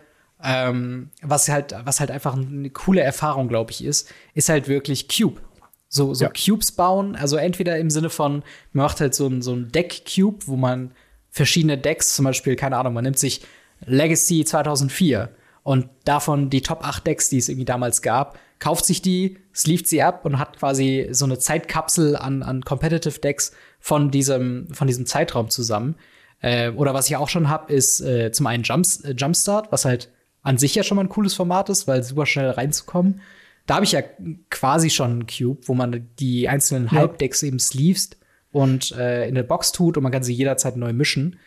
ähm, 0.44 1.10
was 1.22 1.50
halt, 1.50 1.76
was 1.84 2.00
halt 2.00 2.12
einfach 2.12 2.36
eine 2.36 2.70
coole 2.70 3.02
Erfahrung, 3.02 3.48
glaube 3.48 3.72
ich, 3.72 3.84
ist, 3.84 4.12
ist 4.34 4.50
halt 4.50 4.68
wirklich 4.68 5.08
Cube. 5.08 5.42
So, 5.88 6.14
so 6.14 6.26
ja. 6.26 6.32
Cubes 6.32 6.72
bauen, 6.72 7.16
also 7.16 7.36
entweder 7.38 7.78
im 7.80 7.90
Sinne 7.90 8.12
von, 8.12 8.44
man 8.74 8.86
macht 8.86 9.02
halt 9.02 9.16
so 9.16 9.26
ein, 9.26 9.42
so 9.42 9.54
ein 9.54 9.72
Deck-Cube, 9.72 10.46
wo 10.46 10.56
man 10.56 10.92
verschiedene 11.32 11.78
Decks, 11.78 12.16
zum 12.16 12.26
Beispiel, 12.26 12.56
keine 12.56 12.78
Ahnung, 12.78 12.94
man 12.94 13.04
nimmt 13.04 13.18
sich 13.18 13.42
Legacy 13.90 14.46
2004 14.46 15.30
und 15.64 15.90
davon 16.06 16.50
die 16.50 16.62
Top 16.62 16.86
8 16.86 17.06
Decks, 17.06 17.30
die 17.30 17.38
es 17.38 17.50
irgendwie 17.50 17.66
damals 17.66 18.02
gab, 18.02 18.40
kauft 18.60 18.86
sich 18.86 19.02
die, 19.02 19.38
sleeved 19.54 19.88
sie 19.88 20.02
ab 20.02 20.26
und 20.26 20.40
hat 20.40 20.58
quasi 20.58 21.08
so 21.12 21.26
eine 21.26 21.40
Zeitkapsel 21.40 22.16
an, 22.16 22.44
an 22.44 22.62
Competitive 22.62 23.20
Decks 23.20 23.54
von 23.80 24.12
diesem, 24.12 24.68
von 24.74 24.88
diesem 24.88 25.06
Zeitraum 25.06 25.50
zusammen. 25.50 25.96
Äh, 26.42 26.72
oder 26.72 26.94
was 26.94 27.10
ich 27.10 27.16
auch 27.18 27.30
schon 27.30 27.50
habe, 27.50 27.72
ist 27.72 28.02
äh, 28.02 28.32
zum 28.32 28.48
einen 28.48 28.64
Jumps, 28.64 29.02
äh, 29.02 29.12
Jumpstart, 29.12 29.72
was 29.72 29.86
halt 29.86 30.12
an 30.42 30.58
sich 30.58 30.76
ja 30.76 30.84
schon 30.84 30.96
mal 30.96 31.04
ein 31.04 31.10
cooles 31.10 31.34
Format 31.34 31.70
ist, 31.70 31.88
weil 31.88 32.04
super 32.04 32.26
schnell 32.26 32.50
reinzukommen. 32.50 33.22
Da 33.66 33.76
habe 33.76 33.86
ich 33.86 33.92
ja 33.92 34.02
quasi 34.50 34.90
schon 34.90 35.12
einen 35.12 35.28
Cube, 35.28 35.62
wo 35.66 35.74
man 35.74 36.10
die 36.20 36.50
einzelnen 36.50 36.86
ja. 36.86 36.92
Halbdecks 36.94 37.44
eben 37.44 37.60
sleevest 37.60 38.18
und 38.52 38.92
äh, 38.94 39.28
in 39.28 39.38
eine 39.38 39.44
Box 39.44 39.72
tut 39.72 39.98
und 39.98 40.04
man 40.04 40.12
kann 40.12 40.24
sie 40.24 40.34
jederzeit 40.34 40.76
neu 40.76 40.94
mischen. 40.94 41.38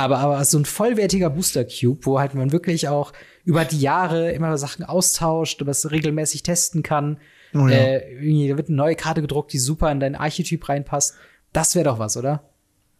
Aber, 0.00 0.18
aber 0.18 0.44
so 0.44 0.58
ein 0.58 0.64
vollwertiger 0.64 1.30
Booster 1.30 1.64
Cube, 1.64 2.06
wo 2.06 2.18
halt 2.18 2.34
man 2.34 2.52
wirklich 2.52 2.88
auch 2.88 3.12
über 3.44 3.64
die 3.64 3.80
Jahre 3.80 4.32
immer 4.32 4.56
Sachen 4.56 4.84
austauscht, 4.84 5.64
was 5.66 5.90
regelmäßig 5.90 6.42
testen 6.42 6.82
kann. 6.82 7.18
Oh 7.54 7.66
ja. 7.66 7.76
äh, 7.76 8.12
irgendwie, 8.14 8.48
da 8.48 8.56
wird 8.56 8.68
eine 8.68 8.76
neue 8.76 8.94
Karte 8.94 9.20
gedruckt, 9.20 9.52
die 9.52 9.58
super 9.58 9.90
in 9.90 10.00
dein 10.00 10.14
Archetyp 10.14 10.68
reinpasst. 10.68 11.14
Das 11.52 11.74
wäre 11.74 11.84
doch 11.84 11.98
was, 11.98 12.16
oder? 12.16 12.44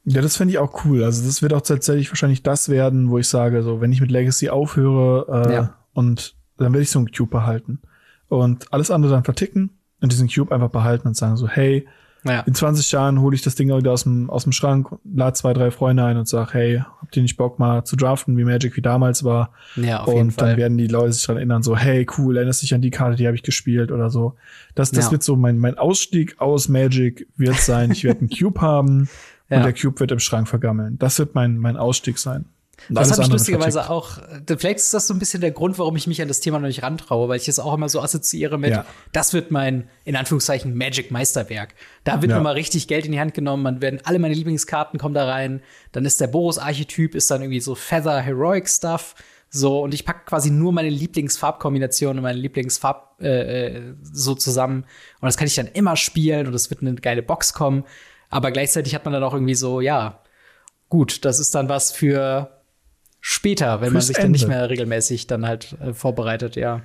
Ja, 0.05 0.23
das 0.23 0.37
fände 0.37 0.53
ich 0.53 0.59
auch 0.59 0.85
cool. 0.85 1.05
Also 1.05 1.25
das 1.25 1.43
wird 1.43 1.53
auch 1.53 1.61
tatsächlich 1.61 2.11
wahrscheinlich 2.11 2.43
das 2.43 2.69
werden, 2.69 3.11
wo 3.11 3.19
ich 3.19 3.29
sage, 3.29 3.63
so 3.63 3.81
wenn 3.81 3.93
ich 3.93 4.01
mit 4.01 4.11
Legacy 4.11 4.49
aufhöre 4.49 5.47
äh, 5.47 5.55
ja. 5.55 5.77
und 5.93 6.35
dann 6.57 6.73
werde 6.73 6.83
ich 6.83 6.91
so 6.91 6.99
einen 6.99 7.11
Cube 7.11 7.31
behalten 7.31 7.81
und 8.29 8.73
alles 8.73 8.91
andere 8.91 9.13
dann 9.13 9.25
verticken 9.25 9.79
und 10.01 10.13
diesen 10.13 10.29
Cube 10.29 10.55
einfach 10.55 10.71
behalten 10.71 11.09
und 11.09 11.17
sagen 11.17 11.37
so, 11.37 11.49
hey, 11.49 11.87
ja. 12.25 12.41
In 12.41 12.55
20 12.55 12.93
Jahren 12.93 13.21
hole 13.21 13.35
ich 13.35 13.43
das 13.43 13.55
Ding 13.55 13.75
wieder 13.75 13.93
aus 13.93 14.03
dem, 14.03 14.29
aus 14.29 14.45
dem 14.45 14.53
Schrank, 14.53 14.89
lade 15.05 15.33
zwei, 15.35 15.53
drei 15.53 15.71
Freunde 15.71 16.05
ein 16.05 16.17
und 16.17 16.29
sag, 16.29 16.53
hey, 16.55 16.83
habt 17.01 17.17
ihr 17.17 17.23
nicht 17.23 17.37
Bock 17.37 17.59
mal 17.59 17.85
zu 17.85 17.97
draften, 17.97 18.37
wie 18.37 18.45
Magic 18.45 18.77
wie 18.77 18.83
damals 18.83 19.25
war? 19.25 19.53
Ja, 19.77 20.01
auf 20.01 20.09
und 20.09 20.17
jeden 20.17 20.31
Fall. 20.31 20.51
dann 20.51 20.57
werden 20.59 20.79
die 20.79 20.87
Leute 20.87 21.13
sich 21.13 21.23
daran 21.23 21.39
erinnern, 21.39 21.63
so, 21.63 21.77
hey, 21.77 22.07
cool, 22.19 22.37
erinnerst 22.37 22.63
dich 22.63 22.75
an 22.75 22.83
die 22.83 22.91
Karte, 22.91 23.17
die 23.17 23.27
habe 23.27 23.37
ich 23.37 23.43
gespielt 23.43 23.91
oder 23.91 24.11
so. 24.11 24.35
Das, 24.75 24.91
das 24.91 25.07
ja. 25.07 25.13
wird 25.13 25.23
so 25.23 25.37
mein, 25.37 25.59
mein 25.59 25.79
Ausstieg 25.79 26.41
aus 26.41 26.69
Magic 26.69 27.27
wird 27.37 27.57
sein. 27.57 27.91
Ich 27.91 28.05
werde 28.05 28.21
einen 28.21 28.31
Cube 28.39 28.61
haben 28.61 29.09
ja. 29.49 29.59
und 29.59 29.63
der 29.65 29.73
Cube 29.73 29.99
wird 30.01 30.13
im 30.13 30.19
Schrank 30.19 30.49
vergammeln. 30.49 30.99
Das 30.99 31.19
wird 31.19 31.35
mein, 31.35 31.59
mein 31.59 31.77
Ausstieg 31.77 32.19
sein. 32.19 32.45
Das 32.89 33.11
habe 33.13 33.23
ich 33.23 33.29
lustigerweise 33.29 33.91
auch. 33.91 34.19
Vielleicht 34.47 34.79
ist 34.79 34.95
das 34.95 35.07
so 35.07 35.15
ein 35.15 35.19
bisschen 35.19 35.41
der 35.41 35.51
Grund, 35.51 35.79
warum 35.79 35.97
ich 35.97 36.07
mich 36.07 36.21
an 36.23 36.29
das 36.29 36.41
Thema 36.41 36.59
noch 36.59 36.67
nicht 36.67 36.83
rantraue, 36.83 37.29
weil 37.29 37.37
ich 37.37 37.49
es 37.49 37.59
auch 37.59 37.75
immer 37.75 37.89
so 37.89 38.01
assoziiere 38.01 38.59
mit, 38.59 38.71
ja. 38.71 38.85
das 39.13 39.33
wird 39.33 39.51
mein, 39.51 39.89
in 40.05 40.17
Anführungszeichen, 40.17 40.75
Magic-Meisterwerk. 40.75 41.75
Da 42.05 42.23
wird 42.23 42.33
ja. 42.33 42.41
mal 42.41 42.53
richtig 42.53 42.89
Geld 42.89 43.07
in 43.07 43.13
die 43.13 43.21
Hand 43.21 43.35
genommen, 43.35 43.63
man 43.63 43.83
werden 43.83 44.01
alle 44.05 44.19
meine 44.19 44.35
Lieblingskarten 44.35 44.99
kommen 44.99 45.15
da 45.15 45.27
rein. 45.27 45.63
Dann 45.93 46.05
ist 46.05 46.21
der 46.21 46.27
Boros-Archetyp, 46.29 47.15
ist 47.15 47.31
dann 47.31 47.43
irgendwie 47.43 47.61
so 47.61 47.75
Feather 47.75 48.21
Heroic 48.21 48.69
Stuff. 48.69 49.15
So, 49.53 49.83
und 49.83 49.95
ich 49.95 50.05
packe 50.05 50.27
quasi 50.27 50.51
nur 50.51 50.73
meine 50.73 50.91
Lieblingsfarbkombinationen 50.91 52.19
und 52.19 52.23
meine 52.23 52.39
Lieblingsfarb 52.39 53.21
äh, 53.21 53.67
äh, 53.67 53.95
so 54.03 54.35
zusammen. 54.35 54.85
Und 55.21 55.27
das 55.27 55.37
kann 55.37 55.49
ich 55.49 55.57
dann 55.57 55.67
immer 55.67 55.97
spielen 55.97 56.47
und 56.47 56.55
es 56.55 56.71
wird 56.71 56.83
eine 56.83 56.95
geile 56.95 57.23
Box 57.23 57.53
kommen. 57.53 57.85
Aber 58.29 58.53
gleichzeitig 58.53 58.95
hat 58.95 59.05
man 59.05 59.13
dann 59.13 59.25
auch 59.25 59.35
irgendwie 59.35 59.57
so, 59.57 59.81
ja, 59.81 60.23
gut, 60.89 61.25
das 61.25 61.41
ist 61.41 61.55
dann 61.55 61.69
was 61.69 61.91
für 61.91 62.60
später, 63.21 63.81
wenn 63.81 63.93
man 63.93 64.03
sich 64.03 64.17
dann 64.17 64.31
nicht 64.31 64.49
mehr 64.49 64.71
regelmäßig 64.71 65.27
dann 65.27 65.47
halt 65.47 65.77
äh, 65.81 65.93
vorbereitet, 65.93 66.57
ja. 66.57 66.81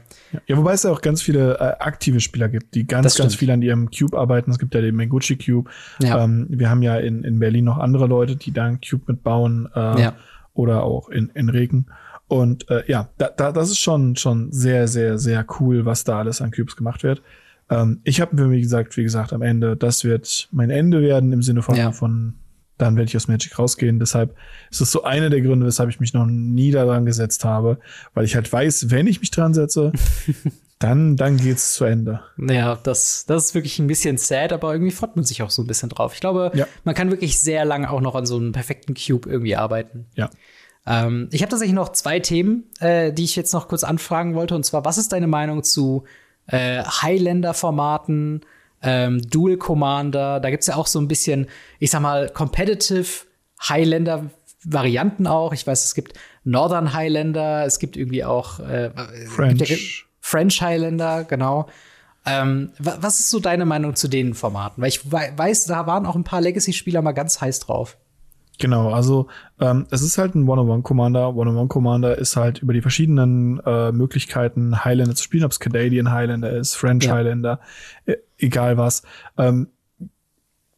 Ja, 0.48 0.58
wobei 0.58 0.74
es 0.74 0.84
ja 0.84 0.92
auch 0.92 1.02
ganz 1.02 1.22
viele 1.22 1.56
äh, 1.56 1.84
aktive 1.84 2.20
Spieler 2.20 2.50
gibt, 2.50 2.76
die 2.76 2.86
ganz, 2.86 3.16
ganz 3.16 3.36
viel 3.36 3.50
an 3.52 3.62
ihrem 3.62 3.90
Cube 3.90 4.18
arbeiten. 4.18 4.52
Es 4.52 4.60
gibt 4.60 4.76
ja 4.76 4.82
den 4.82 4.96
Menguchi 4.96 5.38
Cube. 5.38 5.70
Ja. 6.00 6.24
Ähm, 6.24 6.48
wir 6.50 6.70
haben 6.70 6.82
ja 6.82 6.98
in, 6.98 7.24
in 7.24 7.40
Berlin 7.40 7.66
noch 7.66 7.78
andere 7.78 8.08
Leute, 8.08 8.36
die 8.36 8.52
da 8.52 8.66
einen 8.66 8.82
Cube 8.82 9.04
mitbauen 9.08 9.70
äh, 9.74 10.02
ja. 10.02 10.16
oder 10.54 10.84
auch 10.84 11.10
in, 11.10 11.30
in 11.34 11.50
Regen. 11.50 11.88
Und 12.28 12.70
äh, 12.70 12.84
ja, 12.88 13.10
da, 13.18 13.30
da, 13.30 13.52
das 13.52 13.70
ist 13.70 13.80
schon, 13.80 14.16
schon 14.16 14.52
sehr, 14.52 14.88
sehr, 14.88 15.18
sehr 15.18 15.46
cool, 15.60 15.86
was 15.86 16.04
da 16.04 16.20
alles 16.20 16.42
an 16.42 16.52
Cubes 16.52 16.76
gemacht 16.76 17.04
wird. 17.04 17.22
Ähm, 17.70 18.02
ich 18.04 18.20
habe 18.20 18.36
mir, 18.36 18.52
wie 18.52 18.62
gesagt, 18.62 18.98
wie 18.98 19.04
gesagt, 19.04 19.32
am 19.32 19.42
Ende, 19.42 19.78
das 19.78 20.04
wird 20.04 20.50
mein 20.52 20.70
Ende 20.70 21.02
werden 21.02 21.32
im 21.32 21.42
Sinne 21.42 21.62
von, 21.62 21.76
ja. 21.76 21.92
von 21.92 22.34
dann 22.78 22.96
werde 22.96 23.08
ich 23.08 23.16
aus 23.16 23.28
Magic 23.28 23.58
rausgehen. 23.58 24.00
Deshalb 24.00 24.36
ist 24.70 24.82
es 24.82 24.92
so 24.92 25.04
einer 25.04 25.30
der 25.30 25.42
Gründe, 25.42 25.66
weshalb 25.66 25.90
ich 25.90 26.00
mich 26.00 26.14
noch 26.14 26.26
nie 26.26 26.72
daran 26.72 27.06
gesetzt 27.06 27.46
habe, 27.46 27.80
weil 28.14 28.26
ich 28.26 28.36
halt 28.36 28.52
weiß, 28.52 28.92
wenn 28.92 29.08
ich 29.08 29.22
mich 29.22 29.32
dran 29.32 29.54
setze, 29.54 29.92
dann, 30.80 31.16
dann 31.16 31.38
geht's 31.38 31.76
zu 31.76 31.86
Ende. 31.86 32.22
Ja, 32.38 32.76
das, 32.76 33.26
das 33.26 33.46
ist 33.46 33.56
wirklich 33.56 33.80
ein 33.80 33.88
bisschen 33.88 34.18
sad, 34.18 34.52
aber 34.52 34.74
irgendwie 34.74 34.92
freut 34.92 35.16
man 35.16 35.24
sich 35.24 35.42
auch 35.42 35.50
so 35.50 35.62
ein 35.64 35.68
bisschen 35.68 35.90
drauf. 35.90 36.14
Ich 36.14 36.20
glaube, 36.20 36.52
ja. 36.54 36.68
man 36.84 36.96
kann 36.96 37.12
wirklich 37.12 37.40
sehr 37.40 37.66
lange 37.66 37.90
auch 37.90 38.02
noch 38.02 38.16
an 38.16 38.26
so 38.26 38.36
einem 38.38 38.52
perfekten 38.52 38.94
Cube 38.94 39.30
irgendwie 39.30 39.56
arbeiten. 39.56 40.08
Ja. 40.16 40.30
Ähm, 40.86 41.30
ich 41.32 41.42
habe 41.42 41.50
tatsächlich 41.50 41.76
noch 41.76 41.90
zwei 41.94 42.20
Themen, 42.20 42.66
äh, 42.80 43.12
die 43.14 43.24
ich 43.24 43.36
jetzt 43.36 43.54
noch 43.54 43.68
kurz 43.68 43.84
anfragen 43.84 44.36
wollte. 44.36 44.56
Und 44.56 44.66
zwar, 44.66 44.86
was 44.86 44.98
ist 44.98 45.14
deine 45.14 45.28
Meinung 45.28 45.64
zu 45.64 46.04
äh, 46.48 46.84
Highlander-Formaten? 46.84 48.42
Ähm, 48.86 49.22
Dual 49.30 49.58
Commander. 49.58 50.40
Da 50.40 50.50
gibt's 50.50 50.68
ja 50.68 50.76
auch 50.76 50.88
so 50.88 51.00
ein 51.00 51.08
bisschen, 51.08 51.48
ich 51.80 51.92
sag 51.92 52.02
mal, 52.02 52.30
Competitive 52.30 53.26
Highlander 53.68 54.30
Varianten 54.64 55.28
auch. 55.28 55.54
Ich 55.54 55.66
weiß, 55.66 55.86
es 55.86 55.94
gibt 55.94 56.14
Northern 56.44 56.94
Highlander, 56.94 57.66
es 57.66 57.80
gibt 57.80 57.98
irgendwie 57.98 58.24
auch 58.24 58.60
äh, 58.60 58.92
French. 59.28 60.06
French 60.20 60.62
Highlander, 60.62 61.24
genau. 61.24 61.68
Ähm, 62.26 62.72
was 62.80 63.20
ist 63.20 63.30
so 63.30 63.40
deine 63.40 63.66
Meinung 63.66 63.96
zu 63.96 64.08
den 64.08 64.34
Formaten? 64.34 64.82
Weil 64.82 64.90
ich 64.90 65.12
weiß, 65.12 65.66
da 65.66 65.86
waren 65.86 66.08
auch 66.08 66.16
ein 66.16 66.24
paar 66.24 66.42
Legacy-Spieler 66.42 67.04
mal 67.04 67.12
ganz 67.12 67.40
heiß 67.40 67.60
drauf. 67.60 67.98
Genau, 68.58 68.93
also 68.93 69.28
ähm, 69.60 69.86
es 69.91 70.01
ist 70.01 70.18
halt 70.18 70.36
ein 70.36 70.47
One-on-One-Commander. 70.47 71.36
One-on-One-Commander 71.36 72.18
ist 72.18 72.36
halt 72.36 72.60
über 72.60 72.74
die 72.74 72.82
verschiedenen 72.82 73.60
äh, 73.66 73.91
Möglichkeiten, 73.91 74.86
Highlander 74.86 75.16
zu 75.16 75.24
spielen, 75.24 75.43
ob 75.43 75.51
es 75.51 75.60
Canadian 75.60 76.12
Highlander 76.12 76.51
ist, 76.51 76.76
French 76.76 77.06
ja. 77.06 77.16
Highlander, 77.16 77.60
äh, 78.06 78.16
egal 78.38 78.78
was. 78.78 79.03
Ähm, 79.38 79.68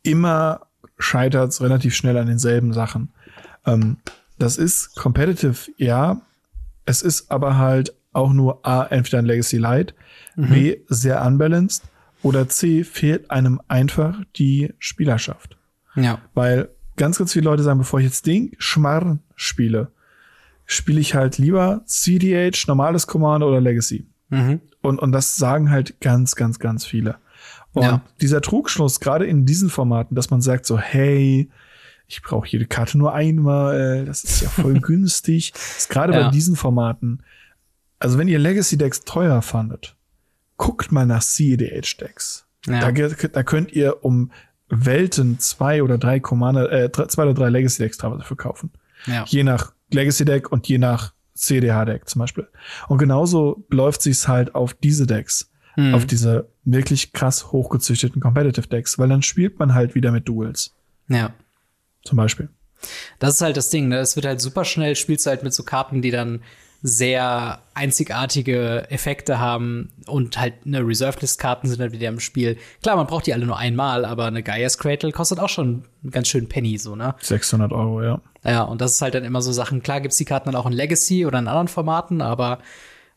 immer 0.01 0.61
scheitert 0.97 1.51
es 1.51 1.61
relativ 1.61 1.95
schnell 1.95 2.17
an 2.17 2.27
denselben 2.27 2.73
Sachen. 2.73 3.09
Ähm, 3.65 3.97
das 4.39 4.57
ist 4.57 4.95
competitive, 4.95 5.71
ja. 5.77 6.21
Es 6.85 7.01
ist 7.01 7.31
aber 7.31 7.57
halt 7.57 7.93
auch 8.13 8.33
nur 8.33 8.65
A, 8.65 8.85
entweder 8.85 9.19
ein 9.19 9.25
Legacy 9.25 9.57
Light, 9.57 9.93
mhm. 10.35 10.49
B, 10.49 10.77
sehr 10.87 11.23
unbalanced 11.23 11.83
oder 12.23 12.49
C, 12.49 12.83
fehlt 12.83 13.29
einem 13.29 13.61
einfach 13.67 14.19
die 14.35 14.73
Spielerschaft. 14.79 15.57
Ja. 15.95 16.19
Weil 16.33 16.69
ganz, 16.97 17.17
ganz 17.17 17.33
viele 17.33 17.45
Leute 17.45 17.63
sagen, 17.63 17.79
bevor 17.79 17.99
ich 17.99 18.05
jetzt 18.05 18.25
den 18.25 18.51
Schmarrn 18.57 19.19
spiele, 19.35 19.91
spiele 20.65 20.99
ich 20.99 21.15
halt 21.15 21.37
lieber 21.37 21.81
CDH, 21.85 22.67
normales 22.67 23.07
Commander 23.07 23.47
oder 23.47 23.61
Legacy. 23.61 24.05
Mhm. 24.29 24.59
Und, 24.81 24.99
und 24.99 25.11
das 25.11 25.35
sagen 25.35 25.71
halt 25.71 26.01
ganz, 26.01 26.35
ganz, 26.35 26.59
ganz 26.59 26.85
viele. 26.85 27.15
Und 27.73 27.83
ja. 27.83 28.01
dieser 28.21 28.41
Trugschluss, 28.41 28.99
gerade 28.99 29.25
in 29.25 29.45
diesen 29.45 29.69
Formaten, 29.69 30.15
dass 30.15 30.29
man 30.29 30.41
sagt 30.41 30.65
so, 30.65 30.77
hey, 30.77 31.49
ich 32.07 32.21
brauche 32.21 32.47
jede 32.47 32.65
Karte 32.65 32.97
nur 32.97 33.13
einmal, 33.13 34.05
das 34.05 34.23
ist 34.23 34.41
ja 34.41 34.49
voll 34.49 34.79
günstig. 34.81 35.53
ist 35.55 35.89
gerade 35.89 36.13
ja. 36.13 36.25
bei 36.25 36.31
diesen 36.31 36.55
Formaten. 36.55 37.23
Also 37.99 38.17
wenn 38.17 38.27
ihr 38.27 38.39
Legacy-Decks 38.39 39.01
teuer 39.01 39.41
fandet, 39.41 39.95
guckt 40.57 40.91
mal 40.91 41.05
nach 41.05 41.23
CDH-Decks. 41.23 42.45
Ja. 42.65 42.91
Da, 42.91 42.91
da 42.91 43.43
könnt 43.43 43.71
ihr 43.71 44.03
um 44.03 44.31
Welten 44.69 45.39
zwei 45.39 45.81
oder 45.83 45.97
drei 45.97 46.19
Commander, 46.19 46.71
äh, 46.71 46.91
zwei 46.91 47.23
oder 47.23 47.33
drei 47.33 47.49
Legacy 47.49 47.83
Decks 47.83 47.97
teilweise 47.97 48.23
verkaufen. 48.23 48.71
Ja. 49.05 49.25
Je 49.27 49.43
nach 49.43 49.73
Legacy 49.91 50.25
Deck 50.25 50.51
und 50.51 50.67
je 50.67 50.77
nach 50.77 51.13
CDH 51.33 51.85
Deck 51.85 52.09
zum 52.09 52.19
Beispiel. 52.19 52.47
Und 52.87 52.97
genauso 52.97 53.65
läuft 53.69 54.01
sich's 54.01 54.27
halt 54.27 54.55
auf 54.55 54.73
diese 54.73 55.07
Decks. 55.07 55.49
mhm. 55.77 55.93
auf 55.93 56.05
diese 56.05 56.49
wirklich 56.65 57.13
krass 57.13 57.51
hochgezüchteten 57.51 58.21
Competitive 58.21 58.67
Decks, 58.67 58.99
weil 58.99 59.07
dann 59.07 59.21
spielt 59.21 59.59
man 59.59 59.73
halt 59.73 59.95
wieder 59.95 60.11
mit 60.11 60.27
Duels. 60.27 60.75
Ja. 61.07 61.31
Zum 62.03 62.17
Beispiel. 62.17 62.49
Das 63.19 63.35
ist 63.35 63.41
halt 63.41 63.57
das 63.57 63.69
Ding, 63.69 63.87
ne? 63.87 63.99
Es 63.99 64.15
wird 64.15 64.25
halt 64.25 64.41
super 64.41 64.65
schnell, 64.65 64.95
spielst 64.95 65.25
du 65.25 65.29
halt 65.29 65.43
mit 65.43 65.53
so 65.53 65.63
Karten, 65.63 66.01
die 66.01 66.11
dann 66.11 66.41
sehr 66.81 67.59
einzigartige 67.73 68.89
Effekte 68.89 69.39
haben 69.39 69.91
und 70.05 70.39
halt 70.39 70.53
eine 70.65 70.85
Reserved 70.85 71.21
List 71.21 71.39
Karten 71.39 71.67
sind 71.67 71.79
halt 71.81 71.91
wieder 71.91 72.07
im 72.07 72.19
Spiel. 72.19 72.57
Klar, 72.83 72.95
man 72.95 73.07
braucht 73.07 73.25
die 73.25 73.33
alle 73.33 73.45
nur 73.45 73.57
einmal, 73.57 74.05
aber 74.05 74.25
eine 74.25 74.43
Gaia's 74.43 74.77
Cradle 74.77 75.11
kostet 75.11 75.39
auch 75.39 75.49
schon 75.49 75.83
einen 76.03 76.11
ganz 76.11 76.27
schön 76.27 76.47
Penny 76.47 76.77
so, 76.77 76.95
ne? 76.95 77.15
600 77.19 77.71
Euro, 77.71 78.03
ja. 78.03 78.21
Ja, 78.43 78.63
und 78.63 78.79
das 78.79 78.93
ist 78.93 79.01
halt 79.01 79.15
dann 79.15 79.25
immer 79.25 79.41
so 79.41 79.51
Sachen. 79.51 79.81
Klar 79.81 80.01
gibt's 80.01 80.17
die 80.17 80.25
Karten 80.25 80.51
dann 80.51 80.55
auch 80.55 80.67
in 80.67 80.73
Legacy 80.73 81.25
oder 81.25 81.39
in 81.39 81.47
anderen 81.47 81.67
Formaten, 81.67 82.21
aber 82.21 82.59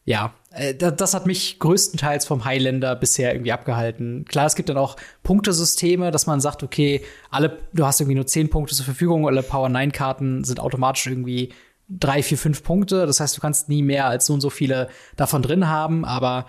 ja, 0.04 0.32
äh, 0.52 0.74
das 0.74 1.14
hat 1.14 1.26
mich 1.26 1.58
größtenteils 1.58 2.26
vom 2.26 2.44
Highlander 2.44 2.96
bisher 2.96 3.32
irgendwie 3.32 3.52
abgehalten. 3.52 4.24
Klar, 4.24 4.46
es 4.46 4.56
gibt 4.56 4.68
dann 4.68 4.78
auch 4.78 4.96
Punktesysteme, 5.22 6.10
dass 6.10 6.26
man 6.26 6.40
sagt, 6.40 6.62
okay, 6.62 7.02
alle, 7.30 7.58
du 7.72 7.84
hast 7.86 8.00
irgendwie 8.00 8.16
nur 8.16 8.26
10 8.26 8.50
Punkte 8.50 8.74
zur 8.74 8.86
Verfügung, 8.86 9.26
alle 9.26 9.42
Power 9.42 9.68
9 9.68 9.92
Karten 9.92 10.44
sind 10.44 10.58
automatisch 10.58 11.06
irgendwie 11.06 11.52
drei, 11.90 12.22
vier, 12.22 12.38
fünf 12.38 12.62
Punkte. 12.62 13.06
Das 13.06 13.20
heißt, 13.20 13.36
du 13.36 13.40
kannst 13.40 13.68
nie 13.68 13.82
mehr 13.82 14.06
als 14.06 14.26
so 14.26 14.34
und 14.34 14.40
so 14.40 14.50
viele 14.50 14.88
davon 15.16 15.42
drin 15.42 15.68
haben, 15.68 16.04
aber 16.04 16.46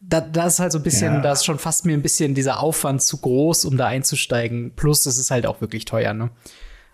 da, 0.00 0.20
da 0.20 0.46
ist 0.46 0.58
halt 0.58 0.72
so 0.72 0.78
ein 0.78 0.82
bisschen, 0.82 1.14
ja. 1.14 1.20
da 1.20 1.32
ist 1.32 1.44
schon 1.44 1.58
fast 1.58 1.86
mir 1.86 1.92
ein 1.92 2.02
bisschen 2.02 2.34
dieser 2.34 2.60
Aufwand 2.60 3.02
zu 3.02 3.18
groß, 3.18 3.64
um 3.64 3.76
da 3.76 3.86
einzusteigen. 3.86 4.72
Plus, 4.74 5.04
das 5.04 5.16
ist 5.16 5.30
halt 5.30 5.46
auch 5.46 5.60
wirklich 5.60 5.84
teuer, 5.84 6.12
ne? 6.12 6.30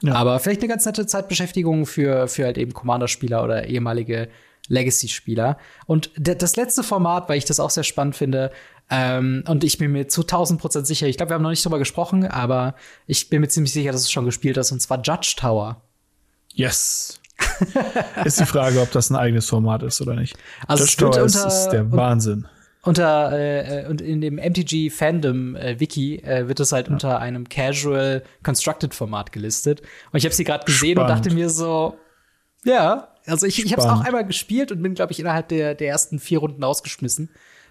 Ja. 0.03 0.15
Aber 0.15 0.39
vielleicht 0.39 0.61
eine 0.61 0.69
ganz 0.69 0.85
nette 0.87 1.07
Zeitbeschäftigung 1.07 1.85
für, 1.87 2.29
für 2.29 2.45
halt 2.45 2.59
eben 2.59 2.73
Commander-Spieler 2.73 3.43
oder 3.43 3.67
ehemalige 3.67 4.29
Legacy-Spieler. 4.69 5.59
Und 5.87 6.13
das 6.17 6.57
letzte 6.57 6.83
Format, 6.83 7.29
weil 7.29 7.39
ich 7.39 7.47
das 7.47 7.59
auch 7.59 7.71
sehr 7.71 7.83
spannend 7.83 8.15
finde, 8.15 8.53
ähm, 8.91 9.45
und 9.47 9.65
ich 9.65 9.79
bin 9.79 9.93
mir 9.93 10.09
zu 10.09 10.23
1000 10.23 10.61
Prozent 10.61 10.87
sicher, 10.87 11.07
ich 11.07 11.17
glaube, 11.17 11.31
wir 11.31 11.35
haben 11.35 11.43
noch 11.43 11.51
nicht 11.51 11.65
drüber 11.65 11.79
gesprochen, 11.79 12.27
aber 12.27 12.75
ich 13.07 13.29
bin 13.29 13.41
mir 13.41 13.49
ziemlich 13.49 13.73
sicher, 13.73 13.93
dass 13.93 14.03
es 14.03 14.11
schon 14.11 14.25
gespielt 14.25 14.57
ist, 14.57 14.73
und 14.73 14.81
zwar 14.81 15.03
Judge 15.03 15.35
Tower. 15.37 15.83
Yes. 16.55 17.21
ist 18.25 18.41
die 18.41 18.47
Frage, 18.47 18.81
ob 18.81 18.91
das 18.93 19.11
ein 19.11 19.17
eigenes 19.17 19.49
Format 19.49 19.83
ist 19.83 20.01
oder 20.01 20.15
nicht. 20.15 20.37
Also 20.67 20.85
Judge 20.85 20.97
Tower 20.97 21.25
ist, 21.25 21.37
ist 21.37 21.69
der 21.71 21.91
Wahnsinn. 21.93 22.47
Unter 22.83 23.33
äh, 23.33 23.87
und 23.89 24.01
in 24.01 24.21
dem 24.21 24.37
MTG 24.37 24.91
Fandom 24.91 25.57
äh, 25.57 25.79
Wiki 25.81 26.17
äh, 26.17 26.49
wird 26.49 26.61
es 26.61 26.73
halt 26.73 26.87
ja. 26.87 26.93
unter 26.93 27.21
einem 27.21 27.49
Casual 27.49 28.23
Constructed 28.43 28.95
Format 28.95 29.33
gelistet. 29.33 29.83
Und 30.13 30.19
ich 30.19 30.25
habe 30.25 30.35
sie 30.35 30.45
gerade 30.45 30.65
gesehen 30.65 30.93
Spannend. 30.93 31.11
und 31.11 31.27
dachte 31.27 31.35
mir 31.35 31.51
so, 31.51 31.99
ja, 32.65 33.09
also 33.27 33.47
ich, 33.47 33.65
ich 33.65 33.73
habe 33.73 33.83
es 33.83 33.89
auch 33.89 34.01
einmal 34.01 34.27
gespielt 34.27 34.73
und 34.73 34.83
bin, 34.83 34.95
glaube 34.95 35.13
ich, 35.13 35.21
innerhalb 35.21 35.49
der, 35.49 35.75
der 35.75 35.89
ersten 35.89 36.19
vier 36.19 36.39
Runden 36.39 36.65
ausgeschmissen 36.65 37.31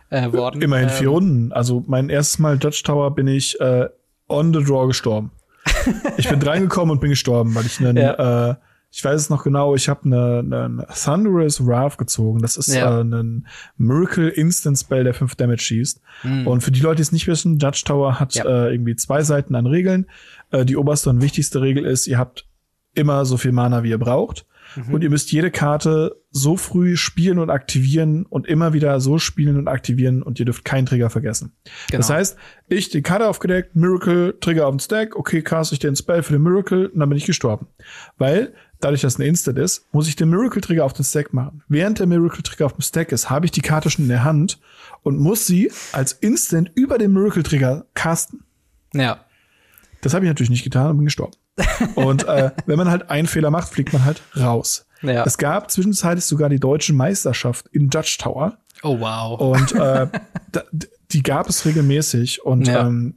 äh, 0.09 0.31
worden. 0.31 0.61
Immerhin 0.61 0.89
vier 0.89 1.07
ähm, 1.07 1.13
Runden. 1.13 1.53
Also 1.53 1.83
mein 1.87 2.09
erstes 2.09 2.39
Mal 2.39 2.59
Judge 2.61 2.81
Tower 2.83 3.15
bin 3.15 3.27
ich 3.27 3.59
äh, 3.59 3.87
on 4.27 4.53
the 4.53 4.63
draw 4.63 4.87
gestorben. 4.87 5.31
ich 6.17 6.29
bin 6.29 6.41
reingekommen 6.41 6.91
und 6.91 7.01
bin 7.01 7.09
gestorben, 7.09 7.55
weil 7.55 7.65
ich 7.65 7.79
einen 7.79 7.97
ja. 7.97 8.57
Ich 8.89 9.03
weiß 9.03 9.19
es 9.19 9.29
noch 9.29 9.43
genau, 9.43 9.75
ich 9.75 9.89
habe 9.89 10.05
eine, 10.05 10.39
eine 10.39 10.87
Thunderous 10.93 11.65
Wrath 11.65 11.97
gezogen. 11.97 12.41
Das 12.41 12.57
ist 12.57 12.73
ja. 12.73 12.99
äh, 12.99 13.03
ein 13.03 13.47
Miracle 13.77 14.29
Instant 14.29 14.77
Spell, 14.77 15.03
der 15.03 15.13
5 15.13 15.35
Damage 15.35 15.61
schießt. 15.61 16.01
Mhm. 16.23 16.47
Und 16.47 16.61
für 16.61 16.71
die 16.71 16.79
Leute, 16.79 16.97
die 16.97 17.01
es 17.03 17.11
nicht 17.11 17.27
wissen, 17.27 17.59
Judge 17.59 17.83
Tower 17.85 18.19
hat 18.19 18.35
ja. 18.35 18.45
äh, 18.45 18.71
irgendwie 18.71 18.95
zwei 18.95 19.23
Seiten 19.23 19.55
an 19.55 19.65
Regeln. 19.65 20.07
Äh, 20.51 20.65
die 20.65 20.77
oberste 20.77 21.09
und 21.09 21.21
wichtigste 21.21 21.61
Regel 21.61 21.85
ist, 21.85 22.07
ihr 22.07 22.17
habt 22.17 22.47
immer 22.93 23.25
so 23.25 23.37
viel 23.37 23.51
Mana, 23.51 23.83
wie 23.83 23.89
ihr 23.89 23.99
braucht. 23.99 24.45
Mhm. 24.75 24.93
Und 24.93 25.03
ihr 25.03 25.09
müsst 25.09 25.31
jede 25.31 25.51
Karte 25.51 26.15
so 26.29 26.57
früh 26.57 26.97
spielen 26.97 27.39
und 27.39 27.49
aktivieren 27.49 28.25
und 28.25 28.47
immer 28.47 28.73
wieder 28.73 28.99
so 28.99 29.17
spielen 29.17 29.57
und 29.57 29.67
aktivieren 29.67 30.21
und 30.21 30.39
ihr 30.39 30.45
dürft 30.45 30.65
keinen 30.65 30.85
Trigger 30.85 31.09
vergessen. 31.09 31.53
Genau. 31.89 31.99
Das 31.99 32.09
heißt, 32.09 32.37
ich 32.67 32.89
die 32.89 33.01
Karte 33.01 33.27
aufgedeckt, 33.27 33.75
Miracle, 33.75 34.37
Trigger 34.39 34.67
auf 34.67 34.73
den 34.73 34.79
Stack, 34.79 35.15
okay, 35.15 35.41
cast 35.41 35.71
ich 35.71 35.79
den 35.79 35.95
Spell 35.95 36.23
für 36.23 36.33
den 36.33 36.43
Miracle 36.43 36.87
und 36.87 36.99
dann 36.99 37.09
bin 37.09 37.17
ich 37.17 37.25
gestorben. 37.25 37.67
Weil 38.17 38.53
dadurch, 38.79 39.01
dass 39.01 39.17
ein 39.17 39.23
Instant 39.23 39.57
ist, 39.57 39.85
muss 39.91 40.07
ich 40.07 40.15
den 40.15 40.29
Miracle 40.29 40.61
Trigger 40.61 40.85
auf 40.85 40.93
den 40.93 41.05
Stack 41.05 41.33
machen. 41.33 41.63
Während 41.67 41.99
der 41.99 42.07
Miracle 42.07 42.43
Trigger 42.43 42.65
auf 42.67 42.73
dem 42.73 42.81
Stack 42.81 43.11
ist, 43.11 43.29
habe 43.29 43.45
ich 43.45 43.51
die 43.51 43.61
Karte 43.61 43.89
schon 43.89 44.05
in 44.05 44.09
der 44.09 44.23
Hand 44.23 44.59
und 45.03 45.17
muss 45.19 45.45
sie 45.45 45.71
als 45.91 46.13
Instant 46.13 46.71
über 46.75 46.97
den 46.97 47.13
Miracle 47.13 47.43
Trigger 47.43 47.85
casten. 47.93 48.43
Ja. 48.93 49.25
Das 50.01 50.13
habe 50.13 50.25
ich 50.25 50.29
natürlich 50.29 50.49
nicht 50.49 50.63
getan 50.63 50.91
und 50.91 50.97
bin 50.97 51.05
gestorben. 51.05 51.33
und 51.95 52.27
äh, 52.27 52.51
wenn 52.65 52.77
man 52.77 52.89
halt 52.89 53.09
einen 53.09 53.27
Fehler 53.27 53.49
macht, 53.49 53.69
fliegt 53.69 53.93
man 53.93 54.05
halt 54.05 54.21
raus. 54.35 54.85
Ja. 55.01 55.23
Es 55.25 55.37
gab 55.37 55.71
zwischenzeitlich 55.71 56.25
sogar 56.25 56.49
die 56.49 56.59
deutsche 56.59 56.93
Meisterschaft 56.93 57.67
in 57.67 57.89
Judge 57.89 58.17
Tower. 58.19 58.57
Oh 58.83 58.99
wow. 58.99 59.39
Und 59.39 59.71
äh, 59.73 60.07
die 61.11 61.23
gab 61.23 61.49
es 61.49 61.65
regelmäßig 61.65 62.43
und 62.43 62.67
ja. 62.67 62.87
ähm, 62.87 63.15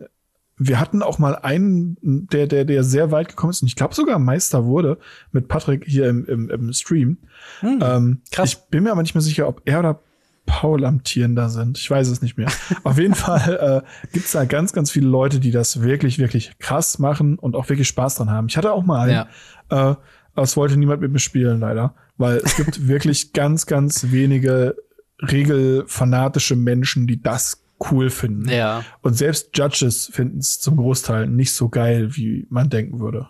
wir 0.63 0.79
hatten 0.79 1.03
auch 1.03 1.19
mal 1.19 1.37
einen, 1.37 1.97
der, 2.03 2.47
der, 2.47 2.67
der 2.67 2.85
sehr 2.85 3.11
weit 3.11 3.29
gekommen 3.29 3.51
ist 3.51 3.63
und 3.63 3.69
ich 3.69 3.77
glaube 3.77 3.95
sogar 3.95 4.19
Meister 4.19 4.67
wurde 4.67 4.99
mit 5.33 5.49
Patrick 5.49 5.85
hier 5.87 6.07
im, 6.07 6.27
im, 6.27 6.51
im 6.51 6.73
Stream. 6.75 7.17
Hm, 7.61 7.79
ähm, 7.83 8.21
krass. 8.31 8.53
Ich 8.53 8.59
bin 8.71 8.85
mir 8.85 8.93
aber 8.93 9.01
nicht 9.01 9.15
mehr 9.15 9.23
sicher, 9.23 9.49
ob 9.49 9.63
er 9.65 9.79
oder 9.79 10.01
Paul 10.45 10.85
amtierender 10.85 11.49
sind. 11.49 11.79
Ich 11.79 11.91
weiß 11.91 12.09
es 12.09 12.21
nicht 12.21 12.37
mehr. 12.37 12.51
Auf 12.85 12.99
jeden 12.99 13.15
Fall 13.15 13.83
äh, 13.83 14.09
gibt 14.13 14.27
es 14.27 14.33
da 14.33 14.45
ganz, 14.45 14.75
ganz 14.75 14.91
viele 14.91 15.09
Leute, 15.09 15.41
die 15.41 15.51
das 15.51 15.81
wirklich, 15.81 16.19
wirklich 16.19 16.59
krass 16.59 16.99
machen 16.99 17.39
und 17.39 17.57
auch 17.57 17.71
wirklich 17.71 17.89
Spaß 17.89 18.17
dran 18.17 18.31
haben. 18.31 18.49
Ich 18.49 18.59
hatte 18.59 18.73
auch 18.73 18.85
mal 18.85 19.09
einen, 19.09 19.27
ja. 19.71 19.93
äh, 19.93 19.97
aber 20.35 20.43
es 20.43 20.59
wollte 20.59 20.77
niemand 20.77 21.01
mit 21.01 21.11
mir 21.11 21.21
spielen, 21.21 21.61
leider. 21.61 21.95
Weil 22.19 22.37
es 22.37 22.57
gibt 22.57 22.87
wirklich 22.87 23.33
ganz, 23.33 23.65
ganz 23.65 24.11
wenige 24.11 24.77
regelfanatische 25.23 26.57
Menschen, 26.57 27.07
die 27.07 27.23
das 27.23 27.63
cool 27.91 28.11
finden. 28.11 28.49
Ja. 28.49 28.85
Und 29.03 29.15
selbst 29.15 29.57
Judges 29.57 30.11
finden 30.13 30.39
es 30.39 30.61
zum 30.61 30.77
Großteil 30.77 31.27
nicht 31.27 31.53
so 31.53 31.69
geil, 31.69 32.17
wie 32.17 32.47
man 32.51 32.69
denken 32.69 33.01
würde. 33.01 33.29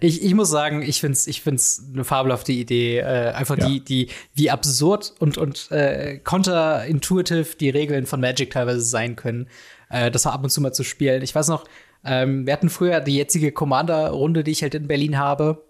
Ich, 0.00 0.22
ich 0.22 0.34
muss 0.34 0.50
sagen, 0.50 0.82
ich 0.82 1.00
find's 1.00 1.26
ich 1.26 1.42
find's 1.42 1.84
eine 1.92 2.04
fabelhafte 2.04 2.52
Idee. 2.52 2.98
Äh, 2.98 3.32
einfach 3.32 3.58
ja. 3.58 3.66
die, 3.66 3.84
die, 3.84 4.08
wie 4.34 4.50
absurd 4.50 5.14
und, 5.18 5.38
und 5.38 5.70
äh, 5.70 6.18
counterintuitive 6.18 7.56
die 7.56 7.70
Regeln 7.70 8.06
von 8.06 8.20
Magic 8.20 8.50
teilweise 8.50 8.80
sein 8.80 9.16
können. 9.16 9.48
Äh, 9.90 10.10
das 10.10 10.24
war 10.24 10.32
ab 10.32 10.42
und 10.42 10.50
zu 10.50 10.60
mal 10.60 10.72
zu 10.72 10.84
spielen. 10.84 11.22
Ich 11.22 11.34
weiß 11.34 11.48
noch, 11.48 11.64
ähm, 12.04 12.46
wir 12.46 12.52
hatten 12.52 12.70
früher 12.70 13.00
die 13.00 13.16
jetzige 13.16 13.52
Commander-Runde, 13.52 14.44
die 14.44 14.52
ich 14.52 14.62
halt 14.62 14.74
in 14.74 14.88
Berlin 14.88 15.18
habe 15.18 15.69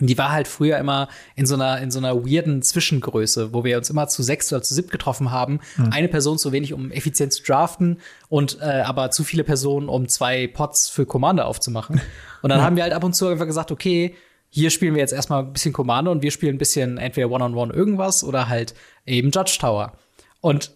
die 0.00 0.18
war 0.18 0.32
halt 0.32 0.48
früher 0.48 0.78
immer 0.78 1.08
in 1.34 1.46
so 1.46 1.54
einer, 1.54 1.80
in 1.80 1.90
so 1.90 1.98
einer 1.98 2.14
weirden 2.24 2.62
Zwischengröße, 2.62 3.52
wo 3.52 3.64
wir 3.64 3.78
uns 3.78 3.90
immer 3.90 4.08
zu 4.08 4.22
sechs 4.22 4.52
oder 4.52 4.62
zu 4.62 4.74
sieb 4.74 4.90
getroffen 4.90 5.30
haben. 5.30 5.60
Mhm. 5.76 5.92
Eine 5.92 6.08
Person 6.08 6.38
zu 6.38 6.52
wenig, 6.52 6.72
um 6.72 6.90
effizient 6.90 7.32
zu 7.32 7.42
draften 7.42 7.98
und 8.28 8.58
äh, 8.60 8.82
aber 8.84 9.10
zu 9.10 9.24
viele 9.24 9.44
Personen, 9.44 9.88
um 9.88 10.08
zwei 10.08 10.46
Pots 10.46 10.88
für 10.88 11.06
Commander 11.06 11.46
aufzumachen. 11.46 12.00
Und 12.42 12.50
dann 12.50 12.60
ja. 12.60 12.64
haben 12.64 12.76
wir 12.76 12.84
halt 12.84 12.92
ab 12.92 13.02
und 13.02 13.14
zu 13.14 13.26
einfach 13.26 13.46
gesagt, 13.46 13.72
okay, 13.72 14.14
hier 14.50 14.70
spielen 14.70 14.94
wir 14.94 15.00
jetzt 15.00 15.12
erstmal 15.12 15.42
ein 15.42 15.52
bisschen 15.52 15.72
Commander 15.72 16.12
und 16.12 16.22
wir 16.22 16.30
spielen 16.30 16.54
ein 16.54 16.58
bisschen 16.58 16.98
entweder 16.98 17.28
One-on-One 17.30 17.72
-on 17.72 17.74
-one 17.74 17.76
irgendwas 17.76 18.22
oder 18.22 18.48
halt 18.48 18.74
eben 19.04 19.30
Judge 19.30 19.56
Tower. 19.58 19.94
Und 20.40 20.75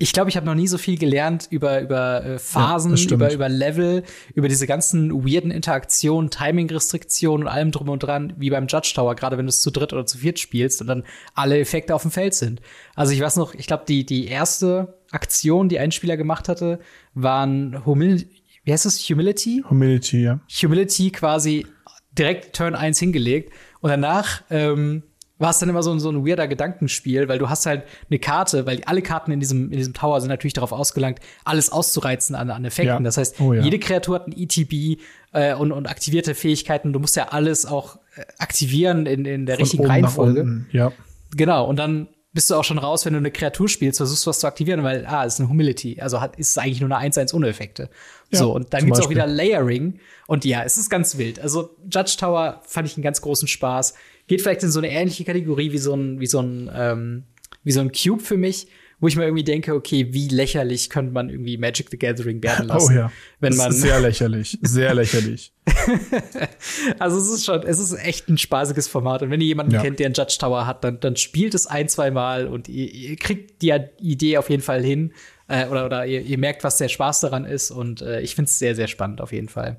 ich 0.00 0.12
glaube, 0.12 0.30
ich 0.30 0.36
habe 0.36 0.46
noch 0.46 0.54
nie 0.54 0.68
so 0.68 0.78
viel 0.78 0.96
gelernt 0.96 1.48
über, 1.50 1.80
über 1.80 2.24
äh, 2.24 2.38
Phasen, 2.38 2.94
ja, 2.94 3.10
über, 3.10 3.32
über 3.32 3.48
Level, 3.48 4.04
über 4.34 4.48
diese 4.48 4.66
ganzen 4.66 5.12
weirden 5.26 5.50
Interaktionen, 5.50 6.30
Timing-Restriktionen 6.30 7.46
und 7.46 7.52
allem 7.52 7.72
drum 7.72 7.88
und 7.88 8.02
dran, 8.02 8.32
wie 8.36 8.50
beim 8.50 8.68
Judge 8.68 8.92
Tower, 8.94 9.16
gerade 9.16 9.38
wenn 9.38 9.46
du 9.46 9.50
es 9.50 9.60
zu 9.60 9.70
dritt 9.70 9.92
oder 9.92 10.06
zu 10.06 10.18
viert 10.18 10.38
spielst 10.38 10.80
und 10.80 10.86
dann 10.86 11.04
alle 11.34 11.58
Effekte 11.58 11.94
auf 11.94 12.02
dem 12.02 12.12
Feld 12.12 12.34
sind. 12.34 12.60
Also 12.94 13.12
ich 13.12 13.20
weiß 13.20 13.36
noch, 13.36 13.54
ich 13.54 13.66
glaube, 13.66 13.84
die, 13.88 14.06
die 14.06 14.28
erste 14.28 15.00
Aktion, 15.10 15.68
die 15.68 15.78
ein 15.80 15.90
Spieler 15.90 16.16
gemacht 16.16 16.48
hatte, 16.48 16.78
waren 17.14 17.84
Humil 17.84 18.28
wie 18.68 18.72
heißt 18.72 18.84
das? 18.84 18.98
Humility? 18.98 19.64
Humility, 19.70 20.24
ja. 20.24 20.40
Humility 20.62 21.10
quasi 21.10 21.66
direkt 22.12 22.54
Turn 22.54 22.74
1 22.74 22.98
hingelegt 22.98 23.50
und 23.80 23.88
danach 23.88 24.42
ähm, 24.50 25.04
war 25.38 25.50
es 25.50 25.58
dann 25.58 25.68
immer 25.68 25.82
so, 25.82 25.96
so 25.98 26.10
ein 26.10 26.26
weirder 26.26 26.48
Gedankenspiel, 26.48 27.28
weil 27.28 27.38
du 27.38 27.48
hast 27.48 27.66
halt 27.66 27.84
eine 28.10 28.18
Karte, 28.18 28.66
weil 28.66 28.82
alle 28.84 29.02
Karten 29.02 29.30
in 29.30 29.40
diesem, 29.40 29.70
in 29.70 29.78
diesem 29.78 29.94
Tower 29.94 30.20
sind 30.20 30.28
natürlich 30.28 30.52
darauf 30.52 30.72
ausgelangt, 30.72 31.20
alles 31.44 31.70
auszureizen 31.70 32.34
an, 32.34 32.50
an 32.50 32.64
Effekten. 32.64 32.96
Ja. 32.96 33.00
Das 33.00 33.16
heißt, 33.16 33.40
oh, 33.40 33.52
ja. 33.52 33.62
jede 33.62 33.78
Kreatur 33.78 34.16
hat 34.16 34.26
ein 34.26 34.34
ETB 34.36 35.00
äh, 35.32 35.54
und, 35.54 35.72
und 35.72 35.86
aktivierte 35.86 36.34
Fähigkeiten. 36.34 36.92
Du 36.92 36.98
musst 36.98 37.16
ja 37.16 37.28
alles 37.28 37.66
auch 37.66 37.96
äh, 38.16 38.22
aktivieren 38.38 39.06
in, 39.06 39.24
in 39.24 39.46
der 39.46 39.56
Von 39.56 39.62
richtigen 39.62 39.86
Reihenfolge. 39.86 40.66
Ja. 40.72 40.92
Genau, 41.36 41.66
und 41.66 41.76
dann 41.76 42.08
bist 42.32 42.50
du 42.50 42.54
auch 42.54 42.64
schon 42.64 42.78
raus, 42.78 43.06
wenn 43.06 43.14
du 43.14 43.18
eine 43.18 43.30
Kreatur 43.30 43.68
spielst, 43.68 43.98
versuchst 43.98 44.26
du 44.26 44.30
was 44.30 44.40
zu 44.40 44.46
aktivieren, 44.46 44.82
weil, 44.82 45.06
ah, 45.06 45.24
ist 45.24 45.40
eine 45.40 45.48
Humility. 45.48 46.00
Also 46.00 46.20
hat, 46.20 46.36
ist 46.36 46.58
eigentlich 46.58 46.80
nur 46.80 46.94
eine 46.94 47.10
1-1 47.10 47.34
ohne 47.34 47.48
Effekte. 47.48 47.88
Ja, 48.30 48.40
so, 48.40 48.54
und 48.54 48.72
dann 48.74 48.84
gibt's 48.84 49.00
Beispiel. 49.00 49.20
auch 49.20 49.26
wieder 49.26 49.34
Layering. 49.34 49.98
Und 50.26 50.44
ja, 50.44 50.62
es 50.62 50.76
ist 50.76 50.90
ganz 50.90 51.16
wild. 51.16 51.40
Also 51.40 51.70
Judge 51.90 52.16
Tower 52.18 52.60
fand 52.66 52.86
ich 52.86 52.96
einen 52.96 53.02
ganz 53.02 53.22
großen 53.22 53.48
Spaß 53.48 53.94
geht 54.28 54.42
vielleicht 54.42 54.62
in 54.62 54.70
so 54.70 54.78
eine 54.78 54.90
ähnliche 54.90 55.24
Kategorie 55.24 55.72
wie 55.72 55.78
so 55.78 55.94
ein, 55.94 56.20
wie 56.20 56.26
so 56.26 56.40
ein, 56.40 56.70
ähm, 56.72 57.24
wie 57.64 57.72
so 57.72 57.80
ein 57.80 57.90
Cube 57.92 58.22
für 58.22 58.36
mich, 58.36 58.68
wo 59.00 59.06
ich 59.06 59.16
mir 59.16 59.24
irgendwie 59.24 59.44
denke, 59.44 59.74
okay, 59.74 60.08
wie 60.10 60.28
lächerlich 60.28 60.90
könnte 60.90 61.12
man 61.12 61.30
irgendwie 61.30 61.56
Magic 61.56 61.88
the 61.90 61.98
Gathering 61.98 62.42
werden 62.42 62.68
oh 62.70 62.74
lassen. 62.74 62.92
Oh 62.94 63.00
ja. 63.00 63.12
Wenn 63.40 63.56
man 63.56 63.72
sehr 63.72 64.00
lächerlich, 64.00 64.58
sehr 64.62 64.94
lächerlich. 64.94 65.52
also 66.98 67.18
es 67.18 67.28
ist 67.28 67.44
schon, 67.44 67.62
es 67.62 67.78
ist 67.78 67.92
echt 67.92 68.28
ein 68.28 68.38
spaßiges 68.38 68.88
Format. 68.88 69.22
Und 69.22 69.30
wenn 69.30 69.40
ihr 69.40 69.46
jemanden 69.46 69.72
ja. 69.72 69.82
kennt, 69.82 70.00
der 70.00 70.06
einen 70.06 70.14
Judge 70.14 70.36
Tower 70.38 70.66
hat, 70.66 70.82
dann, 70.82 70.98
dann 71.00 71.16
spielt 71.16 71.54
es 71.54 71.66
ein, 71.66 71.88
zwei 71.88 72.10
Mal 72.10 72.48
und 72.48 72.68
ihr, 72.68 72.92
ihr 72.92 73.16
kriegt 73.16 73.62
die 73.62 73.72
Idee 74.00 74.38
auf 74.38 74.50
jeden 74.50 74.62
Fall 74.62 74.82
hin. 74.82 75.12
Äh, 75.46 75.66
oder 75.66 75.86
oder 75.86 76.04
ihr, 76.04 76.20
ihr, 76.20 76.38
merkt, 76.38 76.64
was 76.64 76.76
der 76.76 76.88
Spaß 76.88 77.20
daran 77.20 77.44
ist. 77.44 77.70
Und 77.70 78.02
äh, 78.02 78.20
ich 78.20 78.34
finde 78.34 78.48
es 78.48 78.58
sehr, 78.58 78.74
sehr 78.74 78.88
spannend 78.88 79.20
auf 79.20 79.32
jeden 79.32 79.48
Fall. 79.48 79.76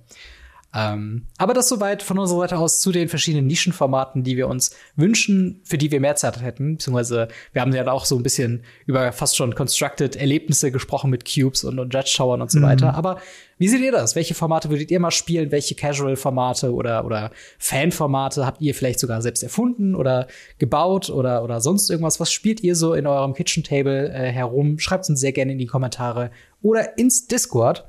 Ähm, 0.75 1.25
aber 1.37 1.55
das 1.55 1.67
soweit 1.67 2.03
von 2.03 2.19
unserer 2.19 2.41
Seite 2.41 2.57
aus 2.59 2.79
zu 2.79 2.91
den 2.91 3.09
verschiedenen 3.09 3.47
Nischenformaten, 3.47 4.23
die 4.23 4.37
wir 4.37 4.47
uns 4.47 4.75
wünschen, 4.95 5.61
für 5.63 5.79
die 5.79 5.91
wir 5.91 5.99
mehr 5.99 6.15
Zeit 6.15 6.39
hätten. 6.41 6.77
Beziehungsweise 6.77 7.27
wir 7.53 7.61
haben 7.61 7.73
ja 7.73 7.87
auch 7.91 8.05
so 8.05 8.15
ein 8.15 8.23
bisschen 8.23 8.63
über 8.85 9.11
fast 9.11 9.35
schon 9.35 9.55
constructed 9.55 10.15
Erlebnisse 10.15 10.71
gesprochen 10.71 11.09
mit 11.09 11.25
Cubes 11.25 11.63
und, 11.63 11.79
und 11.79 11.91
Judge 11.93 12.13
Towern 12.15 12.41
und 12.41 12.51
so 12.51 12.59
mhm. 12.59 12.63
weiter. 12.63 12.93
Aber 12.93 13.19
wie 13.57 13.67
seht 13.67 13.81
ihr 13.81 13.91
das? 13.91 14.15
Welche 14.15 14.35
Formate 14.35 14.69
würdet 14.69 14.91
ihr 14.91 14.99
mal 14.99 15.09
spielen? 15.09 15.51
Welche 15.51 15.73
Casual-Formate 15.73 16.71
oder, 16.71 17.03
oder 17.03 17.31
Fan-Formate 17.57 18.45
habt 18.45 18.61
ihr 18.61 18.75
vielleicht 18.75 18.99
sogar 18.99 19.23
selbst 19.23 19.41
erfunden 19.41 19.95
oder 19.95 20.27
gebaut 20.59 21.09
oder, 21.09 21.43
oder 21.43 21.61
sonst 21.61 21.89
irgendwas? 21.89 22.19
Was 22.19 22.31
spielt 22.31 22.61
ihr 22.61 22.75
so 22.75 22.93
in 22.93 23.07
eurem 23.07 23.33
Kitchen 23.33 23.63
Table 23.63 24.09
äh, 24.09 24.31
herum? 24.31 24.77
Schreibt 24.77 25.09
uns 25.09 25.19
sehr 25.19 25.33
gerne 25.33 25.53
in 25.53 25.57
die 25.57 25.65
Kommentare 25.65 26.29
oder 26.61 26.97
ins 26.99 27.27
Discord. 27.27 27.88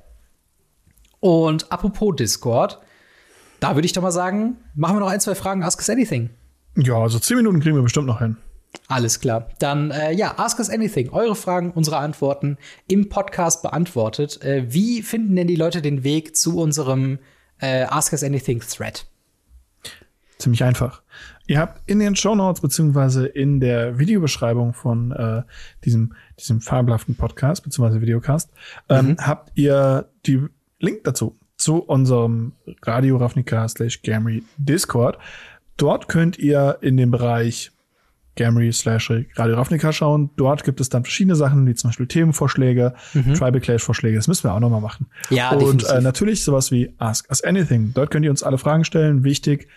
Und 1.20 1.70
apropos 1.70 2.16
Discord, 2.16 2.80
da 3.60 3.74
würde 3.74 3.86
ich 3.86 3.92
doch 3.92 4.02
mal 4.02 4.10
sagen, 4.10 4.56
machen 4.74 4.96
wir 4.96 5.00
noch 5.00 5.10
ein, 5.10 5.20
zwei 5.20 5.34
Fragen, 5.34 5.62
Ask 5.62 5.78
Us 5.78 5.90
Anything. 5.90 6.30
Ja, 6.76 6.94
also 6.94 7.18
zehn 7.18 7.36
Minuten 7.36 7.60
kriegen 7.60 7.76
wir 7.76 7.82
bestimmt 7.82 8.06
noch 8.06 8.20
hin. 8.20 8.36
Alles 8.88 9.20
klar. 9.20 9.48
Dann, 9.58 9.90
äh, 9.90 10.12
ja, 10.12 10.38
Ask 10.38 10.58
Us 10.58 10.70
Anything. 10.70 11.10
Eure 11.10 11.34
Fragen, 11.34 11.72
unsere 11.72 11.98
Antworten 11.98 12.56
im 12.86 13.08
Podcast 13.08 13.62
beantwortet. 13.62 14.42
Äh, 14.42 14.72
wie 14.72 15.02
finden 15.02 15.36
denn 15.36 15.46
die 15.46 15.56
Leute 15.56 15.82
den 15.82 16.04
Weg 16.04 16.36
zu 16.36 16.58
unserem 16.58 17.18
äh, 17.58 17.82
Ask 17.84 18.12
Us 18.12 18.22
Anything 18.22 18.60
Thread? 18.60 19.06
Ziemlich 20.38 20.64
einfach. 20.64 21.02
Ihr 21.46 21.58
habt 21.58 21.82
in 21.90 21.98
den 21.98 22.16
Show 22.16 22.34
Notes 22.34 22.62
beziehungsweise 22.62 23.26
in 23.26 23.60
der 23.60 23.98
Videobeschreibung 23.98 24.72
von 24.72 25.12
äh, 25.12 25.42
diesem, 25.84 26.14
diesem 26.38 26.60
fabelhaften 26.60 27.16
Podcast 27.16 27.64
beziehungsweise 27.64 28.00
Videocast 28.00 28.50
ähm, 28.88 29.08
mhm. 29.08 29.16
habt 29.18 29.50
ihr 29.56 30.08
die 30.26 30.46
Link 30.80 31.04
dazu 31.04 31.38
zu 31.56 31.76
unserem 31.76 32.52
Radio 32.82 33.18
Ravnica 33.18 33.68
slash 33.68 34.02
Gamry 34.02 34.42
Discord. 34.56 35.18
Dort 35.76 36.08
könnt 36.08 36.38
ihr 36.38 36.78
in 36.80 36.96
dem 36.96 37.10
Bereich 37.10 37.70
Gamry 38.36 38.72
slash 38.72 39.10
Radio 39.36 39.56
Ravnica 39.56 39.92
schauen. 39.92 40.30
Dort 40.36 40.64
gibt 40.64 40.80
es 40.80 40.88
dann 40.88 41.04
verschiedene 41.04 41.36
Sachen, 41.36 41.66
wie 41.66 41.74
zum 41.74 41.90
Beispiel 41.90 42.06
Themenvorschläge, 42.06 42.94
mhm. 43.12 43.34
Tribal 43.34 43.60
Clash 43.60 43.82
Vorschläge. 43.82 44.16
Das 44.16 44.28
müssen 44.28 44.44
wir 44.44 44.54
auch 44.54 44.60
nochmal 44.60 44.80
machen. 44.80 45.08
Ja, 45.28 45.50
Und 45.50 45.86
äh, 45.88 46.00
natürlich 46.00 46.42
sowas 46.42 46.70
wie 46.70 46.94
Ask 46.98 47.28
Us 47.28 47.44
Anything. 47.44 47.92
Dort 47.92 48.10
könnt 48.10 48.24
ihr 48.24 48.30
uns 48.30 48.42
alle 48.42 48.56
Fragen 48.56 48.84
stellen. 48.84 49.24
Wichtig, 49.24 49.68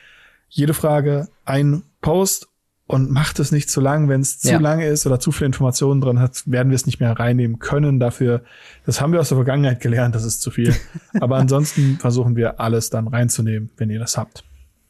jede 0.47 0.73
Frage 0.73 1.27
ein 1.45 1.83
Post 2.01 2.47
und 2.85 3.09
macht 3.09 3.39
es 3.39 3.51
nicht 3.51 3.69
zu 3.69 3.81
lang. 3.81 4.09
Wenn 4.09 4.21
es 4.21 4.39
zu 4.39 4.51
ja. 4.51 4.59
lang 4.59 4.81
ist 4.81 5.05
oder 5.05 5.19
zu 5.19 5.31
viele 5.31 5.47
Informationen 5.47 6.01
drin 6.01 6.19
hat, 6.19 6.43
werden 6.45 6.69
wir 6.69 6.75
es 6.75 6.85
nicht 6.85 6.99
mehr 6.99 7.17
reinnehmen 7.17 7.59
können. 7.59 7.99
Dafür, 7.99 8.43
das 8.85 9.01
haben 9.01 9.13
wir 9.13 9.19
aus 9.19 9.29
der 9.29 9.37
Vergangenheit 9.37 9.79
gelernt, 9.79 10.15
das 10.15 10.25
ist 10.25 10.41
zu 10.41 10.51
viel. 10.51 10.75
Aber 11.19 11.37
ansonsten 11.37 11.97
versuchen 11.99 12.35
wir 12.35 12.59
alles 12.59 12.89
dann 12.89 13.07
reinzunehmen, 13.07 13.69
wenn 13.77 13.89
ihr 13.89 13.99
das 13.99 14.17
habt. 14.17 14.43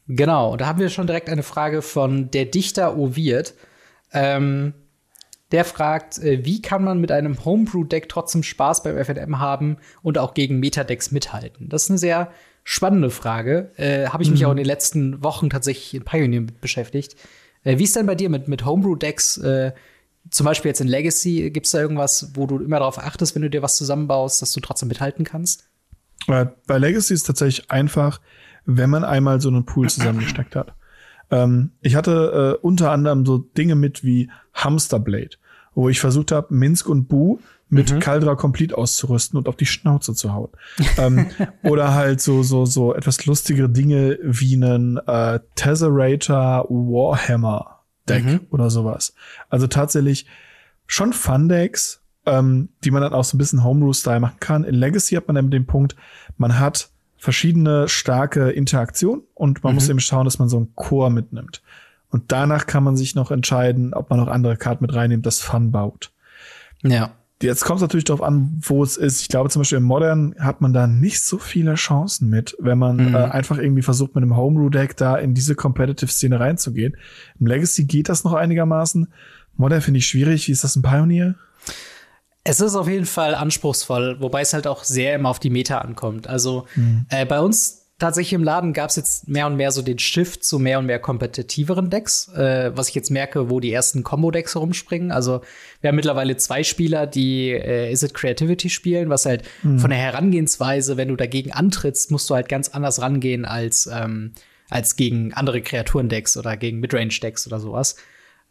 Genau, 0.07 0.51
und 0.51 0.61
da 0.61 0.67
haben 0.67 0.79
wir 0.79 0.89
schon 0.89 1.07
direkt 1.07 1.29
eine 1.29 1.43
Frage 1.43 1.81
von 1.81 2.29
der 2.31 2.45
Dichter 2.45 2.97
Oviert. 2.97 3.53
Ähm, 4.11 4.73
der 5.51 5.65
fragt, 5.65 6.17
äh, 6.17 6.43
wie 6.43 6.61
kann 6.61 6.83
man 6.83 6.99
mit 6.99 7.11
einem 7.11 7.45
Homebrew-Deck 7.45 8.09
trotzdem 8.09 8.43
Spaß 8.43 8.83
beim 8.83 8.97
FNM 8.97 9.39
haben 9.39 9.77
und 10.01 10.17
auch 10.17 10.33
gegen 10.33 10.59
Metadecks 10.59 11.11
mithalten? 11.11 11.69
Das 11.69 11.83
ist 11.83 11.89
eine 11.91 11.99
sehr 11.99 12.31
spannende 12.63 13.11
Frage. 13.11 13.71
Äh, 13.77 14.07
Habe 14.07 14.23
ich 14.23 14.31
mich 14.31 14.41
mhm. 14.41 14.47
auch 14.47 14.51
in 14.51 14.57
den 14.57 14.65
letzten 14.65 15.23
Wochen 15.23 15.49
tatsächlich 15.49 15.93
in 15.93 16.03
Pioneer 16.03 16.41
mit 16.41 16.59
beschäftigt. 16.59 17.15
Äh, 17.63 17.77
wie 17.77 17.83
ist 17.83 17.95
denn 17.95 18.05
bei 18.05 18.15
dir 18.15 18.29
mit, 18.29 18.47
mit 18.47 18.65
Homebrew-Decks? 18.65 19.37
Äh, 19.37 19.73
zum 20.29 20.45
Beispiel 20.45 20.69
jetzt 20.69 20.81
in 20.81 20.87
Legacy, 20.87 21.51
gibt 21.51 21.65
es 21.65 21.71
da 21.73 21.79
irgendwas, 21.79 22.31
wo 22.35 22.47
du 22.47 22.59
immer 22.59 22.79
darauf 22.79 22.97
achtest, 22.97 23.35
wenn 23.35 23.41
du 23.41 23.49
dir 23.49 23.61
was 23.61 23.75
zusammenbaust, 23.75 24.41
dass 24.41 24.53
du 24.53 24.61
trotzdem 24.61 24.87
mithalten 24.87 25.25
kannst? 25.25 25.67
Äh, 26.27 26.47
bei 26.67 26.77
Legacy 26.77 27.13
ist 27.13 27.23
tatsächlich 27.23 27.69
einfach, 27.71 28.21
wenn 28.65 28.89
man 28.89 29.03
einmal 29.03 29.41
so 29.41 29.49
einen 29.49 29.65
Pool 29.65 29.89
zusammengesteckt 29.89 30.55
hat. 30.55 30.73
Ähm, 31.31 31.71
ich 31.81 31.95
hatte 31.95 32.57
äh, 32.61 32.65
unter 32.65 32.91
anderem 32.91 33.25
so 33.25 33.37
Dinge 33.37 33.75
mit 33.75 34.03
wie 34.03 34.29
Hamsterblade, 34.53 35.37
wo 35.73 35.89
ich 35.89 35.99
versucht 35.99 36.31
habe, 36.31 36.53
Minsk 36.53 36.87
und 36.87 37.07
Bu 37.07 37.39
mit 37.73 37.91
mhm. 37.91 37.99
Caldra 37.99 38.35
Complete 38.35 38.77
auszurüsten 38.77 39.37
und 39.37 39.47
auf 39.47 39.55
die 39.55 39.65
Schnauze 39.65 40.13
zu 40.13 40.33
hauen. 40.33 40.49
ähm, 40.97 41.27
oder 41.63 41.93
halt 41.93 42.21
so, 42.21 42.43
so, 42.43 42.65
so 42.65 42.93
etwas 42.93 43.25
lustigere 43.25 43.69
Dinge 43.69 44.19
wie 44.23 44.55
einen 44.55 44.97
äh, 44.97 45.39
Tesserator 45.55 46.65
Warhammer 46.69 47.79
Deck 48.07 48.25
mhm. 48.25 48.47
oder 48.51 48.69
sowas. 48.69 49.13
Also 49.49 49.67
tatsächlich 49.67 50.25
schon 50.87 51.13
Fun-Decks, 51.13 52.01
ähm, 52.25 52.69
die 52.83 52.91
man 52.91 53.01
dann 53.01 53.13
auch 53.13 53.23
so 53.23 53.35
ein 53.35 53.39
bisschen 53.39 53.63
Homebrew-Style 53.63 54.19
machen 54.19 54.39
kann. 54.39 54.63
In 54.63 54.75
Legacy 54.75 55.15
hat 55.15 55.27
man 55.27 55.35
dann 55.35 55.51
den 55.51 55.65
Punkt, 55.65 55.95
man 56.37 56.59
hat 56.59 56.89
verschiedene 57.17 57.87
starke 57.87 58.49
Interaktionen 58.49 59.23
und 59.33 59.63
man 59.63 59.73
mhm. 59.73 59.75
muss 59.75 59.89
eben 59.89 59.99
schauen, 59.99 60.25
dass 60.25 60.39
man 60.39 60.49
so 60.49 60.57
einen 60.57 60.75
Core 60.75 61.09
mitnimmt. 61.09 61.61
Und 62.09 62.31
danach 62.31 62.67
kann 62.67 62.83
man 62.83 62.95
sich 62.95 63.15
noch 63.15 63.31
entscheiden, 63.31 63.93
ob 63.93 64.09
man 64.09 64.19
noch 64.19 64.27
andere 64.27 64.57
Karten 64.57 64.83
mit 64.83 64.93
reinnimmt, 64.93 65.25
das 65.25 65.39
Fun 65.39 65.71
baut. 65.71 66.11
Ja. 66.83 67.11
Jetzt 67.43 67.65
kommt 67.65 67.77
es 67.77 67.81
natürlich 67.81 68.05
darauf 68.05 68.23
an, 68.23 68.59
wo 68.61 68.83
es 68.83 68.97
ist. 68.97 69.21
Ich 69.21 69.27
glaube, 69.27 69.49
zum 69.49 69.61
Beispiel 69.61 69.77
im 69.77 69.83
Modern 69.83 70.35
hat 70.39 70.61
man 70.61 70.73
da 70.73 70.87
nicht 70.87 71.21
so 71.21 71.37
viele 71.37 71.75
Chancen 71.75 72.29
mit, 72.29 72.55
wenn 72.59 72.77
man 72.77 73.09
mhm. 73.09 73.15
äh, 73.15 73.19
einfach 73.19 73.57
irgendwie 73.57 73.81
versucht, 73.81 74.15
mit 74.15 74.23
einem 74.23 74.35
Homebrew-Deck 74.35 74.97
da 74.97 75.17
in 75.17 75.33
diese 75.33 75.55
Competitive-Szene 75.55 76.39
reinzugehen. 76.39 76.97
Im 77.39 77.47
Legacy 77.47 77.85
geht 77.85 78.09
das 78.09 78.23
noch 78.23 78.33
einigermaßen. 78.33 79.07
Modern 79.57 79.81
finde 79.81 79.99
ich 79.99 80.07
schwierig. 80.07 80.47
Wie 80.47 80.51
ist 80.51 80.63
das 80.63 80.75
ein 80.75 80.81
Pioneer? 80.81 81.35
Es 82.43 82.59
ist 82.59 82.75
auf 82.75 82.87
jeden 82.87 83.05
Fall 83.05 83.35
anspruchsvoll, 83.35 84.17
wobei 84.19 84.41
es 84.41 84.53
halt 84.53 84.67
auch 84.67 84.83
sehr 84.83 85.15
immer 85.15 85.29
auf 85.29 85.39
die 85.39 85.49
Meta 85.49 85.77
ankommt. 85.77 86.27
Also 86.27 86.65
mhm. 86.75 87.05
äh, 87.09 87.25
bei 87.25 87.39
uns 87.39 87.82
tatsächlich 87.99 88.33
im 88.33 88.43
Laden 88.43 88.73
gab 88.73 88.89
es 88.89 88.95
jetzt 88.95 89.27
mehr 89.27 89.47
und 89.47 89.55
mehr 89.55 89.71
so 89.71 89.81
den 89.81 89.99
Shift 89.99 90.43
zu 90.43 90.59
mehr 90.59 90.79
und 90.79 90.85
mehr 90.85 90.99
kompetitiveren 90.99 91.89
Decks, 91.89 92.27
äh, 92.33 92.71
was 92.75 92.89
ich 92.89 92.95
jetzt 92.95 93.11
merke, 93.11 93.49
wo 93.49 93.59
die 93.59 93.71
ersten 93.71 94.03
Combo-Decks 94.03 94.55
herumspringen. 94.55 95.11
Also 95.11 95.41
wir 95.81 95.89
haben 95.89 95.95
mittlerweile 95.95 96.35
zwei 96.37 96.63
Spieler, 96.63 97.07
die 97.07 97.51
äh, 97.51 97.91
Is 97.91 98.03
It 98.03 98.13
Creativity 98.13 98.69
spielen, 98.69 99.09
was 99.09 99.25
halt 99.25 99.43
mhm. 99.61 99.79
von 99.79 99.89
der 99.89 99.99
Herangehensweise, 99.99 100.97
wenn 100.97 101.09
du 101.09 101.15
dagegen 101.15 101.51
antrittst, 101.51 102.11
musst 102.11 102.29
du 102.29 102.35
halt 102.35 102.49
ganz 102.49 102.69
anders 102.69 103.01
rangehen 103.01 103.45
als, 103.45 103.89
ähm, 103.91 104.33
als 104.69 104.95
gegen 104.95 105.33
andere 105.33 105.61
Kreaturendecks 105.61 106.35
oder 106.35 106.57
gegen 106.57 106.79
Midrange-Decks 106.79 107.47
oder 107.47 107.59
sowas. 107.59 107.95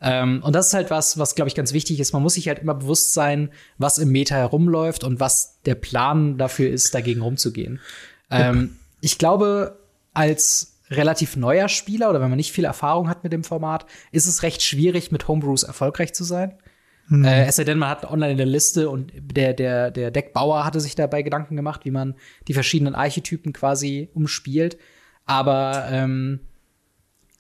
Ähm, 0.01 0.43
und 0.43 0.55
das 0.55 0.68
ist 0.68 0.74
halt 0.74 0.90
was, 0.90 1.18
was 1.18 1.34
glaube 1.34 1.49
ich 1.49 1.55
ganz 1.55 1.72
wichtig 1.72 2.01
ist. 2.01 2.12
Man 2.12 2.22
muss 2.22 2.34
sich 2.34 2.49
halt 2.49 2.61
immer 2.61 2.74
bewusst 2.74 3.12
sein, 3.12 3.51
was 3.78 3.99
im 3.99 4.11
Meta 4.11 4.34
herumläuft 4.34 5.05
und 5.05 5.20
was 5.20 5.59
der 5.64 5.76
Plan 5.76 6.38
dafür 6.38 6.70
ist, 6.70 6.95
dagegen 6.95 7.22
rumzugehen. 7.22 7.80
Ähm, 8.30 8.78
ich 9.03 9.18
glaube, 9.18 9.78
als 10.14 10.80
relativ 10.90 11.36
neuer 11.36 11.68
Spieler 11.68 12.09
oder 12.09 12.20
wenn 12.20 12.30
man 12.30 12.36
nicht 12.36 12.53
viel 12.53 12.64
Erfahrung 12.64 13.09
hat 13.09 13.24
mit 13.24 13.32
dem 13.32 13.44
Format, 13.44 13.84
ist 14.12 14.26
es 14.26 14.42
recht 14.42 14.62
schwierig, 14.62 15.11
mit 15.11 15.26
Homebrews 15.28 15.64
erfolgreich 15.64 16.14
zu 16.14 16.24
sein. 16.24 16.55
Mhm. 17.09 17.24
Äh, 17.24 17.46
es 17.46 17.57
sei 17.57 17.64
denn, 17.64 17.78
man 17.78 17.88
hat 17.88 18.09
online 18.09 18.32
eine 18.32 18.44
Liste 18.44 18.88
und 18.88 19.12
der, 19.14 19.55
der, 19.55 19.90
der 19.90 20.11
Deckbauer 20.11 20.64
hatte 20.64 20.80
sich 20.80 20.94
dabei 20.94 21.22
Gedanken 21.22 21.57
gemacht, 21.57 21.84
wie 21.84 21.90
man 21.90 22.14
die 22.46 22.55
verschiedenen 22.55 22.94
Archetypen 22.94 23.53
quasi 23.53 24.09
umspielt. 24.14 24.78
Aber 25.24 25.86
ähm, 25.90 26.40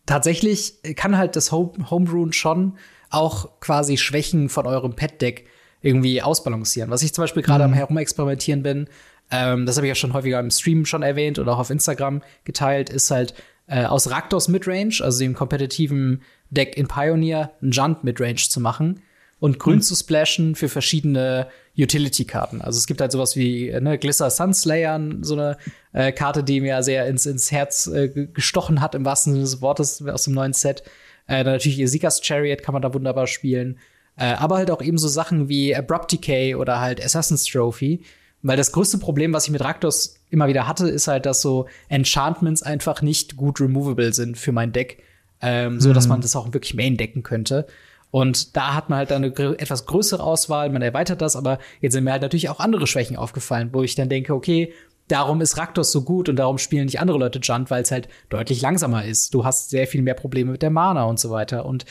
tatsächlich 0.04 0.74
kann 0.96 1.16
halt 1.16 1.36
das 1.36 1.52
Home 1.52 1.90
Homebrewen 1.90 2.32
schon 2.32 2.76
auch 3.10 3.60
quasi 3.60 3.98
Schwächen 3.98 4.48
von 4.48 4.66
eurem 4.66 4.94
Pet-Deck 4.94 5.46
irgendwie 5.80 6.22
ausbalancieren. 6.22 6.90
Was 6.90 7.02
ich 7.02 7.12
zum 7.12 7.22
Beispiel 7.22 7.42
gerade 7.42 7.64
mhm. 7.66 7.72
am 7.72 7.76
Herumexperimentieren 7.76 8.62
bin, 8.62 8.88
ähm, 9.32 9.66
das 9.66 9.76
habe 9.76 9.86
ich 9.86 9.90
ja 9.90 9.94
schon 9.94 10.12
häufiger 10.12 10.38
im 10.38 10.50
Stream 10.50 10.84
schon 10.84 11.02
erwähnt 11.02 11.38
oder 11.38 11.54
auch 11.54 11.58
auf 11.58 11.70
Instagram 11.70 12.22
geteilt, 12.44 12.90
ist 12.90 13.10
halt 13.10 13.34
äh, 13.66 13.84
aus 13.84 14.10
Raktos 14.10 14.48
Midrange, 14.48 14.96
also 15.00 15.18
dem 15.18 15.34
kompetitiven 15.34 16.22
Deck 16.50 16.76
in 16.76 16.86
Pioneer, 16.86 17.52
ein 17.62 17.70
Junt 17.70 18.04
Midrange 18.04 18.36
zu 18.36 18.60
machen 18.60 19.02
und 19.40 19.58
grün 19.58 19.76
mhm. 19.76 19.82
zu 19.82 19.96
splashen 19.96 20.54
für 20.54 20.68
verschiedene 20.68 21.48
Utility-Karten. 21.76 22.60
Also 22.60 22.76
es 22.76 22.86
gibt 22.86 23.00
halt 23.00 23.10
sowas 23.10 23.34
wie 23.34 23.70
äh, 23.70 23.80
ne, 23.80 23.98
Glisser 23.98 24.30
Sunslayer, 24.30 25.00
so 25.22 25.34
eine 25.34 25.56
äh, 25.94 26.12
Karte, 26.12 26.44
die 26.44 26.60
mir 26.60 26.82
sehr 26.82 27.06
ins, 27.06 27.24
ins 27.24 27.50
Herz 27.50 27.86
äh, 27.86 28.08
gestochen 28.08 28.82
hat, 28.82 28.94
im 28.94 29.04
wahrsten 29.06 29.32
Sinne 29.32 29.44
des 29.44 29.62
Wortes 29.62 30.06
aus 30.06 30.24
dem 30.24 30.34
neuen 30.34 30.52
Set. 30.52 30.82
Äh, 31.26 31.42
dann 31.42 31.54
natürlich 31.54 31.80
Isikas 31.80 32.20
Chariot 32.22 32.62
kann 32.62 32.74
man 32.74 32.82
da 32.82 32.92
wunderbar 32.92 33.26
spielen. 33.26 33.78
Äh, 34.16 34.34
aber 34.34 34.58
halt 34.58 34.70
auch 34.70 34.82
eben 34.82 34.98
so 34.98 35.08
Sachen 35.08 35.48
wie 35.48 35.74
Abrupt 35.74 36.12
Decay 36.12 36.54
oder 36.54 36.80
halt 36.80 37.02
Assassin's 37.02 37.46
Trophy, 37.46 38.02
weil 38.42 38.56
das 38.56 38.72
größte 38.72 38.98
Problem, 38.98 39.32
was 39.32 39.44
ich 39.44 39.50
mit 39.50 39.62
Raktos 39.62 40.16
immer 40.30 40.48
wieder 40.48 40.66
hatte, 40.66 40.88
ist 40.88 41.08
halt, 41.08 41.26
dass 41.26 41.40
so 41.40 41.66
Enchantments 41.88 42.62
einfach 42.62 43.02
nicht 43.02 43.36
gut 43.36 43.60
removable 43.60 44.12
sind 44.12 44.36
für 44.36 44.52
mein 44.52 44.72
Deck, 44.72 45.02
ähm, 45.40 45.80
so 45.80 45.92
dass 45.92 46.06
mhm. 46.06 46.10
man 46.10 46.20
das 46.22 46.36
auch 46.36 46.52
wirklich 46.52 46.74
main 46.74 46.96
decken 46.96 47.22
könnte. 47.22 47.66
Und 48.10 48.56
da 48.56 48.74
hat 48.74 48.90
man 48.90 48.98
halt 48.98 49.12
eine 49.12 49.28
etwas 49.58 49.86
größere 49.86 50.22
Auswahl, 50.22 50.68
man 50.68 50.82
erweitert 50.82 51.22
das, 51.22 51.34
aber 51.34 51.58
jetzt 51.80 51.94
sind 51.94 52.04
mir 52.04 52.12
halt 52.12 52.22
natürlich 52.22 52.50
auch 52.50 52.60
andere 52.60 52.86
Schwächen 52.86 53.16
aufgefallen, 53.16 53.70
wo 53.72 53.82
ich 53.82 53.94
dann 53.94 54.10
denke, 54.10 54.34
okay, 54.34 54.74
darum 55.08 55.40
ist 55.40 55.56
Raktos 55.56 55.92
so 55.92 56.02
gut 56.02 56.28
und 56.28 56.36
darum 56.36 56.58
spielen 56.58 56.84
nicht 56.84 57.00
andere 57.00 57.18
Leute 57.18 57.40
Junt, 57.42 57.70
weil 57.70 57.82
es 57.82 57.90
halt 57.90 58.08
deutlich 58.28 58.60
langsamer 58.60 59.04
ist. 59.04 59.32
Du 59.34 59.44
hast 59.44 59.70
sehr 59.70 59.86
viel 59.86 60.02
mehr 60.02 60.14
Probleme 60.14 60.52
mit 60.52 60.62
der 60.62 60.70
Mana 60.70 61.04
und 61.04 61.20
so 61.20 61.30
weiter. 61.30 61.64
Und 61.64 61.86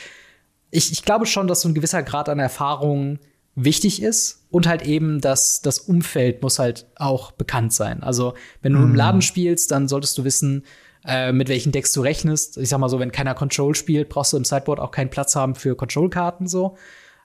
ich, 0.70 0.92
ich 0.92 1.04
glaube 1.04 1.26
schon, 1.26 1.48
dass 1.48 1.62
so 1.62 1.68
ein 1.68 1.74
gewisser 1.74 2.02
Grad 2.02 2.28
an 2.28 2.38
Erfahrung 2.38 3.18
wichtig 3.54 4.02
ist 4.02 4.46
und 4.50 4.66
halt 4.66 4.82
eben, 4.82 5.20
dass 5.20 5.60
das 5.60 5.78
Umfeld 5.78 6.42
muss 6.42 6.58
halt 6.58 6.86
auch 6.96 7.32
bekannt 7.32 7.72
sein. 7.72 8.02
Also 8.02 8.34
wenn 8.62 8.72
du 8.72 8.78
mm. 8.78 8.84
im 8.84 8.94
Laden 8.94 9.22
spielst, 9.22 9.70
dann 9.70 9.88
solltest 9.88 10.16
du 10.16 10.24
wissen, 10.24 10.64
äh, 11.04 11.32
mit 11.32 11.48
welchen 11.48 11.72
Decks 11.72 11.92
du 11.92 12.00
rechnest. 12.00 12.56
Ich 12.56 12.70
sag 12.70 12.78
mal 12.78 12.88
so, 12.88 12.98
wenn 12.98 13.12
keiner 13.12 13.34
Control 13.34 13.74
spielt, 13.74 14.08
brauchst 14.08 14.32
du 14.32 14.36
im 14.36 14.44
Sideboard 14.44 14.80
auch 14.80 14.90
keinen 14.90 15.10
Platz 15.10 15.36
haben 15.36 15.54
für 15.54 15.76
Control-Karten 15.76 16.46
so. 16.46 16.76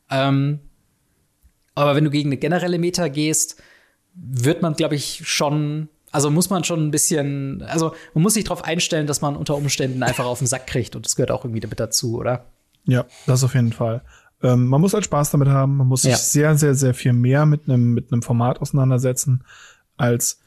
Ähm, 0.09 0.59
aber 1.75 1.95
wenn 1.95 2.03
du 2.03 2.09
gegen 2.09 2.29
eine 2.29 2.37
generelle 2.37 2.79
Meta 2.79 3.07
gehst, 3.07 3.61
wird 4.15 4.61
man, 4.61 4.73
glaube 4.73 4.95
ich, 4.95 5.21
schon 5.27 5.89
also 6.11 6.31
muss 6.31 6.49
man 6.49 6.63
schon 6.63 6.87
ein 6.87 6.91
bisschen, 6.91 7.61
also 7.63 7.93
man 8.13 8.23
muss 8.23 8.33
sich 8.33 8.45
darauf 8.45 8.63
einstellen, 8.63 9.07
dass 9.07 9.21
man 9.21 9.35
unter 9.35 9.55
Umständen 9.55 10.01
einfach 10.03 10.25
auf 10.25 10.39
den 10.39 10.47
Sack 10.47 10.65
kriegt 10.65 10.95
und 10.95 11.05
das 11.05 11.15
gehört 11.15 11.31
auch 11.31 11.43
irgendwie 11.43 11.59
damit 11.59 11.79
dazu, 11.79 12.17
oder? 12.17 12.45
Ja, 12.85 13.05
das 13.25 13.43
auf 13.43 13.53
jeden 13.53 13.73
Fall. 13.73 14.01
Ähm, 14.43 14.67
man 14.67 14.81
muss 14.81 14.93
halt 14.93 15.05
Spaß 15.05 15.31
damit 15.31 15.47
haben. 15.47 15.77
Man 15.77 15.87
muss 15.87 16.03
sich 16.03 16.11
ja. 16.11 16.17
sehr, 16.17 16.55
sehr, 16.55 16.75
sehr 16.75 16.93
viel 16.93 17.13
mehr 17.13 17.45
mit 17.45 17.67
einem 17.67 17.93
mit 17.93 18.11
einem 18.11 18.21
Format 18.21 18.61
auseinandersetzen, 18.61 19.43
als 19.97 20.39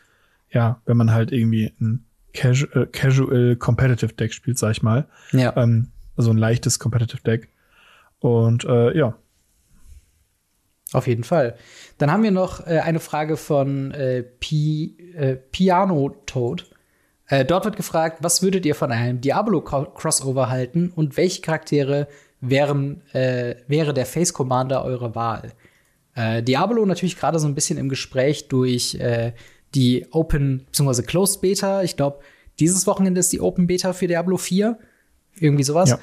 ja, 0.51 0.81
wenn 0.87 0.97
man 0.97 1.13
halt 1.13 1.33
irgendwie 1.33 1.73
ein 1.81 2.05
Casual, 2.33 2.83
äh, 2.83 2.87
Casual 2.87 3.57
Competitive 3.57 4.13
Deck 4.15 4.33
spielt, 4.33 4.59
sag 4.59 4.73
ich 4.73 4.83
mal. 4.83 5.07
Ja. 5.33 5.57
Ähm, 5.57 5.89
also 6.17 6.31
ein 6.31 6.39
leichtes 6.39 6.79
Competitive 6.79 7.23
Deck. 7.23 7.49
Und 8.19 8.65
äh, 8.65 8.97
ja. 8.97 9.15
Auf 10.93 11.07
jeden 11.07 11.25
Fall. 11.25 11.57
Dann 11.99 12.11
haben 12.11 12.23
wir 12.23 12.33
noch 12.33 12.67
äh, 12.67 12.81
eine 12.81 13.01
Frage 13.01 13.37
von 13.37 13.93
äh, 13.93 14.23
Pi, 14.23 14.97
äh, 15.17 15.37
Piano 15.37 16.17
Toad. 16.27 16.69
Äh, 17.29 17.45
dort 17.45 17.65
wird 17.65 17.77
gefragt, 17.77 18.19
was 18.23 18.43
würdet 18.43 18.67
ihr 18.67 18.75
von 18.75 18.91
einem 18.91 19.21
Diablo-Crossover 19.21 20.49
halten 20.51 20.91
und 20.95 21.17
welche 21.17 21.43
Charaktere 21.43 22.09
wären, 22.41 23.03
äh, 23.13 23.57
wäre 23.69 23.95
der 23.95 24.07
Face 24.07 24.33
Commander 24.33 24.85
eure 24.85 25.15
Wahl. 25.15 25.53
Äh, 26.15 26.43
Diablo 26.43 26.85
natürlich 26.87 27.17
gerade 27.17 27.39
so 27.39 27.47
ein 27.47 27.55
bisschen 27.55 27.79
im 27.79 27.89
Gespräch 27.89 28.49
durch 28.49 28.95
äh, 28.97 29.33
die 29.75 30.07
Open 30.11 30.67
bzw. 30.67 31.03
Closed 31.03 31.41
Beta. 31.41 31.83
Ich 31.83 31.97
glaube, 31.97 32.21
dieses 32.59 32.87
Wochenende 32.87 33.21
ist 33.21 33.33
die 33.33 33.41
Open 33.41 33.67
Beta 33.67 33.93
für 33.93 34.07
Diablo 34.07 34.37
4. 34.37 34.79
Irgendwie 35.39 35.63
sowas. 35.63 35.91
Ja. 35.91 35.99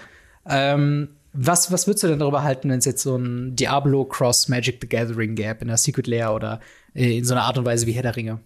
Ähm, 0.49 1.09
was, 1.33 1.71
was 1.71 1.85
würdest 1.85 2.03
du 2.03 2.07
denn 2.07 2.19
darüber 2.19 2.43
halten, 2.43 2.69
wenn 2.69 2.79
es 2.79 2.85
jetzt 2.85 3.03
so 3.03 3.15
ein 3.15 3.55
Diablo 3.55 4.05
Cross 4.05 4.47
Magic 4.47 4.77
the 4.81 4.87
Gathering 4.87 5.35
gäbe 5.35 5.59
in 5.61 5.67
der 5.67 5.77
Secret 5.77 6.07
Lair 6.07 6.33
oder 6.33 6.61
äh, 6.95 7.17
in 7.17 7.25
so 7.25 7.33
einer 7.33 7.43
Art 7.43 7.57
und 7.57 7.65
Weise 7.65 7.85
wie 7.85 7.91
Herr 7.91 8.03
der 8.03 8.15
Ringe? 8.15 8.39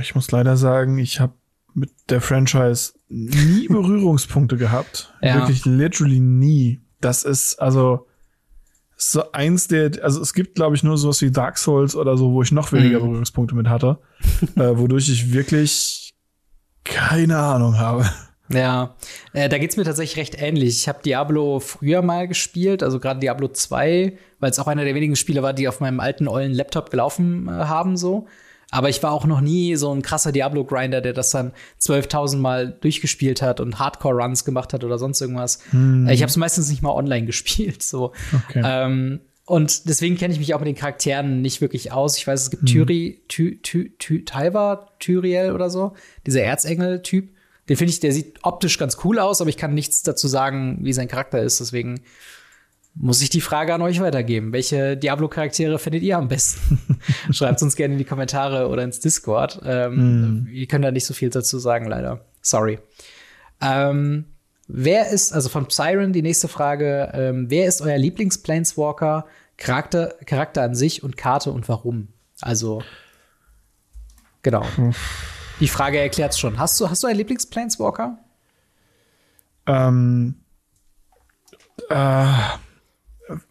Ich 0.00 0.14
muss 0.14 0.30
leider 0.30 0.56
sagen, 0.56 0.98
ich 0.98 1.20
habe 1.20 1.32
mit 1.74 1.90
der 2.08 2.20
Franchise 2.20 2.92
nie 3.08 3.68
Berührungspunkte 3.68 4.56
gehabt. 4.56 5.12
Ja. 5.22 5.36
Wirklich 5.36 5.64
literally 5.64 6.20
nie. 6.20 6.80
Das 7.00 7.24
ist 7.24 7.56
also 7.56 8.06
so 8.96 9.32
eins 9.32 9.68
der, 9.68 9.92
also 10.02 10.20
es 10.20 10.34
gibt, 10.34 10.56
glaube 10.56 10.76
ich, 10.76 10.82
nur 10.82 10.98
sowas 10.98 11.22
wie 11.22 11.30
Dark 11.30 11.56
Souls 11.56 11.96
oder 11.96 12.16
so, 12.18 12.32
wo 12.32 12.42
ich 12.42 12.52
noch 12.52 12.72
weniger 12.72 12.98
mhm. 12.98 13.04
Berührungspunkte 13.04 13.54
mit 13.54 13.68
hatte, 13.68 13.98
äh, 14.56 14.76
wodurch 14.76 15.08
ich 15.08 15.32
wirklich 15.32 16.12
keine 16.84 17.38
Ahnung 17.38 17.78
habe. 17.78 18.08
Ja, 18.52 18.96
äh, 19.32 19.48
da 19.48 19.58
geht's 19.58 19.76
mir 19.76 19.84
tatsächlich 19.84 20.18
recht 20.18 20.42
ähnlich. 20.42 20.80
Ich 20.80 20.88
habe 20.88 21.02
Diablo 21.02 21.60
früher 21.60 22.02
mal 22.02 22.26
gespielt, 22.26 22.82
also 22.82 22.98
gerade 22.98 23.20
Diablo 23.20 23.48
2, 23.48 24.18
weil 24.40 24.50
es 24.50 24.58
auch 24.58 24.66
einer 24.66 24.84
der 24.84 24.94
wenigen 24.94 25.14
Spiele 25.14 25.42
war, 25.42 25.52
die 25.52 25.68
auf 25.68 25.80
meinem 25.80 26.00
alten 26.00 26.26
ollen 26.26 26.52
Laptop 26.52 26.90
gelaufen 26.90 27.48
äh, 27.48 27.52
haben 27.52 27.96
so. 27.96 28.26
Aber 28.70 28.88
ich 28.88 29.02
war 29.02 29.12
auch 29.12 29.26
noch 29.26 29.40
nie 29.40 29.74
so 29.76 29.92
ein 29.92 30.02
krasser 30.02 30.32
Diablo-Grinder, 30.32 31.00
der 31.00 31.12
das 31.12 31.30
dann 31.30 31.52
12.000 31.80 32.36
Mal 32.36 32.78
durchgespielt 32.80 33.42
hat 33.42 33.60
und 33.60 33.78
Hardcore-Runs 33.78 34.44
gemacht 34.44 34.72
hat 34.72 34.84
oder 34.84 34.98
sonst 34.98 35.20
irgendwas. 35.20 35.58
Hm. 35.70 36.08
Ich 36.08 36.22
habe 36.22 36.30
es 36.30 36.36
meistens 36.36 36.70
nicht 36.70 36.82
mal 36.82 36.92
online 36.92 37.26
gespielt. 37.26 37.82
So. 37.82 38.12
Okay. 38.48 38.62
Ähm, 38.64 39.20
und 39.44 39.88
deswegen 39.88 40.16
kenne 40.16 40.32
ich 40.32 40.38
mich 40.38 40.54
auch 40.54 40.60
mit 40.60 40.68
den 40.68 40.76
Charakteren 40.76 41.42
nicht 41.42 41.60
wirklich 41.60 41.90
aus. 41.90 42.16
Ich 42.16 42.26
weiß, 42.26 42.42
es 42.42 42.50
gibt 42.50 42.62
hm. 42.62 42.68
Tyri, 42.68 43.22
Ty, 43.26 43.58
Ty, 43.62 43.92
Ty, 43.98 44.24
Tyva, 44.24 44.88
Tyriel 45.00 45.52
oder 45.52 45.70
so, 45.70 45.94
dieser 46.24 46.42
Erzengel-Typ. 46.42 47.30
Den 47.68 47.76
finde 47.76 47.92
ich, 47.92 48.00
der 48.00 48.12
sieht 48.12 48.38
optisch 48.42 48.78
ganz 48.78 48.98
cool 49.04 49.18
aus, 49.18 49.40
aber 49.40 49.50
ich 49.50 49.56
kann 49.56 49.74
nichts 49.74 50.02
dazu 50.02 50.28
sagen, 50.28 50.78
wie 50.82 50.92
sein 50.92 51.08
Charakter 51.08 51.40
ist. 51.40 51.58
Deswegen 51.60 52.00
muss 52.94 53.22
ich 53.22 53.30
die 53.30 53.40
Frage 53.40 53.72
an 53.72 53.82
euch 53.82 54.00
weitergeben. 54.00 54.52
Welche 54.52 54.96
Diablo-Charaktere 54.96 55.78
findet 55.78 56.02
ihr 56.02 56.18
am 56.18 56.28
besten? 56.28 56.78
Schreibt 57.30 57.62
uns 57.62 57.76
gerne 57.76 57.94
in 57.94 57.98
die 57.98 58.04
Kommentare 58.04 58.68
oder 58.68 58.82
ins 58.82 59.00
Discord. 59.00 59.60
Ähm, 59.64 60.42
mm. 60.42 60.46
Wir 60.46 60.66
können 60.66 60.82
da 60.82 60.90
nicht 60.90 61.06
so 61.06 61.14
viel 61.14 61.30
dazu 61.30 61.58
sagen, 61.58 61.86
leider. 61.86 62.24
Sorry. 62.42 62.78
Ähm, 63.60 64.26
wer 64.66 65.08
ist, 65.10 65.32
also 65.32 65.48
von 65.48 65.66
Siren 65.70 66.12
die 66.12 66.22
nächste 66.22 66.48
Frage, 66.48 67.10
ähm, 67.14 67.46
wer 67.48 67.66
ist 67.66 67.80
euer 67.80 67.96
Lieblings-Planeswalker, 67.96 69.26
Charakter, 69.56 70.14
Charakter 70.26 70.62
an 70.62 70.74
sich 70.74 71.02
und 71.02 71.16
Karte 71.16 71.52
und 71.52 71.68
warum? 71.68 72.08
Also, 72.40 72.82
genau. 74.42 74.64
Hm. 74.76 74.94
Die 75.60 75.68
Frage 75.68 75.98
erklärt 75.98 76.36
schon. 76.36 76.58
Hast 76.58 76.80
du, 76.80 76.90
hast 76.90 77.02
du 77.02 77.06
einen 77.06 77.18
Lieblings-Planeswalker? 77.18 78.18
Ähm, 79.66 80.34
äh 81.88 82.26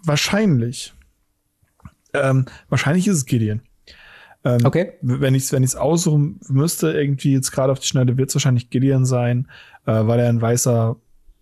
wahrscheinlich. 0.04 0.94
Ähm, 2.14 2.46
wahrscheinlich 2.70 3.08
ist 3.08 3.18
es 3.18 3.26
Gideon. 3.26 3.62
Ähm, 4.44 4.66
okay. 4.66 4.94
Wenn 5.02 5.36
ich 5.36 5.44
es 5.44 5.52
wenn 5.52 5.64
ich's 5.64 5.76
aussuchen 5.76 6.40
müsste, 6.48 6.92
irgendwie 6.92 7.34
jetzt 7.34 7.52
gerade 7.52 7.72
auf 7.72 7.80
die 7.80 7.88
Schnelle, 7.88 8.18
wird 8.18 8.30
es 8.30 8.36
wahrscheinlich 8.36 8.70
Gideon 8.70 9.06
sein, 9.06 9.48
äh, 9.86 9.92
weil 9.92 10.20
er 10.20 10.30
ein 10.30 10.42
weißer 10.42 10.96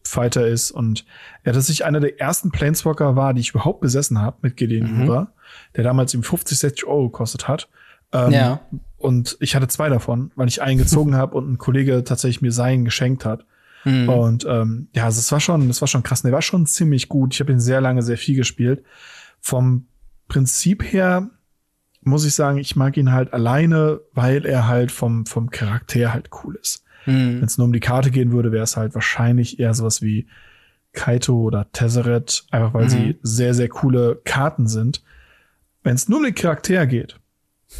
Fighter 0.03 0.47
ist 0.47 0.71
und 0.71 1.05
er 1.43 1.53
tatsächlich 1.53 1.85
einer 1.85 1.99
der 1.99 2.19
ersten 2.19 2.49
Planeswalker 2.51 3.15
war, 3.15 3.33
die 3.33 3.41
ich 3.41 3.51
überhaupt 3.51 3.81
besessen 3.81 4.21
habe 4.21 4.37
mit 4.41 4.57
Gideon 4.57 5.05
mhm. 5.05 5.27
der 5.75 5.83
damals 5.83 6.13
ihm 6.13 6.23
50, 6.23 6.57
60 6.57 6.85
Euro 6.85 7.09
gekostet 7.09 7.47
hat. 7.47 7.69
Ähm, 8.13 8.31
ja. 8.31 8.61
Und 8.97 9.37
ich 9.41 9.55
hatte 9.55 9.67
zwei 9.67 9.89
davon, 9.89 10.31
weil 10.35 10.47
ich 10.47 10.61
einen 10.61 10.77
gezogen 10.77 11.15
habe 11.17 11.35
und 11.37 11.51
ein 11.51 11.57
Kollege 11.57 12.03
tatsächlich 12.03 12.41
mir 12.41 12.51
seinen 12.51 12.85
geschenkt 12.85 13.25
hat. 13.25 13.45
Mhm. 13.87 14.09
Und 14.09 14.45
ähm, 14.49 14.89
ja, 14.93 15.05
also 15.05 15.19
es 15.19 15.31
war 15.31 15.39
schon, 15.39 15.67
das 15.67 15.81
war 15.81 15.87
schon 15.87 16.03
krass. 16.03 16.21
Der 16.21 16.31
war 16.31 16.41
schon 16.41 16.65
ziemlich 16.65 17.07
gut. 17.07 17.33
Ich 17.33 17.39
habe 17.39 17.51
ihn 17.51 17.59
sehr 17.59 17.79
lange, 17.79 18.01
sehr 18.01 18.17
viel 18.17 18.35
gespielt. 18.35 18.83
Vom 19.39 19.87
Prinzip 20.27 20.83
her 20.83 21.29
muss 22.01 22.25
ich 22.25 22.35
sagen, 22.35 22.57
ich 22.57 22.75
mag 22.75 22.97
ihn 22.97 23.11
halt 23.13 23.33
alleine, 23.33 24.01
weil 24.13 24.45
er 24.45 24.67
halt 24.67 24.91
vom, 24.91 25.25
vom 25.25 25.49
Charakter 25.49 26.13
halt 26.13 26.29
cool 26.43 26.57
ist. 26.61 26.83
Mhm. 27.05 27.37
Wenn 27.37 27.45
es 27.45 27.57
nur 27.57 27.65
um 27.65 27.73
die 27.73 27.79
Karte 27.79 28.11
gehen 28.11 28.31
würde, 28.31 28.51
wäre 28.51 28.63
es 28.63 28.75
halt 28.75 28.93
wahrscheinlich 28.93 29.59
eher 29.59 29.73
sowas 29.73 30.01
wie 30.01 30.27
Kaito 30.91 31.39
oder 31.39 31.71
Tesseret, 31.71 32.45
einfach 32.51 32.73
weil 32.73 32.85
mhm. 32.85 32.89
sie 32.89 33.19
sehr, 33.21 33.53
sehr 33.53 33.69
coole 33.69 34.19
Karten 34.25 34.67
sind. 34.67 35.01
Wenn 35.83 35.95
es 35.95 36.09
nur 36.09 36.19
um 36.19 36.25
den 36.25 36.35
Charakter 36.35 36.85
geht, 36.87 37.19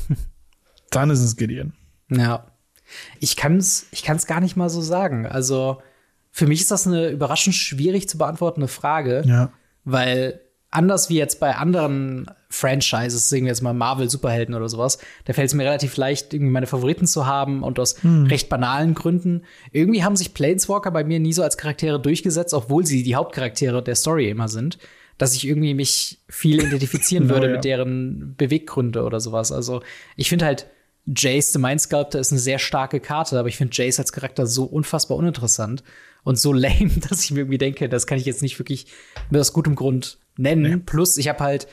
dann 0.90 1.10
ist 1.10 1.20
es 1.20 1.36
Gideon. 1.36 1.74
Ja. 2.10 2.48
Ich 3.20 3.36
kann 3.36 3.58
es 3.58 3.88
ich 3.92 4.04
kann's 4.04 4.28
gar 4.28 4.40
nicht 4.40 4.56
mal 4.56 4.70
so 4.70 4.82
sagen. 4.82 5.26
Also, 5.26 5.82
für 6.38 6.46
mich 6.46 6.62
ist 6.62 6.70
das 6.70 6.86
eine 6.86 7.10
überraschend 7.10 7.56
schwierig 7.56 8.08
zu 8.08 8.20
beantwortende 8.20 8.68
Frage, 8.68 9.24
ja. 9.26 9.52
weil 9.86 10.40
anders 10.70 11.10
wie 11.10 11.18
jetzt 11.18 11.40
bei 11.40 11.56
anderen 11.56 12.30
Franchises, 12.48 13.28
sehen 13.28 13.46
wir 13.46 13.50
jetzt 13.50 13.64
mal 13.64 13.74
Marvel 13.74 14.08
Superhelden 14.08 14.54
oder 14.54 14.70
sowas, 14.70 15.00
da 15.26 15.34
fällt 15.34 15.48
es 15.48 15.56
mir 15.56 15.64
relativ 15.64 15.98
leicht, 15.98 16.36
irgendwie 16.36 16.52
meine 16.52 16.68
Favoriten 16.68 17.08
zu 17.08 17.26
haben 17.26 17.64
und 17.64 17.80
aus 17.80 18.04
hm. 18.04 18.28
recht 18.28 18.50
banalen 18.50 18.94
Gründen. 18.94 19.46
Irgendwie 19.72 20.04
haben 20.04 20.16
sich 20.16 20.36
Planeswalker 20.36 20.92
bei 20.92 21.04
mir 21.04 21.20
nie 21.20 21.34
so 21.34 21.42
als 21.42 21.58
Charaktere 21.58 22.00
durchgesetzt, 22.00 22.54
obwohl 22.54 22.86
sie 22.86 23.02
die 23.02 23.16
Hauptcharaktere 23.16 23.82
der 23.82 23.96
Story 23.96 24.30
immer 24.30 24.48
sind, 24.48 24.78
dass 25.18 25.34
ich 25.34 25.48
irgendwie 25.48 25.74
mich 25.74 26.20
viel 26.30 26.64
identifizieren 26.64 27.24
genau, 27.28 27.34
würde 27.34 27.48
ja. 27.48 27.54
mit 27.54 27.66
deren 27.66 28.36
Beweggründe 28.38 29.04
oder 29.04 29.20
sowas. 29.20 29.52
Also 29.52 29.82
ich 30.16 30.30
finde 30.30 30.46
halt 30.46 30.68
Jace, 31.08 31.54
The 31.54 31.60
Mind 31.60 31.82
Sculptor, 31.82 32.22
ist 32.22 32.32
eine 32.32 32.40
sehr 32.40 32.60
starke 32.60 33.00
Karte, 33.00 33.40
aber 33.40 33.48
ich 33.48 33.58
finde 33.58 33.74
Jace 33.74 33.98
als 33.98 34.12
Charakter 34.12 34.46
so 34.46 34.66
unfassbar 34.66 35.18
uninteressant 35.18 35.82
und 36.28 36.38
so 36.38 36.52
lame, 36.54 36.92
dass 37.10 37.24
ich 37.24 37.32
mir 37.32 37.40
irgendwie 37.40 37.58
denke, 37.58 37.88
das 37.88 38.06
kann 38.06 38.18
ich 38.18 38.26
jetzt 38.26 38.42
nicht 38.42 38.60
wirklich 38.60 38.88
mit 39.30 39.40
aus 39.40 39.54
gutem 39.54 39.76
Grund 39.76 40.20
nennen. 40.36 40.72
Nee. 40.72 40.84
Plus, 40.86 41.18
ich 41.18 41.30
habe 41.30 41.40
halt, 41.40 41.68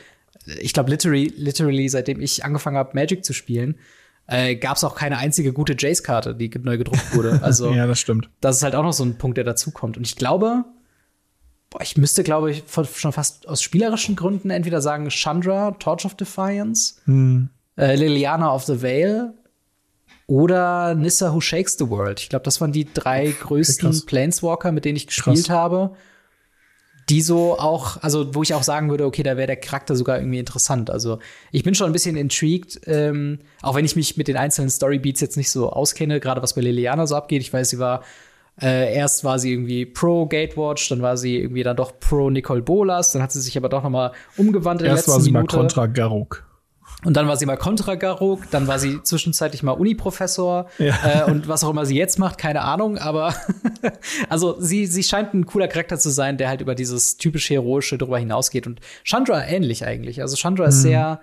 ich 0.61 0.73
glaube, 0.73 0.91
literally, 0.91 1.33
literally, 1.37 1.89
seitdem 1.89 2.21
ich 2.21 2.45
angefangen 2.45 2.77
habe, 2.77 2.93
Magic 2.95 3.25
zu 3.25 3.33
spielen, 3.33 3.75
äh, 4.29 4.55
gab 4.55 4.77
es 4.77 4.85
auch 4.85 4.95
keine 4.95 5.19
einzige 5.19 5.53
gute 5.53 5.75
Jace-Karte, 5.77 6.37
die 6.37 6.51
neu 6.63 6.79
gedruckt 6.79 7.17
wurde. 7.17 7.41
Also, 7.43 7.73
ja, 7.73 7.89
das 7.89 7.99
stimmt. 7.99 8.31
Das 8.41 8.59
ist 8.59 8.63
halt 8.63 8.77
auch 8.77 8.85
noch 8.85 8.93
so 8.93 9.05
ein 9.05 9.19
Punkt, 9.19 9.39
der 9.39 9.45
dazukommt. 9.45 9.97
Und 9.97 10.07
ich 10.07 10.15
glaube, 10.15 10.65
boah, 11.71 11.83
ich 11.83 11.97
müsste, 11.97 12.23
glaube 12.23 12.53
ich, 12.53 12.63
schon 12.69 13.13
fast 13.13 13.49
aus 13.49 13.61
spielerischen 13.61 14.15
Gründen 14.15 14.51
entweder 14.51 14.81
sagen 14.81 15.11
Chandra, 15.11 15.73
Torch 15.73 16.05
of 16.05 16.15
Defiance, 16.15 16.95
hm. 17.07 17.51
äh, 17.77 17.97
Liliana 17.97 18.55
of 18.55 18.63
the 18.65 18.81
Veil 18.81 19.35
oder 20.27 20.95
Nissa 20.95 21.35
Who 21.35 21.41
Shakes 21.41 21.77
the 21.79 21.89
World. 21.91 22.21
Ich 22.21 22.29
glaube, 22.29 22.45
das 22.45 22.61
waren 22.61 22.73
die 22.73 22.87
drei 22.93 23.35
größten 23.41 23.91
Krass. 23.91 24.07
Planeswalker, 24.07 24.73
mit 24.73 24.85
denen 24.85 24.97
ich 24.97 25.07
gespielt 25.07 25.47
Krass. 25.47 25.51
habe. 25.51 25.91
Die 27.11 27.21
so 27.21 27.59
auch, 27.59 28.03
also 28.03 28.35
wo 28.35 28.43
ich 28.43 28.55
auch 28.55 28.63
sagen 28.63 28.89
würde, 28.89 29.05
okay, 29.05 29.23
da 29.23 29.37
wäre 29.37 29.47
der 29.47 29.57
Charakter 29.57 29.95
sogar 29.95 30.19
irgendwie 30.19 30.39
interessant. 30.39 30.89
Also 30.89 31.19
ich 31.53 31.63
bin 31.63 31.75
schon 31.75 31.87
ein 31.89 31.93
bisschen 31.93 32.17
intrigued, 32.17 32.81
ähm, 32.87 33.41
auch 33.61 33.75
wenn 33.75 33.85
ich 33.85 33.95
mich 33.95 34.17
mit 34.17 34.27
den 34.27 34.39
einzelnen 34.39 34.71
Storybeats 34.71 35.21
jetzt 35.21 35.37
nicht 35.37 35.51
so 35.51 35.69
auskenne, 35.71 36.19
gerade 36.19 36.43
was 36.43 36.55
bei 36.55 36.63
Liliana 36.63 37.07
so 37.07 37.15
abgeht. 37.15 37.43
Ich 37.43 37.53
weiß, 37.53 37.69
sie 37.71 37.79
war 37.79 38.03
Äh, 38.63 38.95
erst 38.95 39.25
war 39.25 39.41
sie 39.41 39.53
irgendwie 39.53 39.85
pro 39.85 40.27
Gatewatch, 40.27 40.89
dann 40.89 41.03
war 41.03 41.17
sie 41.17 41.39
irgendwie 41.39 41.65
dann 41.65 41.77
doch 41.77 41.99
pro 41.99 42.31
Nicole 42.31 42.63
Bolas, 42.63 43.11
dann 43.11 43.21
hat 43.21 43.33
sie 43.33 43.41
sich 43.41 43.57
aber 43.57 43.69
doch 43.69 43.83
noch 43.83 43.91
mal 43.91 44.13
umgewandelt. 44.37 44.89
Erst 44.89 45.09
war 45.09 45.19
sie 45.21 45.33
Minute. 45.33 45.57
mal 45.57 45.61
kontra 45.63 45.87
Garuk. 45.87 46.45
Und 47.05 47.15
dann 47.17 47.29
war 47.29 47.37
sie 47.37 47.47
mal 47.47 47.57
kontra 47.57 47.97
Garuk, 47.97 48.51
dann 48.51 48.67
war 48.67 48.79
sie 48.79 49.03
zwischenzeitlich 49.03 49.63
mal 49.63 49.73
Uni-Professor 49.73 50.69
ja. 50.79 51.27
äh, 51.27 51.31
und 51.31 51.49
was 51.49 51.63
auch 51.63 51.71
immer 51.71 51.85
sie 51.85 51.97
jetzt 51.97 52.19
macht, 52.19 52.39
keine 52.39 52.63
Ahnung, 52.63 52.97
aber 52.99 53.35
also 54.29 54.57
sie, 54.59 54.87
sie 54.87 55.03
scheint 55.03 55.35
ein 55.35 55.47
cooler 55.47 55.69
Charakter 55.69 55.99
zu 55.99 56.11
sein, 56.11 56.39
der 56.39 56.49
halt 56.49 56.63
über 56.63 56.75
dieses 56.75 57.19
typisch 57.19 57.51
Heroische 57.51 57.99
drüber 57.99 58.19
hinausgeht 58.19 58.67
und 58.67 58.81
Chandra 59.05 59.45
ähnlich 59.45 59.85
eigentlich. 59.85 60.23
Also 60.23 60.37
Chandra 60.37 60.65
mhm. 60.65 60.69
ist 60.71 60.83
sehr, 60.83 61.21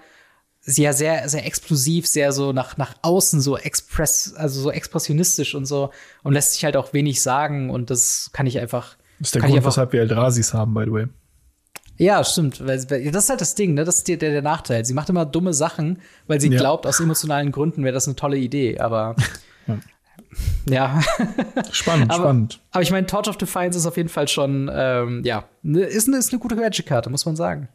sehr, 0.61 0.93
sehr, 0.93 1.27
sehr 1.27 1.45
explosiv, 1.45 2.05
sehr 2.05 2.31
so 2.31 2.53
nach, 2.53 2.77
nach 2.77 2.93
außen 3.01 3.41
so 3.41 3.57
express, 3.57 4.35
also 4.35 4.61
so 4.61 4.71
expressionistisch 4.71 5.55
und 5.55 5.65
so 5.65 5.89
und 6.23 6.33
lässt 6.33 6.53
sich 6.53 6.63
halt 6.63 6.77
auch 6.77 6.93
wenig 6.93 7.21
sagen 7.21 7.71
und 7.71 7.89
das 7.89 8.29
kann 8.33 8.45
ich 8.45 8.59
einfach. 8.59 8.97
Das 9.19 9.29
ist 9.29 9.35
der 9.35 9.41
Grund, 9.41 9.65
weshalb 9.65 9.93
wir 9.93 10.01
Eldrasis 10.01 10.53
haben, 10.53 10.73
by 10.73 10.83
the 10.85 10.91
way. 10.91 11.07
Ja, 11.97 12.23
stimmt. 12.23 12.61
Das 12.61 12.85
ist 12.85 13.29
halt 13.29 13.41
das 13.41 13.55
Ding, 13.55 13.75
ne? 13.75 13.83
Das 13.83 13.99
ist 13.99 14.07
der, 14.07 14.17
der 14.17 14.41
Nachteil. 14.41 14.85
Sie 14.85 14.93
macht 14.93 15.09
immer 15.09 15.25
dumme 15.25 15.53
Sachen, 15.53 15.99
weil 16.27 16.41
sie 16.41 16.49
ja. 16.49 16.57
glaubt, 16.57 16.87
aus 16.87 16.99
emotionalen 16.99 17.51
Gründen 17.51 17.83
wäre 17.83 17.93
das 17.93 18.07
eine 18.07 18.15
tolle 18.15 18.37
Idee, 18.37 18.79
aber. 18.79 19.15
ja. 20.69 20.99
Spannend, 21.71 22.11
aber, 22.11 22.23
spannend. 22.23 22.59
Aber 22.71 22.81
ich 22.81 22.91
meine, 22.91 23.05
Torch 23.05 23.27
of 23.27 23.37
Defiance 23.37 23.77
ist 23.77 23.85
auf 23.85 23.97
jeden 23.97 24.09
Fall 24.09 24.27
schon, 24.27 24.69
ähm, 24.73 25.21
ja, 25.23 25.45
ne, 25.61 25.81
ist 25.81 26.07
eine, 26.07 26.17
ist 26.17 26.31
eine 26.31 26.39
gute 26.39 26.55
Magic-Karte, 26.55 27.09
muss 27.09 27.25
man 27.25 27.35
sagen. 27.35 27.67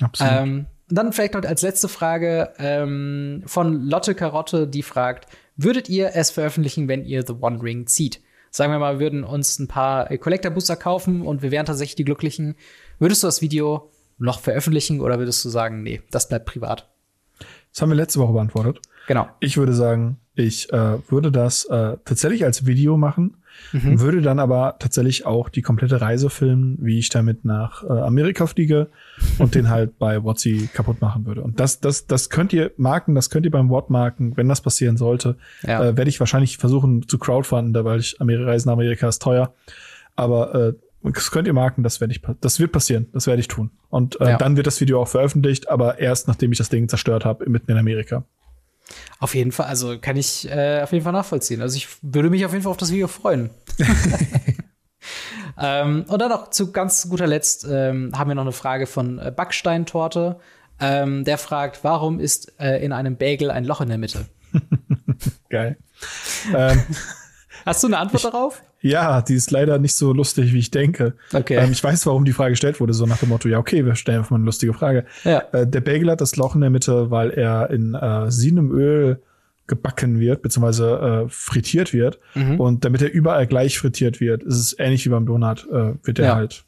Absolut. 0.00 0.32
Ähm, 0.32 0.66
dann 0.88 1.12
vielleicht 1.12 1.34
noch 1.34 1.42
als 1.42 1.62
letzte 1.62 1.88
Frage 1.88 2.52
ähm, 2.58 3.42
von 3.46 3.82
Lotte 3.82 4.14
Karotte, 4.14 4.68
die 4.68 4.82
fragt: 4.82 5.26
Würdet 5.56 5.88
ihr 5.88 6.10
es 6.14 6.30
veröffentlichen, 6.30 6.88
wenn 6.88 7.04
ihr 7.04 7.24
The 7.26 7.34
One 7.40 7.62
Ring 7.62 7.86
zieht? 7.86 8.20
Sagen 8.50 8.72
wir 8.72 8.78
mal, 8.78 8.94
wir 8.94 9.00
würden 9.00 9.24
uns 9.24 9.58
ein 9.58 9.68
paar 9.68 10.06
Collector 10.16 10.50
Booster 10.50 10.76
kaufen 10.76 11.22
und 11.22 11.42
wir 11.42 11.50
wären 11.50 11.66
tatsächlich 11.66 11.96
die 11.96 12.04
Glücklichen. 12.04 12.54
Würdest 12.98 13.22
du 13.22 13.26
das 13.26 13.42
Video 13.42 13.90
noch 14.18 14.40
veröffentlichen 14.40 15.00
oder 15.00 15.18
würdest 15.18 15.44
du 15.44 15.48
sagen, 15.48 15.82
nee, 15.82 16.00
das 16.10 16.28
bleibt 16.28 16.46
privat? 16.46 16.88
Das 17.72 17.82
haben 17.82 17.90
wir 17.90 17.96
letzte 17.96 18.20
Woche 18.20 18.32
beantwortet. 18.32 18.80
Genau. 19.06 19.28
Ich 19.40 19.56
würde 19.56 19.74
sagen, 19.74 20.18
ich 20.34 20.72
äh, 20.72 20.98
würde 21.08 21.30
das 21.30 21.64
äh, 21.66 21.96
tatsächlich 22.04 22.44
als 22.44 22.66
Video 22.66 22.96
machen, 22.96 23.36
mhm. 23.72 24.00
würde 24.00 24.20
dann 24.20 24.38
aber 24.38 24.76
tatsächlich 24.78 25.26
auch 25.26 25.48
die 25.48 25.62
komplette 25.62 26.00
Reise 26.00 26.28
filmen, 26.30 26.78
wie 26.80 26.98
ich 26.98 27.08
damit 27.08 27.44
nach 27.44 27.84
äh, 27.84 27.88
Amerika 27.88 28.46
fliege 28.46 28.88
und 29.38 29.54
den 29.54 29.68
halt 29.68 29.98
bei 29.98 30.22
Wotzi 30.24 30.68
kaputt 30.72 31.00
machen 31.00 31.26
würde. 31.26 31.42
Und 31.42 31.60
das, 31.60 31.80
das, 31.80 32.06
das 32.06 32.30
könnt 32.30 32.52
ihr 32.52 32.72
marken, 32.76 33.14
das 33.14 33.30
könnt 33.30 33.46
ihr 33.46 33.52
beim 33.52 33.68
Wort 33.68 33.90
marken, 33.90 34.36
wenn 34.36 34.48
das 34.48 34.60
passieren 34.60 34.96
sollte. 34.96 35.36
Ja. 35.62 35.84
Äh, 35.84 35.96
werde 35.96 36.08
ich 36.08 36.18
wahrscheinlich 36.18 36.58
versuchen 36.58 37.06
zu 37.08 37.18
crowdfunden, 37.18 37.84
weil 37.84 38.00
ich 38.00 38.20
Amerika, 38.20 38.50
Reisen 38.50 38.68
nach 38.68 38.74
Amerika 38.74 39.08
ist 39.08 39.22
teuer. 39.22 39.54
Aber 40.16 40.54
äh, 40.54 40.72
das 41.14 41.30
könnt 41.30 41.46
ihr 41.46 41.52
marken, 41.52 41.82
das 41.82 42.00
werde 42.00 42.12
ich, 42.12 42.22
das 42.40 42.58
wird 42.58 42.72
passieren, 42.72 43.08
das 43.12 43.26
werde 43.26 43.40
ich 43.40 43.48
tun. 43.48 43.70
Und 43.90 44.20
äh, 44.20 44.30
ja. 44.30 44.38
dann 44.38 44.56
wird 44.56 44.66
das 44.66 44.80
Video 44.80 45.00
auch 45.00 45.08
veröffentlicht, 45.08 45.68
aber 45.68 45.98
erst 45.98 46.26
nachdem 46.26 46.52
ich 46.52 46.58
das 46.58 46.68
Ding 46.68 46.88
zerstört 46.88 47.24
habe, 47.24 47.48
mitten 47.48 47.70
in 47.70 47.78
Amerika. 47.78 48.24
Auf 49.18 49.34
jeden 49.34 49.52
Fall, 49.52 49.66
also 49.66 49.98
kann 49.98 50.16
ich 50.16 50.50
äh, 50.50 50.80
auf 50.82 50.92
jeden 50.92 51.04
Fall 51.04 51.12
nachvollziehen. 51.12 51.60
Also 51.60 51.76
ich 51.76 51.88
würde 52.02 52.30
mich 52.30 52.44
auf 52.44 52.52
jeden 52.52 52.62
Fall 52.62 52.70
auf 52.70 52.76
das 52.76 52.92
Video 52.92 53.08
freuen. 53.08 53.50
ähm, 55.60 56.04
und 56.08 56.20
dann 56.20 56.30
noch 56.30 56.50
zu 56.50 56.72
ganz 56.72 57.08
guter 57.08 57.26
Letzt 57.26 57.66
ähm, 57.68 58.12
haben 58.16 58.28
wir 58.28 58.34
noch 58.34 58.42
eine 58.42 58.52
Frage 58.52 58.86
von 58.86 59.18
äh, 59.18 59.32
Backsteintorte. 59.34 60.38
Ähm, 60.78 61.24
der 61.24 61.38
fragt, 61.38 61.84
warum 61.84 62.20
ist 62.20 62.60
äh, 62.60 62.84
in 62.84 62.92
einem 62.92 63.16
Bagel 63.16 63.50
ein 63.50 63.64
Loch 63.64 63.80
in 63.80 63.88
der 63.88 63.98
Mitte? 63.98 64.26
Geil. 65.48 65.78
ähm, 66.54 66.82
Hast 67.64 67.82
du 67.82 67.88
eine 67.88 67.98
Antwort 67.98 68.22
ich, 68.22 68.30
darauf? 68.30 68.62
Ja, 68.90 69.22
die 69.22 69.34
ist 69.34 69.50
leider 69.50 69.78
nicht 69.78 69.94
so 69.94 70.12
lustig, 70.12 70.52
wie 70.52 70.58
ich 70.58 70.70
denke. 70.70 71.14
Okay. 71.32 71.56
Ähm, 71.56 71.72
ich 71.72 71.82
weiß, 71.82 72.06
warum 72.06 72.24
die 72.24 72.32
Frage 72.32 72.50
gestellt 72.50 72.80
wurde, 72.80 72.94
so 72.94 73.06
nach 73.06 73.18
dem 73.18 73.30
Motto, 73.30 73.48
ja, 73.48 73.58
okay, 73.58 73.84
wir 73.84 73.94
stellen 73.96 74.18
einfach 74.18 74.30
mal 74.30 74.36
eine 74.36 74.46
lustige 74.46 74.72
Frage. 74.72 75.04
Ja. 75.24 75.42
Äh, 75.52 75.66
der 75.66 75.80
Bagel 75.80 76.10
hat 76.10 76.20
das 76.20 76.36
Loch 76.36 76.54
in 76.54 76.60
der 76.60 76.70
Mitte, 76.70 77.10
weil 77.10 77.30
er 77.30 77.70
in 77.70 77.94
äh, 77.94 78.28
Öl 78.72 79.20
gebacken 79.66 80.20
wird, 80.20 80.42
beziehungsweise 80.42 81.24
äh, 81.26 81.28
frittiert 81.28 81.92
wird. 81.92 82.20
Mhm. 82.34 82.60
Und 82.60 82.84
damit 82.84 83.02
er 83.02 83.12
überall 83.12 83.46
gleich 83.46 83.78
frittiert 83.78 84.20
wird, 84.20 84.42
ist 84.42 84.56
es 84.56 84.78
ähnlich 84.78 85.04
wie 85.04 85.10
beim 85.10 85.26
Donut, 85.26 85.66
äh, 85.70 85.94
wird 86.04 86.18
er 86.18 86.26
ja. 86.26 86.34
halt, 86.36 86.64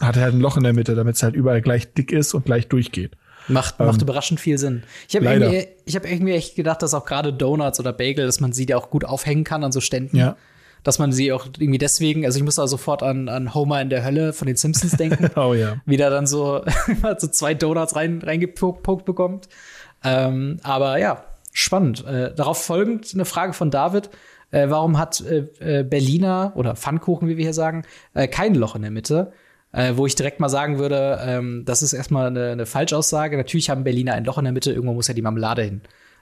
hat 0.00 0.16
er 0.16 0.24
halt 0.24 0.34
ein 0.34 0.40
Loch 0.40 0.56
in 0.56 0.64
der 0.64 0.74
Mitte, 0.74 0.94
damit 0.94 1.16
es 1.16 1.22
halt 1.22 1.34
überall 1.34 1.62
gleich 1.62 1.92
dick 1.94 2.12
ist 2.12 2.34
und 2.34 2.44
gleich 2.44 2.68
durchgeht. 2.68 3.12
Macht, 3.48 3.78
macht 3.78 3.96
ähm, 3.96 4.02
überraschend 4.02 4.40
viel 4.40 4.56
Sinn. 4.58 4.82
Ich 5.08 5.16
habe 5.16 5.26
irgendwie, 5.26 5.66
ich 5.84 5.96
hab 5.96 6.10
irgendwie 6.10 6.32
echt 6.32 6.56
gedacht, 6.56 6.82
dass 6.82 6.94
auch 6.94 7.04
gerade 7.04 7.32
Donuts 7.32 7.78
oder 7.78 7.92
Bagel, 7.92 8.24
dass 8.26 8.40
man 8.40 8.52
sie 8.52 8.66
ja 8.66 8.76
auch 8.76 8.90
gut 8.90 9.04
aufhängen 9.04 9.44
kann 9.44 9.64
an 9.64 9.72
so 9.72 9.80
Ständen. 9.80 10.16
Ja. 10.16 10.36
Dass 10.84 11.00
man 11.00 11.10
sie 11.10 11.32
auch 11.32 11.46
irgendwie 11.58 11.78
deswegen, 11.78 12.24
also 12.24 12.38
ich 12.38 12.44
muss 12.44 12.54
da 12.54 12.68
sofort 12.68 13.02
an, 13.02 13.28
an 13.28 13.54
Homer 13.54 13.80
in 13.80 13.90
der 13.90 14.04
Hölle 14.04 14.32
von 14.32 14.46
den 14.46 14.56
Simpsons 14.56 14.92
denken. 14.92 15.30
oh 15.36 15.54
ja. 15.54 15.76
Wie 15.86 15.96
der 15.96 16.10
dann 16.10 16.26
so, 16.26 16.62
so 17.18 17.26
zwei 17.26 17.54
Donuts 17.54 17.96
rein, 17.96 18.20
reingepokt 18.22 19.04
bekommt. 19.04 19.48
Ähm, 20.04 20.58
aber 20.62 20.98
ja, 20.98 21.24
spannend. 21.52 22.06
Äh, 22.06 22.32
darauf 22.34 22.62
folgend 22.62 23.10
eine 23.14 23.24
Frage 23.24 23.54
von 23.54 23.70
David. 23.70 24.10
Äh, 24.52 24.68
warum 24.68 24.98
hat 24.98 25.20
äh, 25.22 25.80
äh 25.80 25.82
Berliner 25.82 26.52
oder 26.54 26.76
Pfannkuchen, 26.76 27.28
wie 27.28 27.36
wir 27.36 27.44
hier 27.44 27.54
sagen, 27.54 27.82
äh, 28.12 28.28
kein 28.28 28.54
Loch 28.54 28.76
in 28.76 28.82
der 28.82 28.92
Mitte? 28.92 29.32
äh, 29.74 29.96
wo 29.96 30.06
ich 30.06 30.14
direkt 30.14 30.40
mal 30.40 30.48
sagen 30.48 30.78
würde, 30.78 31.18
ähm, 31.22 31.64
das 31.64 31.82
ist 31.82 31.92
erstmal 31.92 32.28
eine, 32.28 32.50
eine 32.50 32.66
Falschaussage. 32.66 33.36
Natürlich 33.36 33.70
haben 33.70 33.84
Berliner 33.84 34.14
ein 34.14 34.24
Loch 34.24 34.38
in 34.38 34.44
der 34.44 34.52
Mitte, 34.52 34.72
irgendwo 34.72 34.94
muss 34.94 35.08
ja 35.08 35.14
die 35.14 35.22
Marmelade 35.22 35.62
hin. 35.62 35.80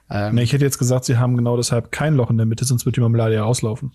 Ähm, 0.09 0.35
nee, 0.35 0.43
ich 0.43 0.53
hätte 0.53 0.65
jetzt 0.65 0.79
gesagt, 0.79 1.05
sie 1.05 1.17
haben 1.17 1.37
genau 1.37 1.55
deshalb 1.55 1.91
kein 1.91 2.15
Loch 2.15 2.29
in 2.29 2.37
der 2.37 2.45
Mitte, 2.45 2.65
sonst 2.65 2.85
wird 2.85 2.97
die 2.97 3.01
Marmelade 3.01 3.35
ja 3.35 3.43
rauslaufen. 3.43 3.91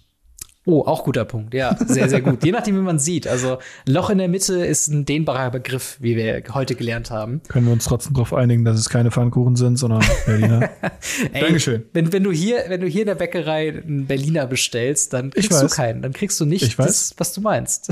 Oh, 0.67 0.83
auch 0.83 1.05
guter 1.05 1.25
Punkt. 1.25 1.55
Ja, 1.55 1.77
sehr, 1.87 2.11
sehr 2.11 2.21
gut. 2.21 2.45
Je 2.45 2.53
nachdem, 2.53 2.77
wie 2.77 2.83
man 2.83 2.99
sieht. 2.99 3.27
Also 3.27 3.59
Loch 3.87 4.11
in 4.11 4.19
der 4.19 4.29
Mitte 4.29 4.67
ist 4.67 4.89
ein 4.89 5.07
dehnbarer 5.07 5.51
Begriff, 5.51 5.97
wie 6.01 6.15
wir 6.15 6.43
heute 6.53 6.75
gelernt 6.75 7.11
haben. 7.11 7.41
Können 7.49 7.67
wir 7.67 7.73
uns 7.73 7.85
trotzdem 7.85 8.13
darauf 8.13 8.35
einigen, 8.35 8.67
dass 8.67 8.79
es 8.79 8.91
keine 8.91 9.11
Pfannkuchen 9.11 9.57
sind, 9.57 9.77
sondern 9.77 10.05
Berliner. 10.27 10.69
Ey, 11.33 11.41
Dankeschön. 11.41 11.85
Wenn, 11.95 12.13
wenn, 12.13 12.23
du 12.23 12.33
hier, 12.33 12.65
wenn 12.69 12.83
du 12.83 12.87
hier 12.87 13.03
in 13.03 13.07
der 13.07 13.15
Bäckerei 13.15 13.83
einen 13.83 14.07
Berliner 14.07 14.47
bestellst, 14.47 15.15
dann 15.15 15.31
kriegst 15.31 15.63
du 15.63 15.69
keinen. 15.69 16.03
Dann 16.03 16.13
kriegst 16.13 16.39
du 16.39 16.45
nicht 16.45 16.79
das, 16.79 17.15
was 17.17 17.33
du 17.33 17.41
meinst. 17.41 17.91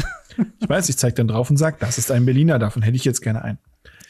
Ich 0.60 0.68
weiß, 0.68 0.90
ich 0.90 0.98
zeig 0.98 1.14
dann 1.14 1.28
drauf 1.28 1.48
und 1.48 1.56
sag, 1.56 1.78
das 1.80 1.96
ist 1.96 2.10
ein 2.10 2.26
Berliner, 2.26 2.58
davon 2.58 2.82
hätte 2.82 2.96
ich 2.96 3.06
jetzt 3.06 3.22
gerne 3.22 3.42
einen. 3.42 3.58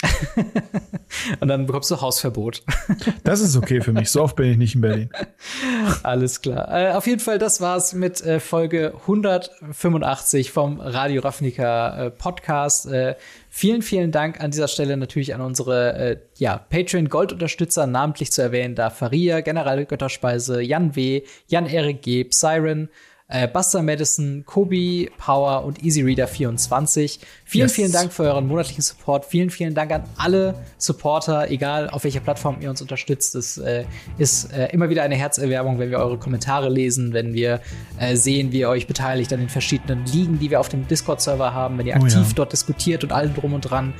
und 1.40 1.48
dann 1.48 1.66
bekommst 1.66 1.90
du 1.90 2.00
Hausverbot. 2.00 2.62
das 3.24 3.40
ist 3.40 3.56
okay 3.56 3.80
für 3.80 3.92
mich. 3.92 4.10
So 4.10 4.22
oft 4.22 4.36
bin 4.36 4.50
ich 4.50 4.58
nicht 4.58 4.74
in 4.74 4.80
Berlin. 4.82 5.10
Alles 6.02 6.42
klar. 6.42 6.68
Äh, 6.70 6.92
auf 6.92 7.06
jeden 7.06 7.20
Fall, 7.20 7.38
das 7.38 7.60
war's 7.60 7.92
mit 7.92 8.20
äh, 8.20 8.40
Folge 8.40 8.92
185 9.02 10.50
vom 10.50 10.80
Radio 10.80 11.22
Ravnica 11.22 12.06
äh, 12.06 12.10
Podcast. 12.10 12.86
Äh, 12.86 13.16
vielen, 13.48 13.82
vielen 13.82 14.12
Dank 14.12 14.40
an 14.40 14.50
dieser 14.50 14.68
Stelle 14.68 14.96
natürlich 14.96 15.34
an 15.34 15.40
unsere 15.40 15.94
äh, 15.94 16.16
ja, 16.36 16.58
Patreon-Gold-Unterstützer, 16.58 17.86
namentlich 17.86 18.32
zu 18.32 18.42
erwähnen, 18.42 18.74
da 18.74 18.90
Faria, 18.90 19.40
General 19.40 19.84
Götterspeise, 19.86 20.60
Jan 20.60 20.94
W., 20.94 21.22
Jan-Erik 21.48 22.02
G., 22.02 22.26
Siren, 22.30 22.90
äh, 23.28 23.48
Buster 23.48 23.82
Madison, 23.82 24.44
Kobi, 24.46 25.10
Power 25.18 25.64
und 25.64 25.82
EasyReader 25.84 26.28
24. 26.28 27.18
Vielen, 27.44 27.66
yes. 27.66 27.72
vielen 27.72 27.92
Dank 27.92 28.12
für 28.12 28.22
euren 28.22 28.46
monatlichen 28.46 28.82
Support. 28.82 29.24
Vielen, 29.24 29.50
vielen 29.50 29.74
Dank 29.74 29.90
an 29.90 30.04
alle 30.16 30.54
Supporter, 30.78 31.50
egal 31.50 31.90
auf 31.90 32.04
welcher 32.04 32.20
Plattform 32.20 32.58
ihr 32.60 32.70
uns 32.70 32.80
unterstützt. 32.80 33.34
Es 33.34 33.58
äh, 33.58 33.84
ist 34.18 34.52
äh, 34.52 34.68
immer 34.68 34.90
wieder 34.90 35.02
eine 35.02 35.16
Herzerwärmung, 35.16 35.78
wenn 35.80 35.90
wir 35.90 35.98
eure 35.98 36.18
Kommentare 36.18 36.68
lesen, 36.68 37.12
wenn 37.12 37.34
wir 37.34 37.60
äh, 37.98 38.14
sehen, 38.14 38.52
wie 38.52 38.60
ihr 38.60 38.68
euch 38.68 38.86
beteiligt 38.86 39.32
an 39.32 39.40
den 39.40 39.48
verschiedenen 39.48 40.06
Ligen, 40.06 40.38
die 40.38 40.50
wir 40.50 40.60
auf 40.60 40.68
dem 40.68 40.86
Discord-Server 40.86 41.52
haben, 41.52 41.78
wenn 41.78 41.86
ihr 41.86 41.96
aktiv 41.96 42.14
oh 42.16 42.20
ja. 42.20 42.32
dort 42.36 42.52
diskutiert 42.52 43.02
und 43.02 43.10
allem 43.12 43.34
drum 43.34 43.54
und 43.54 43.62
dran. 43.62 43.92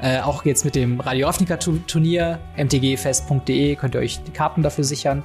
Äh, 0.00 0.18
auch 0.18 0.44
jetzt 0.44 0.64
mit 0.64 0.74
dem 0.74 0.98
Radio 0.98 1.28
Ravnica 1.28 1.56
Turnier, 1.56 2.40
mtgfest.de, 2.56 3.76
könnt 3.76 3.94
ihr 3.94 4.00
euch 4.00 4.20
die 4.24 4.32
Karten 4.32 4.64
dafür 4.64 4.82
sichern. 4.82 5.22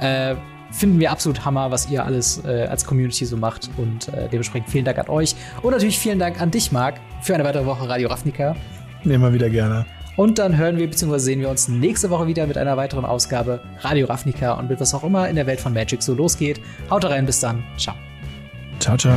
Äh, 0.00 0.34
finden 0.70 1.00
wir 1.00 1.10
absolut 1.10 1.44
Hammer, 1.44 1.70
was 1.70 1.90
ihr 1.90 2.04
alles 2.04 2.42
äh, 2.44 2.66
als 2.66 2.84
Community 2.84 3.24
so 3.24 3.36
macht. 3.36 3.70
Und 3.76 4.08
äh, 4.08 4.28
dementsprechend 4.28 4.70
vielen 4.70 4.84
Dank 4.84 4.98
an 4.98 5.08
euch. 5.08 5.34
Und 5.62 5.72
natürlich 5.72 5.98
vielen 5.98 6.18
Dank 6.18 6.40
an 6.40 6.50
dich, 6.50 6.72
Marc, 6.72 7.00
für 7.22 7.34
eine 7.34 7.44
weitere 7.44 7.66
Woche 7.66 7.88
Radio 7.88 8.08
Ravnica. 8.08 8.56
Nehmen 9.04 9.24
wir 9.24 9.32
wieder 9.32 9.50
gerne. 9.50 9.86
Und 10.16 10.38
dann 10.38 10.56
hören 10.56 10.78
wir 10.78 10.88
bzw. 10.88 11.18
sehen 11.18 11.40
wir 11.40 11.48
uns 11.48 11.68
nächste 11.68 12.10
Woche 12.10 12.26
wieder 12.26 12.46
mit 12.48 12.58
einer 12.58 12.76
weiteren 12.76 13.04
Ausgabe 13.04 13.60
Radio 13.80 14.06
Ravnica 14.06 14.54
und 14.54 14.68
mit 14.68 14.80
was 14.80 14.92
auch 14.92 15.04
immer 15.04 15.28
in 15.28 15.36
der 15.36 15.46
Welt 15.46 15.60
von 15.60 15.72
Magic 15.72 16.02
so 16.02 16.12
losgeht. 16.12 16.60
Haut 16.90 17.04
rein, 17.04 17.24
bis 17.24 17.38
dann. 17.38 17.62
Ciao. 17.76 17.94
Ciao, 18.80 18.96
ciao. 18.96 19.14